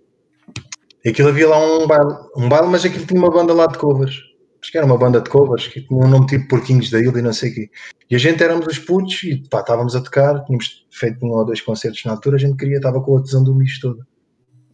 E 1.06 1.10
aquilo 1.10 1.30
havia 1.30 1.48
lá 1.48 1.60
um 1.60 1.88
baile, 1.88 2.14
um 2.36 2.50
baile, 2.50 2.68
mas 2.68 2.84
aquilo 2.84 3.06
tinha 3.06 3.20
uma 3.20 3.32
banda 3.32 3.54
lá 3.54 3.68
de 3.68 3.78
covers. 3.78 4.20
Acho 4.62 4.72
que 4.72 4.78
era 4.78 4.86
uma 4.86 4.98
banda 4.98 5.20
de 5.20 5.30
covers, 5.30 5.68
que 5.68 5.82
tinha 5.82 6.00
um 6.00 6.08
nome 6.08 6.26
tipo 6.26 6.48
Porquinhos 6.48 6.90
da 6.90 7.00
Ilha 7.00 7.20
e 7.20 7.22
não 7.22 7.34
sei 7.34 7.52
o 7.52 7.54
quê. 7.54 7.70
E 8.10 8.16
a 8.16 8.20
gente 8.20 8.42
éramos 8.42 8.66
os 8.66 8.80
putos 8.80 9.22
e 9.24 9.36
pá, 9.50 9.60
estávamos 9.60 9.96
a 9.96 10.02
tocar, 10.02 10.44
tínhamos 10.46 10.86
feito 10.90 11.26
um 11.26 11.32
ou 11.32 11.46
dois 11.46 11.60
concertos 11.60 12.04
na 12.06 12.14
altura, 12.14 12.38
a 12.38 12.40
gente 12.40 12.56
queria, 12.56 12.78
estava 12.78 13.02
com 13.02 13.18
a 13.18 13.22
tesão 13.22 13.44
do 13.44 13.54
misto 13.54 13.90
todo. 13.90 14.06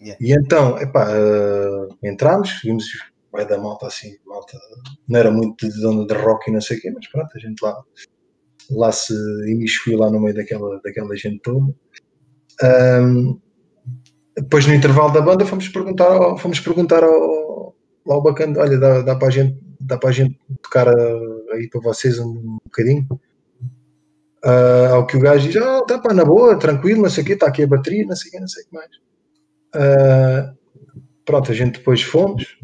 Yeah. 0.01 0.17
E 0.21 0.31
então, 0.31 0.77
epá, 0.79 1.09
uh, 1.11 1.97
entramos, 2.03 2.61
vimos 2.63 2.85
vai 3.31 3.45
da 3.45 3.57
malta 3.57 3.87
assim, 3.87 4.15
malta, 4.25 4.57
não 5.07 5.19
era 5.19 5.29
muito 5.29 5.69
de 5.69 5.81
dona 5.81 6.05
de 6.05 6.13
rock 6.15 6.49
e 6.49 6.53
não 6.53 6.61
sei 6.61 6.77
o 6.77 6.81
quê, 6.81 6.91
mas 6.91 7.07
pronto, 7.07 7.29
a 7.35 7.39
gente 7.39 7.61
lá 7.61 7.83
lá 8.71 8.91
se 8.91 9.13
imiscuiu 9.47 9.97
lá 9.97 10.09
no 10.09 10.19
meio 10.19 10.35
daquela, 10.35 10.79
daquela 10.83 11.15
gente 11.15 11.39
toda. 11.39 11.73
Um, 13.01 13.39
depois 14.35 14.67
no 14.67 14.73
intervalo 14.73 15.11
da 15.11 15.21
banda 15.21 15.45
fomos 15.45 15.67
perguntar 15.69 16.37
fomos 16.37 16.59
perguntar 16.59 17.03
ao, 17.03 17.75
ao 18.07 18.21
bacana, 18.21 18.59
olha, 18.59 18.77
dá, 18.77 19.01
dá 19.01 19.15
para 19.15 19.27
a 19.27 19.31
gente, 19.31 19.59
dá 19.79 19.97
para 19.97 20.09
a 20.09 20.13
gente 20.13 20.39
tocar 20.61 20.87
aí 20.87 21.67
para 21.69 21.81
vocês 21.81 22.19
um 22.19 22.57
bocadinho. 22.63 23.07
Uh, 24.45 24.93
ao 24.93 25.05
que 25.05 25.17
o 25.17 25.19
gajo 25.19 25.49
diz, 25.49 25.61
ah, 25.61 25.83
tá 25.85 25.99
pá, 25.99 26.13
na 26.13 26.23
boa, 26.23 26.57
tranquilo, 26.57 27.01
não 27.01 27.09
sei 27.09 27.23
o 27.23 27.27
quê, 27.27 27.33
está 27.33 27.47
aqui 27.47 27.63
a 27.63 27.67
bateria, 27.67 28.05
não 28.05 28.15
sei 28.15 28.29
o 28.29 28.31
quê, 28.31 28.39
não 28.39 28.47
sei 28.47 28.63
o 28.63 28.67
que 28.67 28.73
mais. 28.73 28.89
Uh, 29.75 30.57
pronto, 31.25 31.51
a 31.51 31.55
gente 31.55 31.77
depois 31.77 32.01
fomos, 32.01 32.57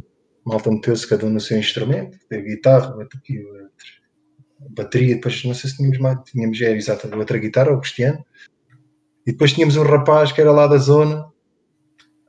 malta 0.45 0.71
meteu-se 0.71 1.07
cada 1.07 1.25
um 1.25 1.29
no 1.29 1.39
seu 1.39 1.57
instrumento, 1.57 2.17
teve 2.29 2.55
guitarra, 2.55 2.95
aqui, 3.01 3.43
bateria, 4.71 5.15
depois 5.15 5.43
não 5.43 5.53
sei 5.53 5.69
se 5.69 5.77
tínhamos 5.77 5.99
mais, 5.99 6.19
tínhamos 6.25 6.59
é, 6.61 6.71
exato, 6.75 7.15
outra 7.15 7.37
guitarra, 7.37 7.71
o 7.71 7.79
Cristiano, 7.79 8.23
e 9.25 9.31
depois 9.31 9.53
tínhamos 9.53 9.75
um 9.75 9.83
rapaz 9.83 10.31
que 10.31 10.41
era 10.41 10.51
lá 10.51 10.67
da 10.67 10.77
zona 10.77 11.25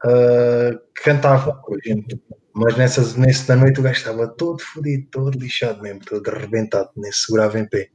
uh, 0.05 0.78
que 0.94 1.03
cantava 1.05 1.57
com 1.62 1.74
a 1.74 1.78
gente. 1.85 2.20
Mas 2.55 2.74
nessa, 2.77 3.19
nessa 3.19 3.48
da 3.48 3.57
noite 3.57 3.81
o 3.81 3.82
gajo 3.82 3.98
estava 3.98 4.27
todo 4.28 4.62
fodido, 4.62 5.07
todo 5.11 5.39
lixado 5.39 5.82
mesmo, 5.82 6.01
todo 6.01 6.27
arrebentado, 6.31 6.89
nem 6.97 7.12
se 7.12 7.27
segurava 7.27 7.59
em 7.59 7.69
pé. 7.69 7.90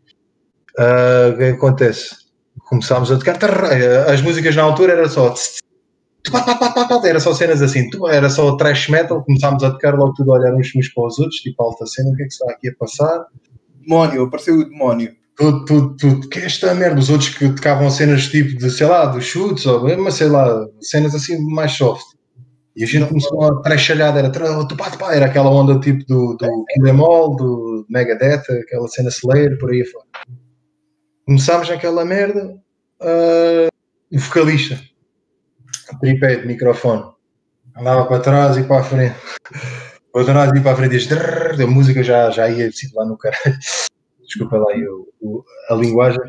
Uh, 0.77 1.33
o 1.33 1.37
que 1.37 1.43
acontece? 1.45 2.15
Começámos 2.59 3.11
a 3.11 3.17
tocar, 3.17 3.37
as 4.07 4.21
músicas 4.21 4.55
na 4.55 4.61
altura 4.61 4.93
era 4.93 5.09
só 5.09 5.33
era 7.03 7.19
só 7.19 7.34
cenas 7.34 7.61
assim, 7.61 7.89
era 8.10 8.30
só 8.30 8.56
trash 8.56 8.89
metal, 8.89 9.23
começámos 9.23 9.64
a 9.64 9.72
tocar 9.72 9.95
logo 9.95 10.14
tudo 10.14 10.31
a 10.31 10.39
olhar 10.39 10.53
uns, 10.53 10.72
uns 10.76 10.88
para 10.89 11.07
os 11.07 11.19
outros, 11.19 11.38
tipo 11.38 11.61
alta 11.64 11.85
cena, 11.85 12.10
o 12.11 12.15
que 12.15 12.23
é 12.23 12.26
que 12.27 12.34
está 12.34 12.52
aqui 12.52 12.69
a 12.69 12.76
passar? 12.77 13.26
demónio, 13.81 14.23
apareceu 14.23 14.60
o 14.60 14.69
demónio. 14.69 15.15
Tudo, 15.35 15.65
tudo, 15.65 15.95
tudo. 15.98 16.30
Que 16.30 16.39
é 16.39 16.45
esta 16.45 16.73
merda? 16.73 16.99
Os 16.99 17.10
outros 17.10 17.30
que 17.30 17.49
tocavam 17.49 17.89
cenas 17.89 18.27
tipo 18.27 18.57
de, 18.57 18.69
sei 18.69 18.88
lá, 18.88 19.06
dos 19.06 19.23
chutes, 19.23 19.65
ou 19.65 19.84
mesmo, 19.84 20.11
sei 20.11 20.27
lá, 20.27 20.68
cenas 20.80 21.15
assim 21.15 21.39
mais 21.39 21.73
soft. 21.73 22.06
E 22.76 22.84
a 22.84 22.88
gente 22.88 23.07
começou 23.07 23.43
a 23.43 23.61
trachalhada, 23.61 24.19
era, 24.19 24.30
pá, 24.30 25.14
era 25.14 25.26
aquela 25.26 25.49
onda 25.49 25.80
tipo 25.80 26.06
do, 26.06 26.38
do 26.38 26.65
Kill 26.65 26.88
Em 26.88 26.99
All, 26.99 27.35
do 27.35 27.85
Megadeth, 27.89 28.43
aquela 28.61 28.88
cena 28.88 29.10
Slayer, 29.10 29.57
por 29.57 29.72
aí 29.72 29.84
fora. 29.85 30.06
Começámos 31.26 31.69
naquela 31.69 32.06
merda, 32.06 32.57
uh, 33.02 33.68
o 34.15 34.19
vocalista, 34.19 34.80
tripé 35.99 36.38
de 36.38 36.47
microfone, 36.47 37.03
andava 37.76 38.05
para 38.05 38.22
trás 38.22 38.57
e 38.57 38.63
para 38.63 38.81
a 38.81 38.84
frente. 38.84 39.15
Para 40.11 40.26
trás 40.26 40.51
e 40.51 40.59
para 40.59 40.72
a 40.72 40.76
frente, 40.76 40.95
este, 40.95 41.13
a 41.13 41.68
música 41.68 42.03
já, 42.03 42.30
já 42.30 42.49
ia 42.49 42.69
lá 42.93 43.05
no 43.05 43.18
caralho. 43.18 43.57
Desculpa 44.22 44.57
lá 44.57 44.77
eu, 44.77 45.07
a 45.69 45.76
linguagem, 45.76 46.22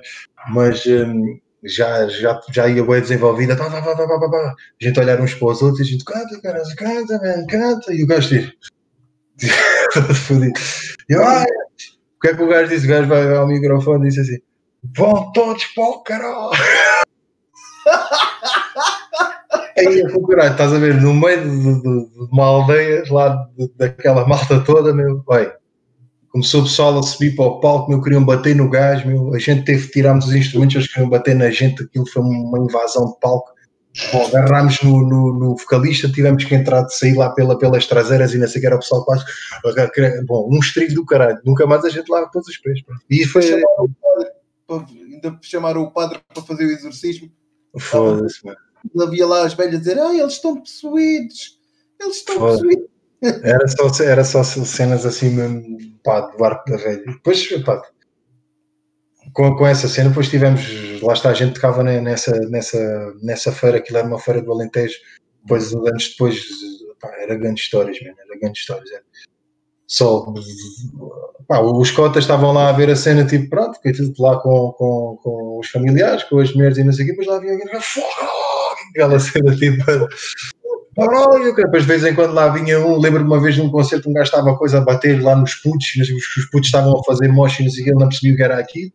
mas 0.48 0.84
um, 0.86 1.38
já, 1.64 2.08
já, 2.08 2.40
já 2.50 2.68
ia 2.68 2.84
bem 2.84 3.00
desenvolvida. 3.00 3.56
Tá, 3.56 3.70
tá, 3.70 3.80
tá, 3.82 3.94
tá, 3.94 4.06
tá, 4.06 4.30
tá. 4.30 4.54
A 4.80 4.84
gente 4.84 4.98
olhar 4.98 5.20
uns 5.20 5.34
para 5.34 5.48
os 5.48 5.62
outros 5.62 5.80
e 5.80 5.82
a 5.82 5.86
gente 5.86 6.04
canta, 6.04 6.40
cara, 6.40 6.62
canta, 6.76 7.18
man, 7.18 7.46
canta. 7.46 7.94
E 7.94 8.02
o 8.02 8.06
gajo 8.06 8.28
diz. 8.28 8.52
e 11.08 11.12
eu, 11.12 11.24
ah, 11.24 11.44
o 11.44 12.20
que 12.20 12.28
é 12.28 12.34
que 12.34 12.42
o 12.42 12.48
gajo 12.48 12.68
disse? 12.68 12.86
O 12.86 12.88
gajo 12.88 13.08
vai 13.08 13.36
ao 13.36 13.46
microfone 13.46 14.06
e 14.06 14.08
disse 14.08 14.20
assim: 14.20 14.38
Vão 14.96 15.32
todos 15.32 15.64
para 15.66 15.84
o 15.84 16.02
caralho. 16.02 16.50
Aí 19.88 20.26
caralho, 20.28 20.52
estás 20.52 20.72
a 20.72 20.78
ver, 20.78 21.00
no 21.00 21.14
meio 21.14 21.42
de, 21.42 21.82
de, 21.82 21.82
de 21.82 22.32
uma 22.32 22.44
aldeia, 22.44 23.04
lá 23.10 23.48
de, 23.56 23.70
daquela 23.76 24.26
malta 24.26 24.60
toda, 24.60 24.92
meu, 24.92 25.22
vai 25.26 25.52
começou 26.32 26.62
o 26.62 26.64
pessoal 26.64 26.98
a 26.98 27.02
subir 27.02 27.36
para 27.36 27.44
o 27.44 27.60
palco, 27.60 27.90
meu, 27.90 28.02
queriam 28.02 28.24
bater 28.24 28.56
no 28.56 28.68
gás, 28.68 29.04
meu, 29.04 29.34
a 29.34 29.38
gente 29.38 29.64
teve 29.64 29.86
que 29.86 29.92
tirarmos 29.92 30.26
os 30.26 30.34
instrumentos, 30.34 30.76
eles 30.76 30.88
queriam 30.88 31.10
bater 31.10 31.36
na 31.36 31.50
gente, 31.50 31.82
aquilo 31.82 32.06
foi 32.06 32.22
uma 32.22 32.58
invasão 32.58 33.06
de 33.06 33.20
palco. 33.20 33.52
Bom, 34.10 34.26
agarrámos 34.26 34.82
no, 34.82 35.06
no, 35.06 35.38
no, 35.38 35.54
vocalista, 35.54 36.10
tivemos 36.10 36.42
que 36.44 36.54
entrar 36.54 36.80
de 36.84 36.96
sair 36.96 37.14
lá 37.14 37.28
pela, 37.34 37.58
pelas 37.58 37.86
traseiras 37.86 38.32
e 38.32 38.38
não 38.38 38.48
sei 38.48 38.58
o 38.58 38.60
que 38.62 38.66
era 38.66 38.76
o 38.76 38.78
pessoal 38.78 39.04
quase. 39.04 39.22
Bom, 40.26 40.48
um 40.50 40.58
estrigo 40.60 40.94
do 40.94 41.04
caralho, 41.04 41.38
nunca 41.44 41.66
mais 41.66 41.84
a 41.84 41.90
gente 41.90 42.08
lá 42.08 42.26
todos 42.28 42.48
os 42.48 42.56
pés. 42.56 42.80
E 43.10 43.26
foi. 43.26 43.42
Chamaram 43.42 43.94
padre, 44.66 44.98
ainda 45.12 45.38
chamaram 45.42 45.82
o 45.82 45.92
padre 45.92 46.20
para 46.32 46.42
fazer 46.42 46.64
o 46.64 46.70
exorcismo. 46.70 47.30
Foda-se, 47.78 48.42
mano. 48.46 48.56
Havia 49.00 49.26
lá 49.26 49.46
as 49.46 49.54
velhas 49.54 49.76
a 49.76 49.78
dizer: 49.78 49.98
Ah, 49.98 50.14
eles 50.14 50.34
estão 50.34 50.56
possuídos, 50.56 51.58
eles 52.00 52.16
estão 52.16 52.38
possuídos. 52.38 52.86
Era 53.44 53.68
só, 53.68 54.02
era 54.02 54.24
só 54.24 54.42
cenas 54.42 55.06
assim 55.06 55.30
mesmo, 55.30 55.78
pá, 56.02 56.22
do 56.22 56.36
barco 56.38 56.68
da 56.68 56.76
velha. 56.76 57.04
Depois, 57.06 57.46
pá, 57.62 57.80
com, 59.32 59.54
com 59.56 59.64
essa 59.64 59.86
cena, 59.86 60.08
depois 60.08 60.28
tivemos, 60.28 60.62
lá 61.00 61.12
está, 61.12 61.30
a 61.30 61.34
gente 61.34 61.54
tocava 61.54 61.84
nessa, 61.84 62.36
nessa, 62.48 63.14
nessa 63.22 63.52
feira, 63.52 63.78
aquilo 63.78 63.98
era 63.98 64.08
uma 64.08 64.18
feira 64.18 64.42
do 64.42 64.50
Alentejo, 64.50 64.96
depois, 65.42 65.72
anos 65.72 66.10
depois, 66.10 66.42
pá, 67.00 67.14
era 67.20 67.36
grandes 67.36 67.62
histórias, 67.62 68.00
mesmo, 68.00 68.16
era 68.20 68.40
grandes 68.40 68.62
histórias. 68.62 68.90
Era. 68.90 69.04
Só, 69.92 70.24
pá, 71.46 71.60
os 71.60 71.90
cotas 71.90 72.24
estavam 72.24 72.50
lá 72.50 72.70
a 72.70 72.72
ver 72.72 72.88
a 72.88 72.96
cena, 72.96 73.26
tipo, 73.26 73.50
pronto, 73.50 73.78
que 73.78 73.92
tudo 73.92 74.14
lá 74.20 74.40
com, 74.40 74.72
com, 74.72 75.18
com 75.22 75.58
os 75.58 75.68
familiares, 75.68 76.24
com 76.24 76.38
as 76.38 76.50
mulheres 76.54 76.78
e 76.78 76.84
não 76.84 76.94
sei 76.94 77.04
o 77.04 77.08
quê, 77.08 77.12
depois 77.12 77.28
lá 77.28 77.38
vinha 77.38 77.58
aquela 78.94 79.20
cena, 79.20 79.54
tipo, 79.54 79.84
depois 81.54 81.82
de 81.82 81.88
vez 81.88 82.06
em 82.06 82.14
quando 82.14 82.32
lá 82.32 82.48
vinha 82.48 82.80
um, 82.80 82.98
lembro-me 82.98 83.26
uma 83.26 83.38
vez 83.38 83.58
num 83.58 83.70
concerto, 83.70 84.08
um 84.08 84.14
gajo 84.14 84.30
estava 84.30 84.52
a 84.52 84.56
coisa 84.56 84.78
a 84.78 84.80
bater 84.80 85.22
lá 85.22 85.36
nos 85.36 85.56
putos, 85.56 85.88
os, 86.00 86.36
os 86.38 86.46
putos 86.46 86.68
estavam 86.68 86.98
a 86.98 87.04
fazer 87.04 87.28
mosh 87.28 87.60
e 87.60 87.82
ele 87.82 87.92
não 87.92 88.08
percebia 88.08 88.32
o 88.32 88.36
que 88.36 88.42
era 88.42 88.58
aquilo. 88.58 88.92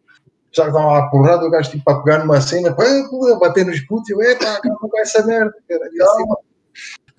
Já 0.51 0.65
estavam 0.65 0.87
lá 0.87 0.97
a 0.97 1.09
porrada, 1.09 1.45
o 1.45 1.51
gajo 1.51 1.69
tipo 1.69 1.87
a 1.91 2.01
pegar 2.01 2.25
numa 2.25 2.41
cena, 2.41 2.73
pá, 2.73 2.85
a 2.85 3.39
bater 3.39 3.67
nos 3.67 3.81
putos, 3.81 4.09
eu, 4.09 4.19
epá, 4.23 4.55
acaba 4.55 4.79
com 4.79 4.99
essa 4.99 5.23
merda, 5.27 5.53
cara. 5.69 5.89
E 5.93 6.01
assim, 6.01 6.23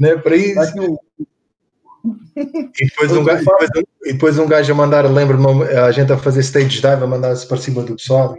não 0.00 0.08
é 0.08 0.16
para 0.18 0.34
isso. 0.34 0.98
E 2.36 2.86
depois, 2.86 3.12
um 3.12 3.24
gajo, 3.24 3.44
depois, 3.44 3.68
e 4.04 4.12
depois 4.12 4.38
um 4.38 4.46
gajo 4.46 4.72
a 4.72 4.76
mandar, 4.76 5.04
lembro-me, 5.10 5.64
a 5.64 5.90
gente 5.90 6.12
a 6.12 6.18
fazer 6.18 6.40
stage 6.40 6.80
dive, 6.80 7.04
a 7.04 7.06
mandar-se 7.06 7.46
para 7.46 7.56
cima 7.56 7.82
do 7.82 7.96
pessoal. 7.96 8.36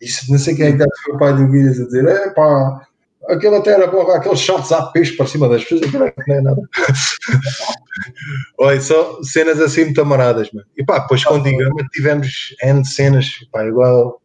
Isso, 0.00 0.30
não 0.30 0.38
sei 0.38 0.54
quem 0.54 0.66
é 0.66 0.72
que 0.72 0.84
foi 1.04 1.14
o 1.14 1.18
pai 1.18 1.32
do 1.34 1.48
Guilherme 1.48 1.82
a 1.82 1.84
dizer, 1.84 2.06
é 2.06 2.30
pá, 2.30 2.86
aquilo 3.28 3.56
até 3.56 3.72
era 3.72 3.86
bom, 3.86 4.02
aqueles 4.10 4.40
shots 4.40 4.72
a 4.72 4.86
peixe 4.86 5.16
para 5.16 5.26
cima 5.26 5.48
das 5.48 5.62
pessoas, 5.64 5.82
aquilo 5.82 6.12
não 6.26 6.34
é 6.36 6.40
nada. 6.40 6.62
Olha, 8.58 8.80
só 8.80 9.22
cenas 9.22 9.60
assim 9.60 9.84
muito 9.84 10.00
amaradas, 10.00 10.50
mano. 10.52 10.66
E 10.76 10.84
pá, 10.84 11.00
depois 11.00 11.24
com 11.24 11.42
Digama 11.42 11.84
tivemos 11.92 12.54
N 12.62 12.84
cenas, 12.84 13.26
pá, 13.52 13.64
igual. 13.66 14.20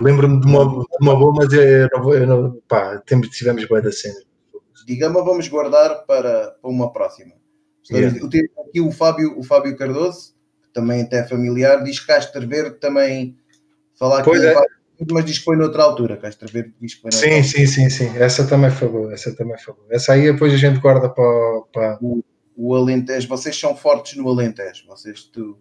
Lembro-me 0.00 0.40
de 0.40 0.46
uma, 0.46 0.64
de 0.64 0.86
uma 1.00 1.16
boa, 1.16 1.34
mas 1.36 1.52
eu 1.52 1.88
não, 1.92 2.14
eu 2.14 2.26
não 2.26 2.60
pá, 2.66 3.00
tivemos 3.30 3.64
boa 3.66 3.82
da 3.82 3.92
cena. 3.92 4.16
Digama 4.86 5.22
vamos 5.22 5.48
guardar 5.48 6.04
para, 6.06 6.56
para 6.60 6.70
uma 6.70 6.92
próxima. 6.92 7.32
Yeah. 7.90 8.18
Aqui 8.66 8.80
o 8.80 8.92
Fábio, 8.92 9.38
o 9.38 9.42
Fábio 9.42 9.76
Cardoso, 9.76 10.34
que 10.62 10.72
também 10.72 11.02
até 11.02 11.18
é 11.18 11.24
familiar, 11.24 11.82
diz 11.82 12.00
que 12.00 12.06
Castro 12.06 12.46
Verde 12.46 12.78
também 12.78 13.36
falar 13.98 14.22
pois 14.22 14.40
que 14.40 14.46
é 14.46 14.54
mas 15.10 15.24
diz 15.24 15.38
que 15.38 15.44
foi 15.44 15.56
noutra 15.56 15.82
altura, 15.82 16.16
Castro 16.16 16.48
Verde 16.48 16.74
diz 16.80 16.94
que 16.94 17.02
foi 17.02 17.10
noutra 17.10 17.28
Sim, 17.28 17.36
altura. 17.36 17.66
sim, 17.66 17.66
sim, 17.66 17.90
sim. 17.90 18.18
Essa 18.18 18.46
também 18.46 18.70
foi 18.70 18.88
boa, 18.88 19.12
essa 19.12 19.34
também 19.34 19.58
foi 19.58 19.74
boa. 19.74 19.86
Essa 19.90 20.12
aí 20.12 20.30
depois 20.30 20.52
a 20.52 20.56
gente 20.56 20.78
guarda 20.78 21.08
para. 21.08 21.62
para... 21.72 21.98
O, 22.00 22.22
o 22.56 22.74
Alentejo, 22.74 23.26
vocês 23.28 23.58
são 23.58 23.74
fortes 23.74 24.16
no 24.16 24.28
Alentejo, 24.28 24.86
vocês 24.86 25.24
tu. 25.24 25.58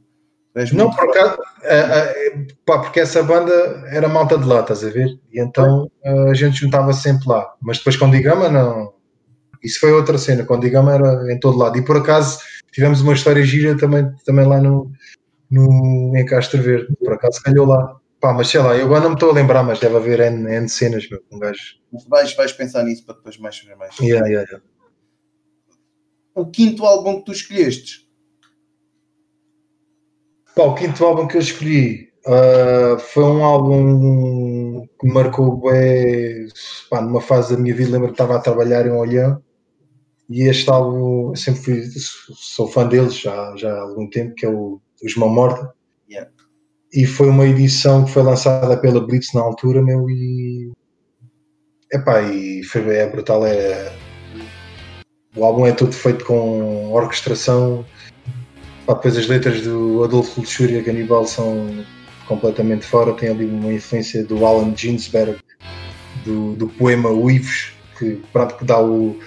Não, 0.73 0.91
por 0.91 1.09
acaso, 1.09 1.37
é, 1.63 1.77
é, 1.77 2.47
pá, 2.65 2.79
porque 2.79 2.99
essa 2.99 3.23
banda 3.23 3.53
era 3.89 4.09
malta 4.09 4.37
de 4.37 4.45
lá, 4.45 4.59
estás 4.59 4.83
a 4.83 4.89
ver? 4.89 5.17
E 5.31 5.39
então 5.39 5.89
a 6.03 6.33
gente 6.33 6.59
juntava 6.59 6.91
sempre 6.91 7.29
lá. 7.29 7.53
Mas 7.61 7.77
depois 7.77 7.95
com 7.95 8.11
Digama, 8.11 8.49
não. 8.49 8.93
Isso 9.63 9.79
foi 9.79 9.91
outra 9.91 10.17
cena. 10.17 10.45
Com 10.45 10.59
Digama 10.59 10.93
era 10.93 11.33
em 11.33 11.39
todo 11.39 11.57
lado. 11.57 11.77
E 11.77 11.85
por 11.85 11.97
acaso 11.97 12.39
tivemos 12.71 13.01
uma 13.01 13.13
história 13.13 13.43
gira 13.43 13.77
também, 13.77 14.11
também 14.25 14.45
lá 14.45 14.59
no, 14.59 14.91
no, 15.49 16.13
em 16.15 16.25
Castro 16.25 16.61
Verde. 16.61 16.95
Por 16.99 17.13
acaso 17.13 17.41
calhou 17.43 17.67
lá. 17.67 17.97
Pá, 18.19 18.33
mas 18.33 18.49
sei 18.49 18.61
lá, 18.61 18.75
eu 18.75 18.85
agora 18.85 19.01
não 19.01 19.09
me 19.09 19.15
estou 19.15 19.31
a 19.31 19.33
lembrar, 19.33 19.63
mas 19.63 19.79
deve 19.79 19.95
haver 19.95 20.19
N, 20.19 20.47
N 20.47 20.69
cenas, 20.69 21.09
meu, 21.09 21.23
um 21.31 21.39
gajo. 21.39 21.79
Vais, 22.07 22.35
vais 22.35 22.53
pensar 22.53 22.83
nisso 22.83 23.03
para 23.03 23.15
depois 23.15 23.37
mais 23.39 23.57
fazer 23.57 23.75
mais. 23.75 23.97
Yeah, 23.97 24.27
yeah, 24.27 24.47
yeah. 24.47 24.65
O 26.35 26.45
quinto 26.45 26.85
álbum 26.85 27.17
que 27.17 27.25
tu 27.25 27.31
escolheste? 27.31 28.07
Pá, 30.55 30.63
o 30.63 30.75
quinto 30.75 31.03
álbum 31.03 31.27
que 31.27 31.37
eu 31.37 31.41
escolhi 31.41 32.09
uh, 32.27 32.99
foi 32.99 33.23
um 33.23 33.43
álbum 33.43 34.85
que 34.99 35.07
me 35.07 35.13
marcou 35.13 35.59
bem, 35.59 36.47
pá, 36.91 37.01
numa 37.01 37.21
fase 37.21 37.55
da 37.55 37.61
minha 37.61 37.73
vida, 37.73 37.91
lembro 37.91 38.09
que 38.09 38.13
estava 38.13 38.35
a 38.35 38.39
trabalhar 38.39 38.85
em 38.85 38.91
Olhão 38.91 39.41
e 40.31 40.43
este 40.43 40.69
álbum, 40.69 41.29
eu 41.29 41.35
sempre 41.35 41.61
fui, 41.61 41.83
sou 42.35 42.67
fã 42.67 42.87
deles 42.87 43.19
já, 43.19 43.55
já 43.57 43.71
há 43.71 43.81
algum 43.81 44.09
tempo, 44.09 44.35
que 44.35 44.45
é 44.45 44.49
o 44.49 44.79
Os 45.03 45.15
Mão 45.15 45.29
Morta. 45.29 45.73
Yeah 46.09 46.29
e 46.93 47.05
foi 47.05 47.29
uma 47.29 47.47
edição 47.47 48.03
que 48.03 48.11
foi 48.11 48.23
lançada 48.23 48.75
pela 48.77 48.99
Blitz 48.99 49.33
na 49.33 49.41
altura, 49.41 49.81
meu, 49.81 50.09
e 50.09 50.71
epá, 51.91 52.21
e 52.21 52.63
foi 52.63 52.95
é 52.95 53.07
brutal, 53.07 53.45
é 53.45 53.93
o 55.35 55.45
álbum 55.45 55.65
é 55.65 55.71
todo 55.71 55.93
feito 55.93 56.25
com 56.25 56.91
orquestração, 56.91 57.85
pá, 58.85 58.93
depois 58.93 59.17
as 59.17 59.27
letras 59.27 59.61
do 59.61 60.03
Adolfo 60.03 60.41
Luxúria 60.41 60.83
Canibal 60.83 61.25
são 61.25 61.85
completamente 62.27 62.85
fora, 62.85 63.13
tem 63.13 63.29
ali 63.29 63.45
uma 63.45 63.71
influência 63.71 64.23
do 64.25 64.45
Alan 64.45 64.75
Ginsberg, 64.75 65.37
do, 66.25 66.55
do 66.55 66.67
poema 66.67 67.09
Uivos, 67.09 67.73
que, 67.97 68.21
pronto, 68.33 68.57
que 68.57 68.65
dá 68.65 68.81
o 68.81 69.17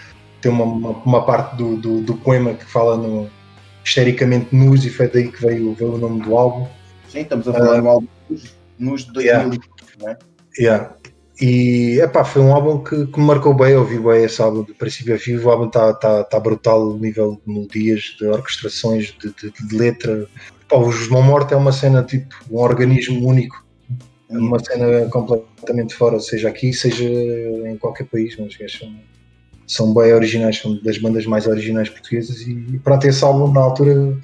tem 0.44 0.52
uma, 0.52 0.64
uma, 0.64 0.90
uma 0.90 1.24
parte 1.24 1.56
do, 1.56 1.76
do, 1.76 2.02
do, 2.02 2.14
poema 2.16 2.52
que 2.52 2.66
fala 2.66 2.98
no 2.98 3.30
histericamente 3.82 4.54
nus 4.54 4.84
e 4.84 4.90
foi 4.90 5.08
daí 5.08 5.32
que 5.32 5.40
veio, 5.40 5.72
veio 5.72 5.94
o 5.94 5.98
nome 5.98 6.22
do 6.22 6.36
álbum 6.36 6.68
Sim, 7.08 7.20
estamos 7.20 7.48
a 7.48 7.52
falar 7.52 7.78
uh, 7.78 7.82
do 7.82 7.88
álbum 7.88 8.08
nos 8.78 9.04
2000, 9.04 9.22
yeah. 9.22 9.58
né? 10.02 10.18
Yeah. 10.58 10.94
E 11.40 11.98
epá, 12.00 12.24
foi 12.24 12.42
um 12.42 12.52
álbum 12.52 12.84
que, 12.84 13.06
que 13.06 13.18
me 13.18 13.26
marcou 13.26 13.54
bem, 13.54 13.72
eu 13.72 13.80
ouvi 13.80 13.98
bem 13.98 14.24
esse 14.24 14.40
álbum 14.42 14.62
do 14.62 14.74
princípio 14.74 15.14
a 15.14 15.18
fim, 15.18 15.36
o 15.36 15.50
álbum 15.50 15.66
está 15.66 15.94
tá, 15.94 16.22
tá 16.24 16.38
brutal 16.38 16.84
no 16.84 16.98
nível 16.98 17.40
de 17.44 17.52
melodias, 17.52 18.14
de 18.18 18.26
orquestrações, 18.26 19.16
de, 19.18 19.32
de, 19.32 19.50
de 19.50 19.76
letra. 19.76 20.26
Pá, 20.68 20.76
os 20.76 21.08
Mão 21.08 21.22
Morte 21.22 21.54
é 21.54 21.56
uma 21.56 21.72
cena 21.72 22.02
tipo 22.02 22.34
um 22.50 22.58
organismo 22.58 23.26
único, 23.26 23.64
é 24.28 24.36
uma 24.36 24.58
cena 24.58 25.08
completamente 25.08 25.94
fora, 25.94 26.20
seja 26.20 26.48
aqui, 26.48 26.72
seja 26.72 27.04
em 27.04 27.76
qualquer 27.78 28.04
país, 28.04 28.36
mas 28.36 28.56
são, 28.72 28.94
são 29.66 29.94
bem 29.94 30.12
originais, 30.12 30.58
são 30.58 30.76
das 30.82 30.98
bandas 30.98 31.26
mais 31.26 31.46
originais 31.46 31.88
portuguesas 31.88 32.40
e, 32.42 32.52
e 32.52 32.78
pronto, 32.78 33.06
esse 33.06 33.24
álbum 33.24 33.52
na 33.52 33.60
altura 33.60 34.16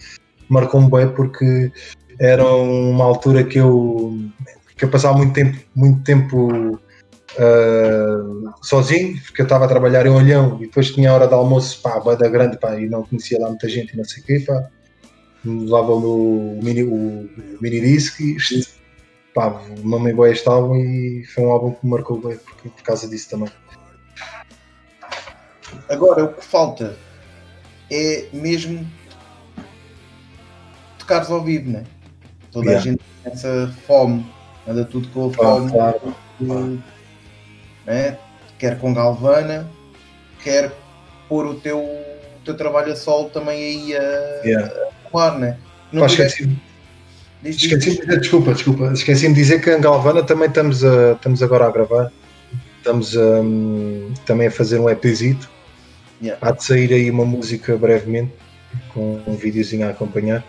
marcou-me 0.49 0.91
bem 0.91 1.09
porque 1.09 1.73
era 2.19 2.45
uma 2.45 3.05
altura 3.05 3.45
que 3.45 3.59
eu, 3.59 4.19
que 4.77 4.85
eu 4.85 4.91
passava 4.91 5.17
muito 5.17 5.33
tempo, 5.33 5.59
muito 5.75 6.03
tempo 6.03 6.79
uh, 7.39 8.53
sozinho, 8.63 9.19
porque 9.23 9.41
eu 9.41 9.45
estava 9.45 9.65
a 9.65 9.69
trabalhar 9.69 10.07
em 10.07 10.11
Olhão 10.11 10.59
e 10.61 10.67
depois 10.67 10.91
tinha 10.91 11.11
a 11.11 11.15
hora 11.15 11.27
de 11.27 11.35
almoço, 11.35 11.81
pá, 11.81 11.99
banda 12.01 12.29
grande, 12.29 12.59
pá, 12.59 12.79
e 12.79 12.89
não 12.89 13.05
conhecia 13.05 13.41
lá 13.41 13.49
muita 13.49 13.69
gente 13.69 13.95
e 13.95 13.97
não 13.97 14.05
sei 14.05 14.23
o 14.23 14.27
quê, 14.27 14.41
pá. 14.47 14.69
Levava 15.43 15.93
o 15.93 16.61
mini, 16.63 16.83
o 16.83 17.27
mini 17.61 17.81
disc 17.81 18.21
e 18.21 18.37
pá, 19.35 19.63
mamei 19.83 20.13
bem 20.13 20.33
este 20.33 20.47
álbum 20.47 20.77
e 20.77 21.25
foi 21.25 21.45
um 21.45 21.51
álbum 21.51 21.73
que 21.73 21.85
me 21.85 21.93
marcou 21.93 22.21
bem 22.21 22.37
por 22.63 22.83
causa 22.83 23.09
disso 23.09 23.31
também. 23.31 23.49
Agora, 25.91 26.25
o 26.25 26.33
que 26.33 26.45
falta 26.45 26.97
é 27.91 28.27
mesmo 28.33 28.87
tocares 30.99 31.29
ao 31.31 31.43
vivo, 31.43 31.69
né? 31.71 31.85
Toda 32.53 32.67
Yeah. 32.71 32.81
a 32.81 32.93
gente 32.93 33.01
tem 33.25 33.33
essa 33.33 33.75
fome, 33.87 34.25
anda 34.69 34.85
tudo 34.85 35.09
com 35.09 35.29
a 35.29 35.33
fome, 35.33 35.71
claro, 35.73 36.15
de- 36.39 36.79
né? 37.87 38.19
quer 38.59 38.79
com 38.79 38.95
Galvana, 38.95 39.69
quer 40.45 40.71
pôr 41.29 41.47
o 41.47 41.55
teu, 41.55 41.79
o 41.81 42.45
teu 42.45 42.57
trabalho 42.57 42.93
a 42.93 42.97
solo 42.97 43.31
também 43.31 43.59
aí 43.61 43.97
a, 43.97 44.41
Yeah. 44.45 44.67
a 44.67 45.11
voar, 45.11 45.39
né? 45.39 45.59
Não 45.93 46.07
esqueci, 46.07 46.49
esqueci 47.45 47.99
dizer, 47.99 48.21
desculpa, 48.21 48.53
desculpa, 48.55 48.93
esqueci-me 48.93 49.35
de 49.35 49.41
dizer 49.41 49.61
que 49.61 49.75
em 49.75 49.81
Galvana 49.81 50.23
também 50.23 50.49
estamos, 50.49 50.85
a, 50.85 51.13
estamos 51.13 51.43
agora 51.43 51.67
a 51.67 51.71
gravar, 51.71 52.13
estamos 52.79 53.17
hum, 53.17 54.13
também 54.25 54.47
a 54.47 54.51
fazer 54.53 54.79
um 54.79 54.89
EPzito, 54.89 55.51
Yeah. 56.23 56.47
há 56.47 56.53
de 56.53 56.63
sair 56.63 56.93
aí 56.93 57.11
uma 57.11 57.25
música 57.25 57.77
brevemente, 57.77 58.33
com 58.93 59.21
um 59.27 59.35
videozinho 59.37 59.87
a 59.87 59.91
acompanhar, 59.91 60.45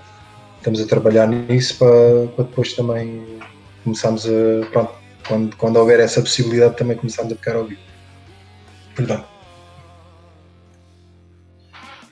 estamos 0.58 0.82
a 0.82 0.86
trabalhar 0.86 1.28
nisso 1.28 1.78
para, 1.78 2.28
para 2.36 2.46
depois 2.46 2.74
também 2.74 3.40
começarmos 3.84 4.26
a, 4.26 4.66
pronto, 4.72 4.94
quando, 5.28 5.56
quando 5.56 5.78
houver 5.78 6.00
essa 6.00 6.22
possibilidade 6.22 6.76
também 6.76 6.98
começarmos 6.98 7.34
a 7.34 7.36
tocar 7.36 7.56
ao 7.56 7.66
vivo. 7.66 7.82
Perdão. 8.96 9.26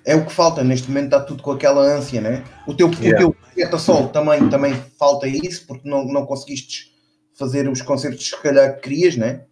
é 0.05 0.15
o 0.15 0.25
que 0.25 0.33
falta 0.33 0.63
neste 0.63 0.87
momento, 0.87 1.05
está 1.05 1.19
tudo 1.19 1.43
com 1.43 1.51
aquela 1.51 1.81
ânsia, 1.81 2.19
né? 2.19 2.43
O 2.65 2.73
teu, 2.73 2.89
Yeah. 2.89 3.27
o 3.27 3.31
teu 3.31 3.33
projeto 3.33 3.75
a 3.75 3.79
solo 3.79 4.07
também, 4.09 4.49
também 4.49 4.73
falta 4.97 5.27
isso, 5.27 5.67
porque 5.67 5.87
não, 5.87 6.03
não 6.05 6.25
conseguiste 6.25 6.91
fazer 7.37 7.69
os 7.69 7.81
concertos 7.81 8.27
que 8.29 8.35
se 8.35 8.41
calhar 8.41 8.75
que 8.75 8.81
querias, 8.81 9.15
né? 9.15 9.43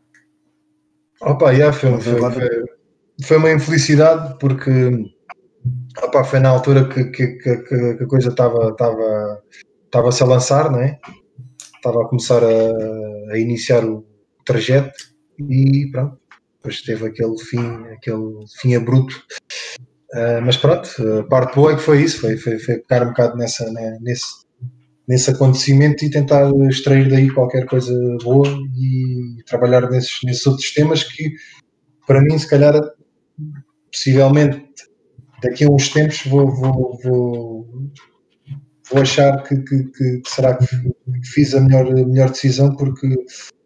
Opa, 1.21 1.51
yeah, 1.51 1.71
foi, 1.71 2.01
foi, 2.01 2.19
foi, 2.19 2.76
foi 3.23 3.37
uma 3.37 3.51
infelicidade 3.51 4.37
porque 4.39 4.71
opa, 6.03 6.23
foi 6.23 6.39
na 6.39 6.49
altura 6.49 6.87
que, 6.87 7.05
que, 7.05 7.27
que, 7.37 7.57
que- 7.57 8.03
a 8.03 8.07
coisa 8.07 8.29
estava 8.29 8.69
estava 8.71 9.41
estava-se 9.85 10.23
a 10.23 10.25
lançar, 10.25 10.71
né? 10.71 10.99
estava 11.75 12.03
a 12.03 12.07
começar 12.07 12.43
a, 12.43 13.33
a 13.33 13.37
iniciar 13.37 13.85
o 13.85 14.05
trajeto 14.45 14.91
e 15.39 15.89
pronto, 15.91 16.17
depois 16.57 16.81
teve 16.81 17.07
aquele 17.07 17.37
fim, 17.39 17.85
aquele 17.93 18.45
fim 18.59 18.75
abrupto. 18.75 19.15
Ah, 20.13 20.41
mas 20.43 20.57
pronto, 20.57 20.89
a 21.19 21.23
parte 21.23 21.55
boa 21.55 21.73
é 21.73 21.75
que 21.75 21.81
foi 21.81 22.01
isso, 22.03 22.21
foi, 22.21 22.37
foi, 22.37 22.59
foi 22.59 22.77
pegar 22.79 23.05
um 23.05 23.09
bocado 23.09 23.37
nessa, 23.37 23.69
né, 23.71 23.97
nesse, 24.01 24.25
nesse 25.07 25.29
acontecimento 25.31 26.03
e 26.05 26.09
tentar 26.09 26.49
extrair 26.69 27.09
daí 27.09 27.29
qualquer 27.29 27.65
coisa 27.65 27.93
boa 28.23 28.47
e 28.77 29.43
trabalhar 29.45 29.89
nesses, 29.89 30.19
nesses 30.23 30.45
outros 30.47 30.71
temas 30.73 31.03
que 31.03 31.31
para 32.05 32.21
mim 32.21 32.37
se 32.37 32.49
calhar 32.49 32.73
possivelmente 33.97 34.63
daqui 35.41 35.65
a 35.65 35.69
uns 35.69 35.89
tempos 35.89 36.23
vou, 36.25 36.49
vou, 36.51 36.99
vou, 37.03 37.67
vou 38.91 39.01
achar 39.01 39.43
que, 39.43 39.57
que, 39.57 39.83
que 39.85 40.21
será 40.25 40.55
que 40.55 40.67
fiz 41.23 41.53
a 41.55 41.61
melhor, 41.61 41.87
a 41.87 42.05
melhor 42.05 42.29
decisão 42.29 42.75
porque 42.75 43.07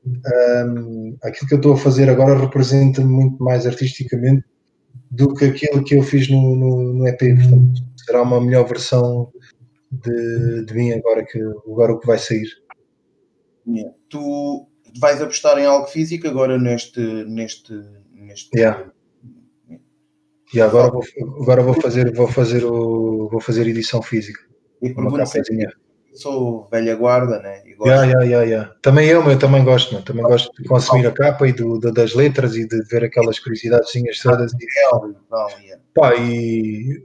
hum, 0.06 1.18
aquilo 1.24 1.48
que 1.48 1.53
eu 1.53 1.58
estou 1.58 1.74
a 1.74 1.78
fazer 1.78 2.10
agora 2.10 2.40
representa 2.40 3.02
muito 3.02 3.44
mais 3.44 3.68
artisticamente 3.68 4.45
do 5.10 5.34
que 5.34 5.45
aquilo 5.45 5.84
que 5.84 5.95
eu 5.95 6.03
fiz 6.03 6.30
no, 6.30 6.56
no, 6.56 6.94
no 6.94 7.08
EP. 7.08 7.20
Portanto, 7.20 7.82
será 8.06 8.22
uma 8.22 8.40
melhor 8.40 8.66
versão 8.66 9.30
de, 9.91 10.66
de 10.66 10.74
mim 10.74 10.94
agora, 10.94 11.26
que, 11.26 11.40
agora 11.40 11.94
o 11.94 11.99
que 11.99 12.08
vai 12.08 12.18
sair. 12.18 12.48
Yeah. 13.68 13.94
Tu 14.10 14.68
vais 14.99 15.22
apostar 15.22 15.60
em 15.60 15.66
algo 15.66 15.88
físico 15.88 16.28
agora 16.28 16.58
neste. 16.58 17.02
neste, 17.26 17.74
neste 18.14 18.58
Yeah. 18.58 18.91
E 20.53 20.60
agora 20.61 20.90
vou, 20.91 21.03
agora 21.41 21.61
vou 21.64 21.73
fazer, 21.73 22.14
vou 22.14 22.28
fazer 22.28 22.64
o, 22.65 23.30
vou 23.32 23.40
fazer 23.40 23.68
edição 23.68 24.02
física. 24.02 24.40
E 24.82 24.88
Uma 24.91 24.95
pergunto 24.95 25.26
se 25.28 25.34
capazinha. 25.40 25.72
sou 26.14 26.68
velha 26.72 26.95
guarda, 26.95 27.40
né? 27.40 27.61
E 27.65 27.72
Yeah, 27.84 28.03
yeah, 28.06 28.23
yeah, 28.23 28.44
yeah. 28.48 28.76
Também 28.82 29.07
eu, 29.07 29.23
eu 29.30 29.40
também 29.40 29.64
gosto, 29.64 29.94
meu. 29.94 30.03
também 30.03 30.23
gosto 30.23 30.52
de 30.61 30.68
consumir 30.68 31.07
a 31.07 31.11
capa 31.11 31.48
e 31.48 31.53
do, 31.53 31.80
da- 31.80 31.90
das 31.90 32.14
letras 32.14 32.56
e 32.56 32.68
de 32.68 32.82
ver 32.84 33.03
aquelas 33.03 33.40
curiosidadezinhas 33.40 34.19
todas. 34.19 34.52
E, 34.53 34.57
Não, 34.91 35.15
não, 35.32 35.48
yeah. 35.61 35.82
pá, 35.95 36.14
e 36.15 37.02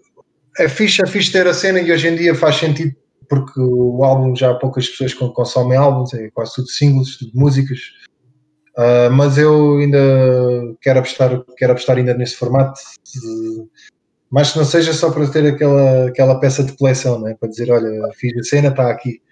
é 0.59 0.69
fixe, 0.69 1.03
é 1.03 1.07
fixe 1.07 1.33
ter 1.33 1.47
a 1.47 1.55
cena 1.55 1.81
e 1.81 1.91
hoje 1.93 2.09
em 2.09 2.17
dia 2.17 2.35
faz 2.35 2.57
sentido 2.57 2.95
porque 3.29 3.59
o 3.61 4.05
álbum 4.05 4.37
já 4.37 4.51
há 4.51 4.55
poucas 4.55 4.89
pessoas 4.89 5.13
que 5.15 5.29
consomem 5.33 5.77
álbuns, 5.79 6.13
é 6.15 6.31
quase 6.31 6.55
tudo 6.57 6.69
singles, 6.69 7.17
tudo 7.17 7.33
músicas. 7.35 7.79
Ah, 8.77 9.09
mas 9.11 9.39
eu 9.39 9.79
ainda 9.79 9.99
quero 10.81 10.99
apostar, 10.99 11.43
quero 11.57 11.73
apostar 11.73 11.97
ainda 11.97 12.15
nesse 12.15 12.37
formato, 12.37 12.79
mas 14.31 14.53
que 14.53 14.59
não 14.59 14.65
seja 14.65 14.93
só 14.93 15.11
para 15.11 15.27
ter 15.29 15.47
aquela, 15.47 16.09
aquela 16.09 16.39
peça 16.39 16.63
de 16.63 16.77
coleção, 16.77 17.21
né? 17.21 17.35
para 17.39 17.49
dizer, 17.49 17.71
olha, 17.71 17.91
fiz 18.15 18.37
a 18.37 18.43
cena, 18.43 18.69
está 18.69 18.91
aqui. 18.91 19.23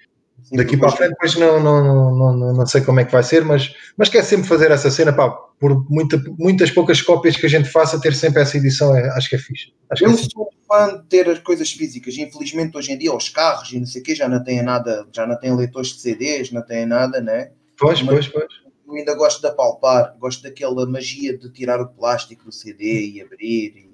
Sim, 0.44 0.56
Daqui 0.56 0.76
para 0.76 0.88
a 0.88 0.92
frente, 0.92 1.10
depois 1.10 1.36
não, 1.36 1.58
não, 1.58 2.14
não, 2.14 2.36
não, 2.36 2.52
não 2.52 2.66
sei 2.66 2.82
como 2.82 3.00
é 3.00 3.04
que 3.04 3.12
vai 3.12 3.22
ser, 3.22 3.44
mas, 3.44 3.72
mas 3.96 4.10
quero 4.10 4.26
sempre 4.26 4.46
fazer 4.46 4.70
essa 4.70 4.90
cena, 4.90 5.10
pá, 5.10 5.30
por 5.58 5.88
muita, 5.90 6.22
muitas 6.38 6.70
poucas 6.70 7.00
cópias 7.00 7.36
que 7.36 7.46
a 7.46 7.48
gente 7.48 7.70
faça, 7.70 8.00
ter 8.00 8.14
sempre 8.14 8.42
essa 8.42 8.56
edição, 8.58 8.94
é, 8.94 9.08
acho 9.10 9.30
que 9.30 9.36
é 9.36 9.38
fixe. 9.38 9.72
Acho 9.88 10.04
que 10.04 10.10
Eu 10.10 10.14
é 10.14 10.16
sou 10.16 10.50
fã 10.68 10.98
de 10.98 11.04
ter 11.04 11.28
as 11.30 11.38
coisas 11.38 11.70
físicas. 11.70 12.16
Infelizmente, 12.18 12.76
hoje 12.76 12.92
em 12.92 12.98
dia, 12.98 13.14
os 13.14 13.30
carros 13.30 13.72
e 13.72 13.78
não 13.78 13.86
sei 13.86 14.02
o 14.02 14.04
quê 14.04 14.14
já 14.14 14.28
não 14.28 14.42
têm 14.42 14.62
nada, 14.62 15.06
já 15.14 15.26
não 15.26 15.38
têm 15.38 15.56
leitores 15.56 15.94
de 15.94 16.00
CDs, 16.00 16.52
não 16.52 16.62
têm 16.62 16.84
nada, 16.84 17.22
né? 17.22 17.50
Pois, 17.78 18.02
pois, 18.02 18.28
pois. 18.28 18.63
Eu 18.86 18.94
ainda 18.94 19.14
gosto 19.14 19.40
de 19.40 19.46
apalpar, 19.46 20.14
gosto 20.18 20.42
daquela 20.42 20.86
magia 20.86 21.36
de 21.36 21.50
tirar 21.50 21.80
o 21.80 21.88
plástico 21.88 22.44
do 22.44 22.52
CD 22.52 23.06
e 23.12 23.22
abrir 23.22 23.88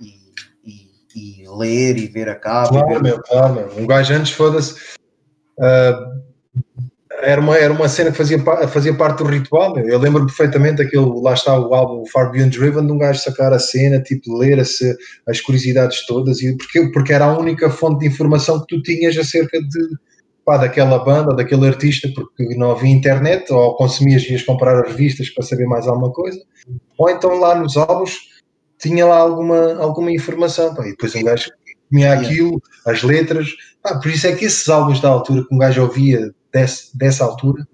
e, 0.00 0.04
e, 0.64 0.80
e- 1.14 1.42
e 1.42 1.48
ler 1.48 1.96
e 1.98 2.06
ver 2.06 2.28
a 2.28 2.34
capa. 2.36 2.68
Claro, 2.70 2.88
ver- 2.88 3.02
meu, 3.02 3.20
claro, 3.22 3.54
meu. 3.54 3.76
Um 3.78 3.86
gajo 3.86 4.14
antes, 4.14 4.32
foda-se. 4.32 4.74
ah, 5.60 6.12
era, 7.22 7.40
uma, 7.40 7.56
era 7.56 7.72
uma 7.72 7.88
cena 7.88 8.10
que 8.10 8.16
fazia, 8.18 8.38
fazia 8.68 8.94
parte 8.94 9.18
do 9.18 9.24
ritual. 9.24 9.74
Meu. 9.74 9.88
Eu 9.88 9.98
lembro 9.98 10.26
perfeitamente 10.26 10.82
aquele, 10.82 11.06
lá 11.22 11.32
está 11.32 11.58
o 11.58 11.74
álbum 11.74 12.04
Far 12.06 12.30
Beyond 12.30 12.56
Driven, 12.56 12.86
de 12.86 12.92
um 12.92 12.98
gajo 12.98 13.20
sacar 13.20 13.52
a 13.52 13.58
cena, 13.58 14.00
tipo, 14.00 14.36
ler 14.36 14.60
as, 14.60 14.78
as 15.26 15.40
curiosidades 15.40 16.04
todas, 16.06 16.40
e 16.42 16.56
porque, 16.56 16.90
porque 16.92 17.12
era 17.12 17.24
a 17.24 17.38
única 17.38 17.70
fonte 17.70 18.00
de 18.00 18.06
informação 18.06 18.60
que 18.60 18.76
tu 18.76 18.82
tinhas 18.82 19.16
acerca 19.16 19.58
de, 19.60 19.88
pá, 20.46 20.56
daquela 20.56 21.00
banda, 21.00 21.34
daquele 21.34 21.66
artista, 21.66 22.08
porque 22.14 22.54
não 22.54 22.70
havia 22.70 22.88
internet, 22.88 23.52
ou 23.52 23.74
consumias 23.74 24.22
e 24.22 24.32
ias 24.32 24.44
comprar 24.44 24.80
as 24.80 24.88
revistas 24.92 25.28
para 25.28 25.44
saber 25.44 25.66
mais 25.66 25.88
alguma 25.88 26.12
coisa, 26.12 26.40
ou 26.96 27.10
então 27.10 27.36
lá 27.40 27.56
nos 27.56 27.76
álbuns 27.76 28.16
tinha 28.78 29.04
lá 29.04 29.18
alguma, 29.18 29.74
alguma 29.74 30.12
informação, 30.12 30.72
pá, 30.72 30.86
e 30.86 30.90
depois 30.90 31.16
um 31.16 31.24
gajo 31.24 31.50
comia 31.90 32.12
aquilo, 32.12 32.62
as 32.86 33.02
letras, 33.02 33.48
pá, 33.82 33.98
por 33.98 34.08
isso 34.08 34.28
é 34.28 34.36
que 34.36 34.44
esses 34.44 34.68
álbuns 34.68 35.00
da 35.00 35.08
altura 35.08 35.44
que 35.44 35.52
um 35.52 35.58
gajo 35.58 35.82
ouvia 35.82 36.32
desse, 36.52 36.96
dessa 36.96 37.24
altura, 37.24 37.66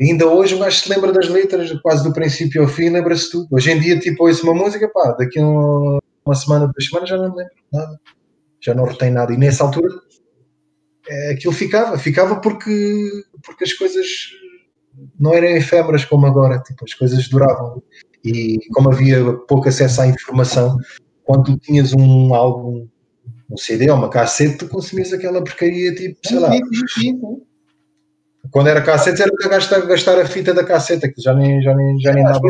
ainda 0.00 0.28
hoje 0.28 0.54
um 0.54 0.60
gajo 0.60 0.78
se 0.78 0.88
lembra 0.88 1.12
das 1.12 1.28
letras 1.28 1.72
quase 1.82 2.04
do 2.04 2.12
princípio 2.12 2.62
ao 2.62 2.68
fim, 2.68 2.90
lembra-se 2.90 3.32
tudo. 3.32 3.48
Hoje 3.50 3.72
em 3.72 3.80
dia, 3.80 3.98
tipo, 3.98 4.24
ouço 4.24 4.44
uma 4.44 4.54
música, 4.54 4.88
pá, 4.88 5.16
daqui 5.18 5.40
a 5.40 5.42
uma, 5.44 5.98
uma 6.24 6.34
semana, 6.36 6.66
duas 6.68 6.86
semanas 6.86 7.08
já 7.08 7.16
não 7.16 7.34
lembro 7.34 7.52
nada, 7.72 8.00
já 8.60 8.74
não 8.74 8.84
retém 8.84 9.10
nada, 9.10 9.32
e 9.32 9.36
nessa 9.36 9.64
altura 9.64 9.88
é, 11.10 11.32
aquilo 11.32 11.52
ficava, 11.52 11.98
ficava 11.98 12.36
porque, 12.36 13.24
porque 13.44 13.64
as 13.64 13.72
coisas 13.72 14.06
não 15.18 15.34
eram 15.34 15.48
efêmeras 15.48 16.04
como 16.04 16.24
agora, 16.24 16.60
tipo, 16.60 16.84
as 16.84 16.94
coisas 16.94 17.28
duravam. 17.28 17.82
E 18.24 18.58
como 18.72 18.92
havia 18.92 19.32
pouco 19.48 19.68
acesso 19.68 20.02
à 20.02 20.06
informação, 20.06 20.78
quando 21.24 21.44
tu 21.44 21.58
tinhas 21.58 21.92
um 21.92 22.32
álbum, 22.32 22.86
um 23.50 23.56
CD 23.56 23.90
ou 23.90 23.96
uma 23.96 24.08
cassete, 24.08 24.58
tu 24.58 24.68
consumias 24.68 25.12
aquela 25.12 25.42
porcaria, 25.42 25.92
tipo, 25.94 26.16
sei 26.24 26.38
lá. 26.38 26.50
Quando 28.52 28.68
era 28.68 28.80
cassete, 28.80 29.20
era 29.20 29.32
para 29.32 29.48
gastar, 29.48 29.80
gastar 29.80 30.18
a 30.18 30.26
fita 30.26 30.54
da 30.54 30.64
casseta, 30.64 31.08
que 31.08 31.20
já 31.20 31.34
nem, 31.34 31.60
já 31.60 31.74
nem, 31.74 32.00
já 32.00 32.12
nem 32.12 32.22
dava. 32.22 32.40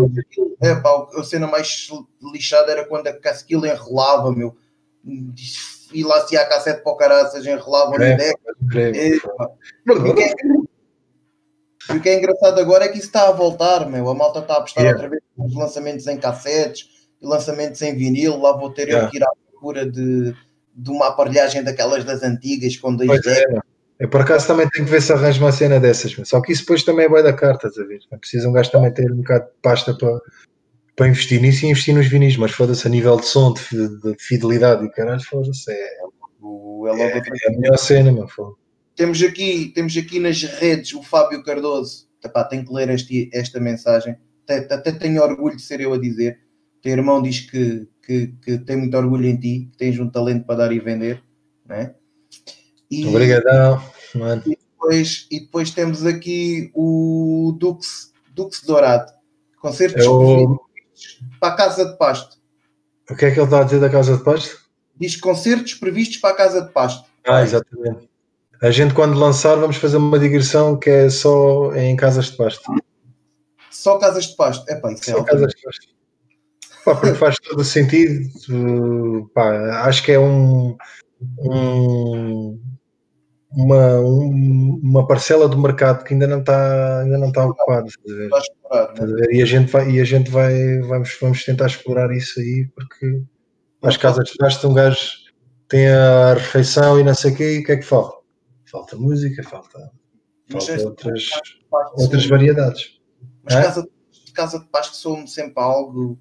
É, 0.61 0.74
pá, 0.74 1.07
a 1.15 1.24
cena 1.24 1.47
mais 1.47 1.89
lixada 2.32 2.70
era 2.70 2.87
quando 2.87 3.07
a 3.07 3.11
aquilo 3.11 3.66
enrolava, 3.66 4.31
meu. 4.32 4.55
E 5.93 6.05
lá 6.05 6.21
se 6.27 6.37
a 6.37 6.47
cassete 6.47 6.83
para 6.83 6.93
o 6.93 6.97
caraças, 6.97 7.45
enrolavam 7.47 7.99
na 7.99 8.15
deck. 8.17 8.39
É, 8.77 9.19
pá. 9.37 9.49
E 9.87 9.91
o 9.93 10.15
que 10.15 10.23
é- 10.23 10.35
E 11.93 11.97
o 11.97 12.01
que 12.01 12.09
é 12.09 12.19
engraçado 12.19 12.61
agora 12.61 12.85
é 12.85 12.89
que 12.89 12.99
isso 12.99 13.07
está 13.09 13.29
a 13.29 13.33
voltar, 13.33 13.89
meu. 13.89 14.09
A 14.09 14.15
malta 14.15 14.39
está 14.41 14.55
a 14.55 14.59
apostar 14.59 14.85
Yeah. 14.85 15.03
outra 15.03 15.11
vez 15.11 15.23
nos 15.37 15.55
lançamentos 15.57 16.07
em 16.07 16.17
cassetes 16.19 16.89
e 17.21 17.27
lançamentos 17.27 17.83
em 17.83 17.97
vinil. 17.97 18.39
Lá 18.39 18.53
vou 18.57 18.71
ter 18.71 18.87
Yeah. 18.89 19.07
eu 19.07 19.11
que 19.11 19.17
ir 19.17 19.25
à 19.25 19.29
procura 19.51 19.85
de, 19.91 20.33
de 20.75 20.91
uma 20.91 21.09
aparelhagem 21.09 21.65
daquelas 21.65 22.05
das 22.05 22.23
antigas 22.23 22.77
com 22.77 22.95
dois 22.95 23.09
Pois 23.09 23.27
é, 23.27 23.45
eu 23.99 24.09
por 24.09 24.21
acaso 24.21 24.47
também 24.47 24.69
tenho 24.69 24.85
que 24.87 24.91
ver 24.93 25.03
se 25.03 25.12
arranjo 25.12 25.41
uma 25.43 25.51
cena 25.53 25.81
dessas, 25.81 26.15
meu. 26.15 26.25
só 26.25 26.41
que 26.41 26.53
isso 26.53 26.62
depois 26.62 26.85
também 26.85 27.07
é 27.07 27.09
boa 27.09 27.23
da 27.23 27.33
carta, 27.33 27.67
a 27.69 27.85
ver? 27.87 28.01
Preciso 28.21 28.49
um 28.49 28.53
gajo 28.53 28.71
também 28.71 28.93
ter 28.93 29.11
um 29.11 29.17
bocado 29.17 29.47
de 29.47 29.51
pasta 29.61 29.93
para, 29.95 30.21
para 31.01 31.09
investir 31.09 31.40
nisso 31.40 31.64
e 31.64 31.70
investir 31.70 31.94
nos 31.94 32.06
vinis, 32.09 32.36
mas 32.36 32.52
foda-se 32.52 32.86
a 32.86 32.90
nível 32.90 33.16
de 33.16 33.24
som, 33.24 33.55
de, 33.55 34.01
de 34.01 34.16
fidelidade 34.18 34.85
e 34.85 34.90
caralho, 34.90 35.22
foda-se, 35.24 35.72
é, 35.72 35.97
O- 36.43 36.86
é 36.86 36.90
logo 36.90 37.02
é, 37.02 37.14
outra 37.14 37.32
é 37.43 37.48
a 37.48 37.59
melhor 37.59 37.78
cena, 37.78 38.12
meu. 38.12 38.28
foda. 38.28 38.55
Temos 38.94 39.22
aqui, 39.22 39.72
temos 39.74 39.97
aqui 39.97 40.20
nas 40.20 40.43
redes 40.43 40.93
o 40.93 41.02
Fábio 41.02 41.43
Cardoso. 41.43 42.06
Epá, 42.22 42.44
tenho 42.44 42.66
que 42.66 42.72
ler 42.74 42.90
este, 42.90 43.31
esta 43.32 43.59
mensagem. 43.59 44.14
Até, 44.44 44.74
até 44.74 44.93
tenho 44.93 45.22
orgulho 45.22 45.56
de 45.56 45.62
ser 45.62 45.81
eu 45.81 45.94
a 45.94 45.98
dizer. 45.98 46.39
teu 46.82 46.93
irmão 46.93 47.22
diz 47.22 47.40
que, 47.40 47.89
que, 48.05 48.35
que, 48.44 48.59
tem 48.59 48.77
muito 48.77 48.94
orgulho 48.94 49.24
em 49.24 49.39
ti, 49.39 49.70
que 49.72 49.78
tens 49.78 49.98
um 49.98 50.10
talento 50.10 50.44
para 50.44 50.56
dar 50.56 50.72
e 50.72 50.81
vender, 50.81 51.22
né? 51.64 51.94
E, 52.90 53.06
Obrigadão, 53.06 53.82
mano. 54.14 54.43
E 54.44 54.51
depois, 54.51 55.27
e 55.31 55.40
depois 55.40 55.70
temos 55.70 56.05
aqui 56.05 56.70
o 56.74 57.56
Dux, 57.59 58.12
Dux 58.35 58.60
Dourado, 58.62 59.10
concertos 59.59 60.05
Eu... 60.05 60.60
para 61.39 61.55
a 61.55 61.56
Casa 61.56 61.85
de 61.85 61.97
Pasto. 61.97 62.36
O 63.10 63.16
que 63.16 63.24
é 63.24 63.31
que 63.31 63.39
ele 63.39 63.44
está 63.44 63.60
a 63.60 63.64
dizer 63.64 63.81
da 63.81 63.90
Casa 63.90 64.16
de 64.16 64.22
Pasto? 64.22 64.59
Diz 64.98 65.16
concertos 65.16 65.74
previstos 65.74 66.18
para 66.18 66.31
a 66.31 66.36
Casa 66.36 66.62
de 66.62 66.72
Pasto. 66.72 67.09
Ah, 67.27 67.43
exatamente. 67.43 68.09
A 68.62 68.70
gente, 68.70 68.93
quando 68.93 69.18
lançar, 69.18 69.56
vamos 69.56 69.77
fazer 69.77 69.97
uma 69.97 70.18
digressão 70.18 70.78
que 70.78 70.90
é 70.90 71.09
só 71.09 71.74
em 71.74 71.97
casas 71.97 72.27
de 72.27 72.36
pasto. 72.36 72.62
Só 73.70 73.98
casas 73.98 74.27
de 74.27 74.36
pasto? 74.36 74.68
É 74.68 74.74
pá, 74.74 74.93
isso 74.93 75.10
é 75.10 75.14
Só 75.14 75.24
casas 75.24 75.55
de 75.55 75.62
pasto. 75.62 75.86
Pá, 76.85 76.94
porque 76.94 77.14
faz 77.14 77.36
todo 77.36 77.60
o 77.60 77.64
sentido. 77.64 78.28
Pá, 79.35 79.86
acho 79.86 80.02
que 80.02 80.12
é 80.12 80.18
um, 80.18 80.77
um 81.39 82.60
uma, 83.52 84.01
um, 84.01 84.81
uma 84.82 85.06
parcela 85.06 85.48
do 85.48 85.59
mercado 85.59 86.05
que 86.05 86.14
ainda 86.14 86.27
não 86.27 86.40
está 86.40 87.01
ainda 87.01 87.18
não 87.18 87.28
está 87.28 87.47
ocupada. 87.47 87.86
Né? 88.06 88.28
E 89.32 89.43
a 89.43 89.47
gente 89.47 89.70
vai 89.70 89.90
e 89.90 90.01
a 90.01 90.05
gente 90.05 90.31
vai 90.31 90.78
vamos 90.81 91.16
vamos 91.20 91.44
tentar 91.44 91.66
explorar 91.66 92.14
isso 92.14 92.39
aí 92.40 92.68
porque 92.74 93.22
as 93.82 93.97
casas 93.97 94.31
de 94.31 94.36
pasto 94.36 94.68
um 94.68 94.74
gajo 94.74 95.20
tem 95.70 95.89
a 95.89 96.35
refeição 96.35 96.98
e 96.98 97.05
não 97.05 97.14
sei 97.14 97.32
o 97.32 97.36
quê, 97.36 97.56
e 97.56 97.59
o 97.60 97.64
que 97.64 97.72
é 97.72 97.77
que 97.77 97.85
falta? 97.85 98.18
Falta 98.66 98.97
música, 98.97 99.43
falta, 99.44 99.90
falta 100.51 100.82
outras, 100.82 101.28
outras 101.94 102.27
variedades. 102.27 103.01
Mas 103.44 103.55
é? 103.55 103.62
casa, 103.62 103.89
casa 104.35 104.59
de 104.59 104.66
pasto 104.66 104.97
sou 104.97 105.27
sempre 105.28 105.62
algo, 105.62 106.18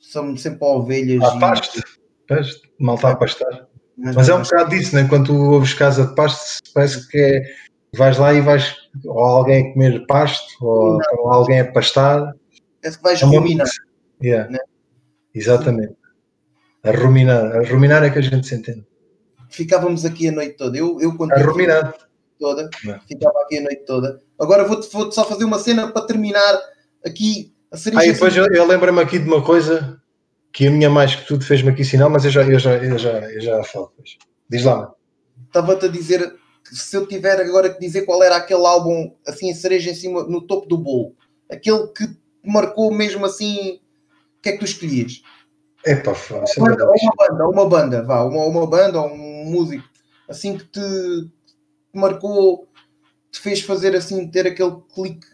são 0.00 0.34
sempre 0.36 0.66
ovelhas. 0.66 1.22
Ah, 1.22 1.36
e... 1.36 1.40
pasto, 1.40 1.82
pasto, 2.26 2.68
mal 2.78 2.96
está 2.96 3.10
a 3.10 3.16
pastar. 3.16 3.67
Mas, 3.98 4.14
Mas 4.14 4.28
é 4.28 4.34
um 4.34 4.42
bocado 4.42 4.70
disso, 4.70 4.94
né? 4.94 5.06
quando 5.08 5.26
tu 5.26 5.34
ouves 5.34 5.74
casa 5.74 6.06
de 6.06 6.14
pasto, 6.14 6.62
parece 6.72 7.08
que 7.08 7.18
é, 7.18 7.42
vais 7.96 8.16
lá 8.16 8.32
e 8.32 8.40
vais, 8.40 8.76
ou 9.04 9.18
alguém 9.18 9.70
a 9.70 9.72
comer 9.72 10.06
pasto, 10.06 10.64
ou, 10.64 11.00
ou 11.18 11.32
alguém 11.32 11.60
a 11.60 11.72
pastar. 11.72 12.32
É 12.82 12.90
que 12.90 13.02
vais 13.02 13.20
é 13.20 13.24
ruminar. 13.24 13.66
Yeah. 14.22 14.48
Né? 14.50 14.58
Exatamente. 15.34 15.96
A 16.84 16.92
ruminar, 16.92 17.56
a 17.56 17.68
ruminar 17.68 18.04
é 18.04 18.10
que 18.10 18.18
a 18.18 18.22
gente 18.22 18.46
se 18.46 18.54
entende. 18.54 18.86
Ficávamos 19.50 20.04
aqui 20.04 20.28
a 20.28 20.32
noite 20.32 20.56
toda. 20.56 20.78
Eu, 20.78 21.00
eu 21.00 21.16
quando 21.16 21.32
a 21.32 21.42
ruminar. 21.42 21.94
Toda, 22.38 22.70
Não. 22.84 23.00
ficava 23.00 23.36
aqui 23.42 23.58
a 23.58 23.62
noite 23.62 23.84
toda. 23.84 24.20
Agora 24.38 24.62
vou-te 24.62 24.88
vou 24.92 25.10
só 25.10 25.24
fazer 25.24 25.44
uma 25.44 25.58
cena 25.58 25.90
para 25.90 26.06
terminar 26.06 26.56
aqui 27.04 27.52
a 27.68 27.76
cereja. 27.76 28.02
Ah, 28.02 28.12
depois 28.12 28.36
eu, 28.36 28.46
eu 28.46 28.64
lembro-me 28.64 29.00
aqui 29.00 29.18
de 29.18 29.26
uma 29.26 29.42
coisa 29.42 30.00
que 30.58 30.66
a 30.66 30.72
minha 30.72 30.90
mais 30.90 31.14
que 31.14 31.24
tudo 31.24 31.44
fez-me 31.44 31.70
aqui 31.70 31.84
sinal, 31.84 32.10
mas 32.10 32.24
eu 32.24 32.32
já, 32.32 32.42
eu 32.42 32.58
já, 32.58 32.74
eu 32.78 32.98
já, 32.98 33.12
eu 33.30 33.40
já 33.40 33.62
falo 33.62 33.90
depois. 33.90 34.18
Diz 34.50 34.64
lá, 34.64 34.74
mano. 34.74 34.94
Estava-te 35.46 35.84
a 35.84 35.88
dizer 35.88 36.34
que 36.64 36.74
se 36.74 36.96
eu 36.96 37.06
tiver 37.06 37.40
agora 37.40 37.72
que 37.72 37.78
dizer 37.78 38.02
qual 38.02 38.20
era 38.24 38.34
aquele 38.34 38.66
álbum, 38.66 39.14
assim, 39.24 39.52
a 39.52 39.54
cereja 39.54 39.92
em 39.92 39.94
cima, 39.94 40.24
no 40.24 40.44
topo 40.44 40.66
do 40.66 40.76
bolo, 40.76 41.14
aquele 41.48 41.86
que 41.92 42.08
marcou 42.44 42.92
mesmo 42.92 43.24
assim, 43.24 43.80
o 44.36 44.42
que 44.42 44.48
é 44.48 44.52
que 44.54 44.58
tu 44.58 44.64
escolhias? 44.64 45.22
É 45.86 45.94
pá, 45.94 46.10
uma, 46.56 46.74
banda, 46.74 46.90
uma 46.90 47.14
banda, 47.16 47.48
uma 47.48 47.68
banda, 47.68 48.02
vá, 48.02 48.24
uma, 48.24 48.44
uma 48.46 48.66
banda 48.66 49.00
ou 49.00 49.12
um 49.12 49.44
músico 49.44 49.88
assim 50.28 50.58
que 50.58 50.64
te, 50.64 50.80
te 50.80 51.94
marcou, 51.94 52.68
te 53.30 53.38
fez 53.38 53.60
fazer 53.60 53.94
assim, 53.94 54.28
ter 54.28 54.48
aquele 54.48 54.74
clique. 54.92 55.28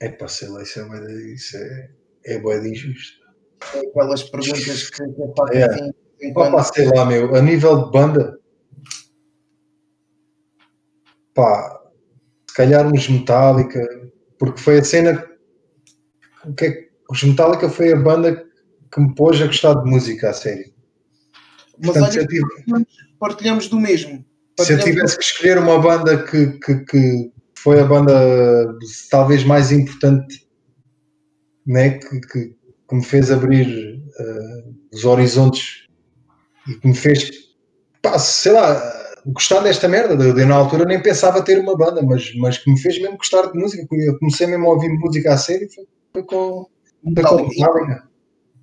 É 0.00 0.08
pá, 0.08 0.28
sei 0.28 0.46
lá, 0.46 0.62
isso 0.62 0.78
é, 0.78 1.32
isso 1.32 1.56
é, 1.56 1.90
é 2.26 2.38
boa 2.38 2.60
de 2.60 2.68
injusto. 2.68 3.23
É 3.72 3.78
aquelas 3.78 4.22
perguntas 4.24 4.90
que 4.90 5.02
eu 5.02 5.34
faço 5.36 5.52
é. 5.52 5.64
assim. 5.64 5.90
Enquanto... 6.22 6.54
Opa, 6.54 6.62
sei 6.64 6.86
lá, 6.88 7.04
meu, 7.04 7.34
a 7.34 7.42
nível 7.42 7.84
de 7.84 7.90
banda, 7.90 8.38
pá, 11.34 11.80
se 12.48 12.56
calhar 12.56 12.86
uns 12.86 13.08
Metallica, 13.08 13.80
porque 14.38 14.60
foi 14.60 14.78
a 14.78 14.84
cena. 14.84 15.24
Que 16.56 16.64
é 16.66 16.88
os 17.10 17.22
Metallica 17.22 17.68
foi 17.68 17.92
a 17.92 17.96
banda 17.96 18.44
que 18.92 19.00
me 19.00 19.14
pôs 19.14 19.40
a 19.40 19.46
gostar 19.46 19.74
de 19.74 19.90
música 19.90 20.30
a 20.30 20.32
sério. 20.32 20.72
Mas 21.78 21.92
Portanto, 21.92 22.16
olha, 22.16 22.26
tive... 22.26 22.86
partilhamos 23.18 23.68
do 23.68 23.78
mesmo. 23.78 24.24
Partilhamos 24.56 24.84
se 24.84 24.90
eu 24.90 24.94
tivesse 24.94 25.18
que 25.18 25.24
escolher 25.24 25.58
uma 25.58 25.78
banda 25.80 26.24
que, 26.24 26.58
que, 26.58 26.84
que 26.84 27.32
foi 27.58 27.80
a 27.80 27.84
banda 27.84 28.12
talvez 29.10 29.44
mais 29.44 29.72
importante 29.72 30.44
né, 31.66 31.98
que, 31.98 32.20
que, 32.20 32.56
que 32.88 32.94
me 32.94 33.04
fez 33.04 33.30
abrir 33.30 33.98
uh, 33.98 34.74
os 34.92 35.04
horizontes 35.04 35.86
e 36.68 36.74
que 36.74 36.88
me 36.88 36.94
fez, 36.94 37.30
pá, 38.02 38.18
sei 38.18 38.52
lá, 38.52 38.92
gostar 39.26 39.60
desta 39.60 39.88
merda. 39.88 40.22
Eu, 40.22 40.38
eu, 40.38 40.46
na 40.46 40.56
altura 40.56 40.84
nem 40.84 41.02
pensava 41.02 41.42
ter 41.42 41.58
uma 41.58 41.76
banda, 41.76 42.02
mas, 42.02 42.34
mas 42.36 42.58
que 42.58 42.70
me 42.70 42.80
fez 42.80 43.00
mesmo 43.00 43.16
gostar 43.16 43.50
de 43.50 43.58
música. 43.58 43.86
Eu 43.90 44.18
comecei 44.18 44.46
mesmo 44.46 44.66
a 44.66 44.74
ouvir 44.74 44.88
música 44.90 45.32
a 45.32 45.36
sério 45.36 45.68
foi, 45.72 45.86
foi 46.12 46.22
com, 46.22 46.66
Metallica 47.02 48.04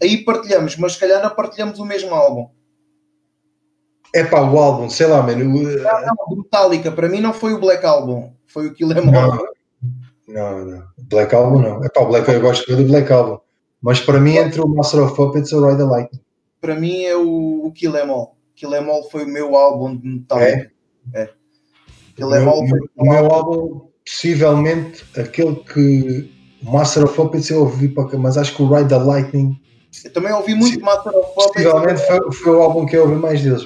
aí 0.02 0.18
partilhamos, 0.26 0.76
mas 0.78 0.94
se 0.94 1.00
calhar 1.00 1.22
não 1.22 1.30
partilhamos 1.30 1.80
o 1.80 1.86
mesmo 1.86 2.14
álbum. 2.14 2.50
É 4.14 4.24
pá, 4.24 4.42
o 4.42 4.58
álbum, 4.60 4.90
sei 4.90 5.08
lá, 5.08 5.22
mano. 5.22 5.46
Não, 5.46 5.62
não, 5.62 6.38
Metallica, 6.38 6.92
para 6.92 7.08
mim 7.08 7.22
não 7.22 7.32
foi 7.32 7.54
o 7.54 7.60
Black 7.60 7.86
Album, 7.86 8.34
foi 8.48 8.68
o 8.68 8.74
Kill 8.74 8.92
Em 8.92 9.16
All. 9.16 9.46
Não, 10.28 10.66
não, 10.66 10.84
Black 10.98 11.34
Album 11.34 11.62
não. 11.62 11.84
É 11.86 11.90
pá, 11.90 12.02
o 12.02 12.08
Black, 12.08 12.30
eu 12.30 12.42
gosto 12.42 12.76
do 12.76 12.84
Black 12.86 13.12
Album. 13.12 13.40
Mas 13.82 14.00
para 14.00 14.20
mim, 14.20 14.36
entre 14.38 14.62
o 14.62 14.68
Master 14.68 15.04
of 15.04 15.16
Puppets 15.16 15.52
e 15.52 15.56
o 15.56 15.66
Ride 15.66 15.78
the 15.78 15.84
Lightning. 15.84 16.22
Para 16.60 16.76
mim 16.76 17.04
é 17.04 17.16
o, 17.16 17.66
o 17.66 17.72
Kill 17.72 17.96
Em 17.96 18.10
All. 18.10 18.36
Kill 18.56 18.74
Em 18.74 18.90
All 18.90 19.10
foi 19.10 19.24
o 19.24 19.28
meu 19.28 19.56
álbum 19.56 19.98
de 19.98 20.08
Metallica. 20.08 20.72
É? 21.14 21.22
é. 21.22 21.30
Kill 22.16 22.36
Em 22.36 22.46
All 22.46 22.68
foi 22.68 22.80
o 22.98 23.10
meu 23.10 23.26
álbum, 23.32 23.88
possivelmente, 24.06 25.04
aquele 25.20 25.56
que 25.56 26.32
o 26.64 26.72
Master 26.72 27.06
of 27.06 27.16
Puppets 27.16 27.50
eu 27.50 27.62
ouvi, 27.62 27.94
mas 28.20 28.38
acho 28.38 28.56
que 28.56 28.62
o 28.62 28.68
Ride 28.68 28.90
the 28.90 28.98
Lightning 28.98 29.60
eu 30.06 30.14
também 30.14 30.32
ouvi 30.32 30.56
muito 30.56 30.76
Sim. 30.76 30.82
Master 30.82 31.14
of 31.16 31.28
Puppets. 31.36 31.66
Possivelmente 31.66 32.08
foi, 32.08 32.32
foi, 32.32 32.56
o 32.56 32.62
álbum 32.62 32.86
que 32.86 32.96
eu 32.96 33.04
ouvi 33.04 33.16
mais 33.16 33.42
deles. 33.42 33.64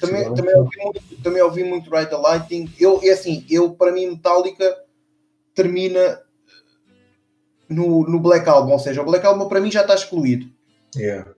Também, 0.00 0.32
também, 0.34 0.54
ouvi 0.54 0.76
muito, 0.78 1.22
também 1.22 1.42
ouvi 1.42 1.64
muito 1.64 1.90
Ride 1.90 2.10
the 2.10 2.16
Lighting. 2.16 2.72
Eu, 2.78 3.00
é 3.02 3.10
assim, 3.10 3.44
eu, 3.50 3.70
para 3.70 3.90
mim, 3.90 4.06
Metallica 4.06 4.76
termina 5.54 6.20
no, 7.70 8.02
no 8.02 8.18
Black 8.18 8.48
Album, 8.48 8.72
ou 8.72 8.78
seja, 8.78 9.00
o 9.00 9.04
Black 9.04 9.24
Album 9.24 9.48
para 9.48 9.60
mim 9.60 9.70
já 9.70 9.82
está 9.82 9.94
excluído. 9.94 10.46
Yeah. 10.96 11.30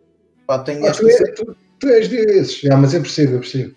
Pá, 0.46 0.58
tem 0.58 0.84
ah, 0.86 0.92
tu, 0.92 1.08
é, 1.08 1.32
tu, 1.32 1.56
tu, 1.78 1.88
és 1.88 2.08
desses, 2.08 2.62
yeah, 2.62 2.80
mas 2.80 2.94
eu 2.94 3.02
percebo, 3.02 3.34
eu 3.34 3.40
percebo. 3.40 3.76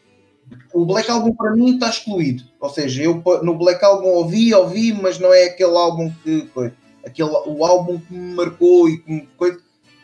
O 0.74 0.86
Black 0.86 1.10
Album 1.12 1.36
para 1.36 1.52
mim 1.52 1.74
está 1.74 1.90
excluído, 1.90 2.44
ou 2.60 2.70
seja, 2.70 3.04
eu 3.04 3.22
no 3.44 3.58
Black 3.58 3.84
Album 3.84 4.08
ouvi, 4.08 4.54
ouvi, 4.54 4.94
mas 4.94 5.20
não 5.20 5.34
é 5.34 5.46
aquele 5.46 5.76
álbum 5.76 6.12
que 6.24 6.48
foi 6.54 6.72
aquele, 7.06 7.30
o 7.46 7.64
álbum 7.64 8.00
que 8.00 8.14
me 8.14 8.36
marcou 8.36 8.90
e 8.90 9.00
que 9.00 9.12
me, 9.12 9.28
coisa, 9.38 9.60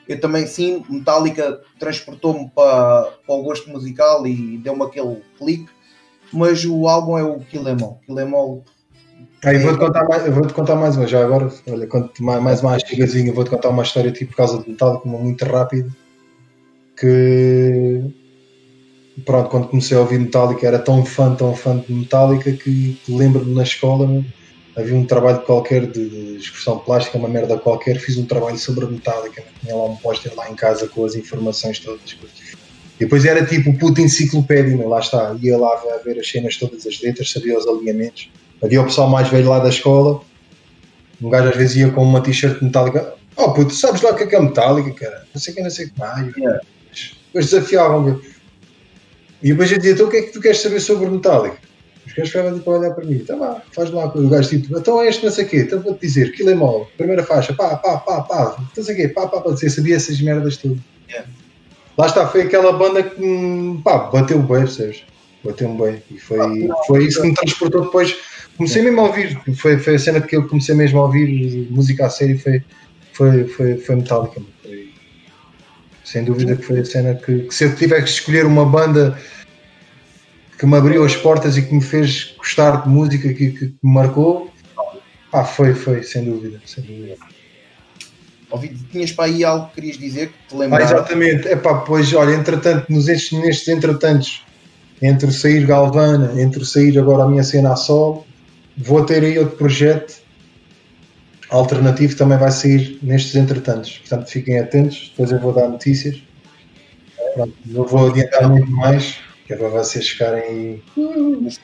eu 0.07 0.19
também 0.19 0.45
sim, 0.45 0.83
Metallica 0.89 1.61
transportou-me 1.79 2.49
para, 2.49 3.11
para 3.25 3.35
o 3.35 3.43
gosto 3.43 3.69
musical 3.69 4.25
e 4.27 4.57
deu-me 4.57 4.83
aquele 4.83 5.21
clique, 5.37 5.69
mas 6.31 6.65
o 6.65 6.87
álbum 6.87 7.17
é 7.17 7.23
o 7.23 7.39
Kill 7.39 7.67
Em 7.67 7.81
All. 7.81 7.99
Kill 8.05 8.19
Em 8.19 8.33
All 8.33 8.63
Aí 9.43 9.57
vou-te 9.57 9.79
contar 9.79 10.03
mais, 10.03 10.33
vou-te 10.33 10.53
contar 10.53 10.75
mais 10.75 10.95
uma 10.97 11.07
já 11.07 11.23
agora. 11.23 11.51
Olha, 11.67 11.87
conto 11.87 12.23
mais 12.23 12.61
uma 12.61 12.77
chegazinha, 12.79 13.33
vou-te 13.33 13.49
contar 13.49 13.69
uma 13.69 13.83
história 13.83 14.11
tipo 14.11 14.31
por 14.31 14.37
causa 14.37 14.61
de 14.61 14.69
Metallica, 14.69 15.07
uma 15.07 15.17
muito 15.17 15.43
rápida. 15.45 15.89
Que 16.95 18.03
pronto, 19.25 19.49
quando 19.49 19.67
comecei 19.67 19.97
a 19.97 19.99
ouvir 19.99 20.19
Metallica 20.19 20.67
era 20.67 20.77
tão 20.77 21.03
fã, 21.03 21.33
tão 21.35 21.55
fã 21.55 21.77
de 21.77 21.91
Metallica 21.91 22.51
que 22.51 22.99
lembro-me 23.09 23.55
na 23.55 23.63
escola 23.63 24.23
havia 24.75 24.95
um 24.95 25.05
trabalho 25.05 25.41
qualquer 25.41 25.85
de 25.85 26.37
expressão 26.37 26.79
plástica, 26.79 27.17
uma 27.17 27.27
merda 27.27 27.57
qualquer, 27.57 27.97
fiz 27.97 28.17
um 28.17 28.25
trabalho 28.25 28.57
sobre 28.57 28.85
a 28.85 28.87
metálica, 28.87 29.43
tinha 29.59 29.75
lá 29.75 29.85
um 29.85 29.95
póster 29.97 30.33
lá 30.35 30.49
em 30.49 30.55
casa 30.55 30.87
com 30.87 31.05
as 31.05 31.15
informações 31.15 31.79
todas. 31.79 32.17
E 32.99 33.03
depois 33.03 33.25
era 33.25 33.45
tipo 33.45 33.77
puta 33.77 34.01
enciclopédia, 34.01 34.87
lá 34.87 34.99
está, 34.99 35.35
ia 35.41 35.57
lá 35.57 35.73
a 35.73 35.97
ver 35.97 36.19
as 36.19 36.29
cenas 36.29 36.55
todas, 36.57 36.85
as 36.85 37.01
letras, 37.01 37.31
sabia 37.31 37.57
os 37.57 37.67
alinhamentos. 37.67 38.29
Havia 38.63 38.81
o 38.81 38.85
pessoal 38.85 39.09
mais 39.09 39.27
velho 39.27 39.49
lá 39.49 39.59
da 39.59 39.69
escola, 39.69 40.21
um 41.21 41.29
gajo 41.29 41.49
às 41.49 41.55
vezes 41.55 41.77
ia 41.77 41.91
com 41.91 42.03
uma 42.03 42.21
t-shirt 42.21 42.61
metálica, 42.61 43.13
oh 43.35 43.51
puto, 43.53 43.73
sabes 43.73 44.01
lá 44.01 44.11
o 44.11 44.15
que 44.15 44.23
é 44.23 44.27
que 44.27 44.35
é 44.35 44.39
metálica, 44.39 44.91
cara? 44.91 45.25
Não 45.33 45.41
sei 45.41 45.53
o 45.53 45.55
que, 45.55 45.63
não 45.63 45.69
sei 45.69 45.85
o 45.85 45.91
que 45.91 45.99
mais. 45.99 46.35
Yeah. 46.35 46.61
Depois 47.27 47.45
desafiavam-me. 47.45 48.21
E 49.41 49.49
depois 49.49 49.71
eu 49.71 49.77
dizia, 49.77 49.93
então 49.93 50.07
o 50.07 50.09
que 50.09 50.17
é 50.17 50.21
que 50.23 50.33
tu 50.33 50.39
queres 50.39 50.59
saber 50.59 50.79
sobre 50.79 51.09
metálica? 51.09 51.57
Os 52.05 52.13
gajos 52.13 52.31
ficavam 52.31 52.57
tipo 52.57 52.71
a 52.71 52.79
olhar 52.79 52.91
para 52.91 53.05
mim, 53.05 53.19
tá 53.19 53.35
lá, 53.35 53.61
faz 53.71 53.91
lá 53.91 54.05
o 54.05 54.27
gajo 54.27 54.49
tipo, 54.49 54.77
então 54.77 55.01
é 55.01 55.07
este 55.07 55.23
não 55.23 55.31
sei 55.31 55.45
o 55.45 55.47
quê, 55.47 55.57
então 55.57 55.81
vou-te 55.81 56.01
dizer, 56.01 56.31
que 56.31 56.43
mole, 56.53 56.85
primeira 56.97 57.23
faixa, 57.23 57.53
pá, 57.53 57.75
pá, 57.77 57.97
pá, 57.97 58.21
pá, 58.21 58.57
não 58.75 58.83
sei 58.83 58.93
o 58.93 58.97
quê, 58.97 59.07
pá, 59.07 59.27
pá, 59.27 59.39
pá, 59.39 59.51
dizer, 59.51 59.69
sabia 59.69 59.95
essas 59.95 60.19
merdas 60.19 60.57
tudo. 60.57 60.81
Yeah. 61.09 61.29
Lá 61.97 62.07
está, 62.07 62.27
foi 62.27 62.41
aquela 62.41 62.73
banda 62.73 63.03
que, 63.03 63.21
hum, 63.23 63.81
pá, 63.83 63.97
bateu 63.97 64.39
bem, 64.39 64.59
percebes? 64.61 65.03
Bateu-me 65.43 65.77
bem. 65.81 66.03
E 66.11 66.17
foi, 66.17 66.39
ah, 66.39 66.75
foi 66.85 67.05
isso 67.05 67.21
que 67.21 67.27
me 67.27 67.33
transportou 67.33 67.81
depois. 67.83 68.15
Comecei 68.57 68.81
mesmo 68.81 69.01
a 69.01 69.03
ouvir, 69.05 69.39
foi, 69.55 69.77
foi 69.77 69.95
a 69.95 69.99
cena 69.99 70.21
que 70.21 70.35
eu 70.35 70.47
comecei 70.47 70.75
mesmo 70.75 70.99
a 70.99 71.05
ouvir 71.05 71.67
música 71.71 72.05
a 72.05 72.09
sério, 72.09 72.37
foi, 72.37 72.63
foi, 73.13 73.47
foi, 73.47 73.77
foi 73.77 73.95
Metallica. 73.95 74.41
Foi, 74.61 74.89
sem 76.03 76.23
dúvida 76.23 76.55
que 76.55 76.63
foi 76.63 76.79
a 76.79 76.85
cena 76.85 77.15
que, 77.15 77.39
que, 77.43 77.55
se 77.55 77.63
eu 77.63 77.75
tiver 77.75 78.03
que 78.03 78.09
escolher 78.09 78.45
uma 78.45 78.65
banda 78.65 79.17
que 80.59 80.65
me 80.65 80.77
abriu 80.77 81.03
as 81.03 81.15
portas 81.15 81.57
e 81.57 81.63
que 81.63 81.73
me 81.73 81.81
fez 81.81 82.35
gostar 82.37 82.83
de 82.83 82.89
música, 82.89 83.33
que, 83.33 83.51
que 83.51 83.65
me 83.81 83.93
marcou, 83.93 84.51
ah, 85.33 85.43
foi, 85.43 85.73
foi, 85.73 86.03
sem 86.03 86.25
dúvida, 86.25 86.61
sem 86.65 86.83
dúvida. 86.83 87.15
Ouvi, 88.51 88.75
tinhas 88.91 89.11
para 89.13 89.25
aí 89.25 89.43
algo 89.45 89.69
que 89.69 89.75
querias 89.75 89.97
dizer, 89.97 90.27
que 90.27 90.49
te 90.49 90.55
lembrar? 90.55 90.81
Ah, 90.81 90.83
exatamente, 90.83 91.47
é 91.47 91.55
pá, 91.55 91.75
pois, 91.75 92.13
olha, 92.13 92.35
entretanto, 92.35 92.91
nos, 92.91 93.07
nestes 93.07 93.67
entretantos, 93.69 94.43
entre 95.01 95.31
sair 95.31 95.65
Galvana, 95.65 96.39
entre 96.39 96.63
sair 96.65 96.99
agora 96.99 97.23
a 97.23 97.27
minha 97.27 97.43
cena 97.43 97.71
a 97.71 97.75
sol, 97.75 98.27
vou 98.77 99.05
ter 99.05 99.23
aí 99.23 99.37
outro 99.37 99.57
projeto 99.57 100.21
alternativo 101.49 102.15
também 102.15 102.37
vai 102.37 102.51
sair 102.51 102.97
nestes 103.03 103.35
entretantos. 103.35 103.97
Portanto, 103.99 104.29
fiquem 104.29 104.57
atentos, 104.57 105.09
depois 105.09 105.31
eu 105.31 105.39
vou 105.39 105.53
dar 105.53 105.67
notícias. 105.67 106.21
Pronto, 107.35 107.53
não 107.65 107.85
vou 107.85 108.09
adiantar 108.09 108.49
muito 108.49 108.71
mais, 108.71 109.17
que 109.45 109.53
é 109.53 109.55
para 109.57 109.67
vocês 109.67 110.09
ficarem. 110.09 110.81
Suspense. 110.95 111.59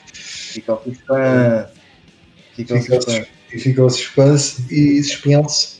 Fica 2.56 2.74
o 2.74 2.82
suspense. 2.82 3.28
E 3.54 3.60
fica 3.60 3.86
o 3.86 3.90
suspense 3.90 4.66
e 4.74 5.04
suspense. 5.04 5.78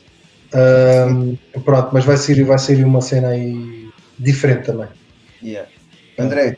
Um, 0.54 1.36
pronto, 1.60 1.90
mas 1.92 2.04
vai 2.04 2.16
ser, 2.16 2.42
vai 2.44 2.58
ser 2.58 2.82
uma 2.84 3.02
cena 3.02 3.28
aí 3.28 3.90
diferente 4.18 4.66
também. 4.66 4.88
Yeah. 5.42 5.68
André. 6.18 6.56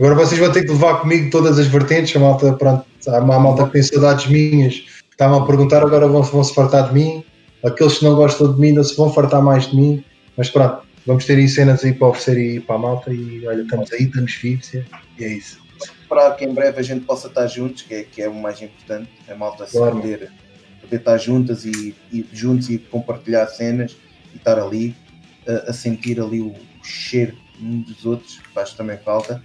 Agora 0.00 0.14
vocês 0.14 0.40
vão 0.40 0.50
ter 0.50 0.64
que 0.64 0.72
levar 0.72 1.00
comigo 1.00 1.30
todas 1.30 1.58
as 1.58 1.66
vertentes, 1.66 2.16
a 2.16 2.18
malta, 2.18 2.52
pronto, 2.54 2.84
há 3.06 3.18
uma 3.18 3.38
malta 3.38 3.66
que 3.66 3.72
tem 3.72 3.82
saudades 3.82 4.26
minhas 4.26 4.82
estavam 5.20 5.42
a 5.42 5.46
perguntar, 5.46 5.82
agora 5.82 6.08
vão, 6.08 6.22
vão 6.22 6.42
se 6.42 6.54
fartar 6.54 6.88
de 6.88 6.94
mim. 6.94 7.22
Aqueles 7.62 7.98
que 7.98 8.04
não 8.04 8.14
gostam 8.14 8.54
de 8.54 8.58
mim 8.58 8.72
não 8.72 8.82
se 8.82 8.96
vão 8.96 9.12
fartar 9.12 9.42
mais 9.42 9.70
de 9.70 9.76
mim. 9.76 10.02
Mas 10.34 10.48
pronto, 10.48 10.82
vamos 11.06 11.26
ter 11.26 11.36
aí 11.36 11.46
cenas 11.46 11.84
aí 11.84 11.92
para 11.92 12.08
oferecer 12.08 12.38
aí 12.38 12.60
para 12.60 12.76
a 12.76 12.78
malta 12.78 13.12
e 13.12 13.46
olha, 13.46 13.60
estamos 13.60 13.92
aí, 13.92 14.04
estamos 14.04 14.34
vivos 14.34 14.72
e 14.72 14.84
é 15.20 15.28
isso. 15.28 15.60
Para 16.08 16.30
que 16.32 16.46
em 16.46 16.54
breve 16.54 16.80
a 16.80 16.82
gente 16.82 17.04
possa 17.04 17.28
estar 17.28 17.46
juntos, 17.46 17.82
que 17.82 17.94
é, 17.94 18.02
que 18.02 18.22
é 18.22 18.28
o 18.28 18.34
mais 18.34 18.62
importante, 18.62 19.10
a 19.28 19.34
malta 19.34 19.66
claro. 19.66 19.96
poder, 19.96 20.32
poder 20.80 20.96
estar 20.96 21.18
juntas 21.18 21.66
e, 21.66 21.94
e, 22.10 22.26
juntos 22.32 22.70
e 22.70 22.78
compartilhar 22.78 23.46
cenas 23.48 23.96
e 24.32 24.38
estar 24.38 24.58
ali 24.58 24.96
a, 25.46 25.70
a 25.70 25.72
sentir 25.74 26.18
ali 26.18 26.40
o, 26.40 26.48
o, 26.48 26.84
cheiro 26.84 27.36
uns 27.62 27.84
dos 27.84 28.06
outros, 28.06 28.38
que 28.38 28.48
faz 28.48 28.72
também 28.72 28.96
falta. 28.96 29.42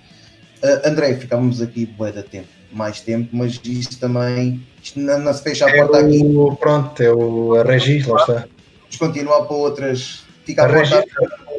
Uh, 0.65 0.87
André, 0.87 1.15
ficávamos 1.15 1.61
aqui 1.61 1.85
bué 1.85 2.11
da 2.11 2.23
tempo 2.23 2.47
mais 2.75 2.99
tempo, 2.99 3.29
mas 3.31 3.59
isto 3.63 3.97
também 3.97 4.61
isto 4.83 4.99
não, 4.99 5.17
não 5.19 5.33
se 5.33 5.41
fecha 5.41 5.65
a 5.65 5.69
é 5.69 5.77
porta 5.77 5.99
aqui. 5.99 6.21
Pronto, 6.59 7.01
é 7.01 7.11
o, 7.11 7.55
a 7.55 7.63
Regi, 7.63 8.03
lá 8.07 8.19
está. 8.19 8.33
Vamos 8.81 8.97
continuar 8.99 9.43
para 9.45 9.55
outras. 9.55 10.23
Fica 10.45 10.63
a, 10.63 10.65
a 10.65 10.67
Regi, 10.67 10.95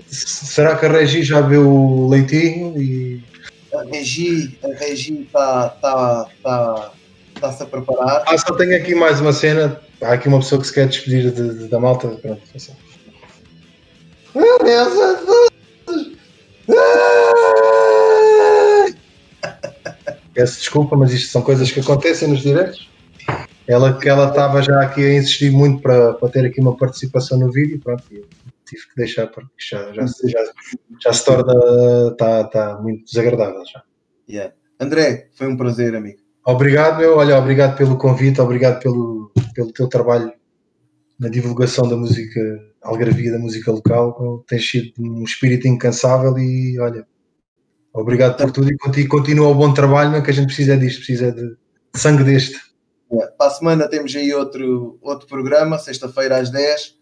Será 0.06 0.76
que 0.76 0.86
a 0.86 0.88
Regi 0.88 1.22
já 1.22 1.40
viu 1.40 1.68
o 1.68 2.08
leitinho? 2.08 2.80
E... 2.80 3.22
A 3.74 3.82
Regi 3.82 4.56
está 4.62 5.68
tá, 5.70 6.26
tá, 6.42 6.92
tá, 7.40 7.52
se 7.52 7.62
a 7.62 7.66
preparar. 7.66 8.22
Ah, 8.26 8.38
só 8.38 8.54
tenho 8.54 8.76
aqui 8.76 8.94
mais 8.94 9.20
uma 9.20 9.32
cena. 9.32 9.80
Há 10.00 10.12
aqui 10.12 10.28
uma 10.28 10.38
pessoa 10.38 10.60
que 10.60 10.66
se 10.68 10.74
quer 10.74 10.86
despedir 10.86 11.32
de, 11.32 11.58
de, 11.58 11.68
da 11.68 11.80
malta. 11.80 12.08
Pronto, 12.08 12.42
assim. 12.54 12.72
Meu 14.34 14.58
Deus, 14.58 14.92
Peço 20.36 20.58
desculpa, 20.58 20.94
mas 20.94 21.14
isto 21.14 21.32
são 21.32 21.40
coisas 21.40 21.72
que 21.72 21.80
acontecem 21.80 22.28
nos 22.28 22.40
direitos. 22.40 22.90
Ela 23.66 23.98
que 23.98 24.06
ela 24.06 24.28
estava 24.28 24.60
já 24.60 24.82
aqui 24.82 25.02
a 25.02 25.14
insistir 25.14 25.50
muito 25.50 25.80
para, 25.80 26.12
para 26.12 26.28
ter 26.28 26.44
aqui 26.44 26.60
uma 26.60 26.76
participação 26.76 27.38
no 27.38 27.50
vídeo, 27.50 27.80
pronto, 27.82 28.04
tive 28.04 28.82
que 28.86 28.96
deixar 28.96 29.28
porque 29.28 29.48
já, 29.58 29.94
já, 29.94 30.04
já, 30.04 30.52
já 31.02 31.12
se 31.12 31.24
torna 31.24 31.54
está 32.12 32.44
tá 32.44 32.78
muito 32.82 33.06
desagradável 33.06 33.62
já. 33.64 33.82
Yeah. 34.28 34.52
André, 34.78 35.30
foi 35.34 35.48
um 35.48 35.56
prazer, 35.56 35.96
amigo. 35.96 36.18
Obrigado, 36.44 36.98
meu. 36.98 37.16
Olha, 37.16 37.38
obrigado 37.38 37.74
pelo 37.74 37.96
convite, 37.96 38.38
obrigado 38.38 38.82
pelo, 38.82 39.32
pelo 39.54 39.72
teu 39.72 39.88
trabalho 39.88 40.30
na 41.18 41.30
divulgação 41.30 41.88
da 41.88 41.96
música 41.96 42.40
algarvia, 42.82 43.32
da 43.32 43.38
música 43.38 43.72
local. 43.72 44.44
Tens 44.46 44.68
sido 44.70 44.92
um 44.98 45.24
espírito 45.24 45.66
incansável 45.66 46.38
e 46.38 46.78
olha, 46.78 47.06
Obrigado 47.96 48.36
por 48.36 48.52
tudo 48.52 48.70
e 48.70 49.08
continua 49.08 49.48
o 49.48 49.54
bom 49.54 49.72
trabalho, 49.72 50.22
que 50.22 50.30
a 50.30 50.34
gente 50.34 50.48
precisa 50.48 50.76
disto, 50.76 50.98
precisa 50.98 51.32
de 51.32 51.56
sangue 51.94 52.24
deste. 52.24 52.54
É, 53.10 53.26
para 53.38 53.46
a 53.46 53.50
semana 53.50 53.88
temos 53.88 54.14
aí 54.14 54.34
outro, 54.34 54.98
outro 55.00 55.26
programa, 55.26 55.78
sexta-feira 55.78 56.36
às 56.36 56.50
10. 56.50 56.94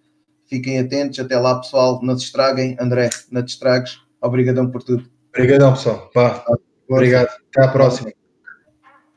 Fiquem 0.46 0.78
atentos, 0.78 1.18
até 1.18 1.36
lá 1.36 1.58
pessoal, 1.58 1.98
não 2.00 2.16
se 2.16 2.26
estraguem. 2.26 2.76
André, 2.78 3.10
não 3.28 3.42
te 3.42 3.48
estragues. 3.48 3.98
Obrigadão 4.22 4.70
por 4.70 4.84
tudo. 4.84 5.04
Obrigadão 5.30 5.72
pessoal. 5.72 6.10
Pá. 6.14 6.44
Obrigado. 6.88 7.28
Até 7.50 7.66
à 7.66 7.68
próxima. 7.72 8.12